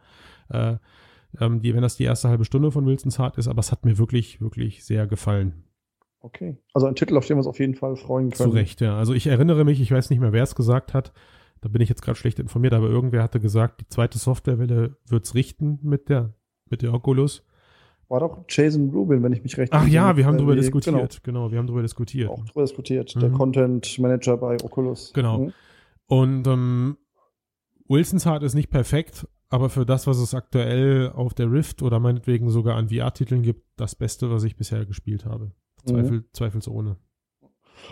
äh, 0.50 0.76
ähm, 1.40 1.62
die, 1.62 1.74
wenn 1.74 1.82
das 1.82 1.96
die 1.96 2.04
erste 2.04 2.28
halbe 2.28 2.44
Stunde 2.44 2.72
von 2.72 2.86
Wilson's 2.86 3.18
Heart 3.18 3.38
ist, 3.38 3.48
aber 3.48 3.60
es 3.60 3.72
hat 3.72 3.86
mir 3.86 3.98
wirklich, 3.98 4.42
wirklich 4.42 4.84
sehr 4.84 5.08
gefallen. 5.08 5.64
Okay. 6.20 6.58
Also 6.74 6.88
ein 6.88 6.96
Titel, 6.96 7.18
auf 7.18 7.26
den 7.26 7.38
wir 7.38 7.40
uns 7.40 7.48
auf 7.48 7.60
jeden 7.60 7.76
Fall 7.76 7.96
freuen 7.96 8.32
können. 8.32 8.52
Zu 8.52 8.56
Recht, 8.56 8.82
ja. 8.82 8.98
Also 8.98 9.14
ich 9.14 9.28
erinnere 9.28 9.64
mich, 9.64 9.80
ich 9.80 9.92
weiß 9.92 10.10
nicht 10.10 10.20
mehr, 10.20 10.34
wer 10.34 10.44
es 10.44 10.56
gesagt 10.56 10.94
hat, 10.94 11.14
da 11.62 11.70
bin 11.70 11.82
ich 11.82 11.90
jetzt 11.90 12.02
gerade 12.02 12.18
schlecht 12.18 12.40
informiert, 12.40 12.74
aber 12.74 12.90
irgendwer 12.90 13.24
hatte 13.24 13.40
gesagt, 13.40 13.82
die 13.82 13.88
zweite 13.88 14.18
Softwarewelle 14.18 14.98
wird's 15.08 15.36
richten 15.36 15.80
mit 15.84 16.10
der, 16.10 16.34
mit 16.70 16.82
der 16.82 16.94
Oculus. 16.94 17.46
War 18.10 18.20
doch 18.20 18.44
Jason 18.50 18.90
Rubin, 18.90 19.24
wenn 19.24 19.32
ich 19.32 19.42
mich 19.42 19.58
recht 19.58 19.72
Ach 19.72 19.88
ja, 19.88 20.18
wir 20.18 20.26
haben 20.26 20.38
darüber 20.38 20.56
diskutiert. 20.56 21.24
Genau. 21.24 21.40
genau, 21.44 21.52
wir 21.52 21.60
haben 21.60 21.68
darüber 21.68 21.84
diskutiert. 21.84 22.30
Auch 22.30 22.44
darüber 22.44 22.64
diskutiert. 22.64 23.16
Mhm. 23.16 23.20
Der 23.22 23.30
Content 23.30 24.00
Manager 24.00 24.36
bei 24.36 24.58
Oculus. 24.62 25.14
Genau. 25.14 25.40
Mhm. 25.40 25.54
Und 26.08 26.48
ähm, 26.48 26.98
Wilson's 27.88 28.26
Heart 28.26 28.44
ist 28.44 28.54
nicht 28.54 28.70
perfekt, 28.70 29.28
aber 29.50 29.70
für 29.70 29.86
das, 29.86 30.08
was 30.08 30.18
es 30.18 30.34
aktuell 30.34 31.12
auf 31.16 31.34
der 31.34 31.52
Rift 31.52 31.84
oder 31.84 32.00
meinetwegen 32.00 32.50
sogar 32.50 32.76
an 32.76 32.90
VR-Titeln 32.90 33.44
gibt, 33.44 33.64
das 33.78 33.96
Beste, 33.96 34.30
was 34.30 34.44
ich 34.44 34.58
bisher 34.58 34.86
gespielt 34.86 35.26
habe. 35.26 35.52
Zweifel, 35.86 36.12
mhm. 36.20 36.26
Zweifelsohne. 36.34 36.98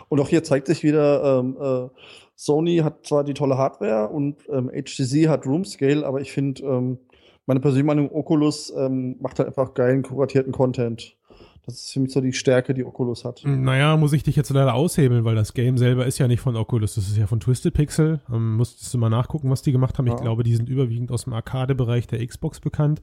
Und 0.08 0.20
auch 0.20 0.30
hier 0.30 0.44
zeigt 0.44 0.68
sich 0.68 0.84
wieder, 0.84 1.40
ähm, 1.40 1.58
äh, 1.60 1.90
Sony 2.36 2.78
hat 2.78 3.06
zwar 3.06 3.24
die 3.24 3.34
tolle 3.34 3.58
Hardware 3.58 4.08
und 4.08 4.38
ähm, 4.50 4.70
HTC 4.70 5.28
hat 5.28 5.46
Room 5.46 5.66
Scale, 5.66 6.06
aber 6.06 6.22
ich 6.22 6.32
finde, 6.32 6.64
ähm, 6.64 7.00
meine 7.46 7.60
persönliche 7.60 7.88
Meinung, 7.88 8.12
Oculus 8.12 8.72
ähm, 8.78 9.18
macht 9.20 9.40
halt 9.40 9.50
einfach 9.50 9.74
geilen, 9.74 10.04
kuratierten 10.04 10.54
Content. 10.54 11.18
Das 11.66 11.76
ist 11.76 11.94
für 11.94 12.00
mich 12.00 12.12
so 12.12 12.22
die 12.22 12.34
Stärke, 12.34 12.74
die 12.74 12.86
Oculus 12.86 13.26
hat. 13.26 13.42
Naja, 13.46 13.98
muss 13.98 14.14
ich 14.14 14.24
dich 14.24 14.36
jetzt 14.36 14.50
leider 14.50 14.74
aushebeln, 14.74 15.26
weil 15.26 15.36
das 15.36 15.54
Game 15.54 15.78
selber 15.78 16.06
ist 16.06 16.18
ja 16.18 16.28
nicht 16.28 16.40
von 16.40 16.56
Oculus, 16.56 16.96
das 16.96 17.10
ist 17.10 17.18
ja 17.18 17.28
von 17.28 17.40
Twisted 17.40 17.74
Pixel. 17.74 18.22
Ähm, 18.32 18.56
musstest 18.56 18.94
du 18.94 18.98
mal 18.98 19.10
nachgucken, 19.10 19.50
was 19.50 19.62
die 19.62 19.72
gemacht 19.72 19.98
haben. 19.98 20.08
Ja. 20.08 20.16
Ich 20.16 20.22
glaube, 20.22 20.44
die 20.44 20.56
sind 20.56 20.70
überwiegend 20.70 21.12
aus 21.12 21.26
dem 21.26 21.34
Arcade-Bereich 21.34 22.08
der 22.08 22.26
Xbox 22.26 22.60
bekannt. 22.60 23.02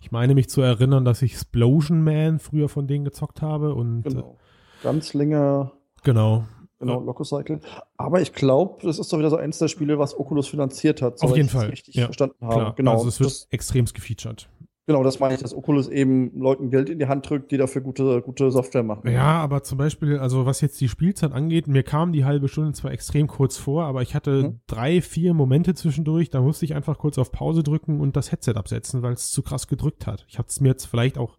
Ich 0.00 0.12
meine 0.12 0.34
mich 0.34 0.48
zu 0.48 0.60
erinnern, 0.60 1.04
dass 1.04 1.22
ich 1.22 1.32
Explosion 1.32 2.04
Man 2.04 2.38
früher 2.38 2.68
von 2.68 2.86
denen 2.86 3.04
gezockt 3.04 3.42
habe 3.42 3.74
und. 3.74 4.02
Genau. 4.02 4.36
Ganz 4.82 5.12
länger 5.12 5.72
Genau. 6.02 6.44
Genau, 6.80 7.00
Lococycle. 7.00 7.60
Aber 7.96 8.20
ich 8.20 8.32
glaube, 8.32 8.86
das 8.86 8.98
ist 8.98 9.12
doch 9.12 9.18
wieder 9.18 9.30
so 9.30 9.36
eins 9.36 9.58
der 9.58 9.68
Spiele, 9.68 9.98
was 9.98 10.16
Oculus 10.16 10.46
finanziert 10.46 11.02
hat. 11.02 11.20
Auf 11.22 11.36
jeden 11.36 11.48
Fall. 11.48 11.70
richtig 11.70 11.96
ja, 11.96 12.04
verstanden 12.04 12.36
habe. 12.40 12.54
Klar. 12.54 12.74
Genau. 12.76 12.92
Also 12.92 13.08
es 13.08 13.18
wird 13.18 13.30
das, 13.30 13.48
extremst 13.50 13.94
gefeatured. 13.94 14.48
Genau, 14.86 15.02
das 15.02 15.20
meine 15.20 15.34
ich, 15.34 15.42
dass 15.42 15.54
Oculus 15.54 15.88
eben 15.88 16.30
Leuten 16.38 16.70
Geld 16.70 16.88
in 16.88 16.98
die 16.98 17.08
Hand 17.08 17.28
drückt, 17.28 17.50
die 17.50 17.58
dafür 17.58 17.82
gute, 17.82 18.22
gute 18.22 18.50
Software 18.50 18.82
machen. 18.82 19.10
Ja, 19.12 19.38
aber 19.38 19.62
zum 19.62 19.76
Beispiel, 19.76 20.18
also 20.18 20.46
was 20.46 20.62
jetzt 20.62 20.80
die 20.80 20.88
Spielzeit 20.88 21.32
angeht, 21.32 21.66
mir 21.68 21.82
kam 21.82 22.10
die 22.10 22.24
halbe 22.24 22.48
Stunde 22.48 22.72
zwar 22.72 22.90
extrem 22.92 23.26
kurz 23.26 23.58
vor, 23.58 23.84
aber 23.84 24.00
ich 24.00 24.14
hatte 24.14 24.44
mhm. 24.44 24.60
drei, 24.66 25.02
vier 25.02 25.34
Momente 25.34 25.74
zwischendurch, 25.74 26.30
da 26.30 26.40
musste 26.40 26.64
ich 26.64 26.74
einfach 26.74 26.96
kurz 26.96 27.18
auf 27.18 27.32
Pause 27.32 27.62
drücken 27.62 28.00
und 28.00 28.16
das 28.16 28.32
Headset 28.32 28.54
absetzen, 28.54 29.02
weil 29.02 29.12
es 29.12 29.30
zu 29.30 29.42
krass 29.42 29.66
gedrückt 29.66 30.06
hat. 30.06 30.24
Ich 30.26 30.38
hatte 30.38 30.48
es 30.48 30.60
mir 30.62 30.68
jetzt 30.68 30.86
vielleicht 30.86 31.18
auch 31.18 31.36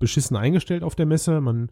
beschissen 0.00 0.36
eingestellt 0.36 0.82
auf 0.82 0.96
der 0.96 1.06
Messe. 1.06 1.40
Man 1.40 1.70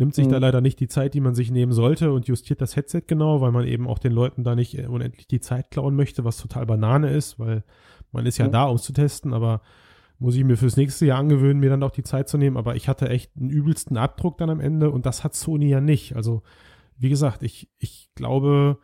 nimmt 0.00 0.14
sich 0.14 0.26
mhm. 0.26 0.30
da 0.30 0.38
leider 0.38 0.62
nicht 0.62 0.80
die 0.80 0.88
Zeit, 0.88 1.12
die 1.12 1.20
man 1.20 1.34
sich 1.34 1.50
nehmen 1.50 1.72
sollte 1.72 2.10
und 2.12 2.26
justiert 2.26 2.62
das 2.62 2.74
Headset 2.74 3.02
genau, 3.06 3.42
weil 3.42 3.52
man 3.52 3.66
eben 3.66 3.86
auch 3.86 3.98
den 3.98 4.12
Leuten 4.12 4.42
da 4.42 4.54
nicht 4.54 4.76
unendlich 4.88 5.28
die 5.28 5.40
Zeit 5.40 5.70
klauen 5.70 5.94
möchte, 5.94 6.24
was 6.24 6.38
total 6.38 6.64
Banane 6.64 7.10
ist, 7.10 7.38
weil 7.38 7.62
man 8.10 8.24
ist 8.24 8.38
ja 8.38 8.48
mhm. 8.48 8.52
da, 8.52 8.64
um 8.64 8.78
zu 8.78 8.94
testen, 8.94 9.34
aber 9.34 9.60
muss 10.18 10.36
ich 10.36 10.44
mir 10.44 10.56
fürs 10.56 10.78
nächste 10.78 11.04
Jahr 11.04 11.18
angewöhnen, 11.18 11.60
mir 11.60 11.68
dann 11.68 11.82
auch 11.82 11.90
die 11.90 12.02
Zeit 12.02 12.30
zu 12.30 12.38
nehmen. 12.38 12.56
Aber 12.56 12.76
ich 12.76 12.88
hatte 12.88 13.10
echt 13.10 13.36
einen 13.36 13.50
übelsten 13.50 13.98
Abdruck 13.98 14.38
dann 14.38 14.48
am 14.48 14.60
Ende 14.60 14.90
und 14.90 15.04
das 15.04 15.22
hat 15.22 15.34
Sony 15.34 15.68
ja 15.68 15.82
nicht. 15.82 16.16
Also, 16.16 16.42
wie 16.96 17.10
gesagt, 17.10 17.42
ich, 17.42 17.70
ich 17.78 18.10
glaube, 18.14 18.78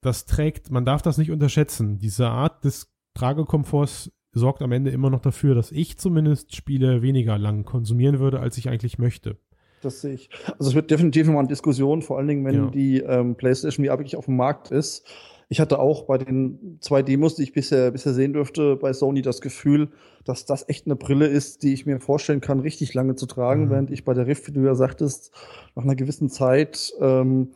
das 0.00 0.24
trägt, 0.24 0.70
man 0.70 0.86
darf 0.86 1.02
das 1.02 1.18
nicht 1.18 1.30
unterschätzen. 1.30 1.98
Diese 1.98 2.28
Art 2.28 2.64
des 2.64 2.90
Tragekomforts 3.14 4.10
sorgt 4.32 4.62
am 4.62 4.72
Ende 4.72 4.90
immer 4.90 5.10
noch 5.10 5.20
dafür, 5.20 5.54
dass 5.54 5.70
ich 5.70 5.98
zumindest 5.98 6.54
Spiele 6.54 7.02
weniger 7.02 7.36
lang 7.38 7.64
konsumieren 7.64 8.18
würde, 8.18 8.40
als 8.40 8.56
ich 8.58 8.68
eigentlich 8.68 8.98
möchte. 8.98 9.38
Das 9.82 10.00
sehe 10.00 10.14
ich. 10.14 10.30
Also 10.58 10.70
es 10.70 10.74
wird 10.74 10.90
definitiv 10.90 11.28
immer 11.28 11.38
eine 11.38 11.48
Diskussion, 11.48 12.02
vor 12.02 12.18
allen 12.18 12.28
Dingen, 12.28 12.44
wenn 12.44 12.54
ja. 12.54 12.70
die 12.70 12.98
ähm, 13.00 13.36
PlayStation 13.36 13.84
VR 13.86 13.98
wirklich 13.98 14.16
auf 14.16 14.26
dem 14.26 14.36
Markt 14.36 14.70
ist. 14.70 15.06
Ich 15.48 15.60
hatte 15.60 15.78
auch 15.78 16.06
bei 16.06 16.18
den 16.18 16.78
zwei 16.80 17.02
Demos, 17.02 17.36
die 17.36 17.44
ich 17.44 17.52
bisher, 17.52 17.92
bisher 17.92 18.14
sehen 18.14 18.32
durfte, 18.32 18.74
bei 18.76 18.92
Sony 18.92 19.22
das 19.22 19.40
Gefühl, 19.40 19.90
dass 20.24 20.44
das 20.44 20.68
echt 20.68 20.86
eine 20.86 20.96
Brille 20.96 21.26
ist, 21.26 21.62
die 21.62 21.72
ich 21.72 21.86
mir 21.86 22.00
vorstellen 22.00 22.40
kann, 22.40 22.58
richtig 22.58 22.94
lange 22.94 23.14
zu 23.14 23.26
tragen, 23.26 23.66
mhm. 23.66 23.70
während 23.70 23.90
ich 23.92 24.04
bei 24.04 24.12
der 24.12 24.26
Rift, 24.26 24.48
wie 24.48 24.52
du 24.52 24.64
ja 24.64 24.74
sagtest, 24.74 25.32
nach 25.76 25.84
einer 25.84 25.94
gewissen 25.94 26.30
Zeit 26.30 26.92
ähm, 27.00 27.52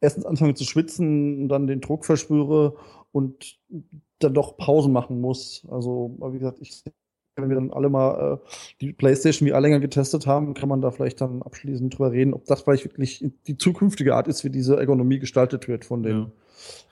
erstens 0.00 0.26
anfange 0.26 0.54
zu 0.54 0.64
schwitzen 0.64 1.42
und 1.42 1.48
dann 1.48 1.68
den 1.68 1.80
Druck 1.80 2.04
verspüre 2.04 2.74
und 3.12 3.58
dann 4.18 4.34
doch 4.34 4.56
Pausen 4.56 4.92
machen 4.92 5.20
muss. 5.20 5.64
Also, 5.70 6.16
wie 6.18 6.38
gesagt, 6.38 6.58
ich 6.60 6.82
wenn 7.42 7.48
wir 7.48 7.56
dann 7.56 7.72
alle 7.72 7.88
mal 7.88 8.34
äh, 8.34 8.48
die 8.80 8.92
PlayStation 8.92 9.48
VR 9.48 9.60
länger 9.60 9.80
getestet 9.80 10.26
haben, 10.26 10.54
kann 10.54 10.68
man 10.68 10.80
da 10.80 10.90
vielleicht 10.90 11.20
dann 11.20 11.42
abschließend 11.42 11.96
drüber 11.96 12.12
reden, 12.12 12.34
ob 12.34 12.44
das 12.46 12.62
vielleicht 12.62 12.84
wirklich 12.84 13.24
die 13.46 13.56
zukünftige 13.56 14.14
Art 14.14 14.28
ist, 14.28 14.44
wie 14.44 14.50
diese 14.50 14.76
Ergonomie 14.76 15.18
gestaltet 15.18 15.68
wird 15.68 15.84
von 15.84 16.02
den 16.02 16.18
ja. 16.18 16.30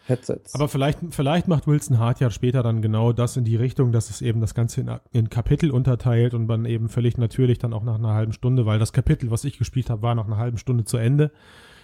Headsets. 0.06 0.54
Aber 0.54 0.68
vielleicht, 0.68 0.98
vielleicht 1.10 1.48
macht 1.48 1.66
Wilson 1.66 1.98
Hart 1.98 2.20
ja 2.20 2.30
später 2.30 2.62
dann 2.62 2.80
genau 2.80 3.12
das 3.12 3.36
in 3.36 3.44
die 3.44 3.56
Richtung, 3.56 3.92
dass 3.92 4.10
es 4.10 4.22
eben 4.22 4.40
das 4.40 4.54
Ganze 4.54 4.80
in, 4.80 4.90
in 5.12 5.30
Kapitel 5.30 5.70
unterteilt 5.70 6.34
und 6.34 6.46
man 6.46 6.64
eben 6.64 6.88
völlig 6.88 7.18
natürlich 7.18 7.58
dann 7.58 7.72
auch 7.72 7.82
nach 7.82 7.96
einer 7.96 8.14
halben 8.14 8.32
Stunde, 8.32 8.66
weil 8.66 8.78
das 8.78 8.92
Kapitel, 8.92 9.30
was 9.30 9.44
ich 9.44 9.58
gespielt 9.58 9.90
habe, 9.90 10.02
war 10.02 10.14
nach 10.14 10.26
einer 10.26 10.36
halben 10.36 10.58
Stunde 10.58 10.84
zu 10.84 10.96
Ende, 10.96 11.32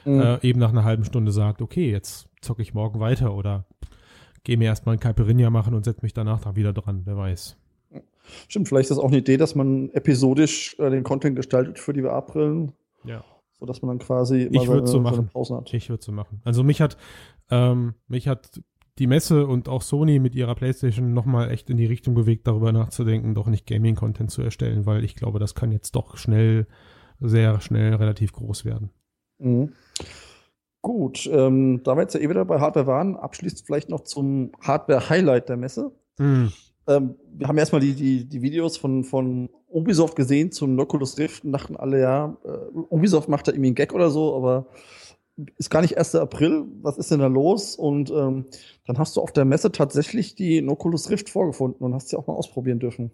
mhm. 0.04 0.20
äh, 0.20 0.38
eben 0.42 0.60
nach 0.60 0.70
einer 0.70 0.84
halben 0.84 1.04
Stunde 1.04 1.32
sagt, 1.32 1.62
okay, 1.62 1.90
jetzt 1.90 2.28
zocke 2.40 2.62
ich 2.62 2.74
morgen 2.74 3.00
weiter 3.00 3.34
oder 3.34 3.64
gehe 4.44 4.56
mir 4.56 4.66
erstmal 4.66 4.96
ein 4.96 5.00
Caipirinha 5.00 5.50
machen 5.50 5.74
und 5.74 5.84
setze 5.84 6.02
mich 6.02 6.14
danach 6.14 6.40
da 6.40 6.56
wieder 6.56 6.72
dran, 6.72 7.02
wer 7.04 7.16
weiß. 7.16 7.56
Stimmt, 8.49 8.68
vielleicht 8.68 8.91
ist 8.91 8.97
das 8.97 8.99
auch 8.99 9.09
eine 9.09 9.18
Idee, 9.18 9.37
dass 9.37 9.55
man 9.55 9.91
episodisch 9.91 10.79
äh, 10.79 10.91
den 10.91 11.03
Content 11.03 11.37
gestaltet 11.37 11.79
für 11.79 11.93
die 11.93 12.03
VR-Brillen. 12.03 12.73
Ja. 13.05 13.25
So 13.59 13.66
dass 13.66 13.83
man 13.83 13.97
dann 13.97 14.07
quasi 14.07 14.43
immer 14.43 14.62
ich 14.62 14.68
seine, 14.68 14.87
so 14.87 15.01
machen. 15.01 15.29
Pausen 15.33 15.57
hat. 15.57 15.73
Ich 15.73 15.89
würde 15.89 16.03
so 16.03 16.12
machen. 16.12 16.41
Also 16.45 16.64
mich 16.64 16.81
hat, 16.81 16.97
ähm, 17.51 17.95
mich 18.09 18.29
hat 18.29 18.61
die 18.99 19.07
Messe 19.07 19.47
und 19.47 19.68
auch 19.68 19.83
Sony 19.83 20.18
mit 20.18 20.35
ihrer 20.35 20.55
PlayStation 20.55 21.14
nochmal 21.14 21.51
echt 21.51 21.70
in 21.70 21.77
die 21.77 21.87
Richtung 21.87 22.14
bewegt, 22.14 22.47
darüber 22.47 22.73
nachzudenken, 22.73 23.35
doch 23.35 23.47
nicht 23.47 23.66
Gaming-Content 23.66 24.31
zu 24.31 24.43
erstellen, 24.43 24.85
weil 24.85 25.05
ich 25.05 25.14
glaube, 25.14 25.39
das 25.39 25.55
kann 25.55 25.73
jetzt 25.73 25.93
doch 25.93 26.16
schnell, 26.16 26.66
sehr 27.20 27.61
schnell 27.61 27.95
relativ 27.95 28.33
groß 28.33 28.64
werden. 28.64 28.91
Mhm. 29.39 29.73
Gut, 30.83 31.31
ähm, 31.33 31.83
da 31.85 31.95
wir 31.95 32.03
jetzt 32.03 32.14
ja 32.14 32.20
eh 32.20 32.29
wieder 32.29 32.45
bei 32.45 32.59
Hardware 32.59 32.89
waren, 32.89 33.16
abschließend 33.16 33.62
vielleicht 33.64 33.89
noch 33.89 34.01
zum 34.01 34.51
Hardware-Highlight 34.61 35.49
der 35.49 35.57
Messe. 35.57 35.93
Mhm. 36.18 36.53
Ähm, 36.87 37.16
wir 37.35 37.49
haben 37.49 37.59
erstmal 37.59 37.80
die, 37.80 37.95
die, 37.95 38.24
die 38.24 38.43
Videos 38.43 38.76
von, 38.76 39.05
von 39.05 39.49
Ubisoft 39.68 40.16
gesehen 40.16 40.53
zum 40.53 40.78
Oculus 40.78 41.18
Rift 41.18 41.45
und 41.45 41.53
dachten 41.53 41.76
alle, 41.76 42.01
ja, 42.01 42.37
äh, 42.45 42.76
Ubisoft 42.91 43.28
macht 43.28 43.49
da 43.49 43.53
irgendwie 43.53 43.68
einen 43.68 43.74
Gag 43.74 43.93
oder 43.93 44.11
so, 44.11 44.35
aber 44.37 44.66
ist 45.57 45.70
gar 45.70 45.80
nicht 45.80 45.97
1. 45.97 46.14
April, 46.16 46.64
was 46.83 46.99
ist 46.99 47.11
denn 47.11 47.20
da 47.20 47.26
los? 47.26 47.76
Und 47.76 48.11
ähm, 48.11 48.47
dann 48.87 48.99
hast 48.99 49.16
du 49.16 49.20
auf 49.20 49.33
der 49.33 49.45
Messe 49.45 49.72
tatsächlich 49.72 50.35
die 50.35 50.66
Oculus 50.66 51.11
Rift 51.11 51.30
vorgefunden 51.30 51.85
und 51.85 51.95
hast 51.95 52.11
sie 52.11 52.16
auch 52.16 52.26
mal 52.26 52.35
ausprobieren 52.35 52.80
dürfen. 52.80 53.11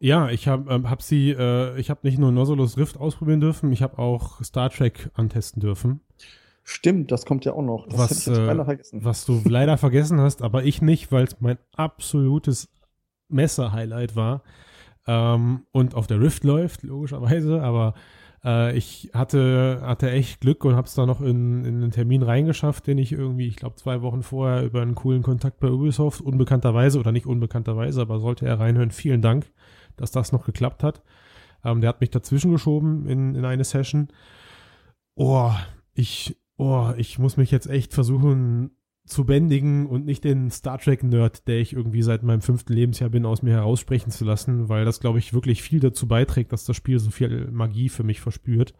Ja, 0.00 0.30
ich 0.30 0.46
habe 0.46 0.72
ähm, 0.72 0.90
hab 0.90 1.02
sie, 1.02 1.30
äh, 1.30 1.78
ich 1.78 1.90
habe 1.90 2.00
nicht 2.04 2.18
nur 2.18 2.30
Nozzolus 2.30 2.76
Rift 2.76 2.98
ausprobieren 2.98 3.40
dürfen, 3.40 3.72
ich 3.72 3.82
habe 3.82 3.98
auch 3.98 4.42
Star 4.44 4.70
Trek 4.70 5.10
antesten 5.14 5.60
dürfen. 5.60 6.00
Stimmt, 6.68 7.10
das 7.10 7.24
kommt 7.24 7.44
ja 7.44 7.52
auch 7.52 7.62
noch. 7.62 7.86
Das 7.88 8.26
was, 8.26 8.28
äh, 8.28 8.78
was 8.92 9.24
du 9.24 9.40
leider 9.44 9.78
vergessen 9.78 10.20
hast, 10.20 10.42
aber 10.42 10.64
ich 10.64 10.82
nicht, 10.82 11.10
weil 11.10 11.24
es 11.24 11.40
mein 11.40 11.58
absolutes 11.76 12.68
Messer-Highlight 13.28 14.16
war. 14.16 14.42
Ähm, 15.06 15.66
und 15.72 15.94
auf 15.94 16.06
der 16.06 16.20
Rift 16.20 16.44
läuft, 16.44 16.82
logischerweise, 16.82 17.62
aber 17.62 17.94
äh, 18.44 18.76
ich 18.76 19.10
hatte, 19.14 19.80
hatte 19.82 20.10
echt 20.10 20.40
Glück 20.40 20.64
und 20.64 20.76
habe 20.76 20.86
es 20.86 20.94
da 20.94 21.06
noch 21.06 21.20
in, 21.20 21.64
in 21.64 21.82
einen 21.82 21.90
Termin 21.90 22.22
reingeschafft, 22.22 22.86
den 22.86 22.98
ich 22.98 23.12
irgendwie, 23.12 23.48
ich 23.48 23.56
glaube, 23.56 23.76
zwei 23.76 24.02
Wochen 24.02 24.22
vorher 24.22 24.62
über 24.62 24.82
einen 24.82 24.94
coolen 24.94 25.22
Kontakt 25.22 25.60
bei 25.60 25.70
Ubisoft, 25.70 26.20
unbekannterweise 26.20 26.98
oder 26.98 27.12
nicht 27.12 27.26
unbekannterweise, 27.26 28.02
aber 28.02 28.20
sollte 28.20 28.46
er 28.46 28.60
reinhören, 28.60 28.90
vielen 28.90 29.22
Dank 29.22 29.46
dass 29.98 30.10
das 30.10 30.32
noch 30.32 30.46
geklappt 30.46 30.82
hat. 30.82 31.02
Ähm, 31.64 31.82
der 31.82 31.88
hat 31.88 32.00
mich 32.00 32.10
dazwischen 32.10 32.50
geschoben 32.50 33.06
in, 33.06 33.34
in 33.34 33.44
eine 33.44 33.64
Session. 33.64 34.08
Oh, 35.14 35.52
ich, 35.92 36.36
oh, 36.58 36.92
ich 36.96 37.18
muss 37.18 37.36
mich 37.36 37.50
jetzt 37.50 37.70
echt 37.70 37.94
versuchen 37.94 38.72
zu 39.06 39.24
bändigen 39.24 39.86
und 39.86 40.04
nicht 40.04 40.24
den 40.24 40.50
Star 40.50 40.78
Trek-Nerd, 40.78 41.48
der 41.48 41.60
ich 41.60 41.72
irgendwie 41.72 42.02
seit 42.02 42.22
meinem 42.22 42.42
fünften 42.42 42.74
Lebensjahr 42.74 43.08
bin, 43.08 43.24
aus 43.24 43.42
mir 43.42 43.54
heraussprechen 43.54 44.12
zu 44.12 44.26
lassen, 44.26 44.68
weil 44.68 44.84
das, 44.84 45.00
glaube 45.00 45.18
ich, 45.18 45.32
wirklich 45.32 45.62
viel 45.62 45.80
dazu 45.80 46.06
beiträgt, 46.06 46.52
dass 46.52 46.66
das 46.66 46.76
Spiel 46.76 46.98
so 46.98 47.10
viel 47.10 47.48
Magie 47.50 47.88
für 47.88 48.04
mich 48.04 48.20
verspürt. 48.20 48.74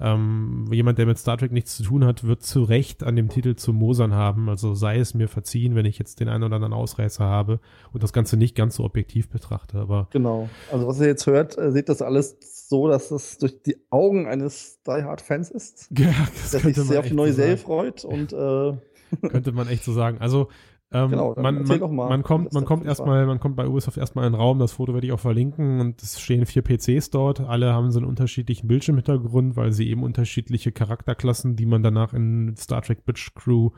Ähm, 0.00 0.66
jemand, 0.70 0.98
der 0.98 1.06
mit 1.06 1.18
Star 1.18 1.36
Trek 1.36 1.50
nichts 1.50 1.76
zu 1.76 1.82
tun 1.82 2.04
hat, 2.04 2.22
wird 2.24 2.42
zu 2.42 2.62
Recht 2.62 3.02
an 3.02 3.16
dem 3.16 3.28
Titel 3.28 3.56
zu 3.56 3.72
mosern 3.72 4.14
haben. 4.14 4.48
Also 4.48 4.74
sei 4.74 4.98
es 4.98 5.14
mir 5.14 5.28
verziehen, 5.28 5.74
wenn 5.74 5.86
ich 5.86 5.98
jetzt 5.98 6.20
den 6.20 6.28
einen 6.28 6.44
oder 6.44 6.56
anderen 6.56 6.72
Ausreißer 6.72 7.24
habe 7.24 7.60
und 7.92 8.02
das 8.02 8.12
Ganze 8.12 8.36
nicht 8.36 8.54
ganz 8.54 8.76
so 8.76 8.84
objektiv 8.84 9.28
betrachte. 9.28 9.78
Aber 9.78 10.06
genau. 10.10 10.48
Also 10.70 10.86
was 10.86 11.00
ihr 11.00 11.08
jetzt 11.08 11.26
hört, 11.26 11.58
äh, 11.58 11.72
seht 11.72 11.88
das 11.88 12.00
alles 12.00 12.36
so, 12.68 12.86
dass 12.86 13.10
es 13.10 13.38
durch 13.38 13.60
die 13.62 13.76
Augen 13.90 14.26
eines 14.26 14.80
Die 14.86 15.02
Hard 15.02 15.20
Fans 15.20 15.50
ist. 15.50 15.90
Ja, 15.98 16.12
das 16.32 16.52
der 16.52 16.60
sich 16.60 16.76
sehr 16.76 17.00
auf 17.00 17.08
die 17.08 17.14
neue 17.14 17.32
Serie 17.32 17.56
freut 17.56 18.04
und 18.04 18.32
äh 18.32 18.72
könnte 19.28 19.52
man 19.52 19.68
echt 19.68 19.84
so 19.84 19.92
sagen. 19.92 20.18
Also 20.18 20.48
ähm, 20.90 21.10
genau, 21.10 21.34
man, 21.36 21.64
man, 21.64 21.94
man, 21.94 22.22
kommt, 22.22 22.52
man 22.52 22.64
kommt 22.64 22.86
erstmal, 22.86 23.26
man 23.26 23.40
kommt 23.40 23.56
bei 23.56 23.66
Ubisoft 23.66 23.98
erstmal 23.98 24.26
in 24.26 24.32
den 24.32 24.40
Raum, 24.40 24.58
das 24.58 24.72
Foto 24.72 24.94
werde 24.94 25.06
ich 25.06 25.12
auch 25.12 25.20
verlinken 25.20 25.80
und 25.80 26.02
es 26.02 26.18
stehen 26.18 26.46
vier 26.46 26.62
PCs 26.62 27.10
dort, 27.10 27.40
alle 27.40 27.74
haben 27.74 27.90
so 27.90 27.98
einen 27.98 28.08
unterschiedlichen 28.08 28.68
Bildschirmhintergrund, 28.68 29.56
weil 29.56 29.72
sie 29.72 29.88
eben 29.88 30.02
unterschiedliche 30.02 30.72
Charakterklassen, 30.72 31.56
die 31.56 31.66
man 31.66 31.82
danach 31.82 32.14
in 32.14 32.56
Star 32.56 32.82
Trek 32.82 33.04
Bridge 33.04 33.30
Crew, 33.34 33.70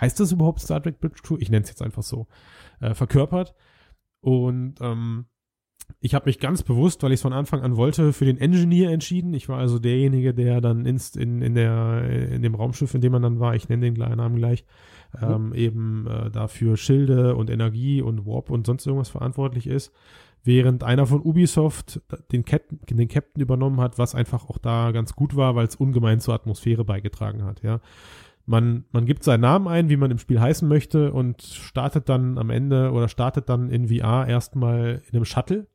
heißt 0.00 0.18
das 0.18 0.32
überhaupt 0.32 0.60
Star 0.60 0.82
Trek 0.82 1.00
Bridge 1.00 1.20
Crew? 1.22 1.36
Ich 1.38 1.50
nenne 1.50 1.64
es 1.64 1.68
jetzt 1.68 1.82
einfach 1.82 2.02
so, 2.02 2.26
äh, 2.80 2.94
verkörpert. 2.94 3.54
Und 4.20 4.80
ähm, 4.80 5.26
ich 6.00 6.14
habe 6.14 6.26
mich 6.26 6.38
ganz 6.38 6.62
bewusst, 6.62 7.02
weil 7.02 7.12
ich 7.12 7.18
es 7.18 7.22
von 7.22 7.32
Anfang 7.32 7.62
an 7.62 7.76
wollte, 7.76 8.12
für 8.12 8.24
den 8.24 8.38
Engineer 8.38 8.90
entschieden. 8.90 9.34
Ich 9.34 9.48
war 9.48 9.58
also 9.58 9.78
derjenige, 9.78 10.34
der 10.34 10.60
dann 10.60 10.84
inst 10.84 11.16
in, 11.16 11.42
in, 11.42 11.54
der, 11.54 12.08
in 12.08 12.42
dem 12.42 12.54
Raumschiff, 12.54 12.94
in 12.94 13.00
dem 13.00 13.12
man 13.12 13.22
dann 13.22 13.40
war, 13.40 13.54
ich 13.54 13.68
nenne 13.68 13.90
den 13.90 13.94
Namen 13.94 14.36
gleich, 14.36 14.64
mhm. 15.20 15.32
ähm, 15.32 15.54
eben 15.54 16.06
äh, 16.06 16.30
dafür 16.30 16.76
Schilde 16.76 17.36
und 17.36 17.50
Energie 17.50 18.02
und 18.02 18.26
Warp 18.26 18.50
und 18.50 18.66
sonst 18.66 18.86
irgendwas 18.86 19.08
verantwortlich 19.08 19.66
ist. 19.66 19.92
Während 20.44 20.84
einer 20.84 21.06
von 21.06 21.22
Ubisoft 21.22 22.00
den 22.30 22.44
Captain, 22.44 22.78
den 22.88 23.08
Captain 23.08 23.42
übernommen 23.42 23.80
hat, 23.80 23.98
was 23.98 24.14
einfach 24.14 24.48
auch 24.48 24.58
da 24.58 24.92
ganz 24.92 25.14
gut 25.14 25.34
war, 25.34 25.56
weil 25.56 25.66
es 25.66 25.74
ungemein 25.74 26.20
zur 26.20 26.34
Atmosphäre 26.34 26.84
beigetragen 26.84 27.44
hat, 27.44 27.62
ja. 27.62 27.80
Man, 28.48 28.84
man 28.92 29.06
gibt 29.06 29.24
seinen 29.24 29.40
Namen 29.40 29.66
ein, 29.66 29.88
wie 29.88 29.96
man 29.96 30.12
im 30.12 30.18
Spiel 30.18 30.40
heißen 30.40 30.68
möchte 30.68 31.12
und 31.12 31.42
startet 31.42 32.08
dann 32.08 32.38
am 32.38 32.50
Ende 32.50 32.92
oder 32.92 33.08
startet 33.08 33.48
dann 33.48 33.70
in 33.70 33.88
VR 33.88 34.28
erstmal 34.28 35.02
in 35.08 35.16
einem 35.16 35.24
Shuttle 35.24 35.66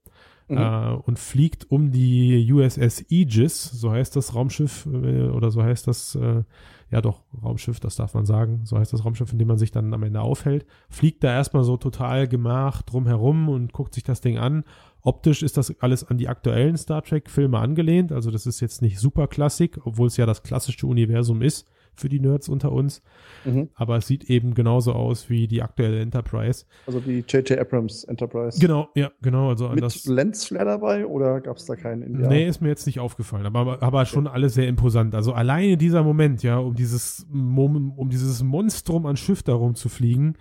mhm. 0.47 0.57
äh, 0.57 0.93
und 0.93 1.19
fliegt 1.19 1.69
um 1.69 1.91
die 1.91 2.49
USS 2.51 3.05
Aegis, 3.11 3.63
so 3.63 3.91
heißt 3.91 4.15
das 4.15 4.35
Raumschiff 4.35 4.85
äh, 4.85 5.23
oder 5.27 5.51
so 5.51 5.63
heißt 5.63 5.85
das, 5.87 6.15
äh, 6.15 6.43
ja 6.91 7.01
doch, 7.01 7.21
Raumschiff, 7.41 7.79
das 7.79 7.95
darf 7.95 8.13
man 8.13 8.25
sagen, 8.25 8.61
so 8.65 8.77
heißt 8.77 8.91
das 8.91 9.05
Raumschiff, 9.05 9.31
in 9.31 9.39
dem 9.39 9.47
man 9.47 9.57
sich 9.57 9.71
dann 9.71 9.93
am 9.93 10.03
Ende 10.03 10.21
aufhält, 10.21 10.65
fliegt 10.89 11.23
da 11.23 11.33
erstmal 11.33 11.63
so 11.63 11.77
total 11.77 12.27
gemach 12.27 12.81
drumherum 12.81 13.47
und 13.47 13.71
guckt 13.71 13.93
sich 13.93 14.03
das 14.03 14.19
Ding 14.19 14.37
an. 14.37 14.65
Optisch 15.01 15.41
ist 15.41 15.57
das 15.57 15.73
alles 15.81 16.03
an 16.03 16.17
die 16.17 16.27
aktuellen 16.27 16.77
Star 16.77 17.01
Trek-Filme 17.01 17.57
angelehnt, 17.57 18.11
also 18.11 18.29
das 18.29 18.45
ist 18.45 18.59
jetzt 18.59 18.81
nicht 18.81 18.99
super 18.99 19.27
Klassik, 19.27 19.79
obwohl 19.85 20.07
es 20.07 20.17
ja 20.17 20.25
das 20.25 20.43
klassische 20.43 20.85
Universum 20.85 21.41
ist 21.41 21.67
für 21.95 22.09
die 22.09 22.19
Nerds 22.19 22.49
unter 22.49 22.71
uns. 22.71 23.01
Mhm. 23.45 23.69
Aber 23.75 23.97
es 23.97 24.07
sieht 24.07 24.29
eben 24.29 24.53
genauso 24.53 24.93
aus 24.93 25.29
wie 25.29 25.47
die 25.47 25.61
aktuelle 25.61 25.99
Enterprise. 25.99 26.65
Also 26.87 26.99
die 26.99 27.23
J.J. 27.27 27.59
Abrams 27.59 28.03
Enterprise. 28.03 28.59
Genau, 28.59 28.89
ja, 28.95 29.11
genau. 29.21 29.49
Also 29.49 29.69
Mit 29.69 29.83
das, 29.83 30.05
Lensflare 30.05 30.65
dabei 30.65 31.05
oder 31.05 31.41
gab 31.41 31.57
es 31.57 31.65
da 31.65 31.75
keinen 31.75 32.01
in 32.01 32.13
Nee, 32.13 32.47
ist 32.47 32.61
mir 32.61 32.69
jetzt 32.69 32.85
nicht 32.85 32.99
aufgefallen, 32.99 33.45
aber, 33.45 33.81
aber 33.81 34.05
schon 34.05 34.27
okay. 34.27 34.35
alles 34.35 34.53
sehr 34.53 34.67
imposant. 34.67 35.15
Also 35.15 35.33
alleine 35.33 35.77
dieser 35.77 36.03
Moment, 36.03 36.43
ja, 36.43 36.57
um 36.57 36.75
dieses, 36.75 37.25
um 37.31 38.09
dieses 38.09 38.43
Monstrum 38.43 39.05
an 39.05 39.17
Schiff 39.17 39.43
darum 39.43 39.75
zu 39.75 39.89
fliegen, 39.89 40.35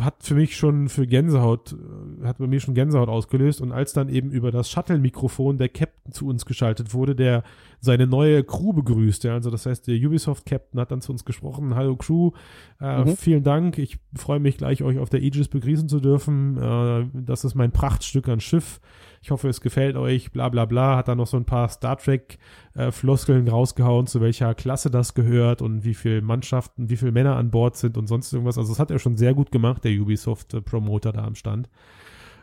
hat 0.00 0.22
für 0.22 0.34
mich 0.34 0.56
schon 0.56 0.90
für 0.90 1.06
Gänsehaut, 1.06 1.72
äh, 1.72 2.26
hat 2.26 2.38
bei 2.38 2.46
mir 2.46 2.60
schon 2.60 2.74
Gänsehaut 2.74 3.08
ausgelöst. 3.08 3.60
Und 3.60 3.72
als 3.72 3.92
dann 3.92 4.10
eben 4.10 4.30
über 4.30 4.50
das 4.50 4.70
Shuttle-Mikrofon 4.70 5.56
der 5.56 5.70
Captain 5.70 6.12
zu 6.12 6.26
uns 6.26 6.44
geschaltet 6.44 6.92
wurde, 6.92 7.14
der 7.14 7.42
seine 7.80 8.06
neue 8.06 8.44
Crew 8.44 8.74
begrüßt, 8.74 9.24
ja, 9.24 9.32
also 9.32 9.50
das 9.50 9.64
heißt, 9.64 9.86
der 9.86 9.96
Ubisoft-Captain 9.96 10.78
hat 10.78 10.90
dann 10.90 11.00
zu 11.00 11.12
uns 11.12 11.24
gesprochen, 11.24 11.74
hallo 11.74 11.96
Crew, 11.96 12.32
äh, 12.80 13.04
mhm. 13.04 13.16
vielen 13.16 13.42
Dank, 13.42 13.78
ich 13.78 13.98
freue 14.14 14.40
mich 14.40 14.58
gleich, 14.58 14.82
euch 14.82 14.98
auf 14.98 15.08
der 15.08 15.20
Aegis 15.20 15.48
begrüßen 15.48 15.88
zu 15.88 16.00
dürfen. 16.00 16.58
Äh, 16.58 17.06
das 17.14 17.44
ist 17.44 17.54
mein 17.54 17.72
Prachtstück 17.72 18.28
an 18.28 18.40
Schiff 18.40 18.80
ich 19.22 19.30
hoffe, 19.30 19.48
es 19.48 19.60
gefällt 19.60 19.96
euch, 19.96 20.32
bla 20.32 20.48
bla 20.48 20.64
bla, 20.64 20.96
hat 20.96 21.08
dann 21.08 21.18
noch 21.18 21.26
so 21.26 21.36
ein 21.36 21.44
paar 21.44 21.68
Star 21.68 21.98
Trek-Floskeln 21.98 23.46
äh, 23.46 23.50
rausgehauen, 23.50 24.06
zu 24.06 24.20
welcher 24.22 24.54
Klasse 24.54 24.90
das 24.90 25.12
gehört 25.12 25.60
und 25.60 25.84
wie 25.84 25.94
viele 25.94 26.22
Mannschaften, 26.22 26.88
wie 26.88 26.96
viele 26.96 27.12
Männer 27.12 27.36
an 27.36 27.50
Bord 27.50 27.76
sind 27.76 27.98
und 27.98 28.06
sonst 28.06 28.32
irgendwas. 28.32 28.56
Also 28.56 28.72
das 28.72 28.80
hat 28.80 28.90
er 28.90 28.98
schon 28.98 29.18
sehr 29.18 29.34
gut 29.34 29.52
gemacht, 29.52 29.84
der 29.84 29.92
Ubisoft-Promoter 29.92 31.12
da 31.12 31.24
am 31.24 31.34
Stand. 31.34 31.68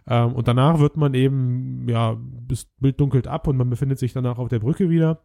Ähm, 0.07 0.33
und 0.33 0.47
danach 0.47 0.79
wird 0.79 0.97
man 0.97 1.15
eben, 1.15 1.89
ja, 1.89 2.15
das 2.47 2.65
Bild 2.79 2.99
dunkelt 2.99 3.27
ab 3.27 3.47
und 3.47 3.57
man 3.57 3.69
befindet 3.71 3.97
sich 3.97 4.13
danach 4.13 4.37
auf 4.37 4.49
der 4.49 4.59
Brücke 4.59 4.89
wieder. 4.89 5.23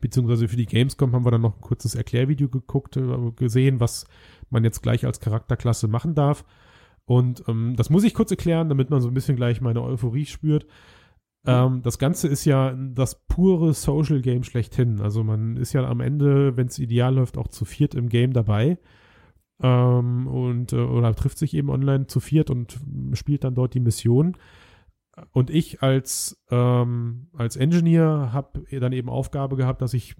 Beziehungsweise 0.00 0.48
für 0.48 0.56
die 0.56 0.66
Gamescom 0.66 1.12
haben 1.12 1.24
wir 1.24 1.30
dann 1.30 1.40
noch 1.40 1.56
ein 1.56 1.60
kurzes 1.60 1.94
Erklärvideo 1.94 2.48
geguckt, 2.48 2.96
äh, 2.96 3.30
gesehen, 3.36 3.78
was 3.78 4.06
man 4.50 4.64
jetzt 4.64 4.82
gleich 4.82 5.06
als 5.06 5.20
Charakterklasse 5.20 5.86
machen 5.86 6.16
darf. 6.16 6.44
Und 7.04 7.42
ähm, 7.48 7.74
das 7.76 7.90
muss 7.90 8.04
ich 8.04 8.14
kurz 8.14 8.30
erklären, 8.30 8.68
damit 8.68 8.90
man 8.90 9.00
so 9.00 9.08
ein 9.08 9.14
bisschen 9.14 9.36
gleich 9.36 9.60
meine 9.60 9.82
Euphorie 9.82 10.26
spürt. 10.26 10.66
Ähm, 11.46 11.82
das 11.82 11.98
Ganze 11.98 12.28
ist 12.28 12.44
ja 12.44 12.74
das 12.74 13.24
pure 13.26 13.72
Social 13.72 14.20
Game 14.20 14.44
schlechthin. 14.44 15.00
Also 15.00 15.24
man 15.24 15.56
ist 15.56 15.72
ja 15.72 15.88
am 15.88 16.00
Ende, 16.00 16.56
wenn 16.56 16.66
es 16.66 16.78
ideal 16.78 17.14
läuft, 17.14 17.38
auch 17.38 17.48
zu 17.48 17.64
viert 17.64 17.94
im 17.94 18.08
Game 18.08 18.32
dabei. 18.32 18.78
Ähm, 19.62 20.26
und 20.26 20.72
äh, 20.72 20.76
oder 20.76 21.14
trifft 21.14 21.38
sich 21.38 21.54
eben 21.54 21.70
online 21.70 22.06
zu 22.06 22.20
viert 22.20 22.50
und 22.50 22.78
spielt 23.14 23.44
dann 23.44 23.54
dort 23.54 23.74
die 23.74 23.80
Mission. 23.80 24.36
Und 25.32 25.50
ich 25.50 25.82
als, 25.82 26.42
ähm, 26.50 27.28
als 27.34 27.56
Engineer 27.56 28.30
habe 28.32 28.62
dann 28.78 28.92
eben 28.92 29.08
Aufgabe 29.08 29.56
gehabt, 29.56 29.82
dass 29.82 29.92
ich, 29.92 30.14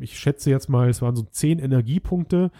ich 0.00 0.18
schätze 0.18 0.50
jetzt 0.50 0.68
mal, 0.68 0.88
es 0.88 1.02
waren 1.02 1.16
so 1.16 1.24
zehn 1.24 1.58
Energiepunkte, 1.58 2.50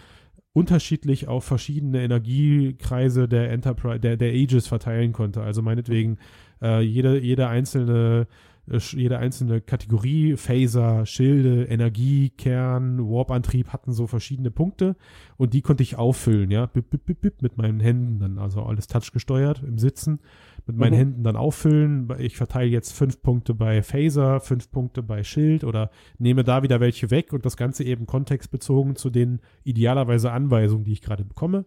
unterschiedlich 0.57 1.27
auf 1.27 1.43
verschiedene 1.43 2.01
Energiekreise 2.01 3.27
der 3.27 3.51
Enterprise, 3.51 3.99
der, 3.99 4.17
der 4.17 4.29
Aegis 4.29 4.65
verteilen 4.65 5.13
konnte. 5.13 5.43
Also 5.43 5.61
meinetwegen 5.61 6.17
äh, 6.63 6.81
jede, 6.81 7.19
jede 7.19 7.47
einzelne 7.47 8.25
jede 8.67 9.17
einzelne 9.17 9.61
Kategorie, 9.61 10.35
Phaser, 10.35 11.05
Schilde, 11.05 11.65
Energie, 11.65 12.29
Kern, 12.29 12.99
Warp-Antrieb 12.99 13.69
hatten 13.69 13.93
so 13.93 14.07
verschiedene 14.07 14.51
Punkte 14.51 14.95
und 15.37 15.53
die 15.53 15.61
konnte 15.61 15.83
ich 15.83 15.97
auffüllen, 15.97 16.51
ja, 16.51 16.65
bip, 16.65 16.89
bip, 16.89 17.05
bip, 17.05 17.21
bip, 17.21 17.41
mit 17.41 17.57
meinen 17.57 17.79
Händen 17.79 18.19
dann, 18.19 18.37
also 18.37 18.63
alles 18.63 18.87
touch 18.87 19.11
gesteuert 19.13 19.63
im 19.63 19.77
Sitzen 19.77 20.19
mit 20.67 20.77
meinen 20.77 20.93
mhm. 20.93 20.97
Händen 20.97 21.23
dann 21.23 21.35
auffüllen. 21.35 22.09
Ich 22.19 22.35
verteile 22.35 22.69
jetzt 22.69 22.91
fünf 22.91 23.21
Punkte 23.21 23.53
bei 23.53 23.81
Phaser, 23.81 24.41
fünf 24.41 24.69
Punkte 24.69 25.01
bei 25.01 25.23
Schild 25.23 25.63
oder 25.63 25.89
nehme 26.19 26.43
da 26.43 26.61
wieder 26.61 26.79
welche 26.79 27.09
weg 27.09 27.33
und 27.33 27.45
das 27.45 27.57
Ganze 27.57 27.83
eben 27.85 28.05
kontextbezogen 28.05 28.95
zu 28.95 29.09
den 29.09 29.39
idealerweise 29.63 30.31
Anweisungen, 30.31 30.83
die 30.83 30.91
ich 30.91 31.01
gerade 31.01 31.23
bekomme. 31.23 31.65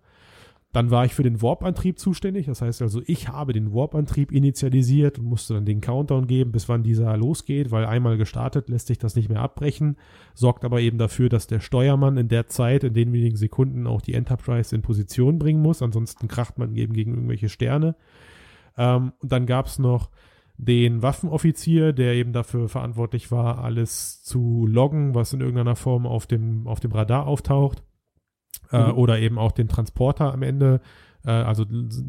Dann 0.73 0.93
war 0.93 1.05
ich 1.05 1.15
für 1.15 1.25
den 1.25 1.43
Warp-Antrieb 1.43 1.99
zuständig. 1.99 2.47
Das 2.47 2.63
heißt 2.63 2.81
also, 2.81 3.03
ich 3.07 3.29
habe 3.29 3.53
den 3.53 3.73
Warp-Antrieb 3.73 4.31
initialisiert 4.31 5.19
und 5.19 5.25
musste 5.25 5.55
dann 5.55 5.65
den 5.65 5.81
Countdown 5.81 6.29
geben, 6.29 6.53
bis 6.53 6.69
wann 6.69 6.85
dieser 6.85 7.17
losgeht, 7.17 7.73
weil 7.73 7.85
einmal 7.85 8.17
gestartet 8.17 8.69
lässt 8.69 8.87
sich 8.87 8.99
das 8.99 9.17
nicht 9.17 9.29
mehr 9.29 9.41
abbrechen. 9.41 9.97
Sorgt 10.35 10.65
aber 10.65 10.81
eben 10.81 10.99
dafür, 10.99 11.29
dass 11.29 11.49
der 11.49 11.59
Steuermann 11.59 12.17
in 12.17 12.29
der 12.29 12.47
Zeit, 12.47 12.85
in 12.85 12.95
den 12.95 13.13
wenigen 13.13 13.37
Sekunden 13.37 13.89
auch 13.89 14.01
die 14.01 14.15
Enterprise 14.15 14.75
in 14.75 14.83
Position 14.83 15.41
bringen 15.41 15.61
muss. 15.61 15.83
Ansonsten 15.83 16.29
kracht 16.29 16.57
man 16.57 16.77
eben 16.77 16.93
gegen 16.93 17.15
irgendwelche 17.15 17.49
Sterne. 17.49 17.97
Ähm, 18.79 19.13
und 19.19 19.33
dann 19.33 19.47
gab 19.47 19.67
es 19.67 19.81
noch 19.81 20.11
den 20.57 21.03
Waffenoffizier, 21.03 21.93
der 21.93 22.15
eben 22.15 22.33
dafür 22.33 22.69
verantwortlich 22.69 23.33
war, 23.33 23.65
alles 23.65 24.23
zu 24.23 24.67
loggen, 24.69 25.15
was 25.15 25.33
in 25.33 25.41
irgendeiner 25.41 25.75
Form 25.75 26.07
auf 26.07 26.27
dem, 26.27 26.67
auf 26.69 26.81
dem 26.81 26.93
Radar 26.93 27.27
auftaucht. 27.27 27.83
Äh, 28.73 28.87
mhm. 28.87 28.99
oder 28.99 29.19
eben 29.19 29.39
auch 29.39 29.53
den 29.53 29.69
Transporter 29.69 30.33
am 30.33 30.43
Ende, 30.43 30.81
äh, 31.25 31.31
also 31.31 31.65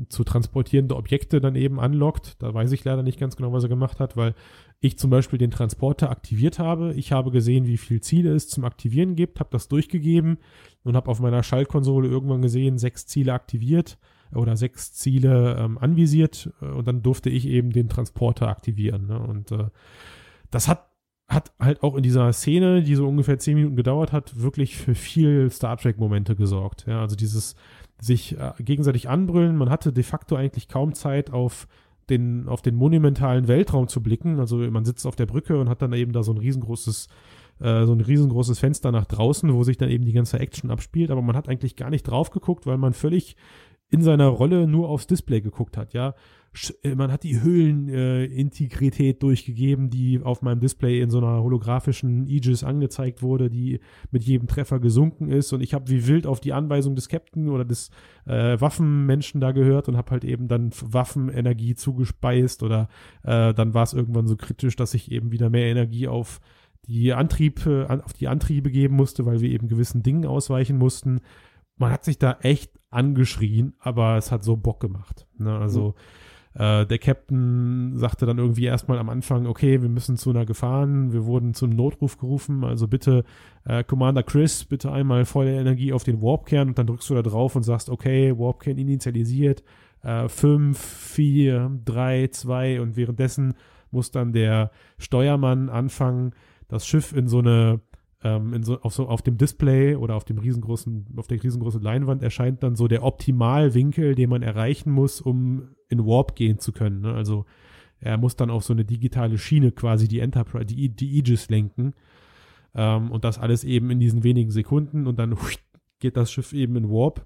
zu 0.09 0.23
transportierende 0.23 0.95
Objekte 0.95 1.41
dann 1.41 1.55
eben 1.55 1.79
anlockt. 1.79 2.41
Da 2.41 2.53
weiß 2.53 2.71
ich 2.71 2.83
leider 2.83 3.01
nicht 3.01 3.19
ganz 3.19 3.35
genau, 3.35 3.51
was 3.51 3.63
er 3.63 3.69
gemacht 3.69 3.99
hat, 3.99 4.15
weil 4.15 4.35
ich 4.79 4.99
zum 4.99 5.09
Beispiel 5.09 5.39
den 5.39 5.51
Transporter 5.51 6.11
aktiviert 6.11 6.59
habe. 6.59 6.93
Ich 6.93 7.11
habe 7.11 7.31
gesehen, 7.31 7.65
wie 7.65 7.77
viel 7.77 8.01
Ziele 8.01 8.33
es 8.33 8.47
zum 8.47 8.63
Aktivieren 8.63 9.15
gibt, 9.15 9.39
habe 9.39 9.49
das 9.51 9.69
durchgegeben 9.69 10.37
und 10.83 10.95
habe 10.95 11.09
auf 11.09 11.19
meiner 11.19 11.41
Schaltkonsole 11.41 12.07
irgendwann 12.07 12.41
gesehen, 12.41 12.77
sechs 12.77 13.07
Ziele 13.07 13.33
aktiviert 13.33 13.97
oder 14.33 14.55
sechs 14.55 14.93
Ziele 14.93 15.57
ähm, 15.57 15.77
anvisiert 15.79 16.51
äh, 16.61 16.65
und 16.65 16.87
dann 16.87 17.01
durfte 17.01 17.31
ich 17.31 17.47
eben 17.47 17.71
den 17.71 17.89
Transporter 17.89 18.49
aktivieren. 18.49 19.07
Ne? 19.07 19.19
Und 19.19 19.51
äh, 19.51 19.65
das 20.51 20.67
hat 20.67 20.90
hat 21.31 21.53
halt 21.59 21.81
auch 21.81 21.95
in 21.95 22.03
dieser 22.03 22.31
Szene, 22.33 22.83
die 22.83 22.95
so 22.95 23.07
ungefähr 23.07 23.39
zehn 23.39 23.55
Minuten 23.55 23.75
gedauert 23.75 24.11
hat, 24.11 24.41
wirklich 24.41 24.75
für 24.75 24.95
viel 24.95 25.49
Star 25.49 25.77
Trek-Momente 25.77 26.35
gesorgt. 26.35 26.85
Ja, 26.87 27.01
also 27.01 27.15
dieses 27.15 27.55
sich 28.01 28.37
äh, 28.37 28.51
gegenseitig 28.59 29.07
anbrüllen. 29.07 29.55
Man 29.55 29.69
hatte 29.69 29.93
de 29.93 30.03
facto 30.03 30.35
eigentlich 30.35 30.67
kaum 30.67 30.93
Zeit 30.93 31.31
auf 31.31 31.67
den, 32.09 32.49
auf 32.49 32.61
den 32.61 32.75
monumentalen 32.75 33.47
Weltraum 33.47 33.87
zu 33.87 34.03
blicken. 34.03 34.39
Also 34.39 34.57
man 34.57 34.83
sitzt 34.83 35.05
auf 35.05 35.15
der 35.15 35.25
Brücke 35.25 35.59
und 35.59 35.69
hat 35.69 35.81
dann 35.81 35.93
eben 35.93 36.11
da 36.11 36.23
so 36.23 36.33
ein 36.33 36.37
riesengroßes, 36.37 37.07
äh, 37.59 37.85
so 37.85 37.93
ein 37.93 38.01
riesengroßes 38.01 38.59
Fenster 38.59 38.91
nach 38.91 39.05
draußen, 39.05 39.53
wo 39.53 39.63
sich 39.63 39.77
dann 39.77 39.89
eben 39.89 40.03
die 40.03 40.13
ganze 40.13 40.39
Action 40.39 40.69
abspielt. 40.69 41.11
Aber 41.11 41.21
man 41.21 41.35
hat 41.35 41.47
eigentlich 41.47 41.77
gar 41.77 41.89
nicht 41.89 42.03
drauf 42.03 42.31
geguckt, 42.31 42.65
weil 42.65 42.77
man 42.77 42.93
völlig 42.93 43.37
in 43.89 44.01
seiner 44.01 44.27
Rolle 44.27 44.67
nur 44.67 44.89
aufs 44.89 45.07
Display 45.07 45.41
geguckt 45.41 45.77
hat, 45.77 45.93
ja. 45.93 46.15
Äh, 46.83 46.95
man 46.95 47.11
hat 47.11 47.23
die 47.23 47.41
Höhlenintegrität 47.41 49.15
äh, 49.15 49.19
durchgegeben, 49.19 49.89
die 49.89 50.21
auf 50.21 50.41
meinem 50.41 50.59
Display 50.59 50.99
in 50.99 51.09
so 51.09 51.19
einer 51.19 51.41
holographischen 51.41 52.27
Aegis 52.27 52.63
angezeigt 52.63 53.21
wurde, 53.21 53.49
die 53.49 53.79
mit 54.11 54.23
jedem 54.23 54.47
Treffer 54.47 54.79
gesunken 54.79 55.29
ist 55.29 55.53
und 55.53 55.61
ich 55.61 55.73
habe 55.73 55.89
wie 55.89 56.07
wild 56.07 56.27
auf 56.27 56.41
die 56.41 56.53
Anweisung 56.53 56.95
des 56.95 57.07
Captain 57.07 57.49
oder 57.49 57.63
des 57.63 57.89
äh, 58.25 58.59
Waffenmenschen 58.59 59.39
da 59.39 59.51
gehört 59.51 59.87
und 59.87 59.95
habe 59.95 60.11
halt 60.11 60.25
eben 60.25 60.47
dann 60.47 60.71
Waffenenergie 60.81 61.75
zugespeist 61.75 62.63
oder 62.63 62.89
äh, 63.23 63.53
dann 63.53 63.73
war 63.73 63.83
es 63.83 63.93
irgendwann 63.93 64.27
so 64.27 64.35
kritisch, 64.35 64.75
dass 64.75 64.93
ich 64.93 65.11
eben 65.11 65.31
wieder 65.31 65.49
mehr 65.49 65.67
Energie 65.67 66.07
auf 66.07 66.41
die 66.85 67.13
Antrieb, 67.13 67.65
äh, 67.65 67.85
auf 67.85 68.13
die 68.13 68.27
Antriebe 68.27 68.71
geben 68.71 68.95
musste, 68.97 69.25
weil 69.25 69.39
wir 69.39 69.49
eben 69.49 69.69
gewissen 69.69 70.03
Dingen 70.03 70.25
ausweichen 70.25 70.77
mussten. 70.77 71.21
Man 71.77 71.91
hat 71.91 72.03
sich 72.03 72.19
da 72.19 72.37
echt 72.41 72.77
angeschrien, 72.89 73.73
aber 73.79 74.17
es 74.17 74.31
hat 74.31 74.43
so 74.43 74.57
Bock 74.57 74.81
gemacht. 74.81 75.27
Ne? 75.37 75.57
Also 75.57 75.89
mhm 75.89 76.30
äh, 76.53 76.85
der 76.85 76.97
Captain 76.99 77.93
sagte 77.95 78.25
dann 78.25 78.37
irgendwie 78.37 78.65
erstmal 78.65 78.99
am 78.99 79.09
Anfang, 79.09 79.45
okay, 79.45 79.81
wir 79.81 79.89
müssen 79.89 80.17
zu 80.17 80.31
einer 80.31 80.45
Gefahren, 80.45 81.13
wir 81.13 81.25
wurden 81.25 81.53
zum 81.53 81.69
Notruf 81.69 82.17
gerufen, 82.17 82.63
also 82.63 82.87
bitte 82.87 83.23
äh, 83.65 83.83
Commander 83.83 84.23
Chris, 84.23 84.65
bitte 84.65 84.91
einmal 84.91 85.25
volle 85.25 85.57
Energie 85.57 85.93
auf 85.93 86.03
den 86.03 86.21
Warpkern 86.21 86.69
und 86.69 86.77
dann 86.77 86.87
drückst 86.87 87.09
du 87.09 87.15
da 87.15 87.21
drauf 87.21 87.55
und 87.55 87.63
sagst, 87.63 87.89
okay, 87.89 88.37
Warpkern 88.37 88.77
initialisiert, 88.77 89.63
5, 90.03 90.79
4, 90.79 91.79
3, 91.85 92.29
2 92.29 92.81
und 92.81 92.95
währenddessen 92.95 93.53
muss 93.91 94.09
dann 94.09 94.33
der 94.33 94.71
Steuermann 94.97 95.69
anfangen, 95.69 96.31
das 96.67 96.87
Schiff 96.87 97.13
in 97.13 97.27
so 97.27 97.37
eine 97.37 97.81
ähm, 98.23 98.53
in 98.53 98.63
so, 98.63 98.79
auf, 98.81 98.93
so, 98.93 99.07
auf 99.07 99.21
dem 99.21 99.37
Display 99.37 99.95
oder 99.95 100.15
auf 100.15 100.25
dem 100.25 100.37
riesengroßen, 100.37 101.07
auf 101.17 101.27
der 101.27 101.43
riesengroßen 101.43 101.81
Leinwand 101.81 102.23
erscheint 102.23 102.63
dann 102.63 102.75
so 102.75 102.87
der 102.87 103.03
Optimalwinkel, 103.03 104.15
den 104.15 104.29
man 104.29 104.43
erreichen 104.43 104.91
muss, 104.91 105.21
um 105.21 105.69
in 105.91 106.05
Warp 106.05 106.35
gehen 106.35 106.57
zu 106.57 106.71
können. 106.71 107.01
Ne? 107.01 107.13
Also 107.13 107.45
er 107.99 108.17
muss 108.17 108.35
dann 108.35 108.49
auf 108.49 108.63
so 108.63 108.73
eine 108.73 108.83
digitale 108.83 109.37
Schiene 109.37 109.71
quasi 109.71 110.07
die 110.07 110.19
Enterprise, 110.19 110.65
die, 110.65 110.89
die 110.89 111.19
Aegis 111.19 111.49
lenken. 111.49 111.93
Ähm, 112.73 113.11
und 113.11 113.23
das 113.23 113.37
alles 113.37 113.63
eben 113.63 113.91
in 113.91 113.99
diesen 113.99 114.23
wenigen 114.23 114.49
Sekunden 114.49 115.05
und 115.05 115.19
dann 115.19 115.37
geht 115.99 116.17
das 116.17 116.31
Schiff 116.31 116.53
eben 116.53 116.75
in 116.75 116.89
Warp. 116.89 117.25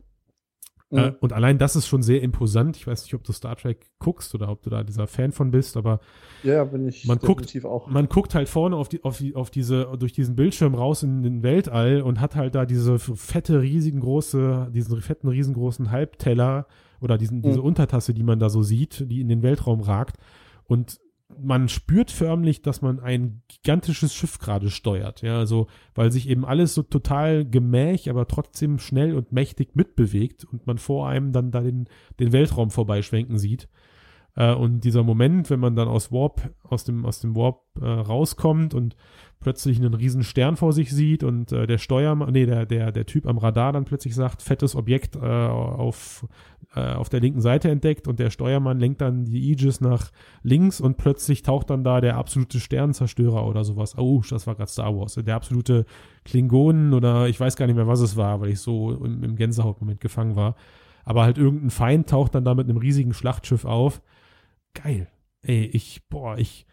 Mhm. 0.90 0.98
Äh, 0.98 1.14
und 1.20 1.34
allein 1.34 1.58
das 1.58 1.76
ist 1.76 1.88
schon 1.88 2.04
sehr 2.04 2.22
imposant. 2.22 2.78
Ich 2.78 2.88
weiß 2.88 3.04
nicht, 3.04 3.14
ob 3.14 3.24
du 3.24 3.32
Star 3.32 3.56
Trek 3.56 3.92
guckst 4.00 4.36
oder 4.36 4.50
ob 4.50 4.62
du 4.64 4.70
da 4.70 4.84
dieser 4.84 5.08
Fan 5.08 5.32
von 5.32 5.52
bist, 5.52 5.78
aber 5.78 6.00
ja, 6.44 6.64
bin 6.64 6.88
ich 6.88 7.06
man 7.06 7.20
guckt, 7.20 7.66
auch. 7.66 7.88
Man 7.88 8.08
guckt 8.10 8.36
halt 8.36 8.50
vorne 8.50 8.76
auf, 8.76 8.90
die, 8.90 9.04
auf, 9.04 9.18
die, 9.18 9.36
auf 9.36 9.50
diese, 9.50 9.96
durch 9.98 10.14
diesen 10.14 10.36
Bildschirm 10.36 10.76
raus 10.76 11.04
in 11.04 11.24
den 11.24 11.44
Weltall 11.44 12.02
und 12.02 12.20
hat 12.20 12.36
halt 12.36 12.56
da 12.56 12.66
diese 12.66 13.00
fette, 13.00 13.62
riesigen 13.62 14.00
große, 14.00 14.72
diesen 14.74 15.02
fetten, 15.02 15.28
riesengroßen 15.28 15.92
Halbteller 15.92 16.68
oder 17.02 17.18
diesen, 17.18 17.42
diese 17.42 17.60
mhm. 17.60 17.66
Untertasse, 17.66 18.14
die 18.14 18.24
man 18.24 18.40
da 18.40 18.50
so 18.50 18.64
sieht, 18.64 19.06
die 19.10 19.22
in 19.22 19.30
den 19.30 19.44
Weltraum 19.44 19.82
ragt. 19.82 20.18
Und 20.66 21.00
man 21.42 21.70
spürt 21.70 22.12
förmlich, 22.12 22.62
dass 22.62 22.82
man 22.82 23.00
ein 23.00 23.42
gigantisches 23.48 24.14
Schiff 24.14 24.40
gerade 24.40 24.70
steuert. 24.70 25.22
Ja, 25.22 25.38
also, 25.40 25.68
weil 25.94 26.12
sich 26.12 26.30
eben 26.30 26.46
alles 26.46 26.74
so 26.74 26.84
total 26.84 27.46
gemäch, 27.46 28.10
aber 28.10 28.28
trotzdem 28.28 28.80
schnell 28.80 29.16
und 29.16 29.32
mächtig 29.32 29.76
mitbewegt 29.76 30.46
und 30.46 30.68
man 30.68 30.78
vor 30.78 31.08
einem 31.08 31.32
dann 31.32 31.52
da 31.52 31.62
den, 31.62 31.88
den 32.20 32.32
Weltraum 32.32 32.70
vorbeischwenken 32.70 33.38
sieht. 33.38 33.68
Äh, 34.36 34.54
und 34.54 34.84
dieser 34.84 35.04
Moment, 35.04 35.50
wenn 35.50 35.60
man 35.60 35.76
dann 35.76 35.88
aus 35.88 36.12
Warp, 36.12 36.54
aus 36.64 36.84
dem, 36.84 37.06
aus 37.06 37.22
dem 37.22 37.36
Warp 37.36 37.62
äh, 37.82 37.86
rauskommt 37.86 38.74
und 38.74 38.96
plötzlich 39.40 39.78
einen 39.78 39.94
riesen 39.94 40.24
Stern 40.24 40.58
vor 40.58 40.74
sich 40.74 40.92
sieht 40.92 41.24
und 41.24 41.52
äh, 41.52 41.68
der 41.68 41.78
Steuermann, 41.78 42.34
nee, 42.34 42.46
der, 42.46 42.66
der, 42.66 42.92
der 42.92 43.06
Typ 43.06 43.28
am 43.28 43.38
Radar 43.38 43.74
dann 43.74 43.86
plötzlich 43.86 44.16
sagt, 44.16 44.42
fettes 44.42 44.76
Objekt 44.76 45.16
äh, 45.16 45.20
auf, 45.20 46.26
auf 46.80 47.10
der 47.10 47.22
linken 47.22 47.42
Seite 47.42 47.70
entdeckt 47.70 48.08
und 48.08 48.20
der 48.20 48.30
Steuermann 48.30 48.80
lenkt 48.80 49.02
dann 49.02 49.26
die 49.26 49.52
Aegis 49.52 49.82
nach 49.82 50.12
links 50.44 50.82
und 50.82 50.98
plötzlich 50.98 51.42
taucht 51.42 51.70
dann 51.70 51.84
da 51.84 52.02
der 52.02 52.18
absolute 52.18 52.60
Sternzerstörer 52.60 53.46
oder 53.48 53.64
sowas. 53.64 53.98
Oh, 53.98 54.22
das 54.30 54.46
war 54.46 54.56
gerade 54.56 54.72
Star 54.72 54.96
Wars. 54.96 55.16
Der 55.16 55.36
absolute 55.36 55.86
Klingonen 56.26 56.94
oder 56.94 57.28
ich 57.28 57.40
weiß 57.40 57.56
gar 57.56 57.68
nicht 57.68 57.76
mehr, 57.76 57.88
was 57.88 58.02
es 58.02 58.18
war, 58.18 58.42
weil 58.42 58.50
ich 58.50 58.60
so 58.60 58.92
im, 58.92 59.24
im 59.24 59.36
Gänsehautmoment 59.36 60.02
gefangen 60.02 60.36
war. 60.36 60.56
Aber 61.06 61.24
halt 61.24 61.38
irgendein 61.38 61.70
Feind 61.70 62.10
taucht 62.10 62.36
dann 62.36 62.46
da 62.46 62.56
mit 62.56 62.68
einem 62.68 62.78
riesigen 62.78 63.14
Schlachtschiff 63.14 63.64
auf 63.64 64.02
geil. 64.74 65.08
Ey, 65.44 65.66
ich, 65.66 66.08
boah, 66.10 66.38
ich, 66.38 66.66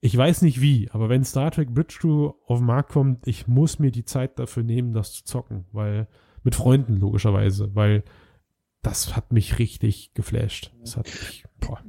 ich 0.00 0.16
weiß 0.16 0.42
nicht 0.42 0.60
wie, 0.60 0.90
aber 0.90 1.08
wenn 1.08 1.24
Star 1.24 1.50
Trek 1.50 1.72
Bridge 1.72 1.98
Crew 2.00 2.32
auf 2.46 2.58
den 2.58 2.66
Markt 2.66 2.90
kommt, 2.90 3.26
ich 3.28 3.46
muss 3.46 3.78
mir 3.78 3.90
die 3.90 4.04
Zeit 4.04 4.38
dafür 4.38 4.62
nehmen, 4.62 4.92
das 4.92 5.12
zu 5.12 5.24
zocken, 5.24 5.66
weil, 5.72 6.08
mit 6.44 6.54
Freunden 6.54 6.96
logischerweise, 6.96 7.74
weil 7.74 8.04
das 8.84 9.16
hat 9.16 9.32
mich 9.32 9.58
richtig 9.58 10.12
geflasht. 10.14 10.72
Das 10.80 10.96
hat 10.96 11.06
mich. 11.06 11.44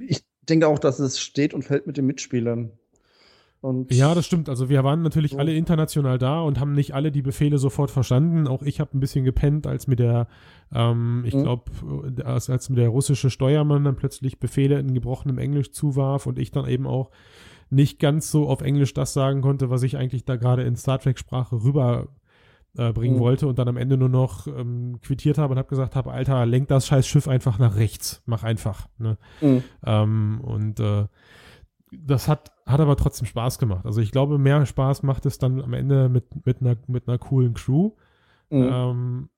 Ich 0.08 0.24
denke 0.42 0.68
auch, 0.68 0.80
dass 0.80 1.00
es 1.00 1.20
steht 1.20 1.54
und 1.54 1.64
fällt 1.64 1.88
mit 1.88 1.98
den 1.98 2.06
Mitspielern. 2.06 2.72
Und 3.62 3.92
ja, 3.92 4.14
das 4.14 4.28
stimmt. 4.28 4.48
Also 4.48 4.70
wir 4.70 4.84
waren 4.84 5.02
natürlich 5.02 5.32
so. 5.32 5.38
alle 5.40 5.56
international 5.56 6.20
da 6.20 6.42
und 6.42 6.60
haben 6.60 6.74
nicht 6.74 6.94
alle 6.94 7.12
die 7.12 7.24
Befehle 7.24 7.58
sofort 7.58 7.90
verstanden. 7.90 8.48
Auch 8.48 8.62
ich 8.62 8.80
habe 8.80 8.96
ein 8.96 9.00
bisschen 9.00 9.26
gepennt, 9.26 9.66
als 9.66 9.88
mir 9.88 9.96
der, 9.96 10.28
ähm, 10.72 11.24
ich 11.26 11.34
mhm. 11.34 11.44
glaube, 11.44 11.72
als, 12.24 12.50
als 12.50 12.70
mir 12.70 12.76
der 12.76 12.90
russische 12.90 13.32
Steuermann 13.32 13.84
dann 13.84 13.96
plötzlich 13.96 14.40
Befehle 14.40 14.78
in 14.78 14.94
gebrochenem 14.94 15.40
Englisch 15.40 15.72
zuwarf 15.72 16.28
und 16.28 16.38
ich 16.38 16.52
dann 16.52 16.68
eben 16.68 16.86
auch 16.86 17.10
nicht 17.72 18.00
ganz 18.00 18.30
so 18.30 18.48
auf 18.48 18.62
Englisch 18.62 18.94
das 18.94 19.14
sagen 19.14 19.42
konnte, 19.42 19.72
was 19.72 19.82
ich 19.82 19.98
eigentlich 19.98 20.26
da 20.26 20.36
gerade 20.36 20.62
in 20.62 20.76
Star 20.76 21.00
Trek-Sprache 21.00 21.64
rüber 21.64 22.10
äh, 22.78 22.92
bringen 22.92 23.16
mhm. 23.16 23.20
wollte 23.20 23.48
und 23.48 23.60
dann 23.60 23.68
am 23.68 23.78
Ende 23.78 23.98
nur 23.98 24.10
noch 24.10 24.48
ähm, 24.48 25.00
quittiert 25.02 25.38
habe 25.38 25.54
und 25.54 25.58
habe 25.58 25.70
gesagt 25.70 25.96
habe, 25.96 26.12
Alter, 26.12 26.46
lenk 26.46 26.68
das 26.68 26.88
scheiß 26.88 27.08
Schiff 27.08 27.28
einfach 27.28 27.60
nach 27.60 27.76
rechts, 27.76 28.22
mach 28.26 28.44
einfach. 28.44 28.88
Ne? 28.98 29.18
Mhm. 29.42 29.64
Ähm, 29.86 30.42
und 30.42 30.80
äh, 30.80 31.06
das 31.92 32.28
hat, 32.28 32.52
hat 32.66 32.80
aber 32.80 32.98
trotzdem 32.98 33.28
Spaß 33.28 33.60
gemacht. 33.60 33.86
Also 33.86 34.02
ich 34.02 34.12
glaube, 34.12 34.38
mehr 34.38 34.66
Spaß 34.66 35.04
macht 35.04 35.26
es 35.26 35.38
dann 35.38 35.62
am 35.62 35.74
Ende 35.74 36.10
mit, 36.10 36.46
mit, 36.46 36.62
einer, 36.62 36.76
mit 36.88 37.08
einer 37.08 37.18
coolen 37.18 37.54
Crew. 37.54 37.92
Mhm. 38.50 38.70
Ähm, 38.72 39.30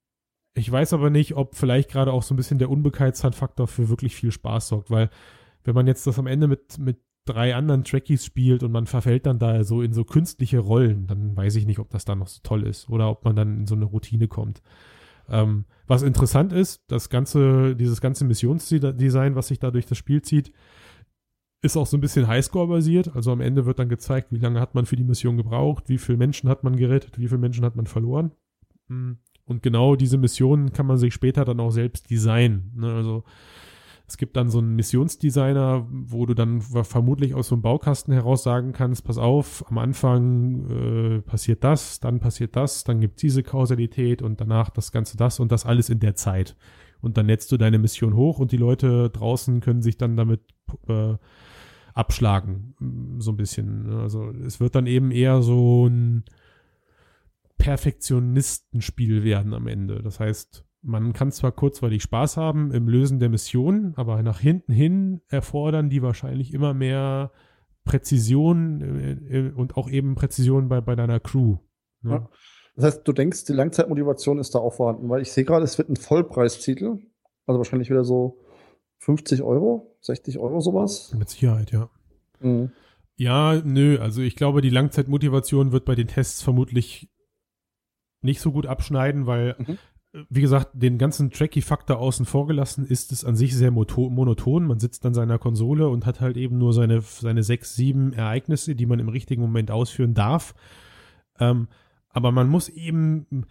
ich 0.54 0.72
weiß 0.72 0.94
aber 0.94 1.10
nicht, 1.10 1.36
ob 1.36 1.56
vielleicht 1.56 1.92
gerade 1.92 2.12
auch 2.12 2.24
so 2.24 2.34
ein 2.34 2.38
bisschen 2.38 2.58
der 2.58 2.72
Unbekanntheitsfaktor 2.72 3.68
für 3.68 3.90
wirklich 3.90 4.16
viel 4.16 4.32
Spaß 4.32 4.70
sorgt, 4.70 4.90
weil 4.90 5.10
wenn 5.64 5.76
man 5.76 5.86
jetzt 5.86 6.08
das 6.08 6.18
am 6.18 6.28
Ende 6.28 6.48
mit, 6.48 6.80
mit 6.80 6.98
drei 7.28 7.56
anderen 7.56 7.84
Trekkies 7.84 8.26
spielt 8.26 8.64
und 8.64 8.72
man 8.72 8.88
verfällt 8.88 9.26
dann 9.26 9.40
da 9.40 9.64
so 9.64 9.82
in 9.82 9.94
so 9.94 10.04
künstliche 10.04 10.60
Rollen, 10.60 11.08
dann 11.08 11.36
weiß 11.36 11.56
ich 11.56 11.66
nicht, 11.66 11.80
ob 11.80 11.90
das 11.90 12.06
dann 12.06 12.20
noch 12.20 12.28
so 12.28 12.40
toll 12.44 12.64
ist 12.64 12.90
oder 12.90 13.10
ob 13.10 13.24
man 13.26 13.36
dann 13.36 13.60
in 13.60 13.68
so 13.68 13.76
eine 13.76 13.86
Routine 13.86 14.28
kommt. 14.28 14.62
Ähm, 15.30 15.66
was 15.88 16.04
interessant 16.04 16.54
ist, 16.54 16.84
das 16.88 17.10
ganze, 17.10 17.76
dieses 17.76 18.02
ganze 18.02 18.26
Missionsdesign, 18.26 19.36
was 19.36 19.48
sich 19.50 19.60
da 19.60 19.72
durch 19.72 19.86
das 19.86 19.98
Spiel 19.98 20.22
zieht, 20.22 20.52
ist 21.62 21.78
auch 21.78 21.88
so 21.88 21.98
ein 21.98 22.02
bisschen 22.02 22.28
Highscore-basiert. 22.28 23.16
Also 23.16 23.32
am 23.32 23.42
Ende 23.42 23.66
wird 23.66 23.80
dann 23.80 23.90
gezeigt, 23.90 24.32
wie 24.32 24.40
lange 24.40 24.60
hat 24.60 24.76
man 24.76 24.86
für 24.86 24.96
die 24.96 25.04
Mission 25.04 25.38
gebraucht, 25.38 25.86
wie 25.88 25.98
viele 25.98 26.18
Menschen 26.18 26.50
hat 26.50 26.64
man 26.64 26.76
gerettet, 26.76 27.20
wie 27.20 27.28
viele 27.28 27.40
Menschen 27.40 27.66
hat 27.66 27.76
man 27.76 27.88
verloren. 27.88 28.32
Und 29.46 29.64
genau 29.64 29.96
diese 29.96 30.18
Missionen 30.18 30.72
kann 30.72 30.86
man 30.86 30.98
sich 30.98 31.14
später 31.14 31.46
dann 31.46 31.60
auch 31.60 31.72
selbst 31.72 32.10
designen. 32.10 32.74
Ne? 32.76 32.94
Also 32.94 33.24
es 34.08 34.16
gibt 34.16 34.38
dann 34.38 34.50
so 34.50 34.60
einen 34.60 34.76
Missionsdesigner, 34.76 35.86
wo 35.90 36.26
du 36.26 36.34
dann 36.34 36.62
vermutlich 36.62 37.36
aus 37.36 37.50
so 37.50 37.56
einem 37.56 37.62
Baukasten 37.62 38.14
heraus 38.14 38.42
sagen 38.42 38.72
kannst, 38.72 39.04
pass 39.04 39.18
auf, 39.18 39.66
am 39.70 39.78
Anfang 39.78 40.70
äh, 40.70 41.22
passiert 41.22 41.66
das, 41.66 42.00
dann 42.00 42.22
passiert 42.22 42.56
das, 42.56 42.86
dann 42.86 43.02
gibt 43.02 43.22
diese 43.22 43.44
Kausalität 43.44 44.22
und 44.22 44.40
danach 44.40 44.70
das 44.70 44.94
Ganze 44.94 45.18
das 45.18 45.42
und 45.42 45.52
das 45.52 45.66
alles 45.66 45.90
in 45.90 46.00
der 46.00 46.16
Zeit. 46.16 46.56
Und 47.02 47.18
dann 47.18 47.26
netzt 47.26 47.52
du 47.52 47.58
deine 47.58 47.80
Mission 47.80 48.16
hoch 48.16 48.40
und 48.40 48.54
die 48.54 48.58
Leute 48.58 49.10
draußen 49.10 49.60
können 49.60 49.82
sich 49.82 49.98
dann 49.98 50.16
damit 50.16 50.42
äh, 50.88 51.16
abschlagen, 51.94 53.18
so 53.20 53.32
ein 53.32 53.38
bisschen. 53.38 53.88
Ne? 53.88 54.00
Also 54.00 54.32
es 54.46 54.62
wird 54.62 54.76
dann 54.76 54.88
eben 54.88 55.12
eher 55.12 55.42
so 55.42 55.88
ein 55.88 56.24
Perfektionistenspiel 57.58 59.24
werden 59.24 59.54
am 59.54 59.68
Ende. 59.68 60.02
Das 60.02 60.20
heißt, 60.20 60.67
man 60.82 61.14
kann 61.14 61.32
zwar 61.32 61.52
kurzweilig 61.52 62.04
Spaß 62.04 62.38
haben 62.38 62.72
im 62.72 62.88
Lösen 62.88 63.20
der 63.20 63.30
Mission, 63.30 63.94
aber 63.96 64.22
nach 64.24 64.40
hinten 64.40 64.72
hin 64.72 65.22
erfordern 65.28 65.90
die 65.90 66.02
wahrscheinlich 66.02 66.54
immer 66.54 66.74
mehr 66.74 67.32
Präzision 67.84 68.82
äh, 68.82 69.12
äh, 69.38 69.52
und 69.52 69.78
auch 69.78 69.90
eben 69.90 70.16
Präzision 70.16 70.70
bei, 70.70 70.82
bei 70.82 70.96
deiner 70.96 71.20
Crew. 71.20 71.58
Ne? 72.02 72.12
Ja. 72.12 72.30
Das 72.76 72.86
heißt, 72.86 73.08
du 73.08 73.12
denkst, 73.12 73.46
die 73.46 73.54
Langzeitmotivation 73.54 74.38
ist 74.38 74.54
da 74.54 74.60
auch 74.60 74.74
vorhanden, 74.74 75.10
weil 75.10 75.22
ich 75.22 75.32
sehe 75.32 75.46
gerade, 75.46 75.64
es 75.64 75.78
wird 75.78 75.90
ein 75.90 75.96
Vollpreistitel, 75.96 77.00
also 77.48 77.58
wahrscheinlich 77.58 77.90
wieder 77.90 78.04
so 78.04 78.40
50 79.00 79.42
Euro, 79.42 79.98
60 80.02 80.38
Euro 80.38 80.60
sowas. 80.60 81.14
Mit 81.18 81.30
Sicherheit, 81.30 81.72
ja. 81.72 81.90
Mhm. 82.40 82.72
Ja, 83.16 83.60
nö, 83.64 83.98
also 84.00 84.22
ich 84.22 84.36
glaube, 84.36 84.62
die 84.62 84.70
Langzeitmotivation 84.70 85.72
wird 85.72 85.86
bei 85.86 85.96
den 85.96 86.08
Tests 86.08 86.44
vermutlich 86.44 87.10
nicht 88.22 88.42
so 88.42 88.52
gut 88.52 88.68
abschneiden, 88.68 89.26
weil 89.26 89.56
mhm 89.58 89.80
wie 90.30 90.42
gesagt, 90.42 90.70
den 90.74 90.98
ganzen 90.98 91.32
Tracky-Faktor 91.32 91.98
außen 91.98 92.26
vor 92.26 92.48
gelassen, 92.48 92.86
ist 92.86 93.12
es 93.12 93.26
an 93.26 93.36
sich 93.36 93.56
sehr 93.56 93.72
monoton. 93.72 94.66
Man 94.66 94.80
sitzt 94.80 95.06
an 95.06 95.14
seiner 95.14 95.40
Konsole 95.40 95.90
und 95.90 96.06
hat 96.06 96.22
halt 96.22 96.38
eben 96.38 96.58
nur 96.58 96.74
seine, 96.74 97.02
seine 97.02 97.44
sechs, 97.44 97.76
sieben 97.76 98.14
Ereignisse, 98.14 98.76
die 98.76 98.86
man 98.86 99.00
im 99.00 99.10
richtigen 99.10 99.42
Moment 99.42 99.72
ausführen 99.72 100.14
darf. 100.14 100.56
Ähm, 101.40 101.68
aber 102.10 102.32
man 102.32 102.50
muss 102.50 102.70
eben, 102.70 103.46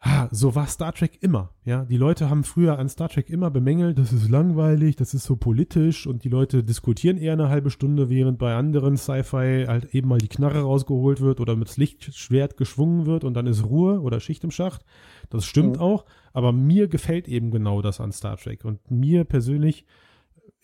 Ha, 0.00 0.28
so 0.30 0.54
war 0.54 0.66
Star 0.66 0.92
Trek 0.92 1.18
immer. 1.22 1.54
Ja, 1.64 1.84
die 1.84 1.96
Leute 1.96 2.28
haben 2.28 2.44
früher 2.44 2.78
an 2.78 2.88
Star 2.88 3.08
Trek 3.08 3.30
immer 3.30 3.50
bemängelt, 3.50 3.98
das 3.98 4.12
ist 4.12 4.28
langweilig, 4.28 4.94
das 4.96 5.14
ist 5.14 5.24
so 5.24 5.36
politisch 5.36 6.06
und 6.06 6.22
die 6.22 6.28
Leute 6.28 6.62
diskutieren 6.62 7.16
eher 7.16 7.32
eine 7.32 7.48
halbe 7.48 7.70
Stunde, 7.70 8.10
während 8.10 8.38
bei 8.38 8.54
anderen 8.54 8.98
Sci-Fi 8.98 9.64
halt 9.66 9.94
eben 9.94 10.08
mal 10.08 10.18
die 10.18 10.28
Knarre 10.28 10.60
rausgeholt 10.60 11.20
wird 11.20 11.40
oder 11.40 11.56
mit 11.56 11.74
Lichtschwert 11.76 12.58
geschwungen 12.58 13.06
wird 13.06 13.24
und 13.24 13.34
dann 13.34 13.46
ist 13.46 13.64
Ruhe 13.64 14.00
oder 14.00 14.20
Schicht 14.20 14.44
im 14.44 14.50
Schacht. 14.50 14.84
Das 15.30 15.44
stimmt 15.44 15.76
mhm. 15.76 15.82
auch, 15.82 16.04
aber 16.32 16.52
mir 16.52 16.88
gefällt 16.88 17.28
eben 17.28 17.50
genau 17.50 17.82
das 17.82 18.00
an 18.00 18.12
Star 18.12 18.36
Trek 18.36 18.64
und 18.64 18.90
mir 18.90 19.24
persönlich 19.24 19.84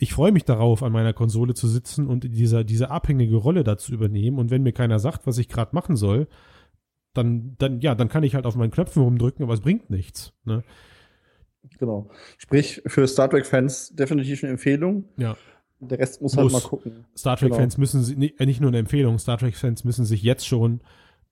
ich 0.03 0.15
freue 0.15 0.33
mich 0.33 0.45
darauf, 0.45 0.83
an 0.83 0.91
meiner 0.91 1.13
Konsole 1.13 1.55
zu 1.55 1.69
sitzen 1.69 2.09
und 2.09 2.25
dieser, 2.25 2.65
diese 2.65 2.91
abhängige 2.91 3.37
Rolle 3.37 3.63
dazu 3.63 3.93
übernehmen. 3.93 4.41
Und 4.41 4.51
wenn 4.51 4.65
mir 4.65 4.73
keiner 4.73 4.99
sagt, 4.99 5.29
was 5.29 5.39
ich 5.39 5.49
gerade 5.49 5.77
machen 5.77 5.95
soll, 5.95 6.27
dann, 7.15 7.55
dann, 7.59 7.81
ja, 7.81 7.95
dann 7.95 8.09
kann 8.09 8.25
ich 8.25 8.35
halt 8.35 8.45
auf 8.45 8.57
meinen 8.57 8.73
Knöpfen 8.73 9.03
rumdrücken, 9.03 9.45
aber 9.45 9.55
es 9.55 9.61
bringt 9.61 9.91
nichts. 9.91 10.33
Ne? 10.45 10.65
Genau. 11.79 12.11
Sprich, 12.39 12.83
für 12.87 13.07
Star 13.07 13.31
Trek-Fans 13.31 13.95
definitiv 13.95 14.43
eine 14.43 14.51
Empfehlung. 14.53 15.05
Ja. 15.17 15.37
Der 15.79 16.01
Rest 16.01 16.21
muss, 16.21 16.37
halt 16.37 16.45
muss 16.45 16.55
halt 16.55 16.63
mal 16.65 16.69
gucken. 16.69 17.05
Star 17.17 17.37
Trek-Fans 17.37 17.77
genau. 17.77 17.83
müssen 17.83 18.19
nicht, 18.19 18.41
nicht 18.41 18.61
nur 18.61 18.71
eine 18.71 18.79
Empfehlung, 18.79 19.19
Star 19.19 19.39
Trek-Fans 19.39 19.85
müssen 19.85 20.05
sich 20.05 20.23
jetzt 20.23 20.47
schon 20.47 20.81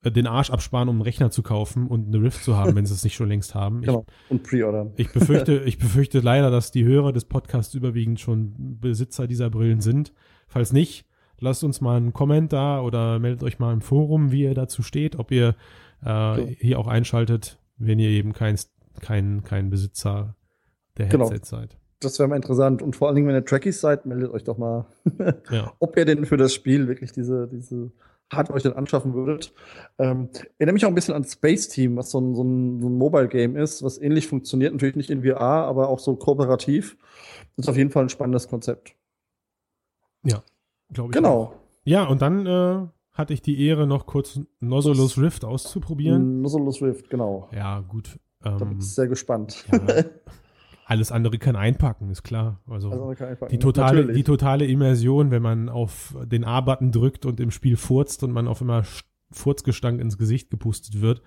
den 0.03 0.27
Arsch 0.27 0.51
absparen, 0.51 0.89
um 0.89 0.97
einen 0.97 1.03
Rechner 1.03 1.31
zu 1.31 1.43
kaufen 1.43 1.87
und 1.87 2.09
eine 2.09 2.23
Rift 2.23 2.43
zu 2.43 2.57
haben, 2.57 2.75
wenn 2.75 2.87
sie 2.87 2.95
es 2.95 3.05
nicht 3.05 3.15
schon 3.15 3.29
längst 3.29 3.55
haben. 3.55 3.83
Genau. 3.91 4.07
Ich, 4.27 4.31
und 4.31 4.43
pre-ordern. 4.43 4.93
Ich 4.97 5.13
befürchte, 5.13 5.59
ich 5.67 5.79
befürchte 5.79 6.21
leider, 6.21 6.51
dass 6.51 6.71
die 6.71 6.85
Hörer 6.85 7.13
des 7.13 7.25
Podcasts 7.25 7.75
überwiegend 7.75 8.21
schon 8.21 8.79
Besitzer 8.81 9.27
dieser 9.27 9.51
Brillen 9.51 9.81
sind. 9.81 10.13
Falls 10.47 10.73
nicht, 10.73 11.07
lasst 11.39 11.65
uns 11.65 11.81
mal 11.81 11.97
einen 11.97 12.13
Kommentar 12.13 12.85
oder 12.85 13.19
meldet 13.19 13.43
euch 13.43 13.59
mal 13.59 13.73
im 13.73 13.81
Forum, 13.81 14.33
wie 14.33 14.43
ihr 14.43 14.55
dazu 14.55 14.83
steht, 14.83 15.17
ob 15.17 15.31
ihr 15.31 15.55
äh, 16.05 16.11
okay. 16.11 16.57
hier 16.61 16.79
auch 16.79 16.87
einschaltet, 16.87 17.59
wenn 17.77 17.99
ihr 17.99 18.11
eben 18.11 18.33
kein, 18.33 18.57
kein, 19.01 19.43
kein 19.43 19.71
Besitzer 19.71 20.37
der 20.97 21.09
genau. 21.09 21.31
Headset 21.31 21.51
genau. 21.51 21.63
seid. 21.63 21.77
Das 22.01 22.19
wäre 22.19 22.29
mal 22.29 22.37
interessant. 22.37 22.81
Und 22.81 22.97
vor 22.97 23.09
allen 23.09 23.17
Dingen, 23.17 23.29
wenn 23.29 23.35
ihr 23.35 23.45
Trackies 23.45 23.81
seid, 23.81 24.07
meldet 24.07 24.31
euch 24.31 24.45
doch 24.45 24.57
mal, 24.57 24.87
ja. 25.51 25.73
ob 25.79 25.97
ihr 25.97 26.07
denn 26.07 26.25
für 26.25 26.39
das 26.39 26.55
Spiel 26.55 26.89
wirklich 26.89 27.13
diese, 27.13 27.47
diese 27.49 27.91
Hardware 28.33 28.57
euch 28.57 28.63
dann 28.63 28.75
anschaffen 28.75 29.15
würdet. 29.15 29.53
Ähm, 29.99 30.29
erinnere 30.59 30.75
mich 30.75 30.85
auch 30.85 30.89
ein 30.89 30.95
bisschen 30.95 31.15
an 31.15 31.25
Space 31.25 31.69
Team, 31.69 31.97
was 31.97 32.11
so 32.11 32.21
ein, 32.21 32.35
so 32.35 32.43
ein, 32.43 32.81
so 32.81 32.89
ein 32.89 32.97
Mobile-Game 32.97 33.57
ist, 33.57 33.83
was 33.83 33.99
ähnlich 33.99 34.29
funktioniert, 34.29 34.73
natürlich 34.73 34.97
nicht 34.97 35.11
in 35.11 35.23
VR, 35.23 35.41
aber 35.41 35.89
auch 35.89 35.99
so 35.99 36.17
kooperativ. 36.17 36.97
Das 37.57 37.67
ist 37.67 37.69
auf 37.69 37.77
jeden 37.77 37.91
Fall 37.91 38.05
ein 38.05 38.09
spannendes 38.09 38.49
Konzept. 38.49 38.95
Ja, 40.23 40.43
glaube 40.93 41.11
ich. 41.11 41.17
Genau. 41.17 41.43
Auch. 41.43 41.55
Ja, 41.85 42.05
und 42.05 42.23
dann 42.23 42.47
äh, 42.47 42.87
hatte 43.13 43.33
ich 43.33 43.43
die 43.43 43.67
Ehre, 43.67 43.87
noch 43.87 44.07
kurz 44.07 44.41
Nozzolus 44.61 45.19
Rift 45.19 45.45
auszuprobieren. 45.45 46.43
Nozzolus 46.43 46.83
Rift, 46.83 47.11
genau. 47.11 47.49
Ja, 47.53 47.81
gut. 47.81 48.19
Ähm, 48.45 48.59
da 48.59 48.65
bin 48.65 48.79
ich 48.79 48.95
sehr 48.95 49.09
gespannt. 49.09 49.65
Ja, 49.71 49.79
alles 50.91 51.13
andere 51.13 51.39
kann 51.39 51.57
einpacken, 51.57 52.11
ist 52.11 52.23
klar. 52.25 52.61
Also 52.69 53.15
die 53.51 53.59
totale, 53.59 54.13
die 54.13 54.25
totale 54.25 54.67
Immersion, 54.67 55.31
wenn 55.31 55.43
man 55.43 55.69
auf 55.69 56.17
den 56.25 56.45
A-Button 56.45 56.91
drückt 56.91 57.27
und 57.27 57.39
im 57.39 57.51
Spiel 57.51 57.77
furzt 57.77 58.25
und 58.25 58.33
man 58.33 58.49
auf 58.49 58.61
immer 58.61 58.83
Furzgestank 59.31 60.01
ins 60.01 60.19
Gesicht 60.19 60.51
gepustet 60.51 61.01
wird. 61.01 61.23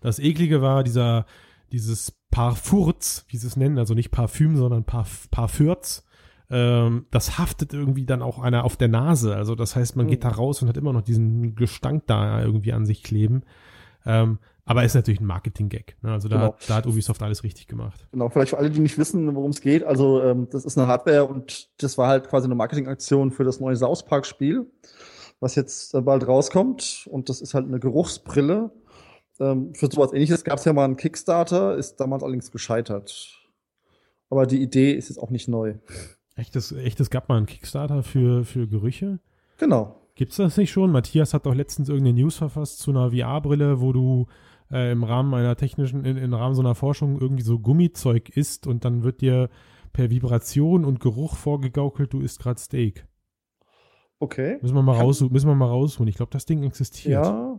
Das 0.00 0.20
eklige 0.20 0.62
war 0.62 0.84
dieser, 0.84 1.26
dieses 1.72 2.12
Parfurz, 2.30 3.26
wie 3.28 3.36
sie 3.36 3.48
es 3.48 3.56
nennen, 3.56 3.78
also 3.78 3.94
nicht 3.94 4.12
Parfüm, 4.12 4.56
sondern 4.56 4.84
Parf 4.84 5.28
Parfürz 5.30 6.04
ähm, 6.50 7.06
das 7.10 7.38
haftet 7.38 7.72
irgendwie 7.72 8.06
dann 8.06 8.22
auch 8.22 8.40
einer 8.40 8.64
auf 8.64 8.76
der 8.76 8.88
Nase. 8.88 9.36
Also 9.36 9.54
das 9.54 9.76
heißt, 9.76 9.96
man 9.96 10.06
mhm. 10.06 10.10
geht 10.10 10.24
da 10.24 10.30
raus 10.30 10.60
und 10.62 10.68
hat 10.68 10.76
immer 10.76 10.92
noch 10.92 11.02
diesen 11.02 11.54
Gestank 11.54 12.06
da 12.06 12.42
irgendwie 12.42 12.72
an 12.72 12.86
sich 12.86 13.02
kleben. 13.02 13.42
Ähm, 14.06 14.38
aber 14.64 14.84
ist 14.84 14.94
natürlich 14.94 15.20
ein 15.20 15.26
Marketing-Gag. 15.26 15.96
Ne? 16.02 16.12
Also 16.12 16.28
da, 16.28 16.36
genau. 16.36 16.56
da, 16.68 16.76
hat 16.76 16.86
Ubisoft 16.86 17.22
alles 17.22 17.42
richtig 17.42 17.66
gemacht. 17.66 18.06
Genau, 18.12 18.28
vielleicht 18.28 18.50
für 18.50 18.58
alle, 18.58 18.70
die 18.70 18.78
nicht 18.78 18.98
wissen, 18.98 19.34
worum 19.34 19.50
es 19.50 19.60
geht. 19.60 19.82
Also 19.82 20.22
ähm, 20.22 20.48
das 20.50 20.64
ist 20.64 20.78
eine 20.78 20.86
Hardware 20.86 21.24
und 21.24 21.70
das 21.82 21.98
war 21.98 22.08
halt 22.08 22.28
quasi 22.28 22.44
eine 22.44 22.54
Marketingaktion 22.54 23.32
für 23.32 23.42
das 23.42 23.58
neue 23.58 23.74
South 23.74 24.04
Park-Spiel, 24.04 24.70
was 25.40 25.56
jetzt 25.56 25.94
äh, 25.94 26.00
bald 26.00 26.26
rauskommt. 26.28 27.08
Und 27.10 27.28
das 27.28 27.40
ist 27.40 27.54
halt 27.54 27.66
eine 27.66 27.80
Geruchsbrille. 27.80 28.70
Ähm, 29.40 29.74
für 29.74 29.88
sowas 29.90 30.12
ähnliches 30.12 30.44
gab 30.44 30.58
es 30.58 30.64
ja 30.64 30.72
mal 30.72 30.84
einen 30.84 30.96
Kickstarter, 30.96 31.76
ist 31.76 31.96
damals 31.96 32.22
allerdings 32.22 32.52
gescheitert. 32.52 33.40
Aber 34.28 34.46
die 34.46 34.62
Idee 34.62 34.92
ist 34.92 35.08
jetzt 35.08 35.18
auch 35.18 35.30
nicht 35.30 35.48
neu. 35.48 35.74
Echt, 36.36 36.54
es, 36.54 36.70
echt, 36.70 37.00
es 37.00 37.10
gab 37.10 37.28
mal 37.28 37.38
einen 37.38 37.46
Kickstarter 37.46 38.02
für, 38.02 38.44
für 38.44 38.68
Gerüche? 38.68 39.18
Genau. 39.58 39.99
Gibt's 40.14 40.36
das 40.36 40.56
nicht 40.56 40.70
schon? 40.70 40.92
Matthias 40.92 41.34
hat 41.34 41.46
doch 41.46 41.54
letztens 41.54 41.88
irgendeine 41.88 42.20
News 42.20 42.36
verfasst 42.36 42.80
zu 42.80 42.90
einer 42.90 43.10
VR-Brille, 43.10 43.80
wo 43.80 43.92
du 43.92 44.26
äh, 44.70 44.92
im 44.92 45.04
Rahmen 45.04 45.32
einer 45.34 45.56
technischen, 45.56 46.04
in, 46.04 46.16
im 46.16 46.34
Rahmen 46.34 46.54
so 46.54 46.62
einer 46.62 46.74
Forschung 46.74 47.20
irgendwie 47.20 47.42
so 47.42 47.58
Gummizeug 47.58 48.28
isst 48.30 48.66
und 48.66 48.84
dann 48.84 49.02
wird 49.02 49.20
dir 49.20 49.48
per 49.92 50.10
Vibration 50.10 50.84
und 50.84 51.00
Geruch 51.00 51.36
vorgegaukelt, 51.36 52.12
du 52.12 52.20
isst 52.20 52.40
gerade 52.40 52.60
Steak. 52.60 53.06
Okay. 54.18 54.58
Müssen 54.60 54.74
wir 54.74 54.82
mal, 54.82 54.96
raus, 54.96 55.20
müssen 55.22 55.48
wir 55.48 55.54
mal 55.54 55.66
rausholen. 55.66 56.08
Ich 56.08 56.16
glaube, 56.16 56.30
das 56.30 56.44
Ding 56.44 56.62
existiert. 56.62 57.24
Ja, 57.24 57.58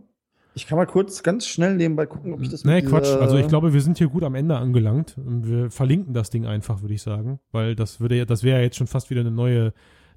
ich 0.54 0.66
kann 0.66 0.76
mal 0.76 0.86
kurz 0.86 1.22
ganz 1.22 1.46
schnell 1.46 1.76
nebenbei 1.76 2.06
gucken, 2.06 2.34
ob 2.34 2.42
ich 2.42 2.50
das. 2.50 2.64
Nee, 2.64 2.82
Quatsch. 2.82 3.08
Also 3.08 3.36
ich 3.36 3.48
glaube, 3.48 3.72
wir 3.72 3.80
sind 3.80 3.98
hier 3.98 4.08
gut 4.08 4.22
am 4.22 4.34
Ende 4.34 4.56
angelangt. 4.56 5.16
Wir 5.16 5.70
verlinken 5.70 6.12
das 6.12 6.30
Ding 6.30 6.46
einfach, 6.46 6.82
würde 6.82 6.94
ich 6.94 7.02
sagen, 7.02 7.40
weil 7.52 7.74
das 7.74 8.00
würde 8.00 8.16
ja, 8.16 8.24
das 8.24 8.42
wäre 8.42 8.58
ja 8.58 8.64
jetzt 8.64 8.76
schon 8.76 8.86
fast 8.86 9.10
wieder 9.10 9.22
eine 9.22 9.30
neue 9.30 9.72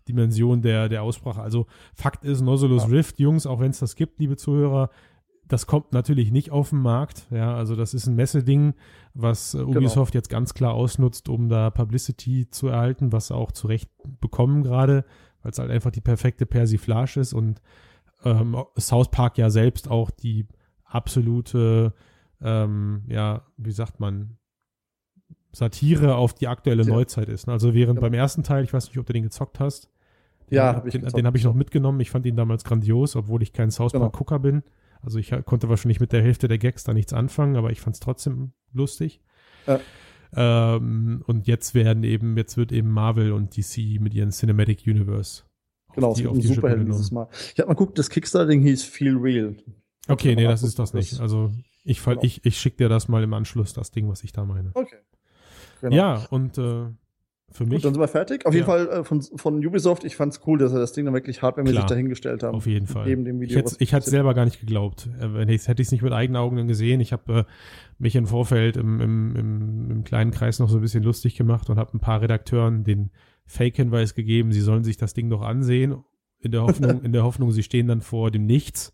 Dimension 0.07 0.61
der 0.61 0.89
der 0.89 1.03
Aussprache. 1.03 1.41
Also 1.41 1.65
Fakt 1.93 2.23
ist, 2.23 2.41
Nozzolus 2.41 2.83
ja. 2.83 2.89
Rift, 2.89 3.19
Jungs, 3.19 3.45
auch 3.45 3.59
wenn 3.59 3.71
es 3.71 3.79
das 3.79 3.95
gibt, 3.95 4.19
liebe 4.19 4.37
Zuhörer, 4.37 4.89
das 5.47 5.67
kommt 5.67 5.93
natürlich 5.93 6.31
nicht 6.31 6.51
auf 6.51 6.69
den 6.69 6.79
Markt. 6.79 7.27
Ja, 7.29 7.55
also 7.55 7.75
das 7.75 7.93
ist 7.93 8.07
ein 8.07 8.15
Messeding, 8.15 8.73
was 9.13 9.53
äh, 9.53 9.59
genau. 9.59 9.79
Ubisoft 9.79 10.11
genau. 10.11 10.19
jetzt 10.19 10.29
ganz 10.29 10.53
klar 10.53 10.73
ausnutzt, 10.73 11.29
um 11.29 11.49
da 11.49 11.69
Publicity 11.69 12.49
zu 12.49 12.67
erhalten, 12.67 13.11
was 13.11 13.27
sie 13.27 13.35
auch 13.35 13.51
zurecht 13.51 13.89
bekommen 14.19 14.63
gerade, 14.63 15.05
weil 15.41 15.51
es 15.51 15.59
halt 15.59 15.71
einfach 15.71 15.91
die 15.91 16.01
perfekte 16.01 16.45
Persiflage 16.45 17.19
ist 17.19 17.33
und 17.33 17.61
ähm, 18.23 18.57
South 18.77 19.11
Park 19.11 19.37
ja 19.37 19.49
selbst 19.49 19.89
auch 19.89 20.09
die 20.09 20.47
absolute, 20.83 21.93
ähm, 22.41 23.03
ja, 23.07 23.45
wie 23.57 23.71
sagt 23.71 23.99
man, 23.99 24.37
Satire 25.51 26.15
auf 26.15 26.33
die 26.33 26.47
aktuelle 26.47 26.83
ja. 26.83 26.89
Neuzeit 26.89 27.29
ist. 27.29 27.47
Also 27.47 27.73
während 27.73 27.97
ja. 27.97 28.01
beim 28.01 28.13
ersten 28.13 28.43
Teil, 28.43 28.63
ich 28.63 28.73
weiß 28.73 28.87
nicht, 28.87 28.97
ob 28.97 29.05
du 29.05 29.13
den 29.13 29.23
gezockt 29.23 29.59
hast. 29.59 29.89
Ja, 30.49 30.71
den, 30.71 30.75
hab 30.77 30.87
ich 30.87 30.91
den, 30.93 31.05
den 31.05 31.25
habe 31.25 31.37
ich 31.37 31.43
noch 31.43 31.53
mitgenommen. 31.53 31.99
Ich 31.99 32.11
fand 32.11 32.25
ihn 32.25 32.35
damals 32.35 32.63
grandios, 32.63 33.15
obwohl 33.15 33.41
ich 33.41 33.53
kein 33.53 33.71
South 33.71 33.93
Park 33.93 34.13
Gucker 34.13 34.39
bin. 34.39 34.63
Also 35.01 35.19
ich 35.19 35.33
konnte 35.45 35.69
wahrscheinlich 35.69 35.99
mit 35.99 36.11
der 36.11 36.21
Hälfte 36.21 36.47
der 36.47 36.57
Gags 36.57 36.83
da 36.83 36.93
nichts 36.93 37.13
anfangen, 37.13 37.55
aber 37.55 37.71
ich 37.71 37.81
fand 37.81 37.95
es 37.95 37.99
trotzdem 37.99 38.53
lustig. 38.73 39.21
Ja. 39.67 39.79
Ähm, 40.35 41.23
und 41.27 41.47
jetzt 41.47 41.75
werden 41.75 42.03
eben, 42.03 42.37
jetzt 42.37 42.57
wird 42.57 42.71
eben 42.71 42.89
Marvel 42.89 43.31
und 43.31 43.55
DC 43.55 44.01
mit 44.01 44.13
ihren 44.13 44.31
Cinematic 44.31 44.83
Universe 44.85 45.43
Genau, 45.95 46.13
die, 46.13 46.25
es 46.25 46.33
gibt 46.33 46.55
Superhelden 46.55 46.85
dieses 46.85 47.11
Mal. 47.11 47.27
Ich 47.53 47.59
habe 47.59 47.69
mal 47.69 47.73
geguckt, 47.73 47.97
das 47.97 48.09
Kickstarter-Ding 48.09 48.61
hieß 48.61 48.83
Feel 48.83 49.15
Real. 49.17 49.55
Okay, 50.07 50.35
nee, 50.35 50.43
das 50.43 50.61
ist 50.61 50.77
das 50.77 50.93
nicht. 50.93 51.19
Also 51.19 51.51
Ich, 51.83 52.03
genau. 52.03 52.21
ich, 52.21 52.45
ich 52.45 52.59
schicke 52.59 52.77
dir 52.77 52.89
das 52.89 53.07
mal 53.07 53.23
im 53.23 53.33
Anschluss, 53.33 53.73
das 53.73 53.91
Ding, 53.91 54.09
was 54.09 54.23
ich 54.23 54.33
da 54.33 54.43
meine. 54.43 54.71
Okay. 54.73 54.97
Genau. 55.81 55.95
Ja, 55.95 56.25
und 56.29 56.57
äh, 56.57 56.87
für 57.51 57.65
mich. 57.65 57.75
Gut, 57.75 57.85
dann 57.85 57.93
sind 57.93 58.01
wir 58.01 58.07
fertig. 58.07 58.45
Auf 58.45 58.53
ja. 58.53 58.59
jeden 58.59 58.65
Fall 58.65 58.87
äh, 58.87 59.03
von, 59.03 59.21
von 59.21 59.65
Ubisoft, 59.65 60.03
ich 60.03 60.15
fand 60.15 60.33
es 60.33 60.41
cool, 60.45 60.57
dass 60.57 60.73
er 60.73 60.79
das 60.79 60.93
Ding 60.93 61.05
dann 61.05 61.13
wirklich 61.13 61.41
hardwaremäßig 61.41 61.85
dahingestellt 61.85 62.43
haben. 62.43 62.55
Auf 62.55 62.65
jeden 62.65 62.87
Fall. 62.87 63.05
Dem 63.05 63.39
Video, 63.39 63.63
ich 63.79 63.93
hätte 63.93 64.05
es 64.05 64.05
selber 64.05 64.33
gar 64.33 64.45
nicht 64.45 64.59
geglaubt. 64.59 65.09
Äh, 65.21 65.53
ich 65.53 65.67
hätte 65.67 65.81
ich 65.81 65.87
es 65.87 65.91
nicht 65.91 66.01
mit 66.01 66.13
eigenen 66.13 66.41
Augen 66.41 66.67
gesehen. 66.67 66.99
Ich 66.99 67.13
habe 67.13 67.33
äh, 67.33 67.43
mich 67.97 68.15
im 68.15 68.27
Vorfeld 68.27 68.77
im, 68.77 68.99
im, 68.99 69.35
im, 69.35 69.91
im, 69.91 70.03
kleinen 70.03 70.31
Kreis 70.31 70.59
noch 70.59 70.69
so 70.69 70.77
ein 70.77 70.81
bisschen 70.81 71.03
lustig 71.03 71.35
gemacht 71.35 71.69
und 71.69 71.77
habe 71.77 71.95
ein 71.95 71.99
paar 71.99 72.21
Redakteuren 72.21 72.83
den 72.83 73.11
Fake-Hinweis 73.45 74.15
gegeben, 74.15 74.51
sie 74.51 74.61
sollen 74.61 74.83
sich 74.83 74.97
das 74.97 75.13
Ding 75.13 75.29
doch 75.29 75.41
ansehen. 75.41 76.03
In 76.39 76.51
der 76.51 76.63
Hoffnung, 76.63 77.01
in 77.03 77.13
der 77.13 77.23
Hoffnung, 77.23 77.51
sie 77.51 77.63
stehen 77.63 77.87
dann 77.87 78.01
vor 78.01 78.31
dem 78.31 78.45
Nichts. 78.45 78.93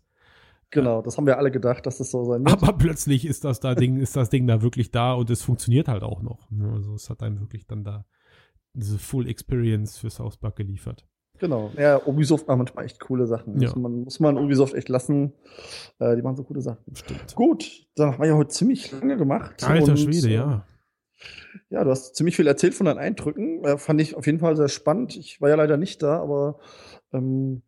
Genau, 0.70 1.02
das 1.02 1.18
haben 1.18 1.26
wir 1.26 1.36
alle 1.36 1.50
gedacht, 1.50 1.84
dass 1.84 1.98
das 1.98 2.10
so 2.10 2.24
sein 2.24 2.44
wird. 2.44 2.62
Aber 2.62 2.72
plötzlich 2.78 3.26
ist 3.26 3.44
das 3.44 3.60
da 3.60 3.74
Ding, 3.74 3.98
ist 3.98 4.16
das 4.16 4.30
Ding 4.30 4.46
da 4.46 4.62
wirklich 4.62 4.90
da 4.90 5.12
und 5.12 5.28
es 5.30 5.42
funktioniert 5.42 5.88
halt 5.88 6.02
auch 6.02 6.22
noch. 6.22 6.50
Ne? 6.50 6.70
Also 6.72 6.94
es 6.94 7.10
hat 7.10 7.22
einem 7.22 7.40
wirklich 7.40 7.66
dann 7.66 7.84
da 7.84 8.06
diese 8.74 8.98
Full 8.98 9.28
Experience 9.28 9.98
für 9.98 10.10
South 10.10 10.36
Park 10.36 10.56
geliefert. 10.56 11.06
Genau. 11.38 11.72
Ja, 11.76 12.00
Ubisoft 12.06 12.46
macht 12.46 12.58
manchmal 12.58 12.84
echt 12.84 13.00
coole 13.00 13.26
Sachen. 13.26 13.60
Ja. 13.60 13.68
Muss, 13.68 13.76
man, 13.76 13.92
muss 14.04 14.20
man 14.20 14.38
Ubisoft 14.38 14.74
echt 14.74 14.88
lassen. 14.88 15.32
Äh, 15.98 16.14
die 16.14 16.22
machen 16.22 16.36
so 16.36 16.44
coole 16.44 16.60
Sachen. 16.60 16.94
Stimmt. 16.94 17.34
Gut, 17.34 17.86
dann 17.96 18.12
haben 18.12 18.22
wir 18.22 18.28
ja 18.28 18.36
heute 18.36 18.50
ziemlich 18.50 18.92
lange 18.92 19.16
gemacht. 19.16 19.64
Alter 19.64 19.96
Schwede, 19.96 20.30
ja. 20.30 20.64
Ja, 21.68 21.84
du 21.84 21.90
hast 21.90 22.14
ziemlich 22.14 22.36
viel 22.36 22.46
erzählt 22.46 22.74
von 22.74 22.86
deinen 22.86 22.98
Eindrücken. 22.98 23.64
Äh, 23.64 23.78
fand 23.78 24.00
ich 24.00 24.14
auf 24.14 24.26
jeden 24.26 24.38
Fall 24.38 24.56
sehr 24.56 24.68
spannend. 24.68 25.16
Ich 25.16 25.40
war 25.40 25.48
ja 25.48 25.56
leider 25.56 25.76
nicht 25.76 26.02
da, 26.02 26.20
aber 26.20 26.60
ähm, 27.12 27.62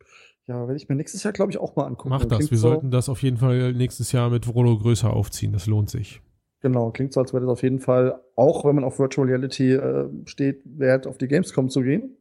ja, 0.46 0.66
werde 0.66 0.76
ich 0.76 0.88
mir 0.88 0.94
nächstes 0.94 1.22
Jahr, 1.22 1.32
glaube 1.32 1.50
ich, 1.50 1.58
auch 1.58 1.74
mal 1.74 1.86
angucken. 1.86 2.10
Mach 2.10 2.24
das. 2.24 2.38
Klingt 2.38 2.50
wir 2.50 2.58
so, 2.58 2.68
sollten 2.68 2.90
das 2.90 3.08
auf 3.08 3.22
jeden 3.22 3.38
Fall 3.38 3.72
nächstes 3.72 4.12
Jahr 4.12 4.30
mit 4.30 4.46
Volo 4.46 4.78
größer 4.78 5.10
aufziehen. 5.10 5.52
Das 5.52 5.66
lohnt 5.66 5.90
sich. 5.90 6.20
Genau, 6.64 6.92
klingt 6.92 7.12
so, 7.12 7.20
als 7.20 7.34
wäre 7.34 7.42
das 7.42 7.50
auf 7.50 7.62
jeden 7.62 7.78
Fall, 7.78 8.18
auch 8.36 8.64
wenn 8.64 8.74
man 8.74 8.84
auf 8.84 8.98
Virtual 8.98 9.28
Reality 9.28 9.74
äh, 9.74 10.08
steht, 10.24 10.62
wert, 10.64 11.06
auf 11.06 11.18
die 11.18 11.28
Gamescom 11.28 11.68
zu 11.68 11.82
gehen. 11.82 12.16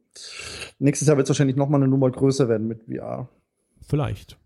Nächstes 0.78 1.08
Jahr 1.08 1.16
wird 1.16 1.24
es 1.24 1.30
wahrscheinlich 1.30 1.56
noch 1.56 1.70
mal 1.70 1.78
eine 1.78 1.88
Nummer 1.88 2.10
größer 2.10 2.46
werden 2.46 2.68
mit 2.68 2.82
VR. 2.82 3.26
Vielleicht. 3.80 4.38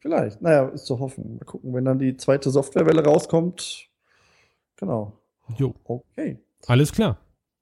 Vielleicht. 0.00 0.42
Naja, 0.42 0.66
ist 0.70 0.86
zu 0.86 0.98
hoffen. 0.98 1.36
Mal 1.36 1.44
gucken, 1.44 1.72
wenn 1.74 1.84
dann 1.84 2.00
die 2.00 2.16
zweite 2.16 2.50
Softwarewelle 2.50 3.04
rauskommt. 3.04 3.88
Genau. 4.74 5.12
Jo. 5.56 5.76
Okay. 5.84 6.40
Alles 6.66 6.90
klar. 6.90 7.18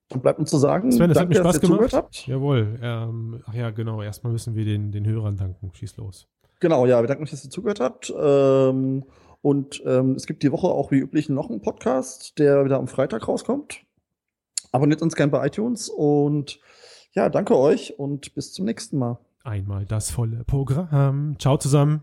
Dann 0.09 0.23
bleibt 0.23 0.39
uns 0.39 0.49
zu 0.49 0.57
sagen, 0.57 0.90
Sven, 0.90 1.11
es 1.11 1.20
hat 1.20 1.28
mir 1.28 1.35
Spaß 1.35 1.61
gemacht. 1.61 1.93
Habt. 1.93 2.27
Jawohl. 2.27 2.78
Ähm, 2.81 3.43
ach 3.45 3.53
ja, 3.53 3.69
genau. 3.73 4.01
Erstmal 4.01 4.32
müssen 4.32 4.55
wir 4.55 4.65
den, 4.65 4.90
den 4.90 5.07
Hörern 5.07 5.36
danken. 5.36 5.70
Schieß 5.74 5.99
los. 5.99 6.28
Genau, 6.61 6.86
ja, 6.86 7.03
wir 7.03 7.09
danken 7.09 7.24
euch, 7.24 7.31
dass 7.31 7.45
ihr 7.45 7.51
zugehört 7.51 7.81
habt. 7.81 8.11
Ähm, 8.19 9.05
und 9.48 9.82
ähm, 9.86 10.12
es 10.12 10.26
gibt 10.26 10.42
die 10.42 10.52
Woche 10.52 10.66
auch 10.66 10.90
wie 10.90 10.98
üblich 10.98 11.30
noch 11.30 11.48
einen 11.48 11.62
Podcast, 11.62 12.38
der 12.38 12.66
wieder 12.66 12.76
am 12.76 12.86
Freitag 12.86 13.26
rauskommt. 13.28 13.80
Abonniert 14.72 15.00
uns 15.00 15.16
gerne 15.16 15.32
bei 15.32 15.46
iTunes 15.46 15.88
und 15.88 16.60
ja, 17.14 17.30
danke 17.30 17.56
euch 17.56 17.98
und 17.98 18.34
bis 18.34 18.52
zum 18.52 18.66
nächsten 18.66 18.98
Mal. 18.98 19.18
Einmal 19.44 19.86
das 19.86 20.10
volle 20.10 20.44
Programm. 20.44 21.36
Ciao 21.38 21.56
zusammen. 21.56 22.02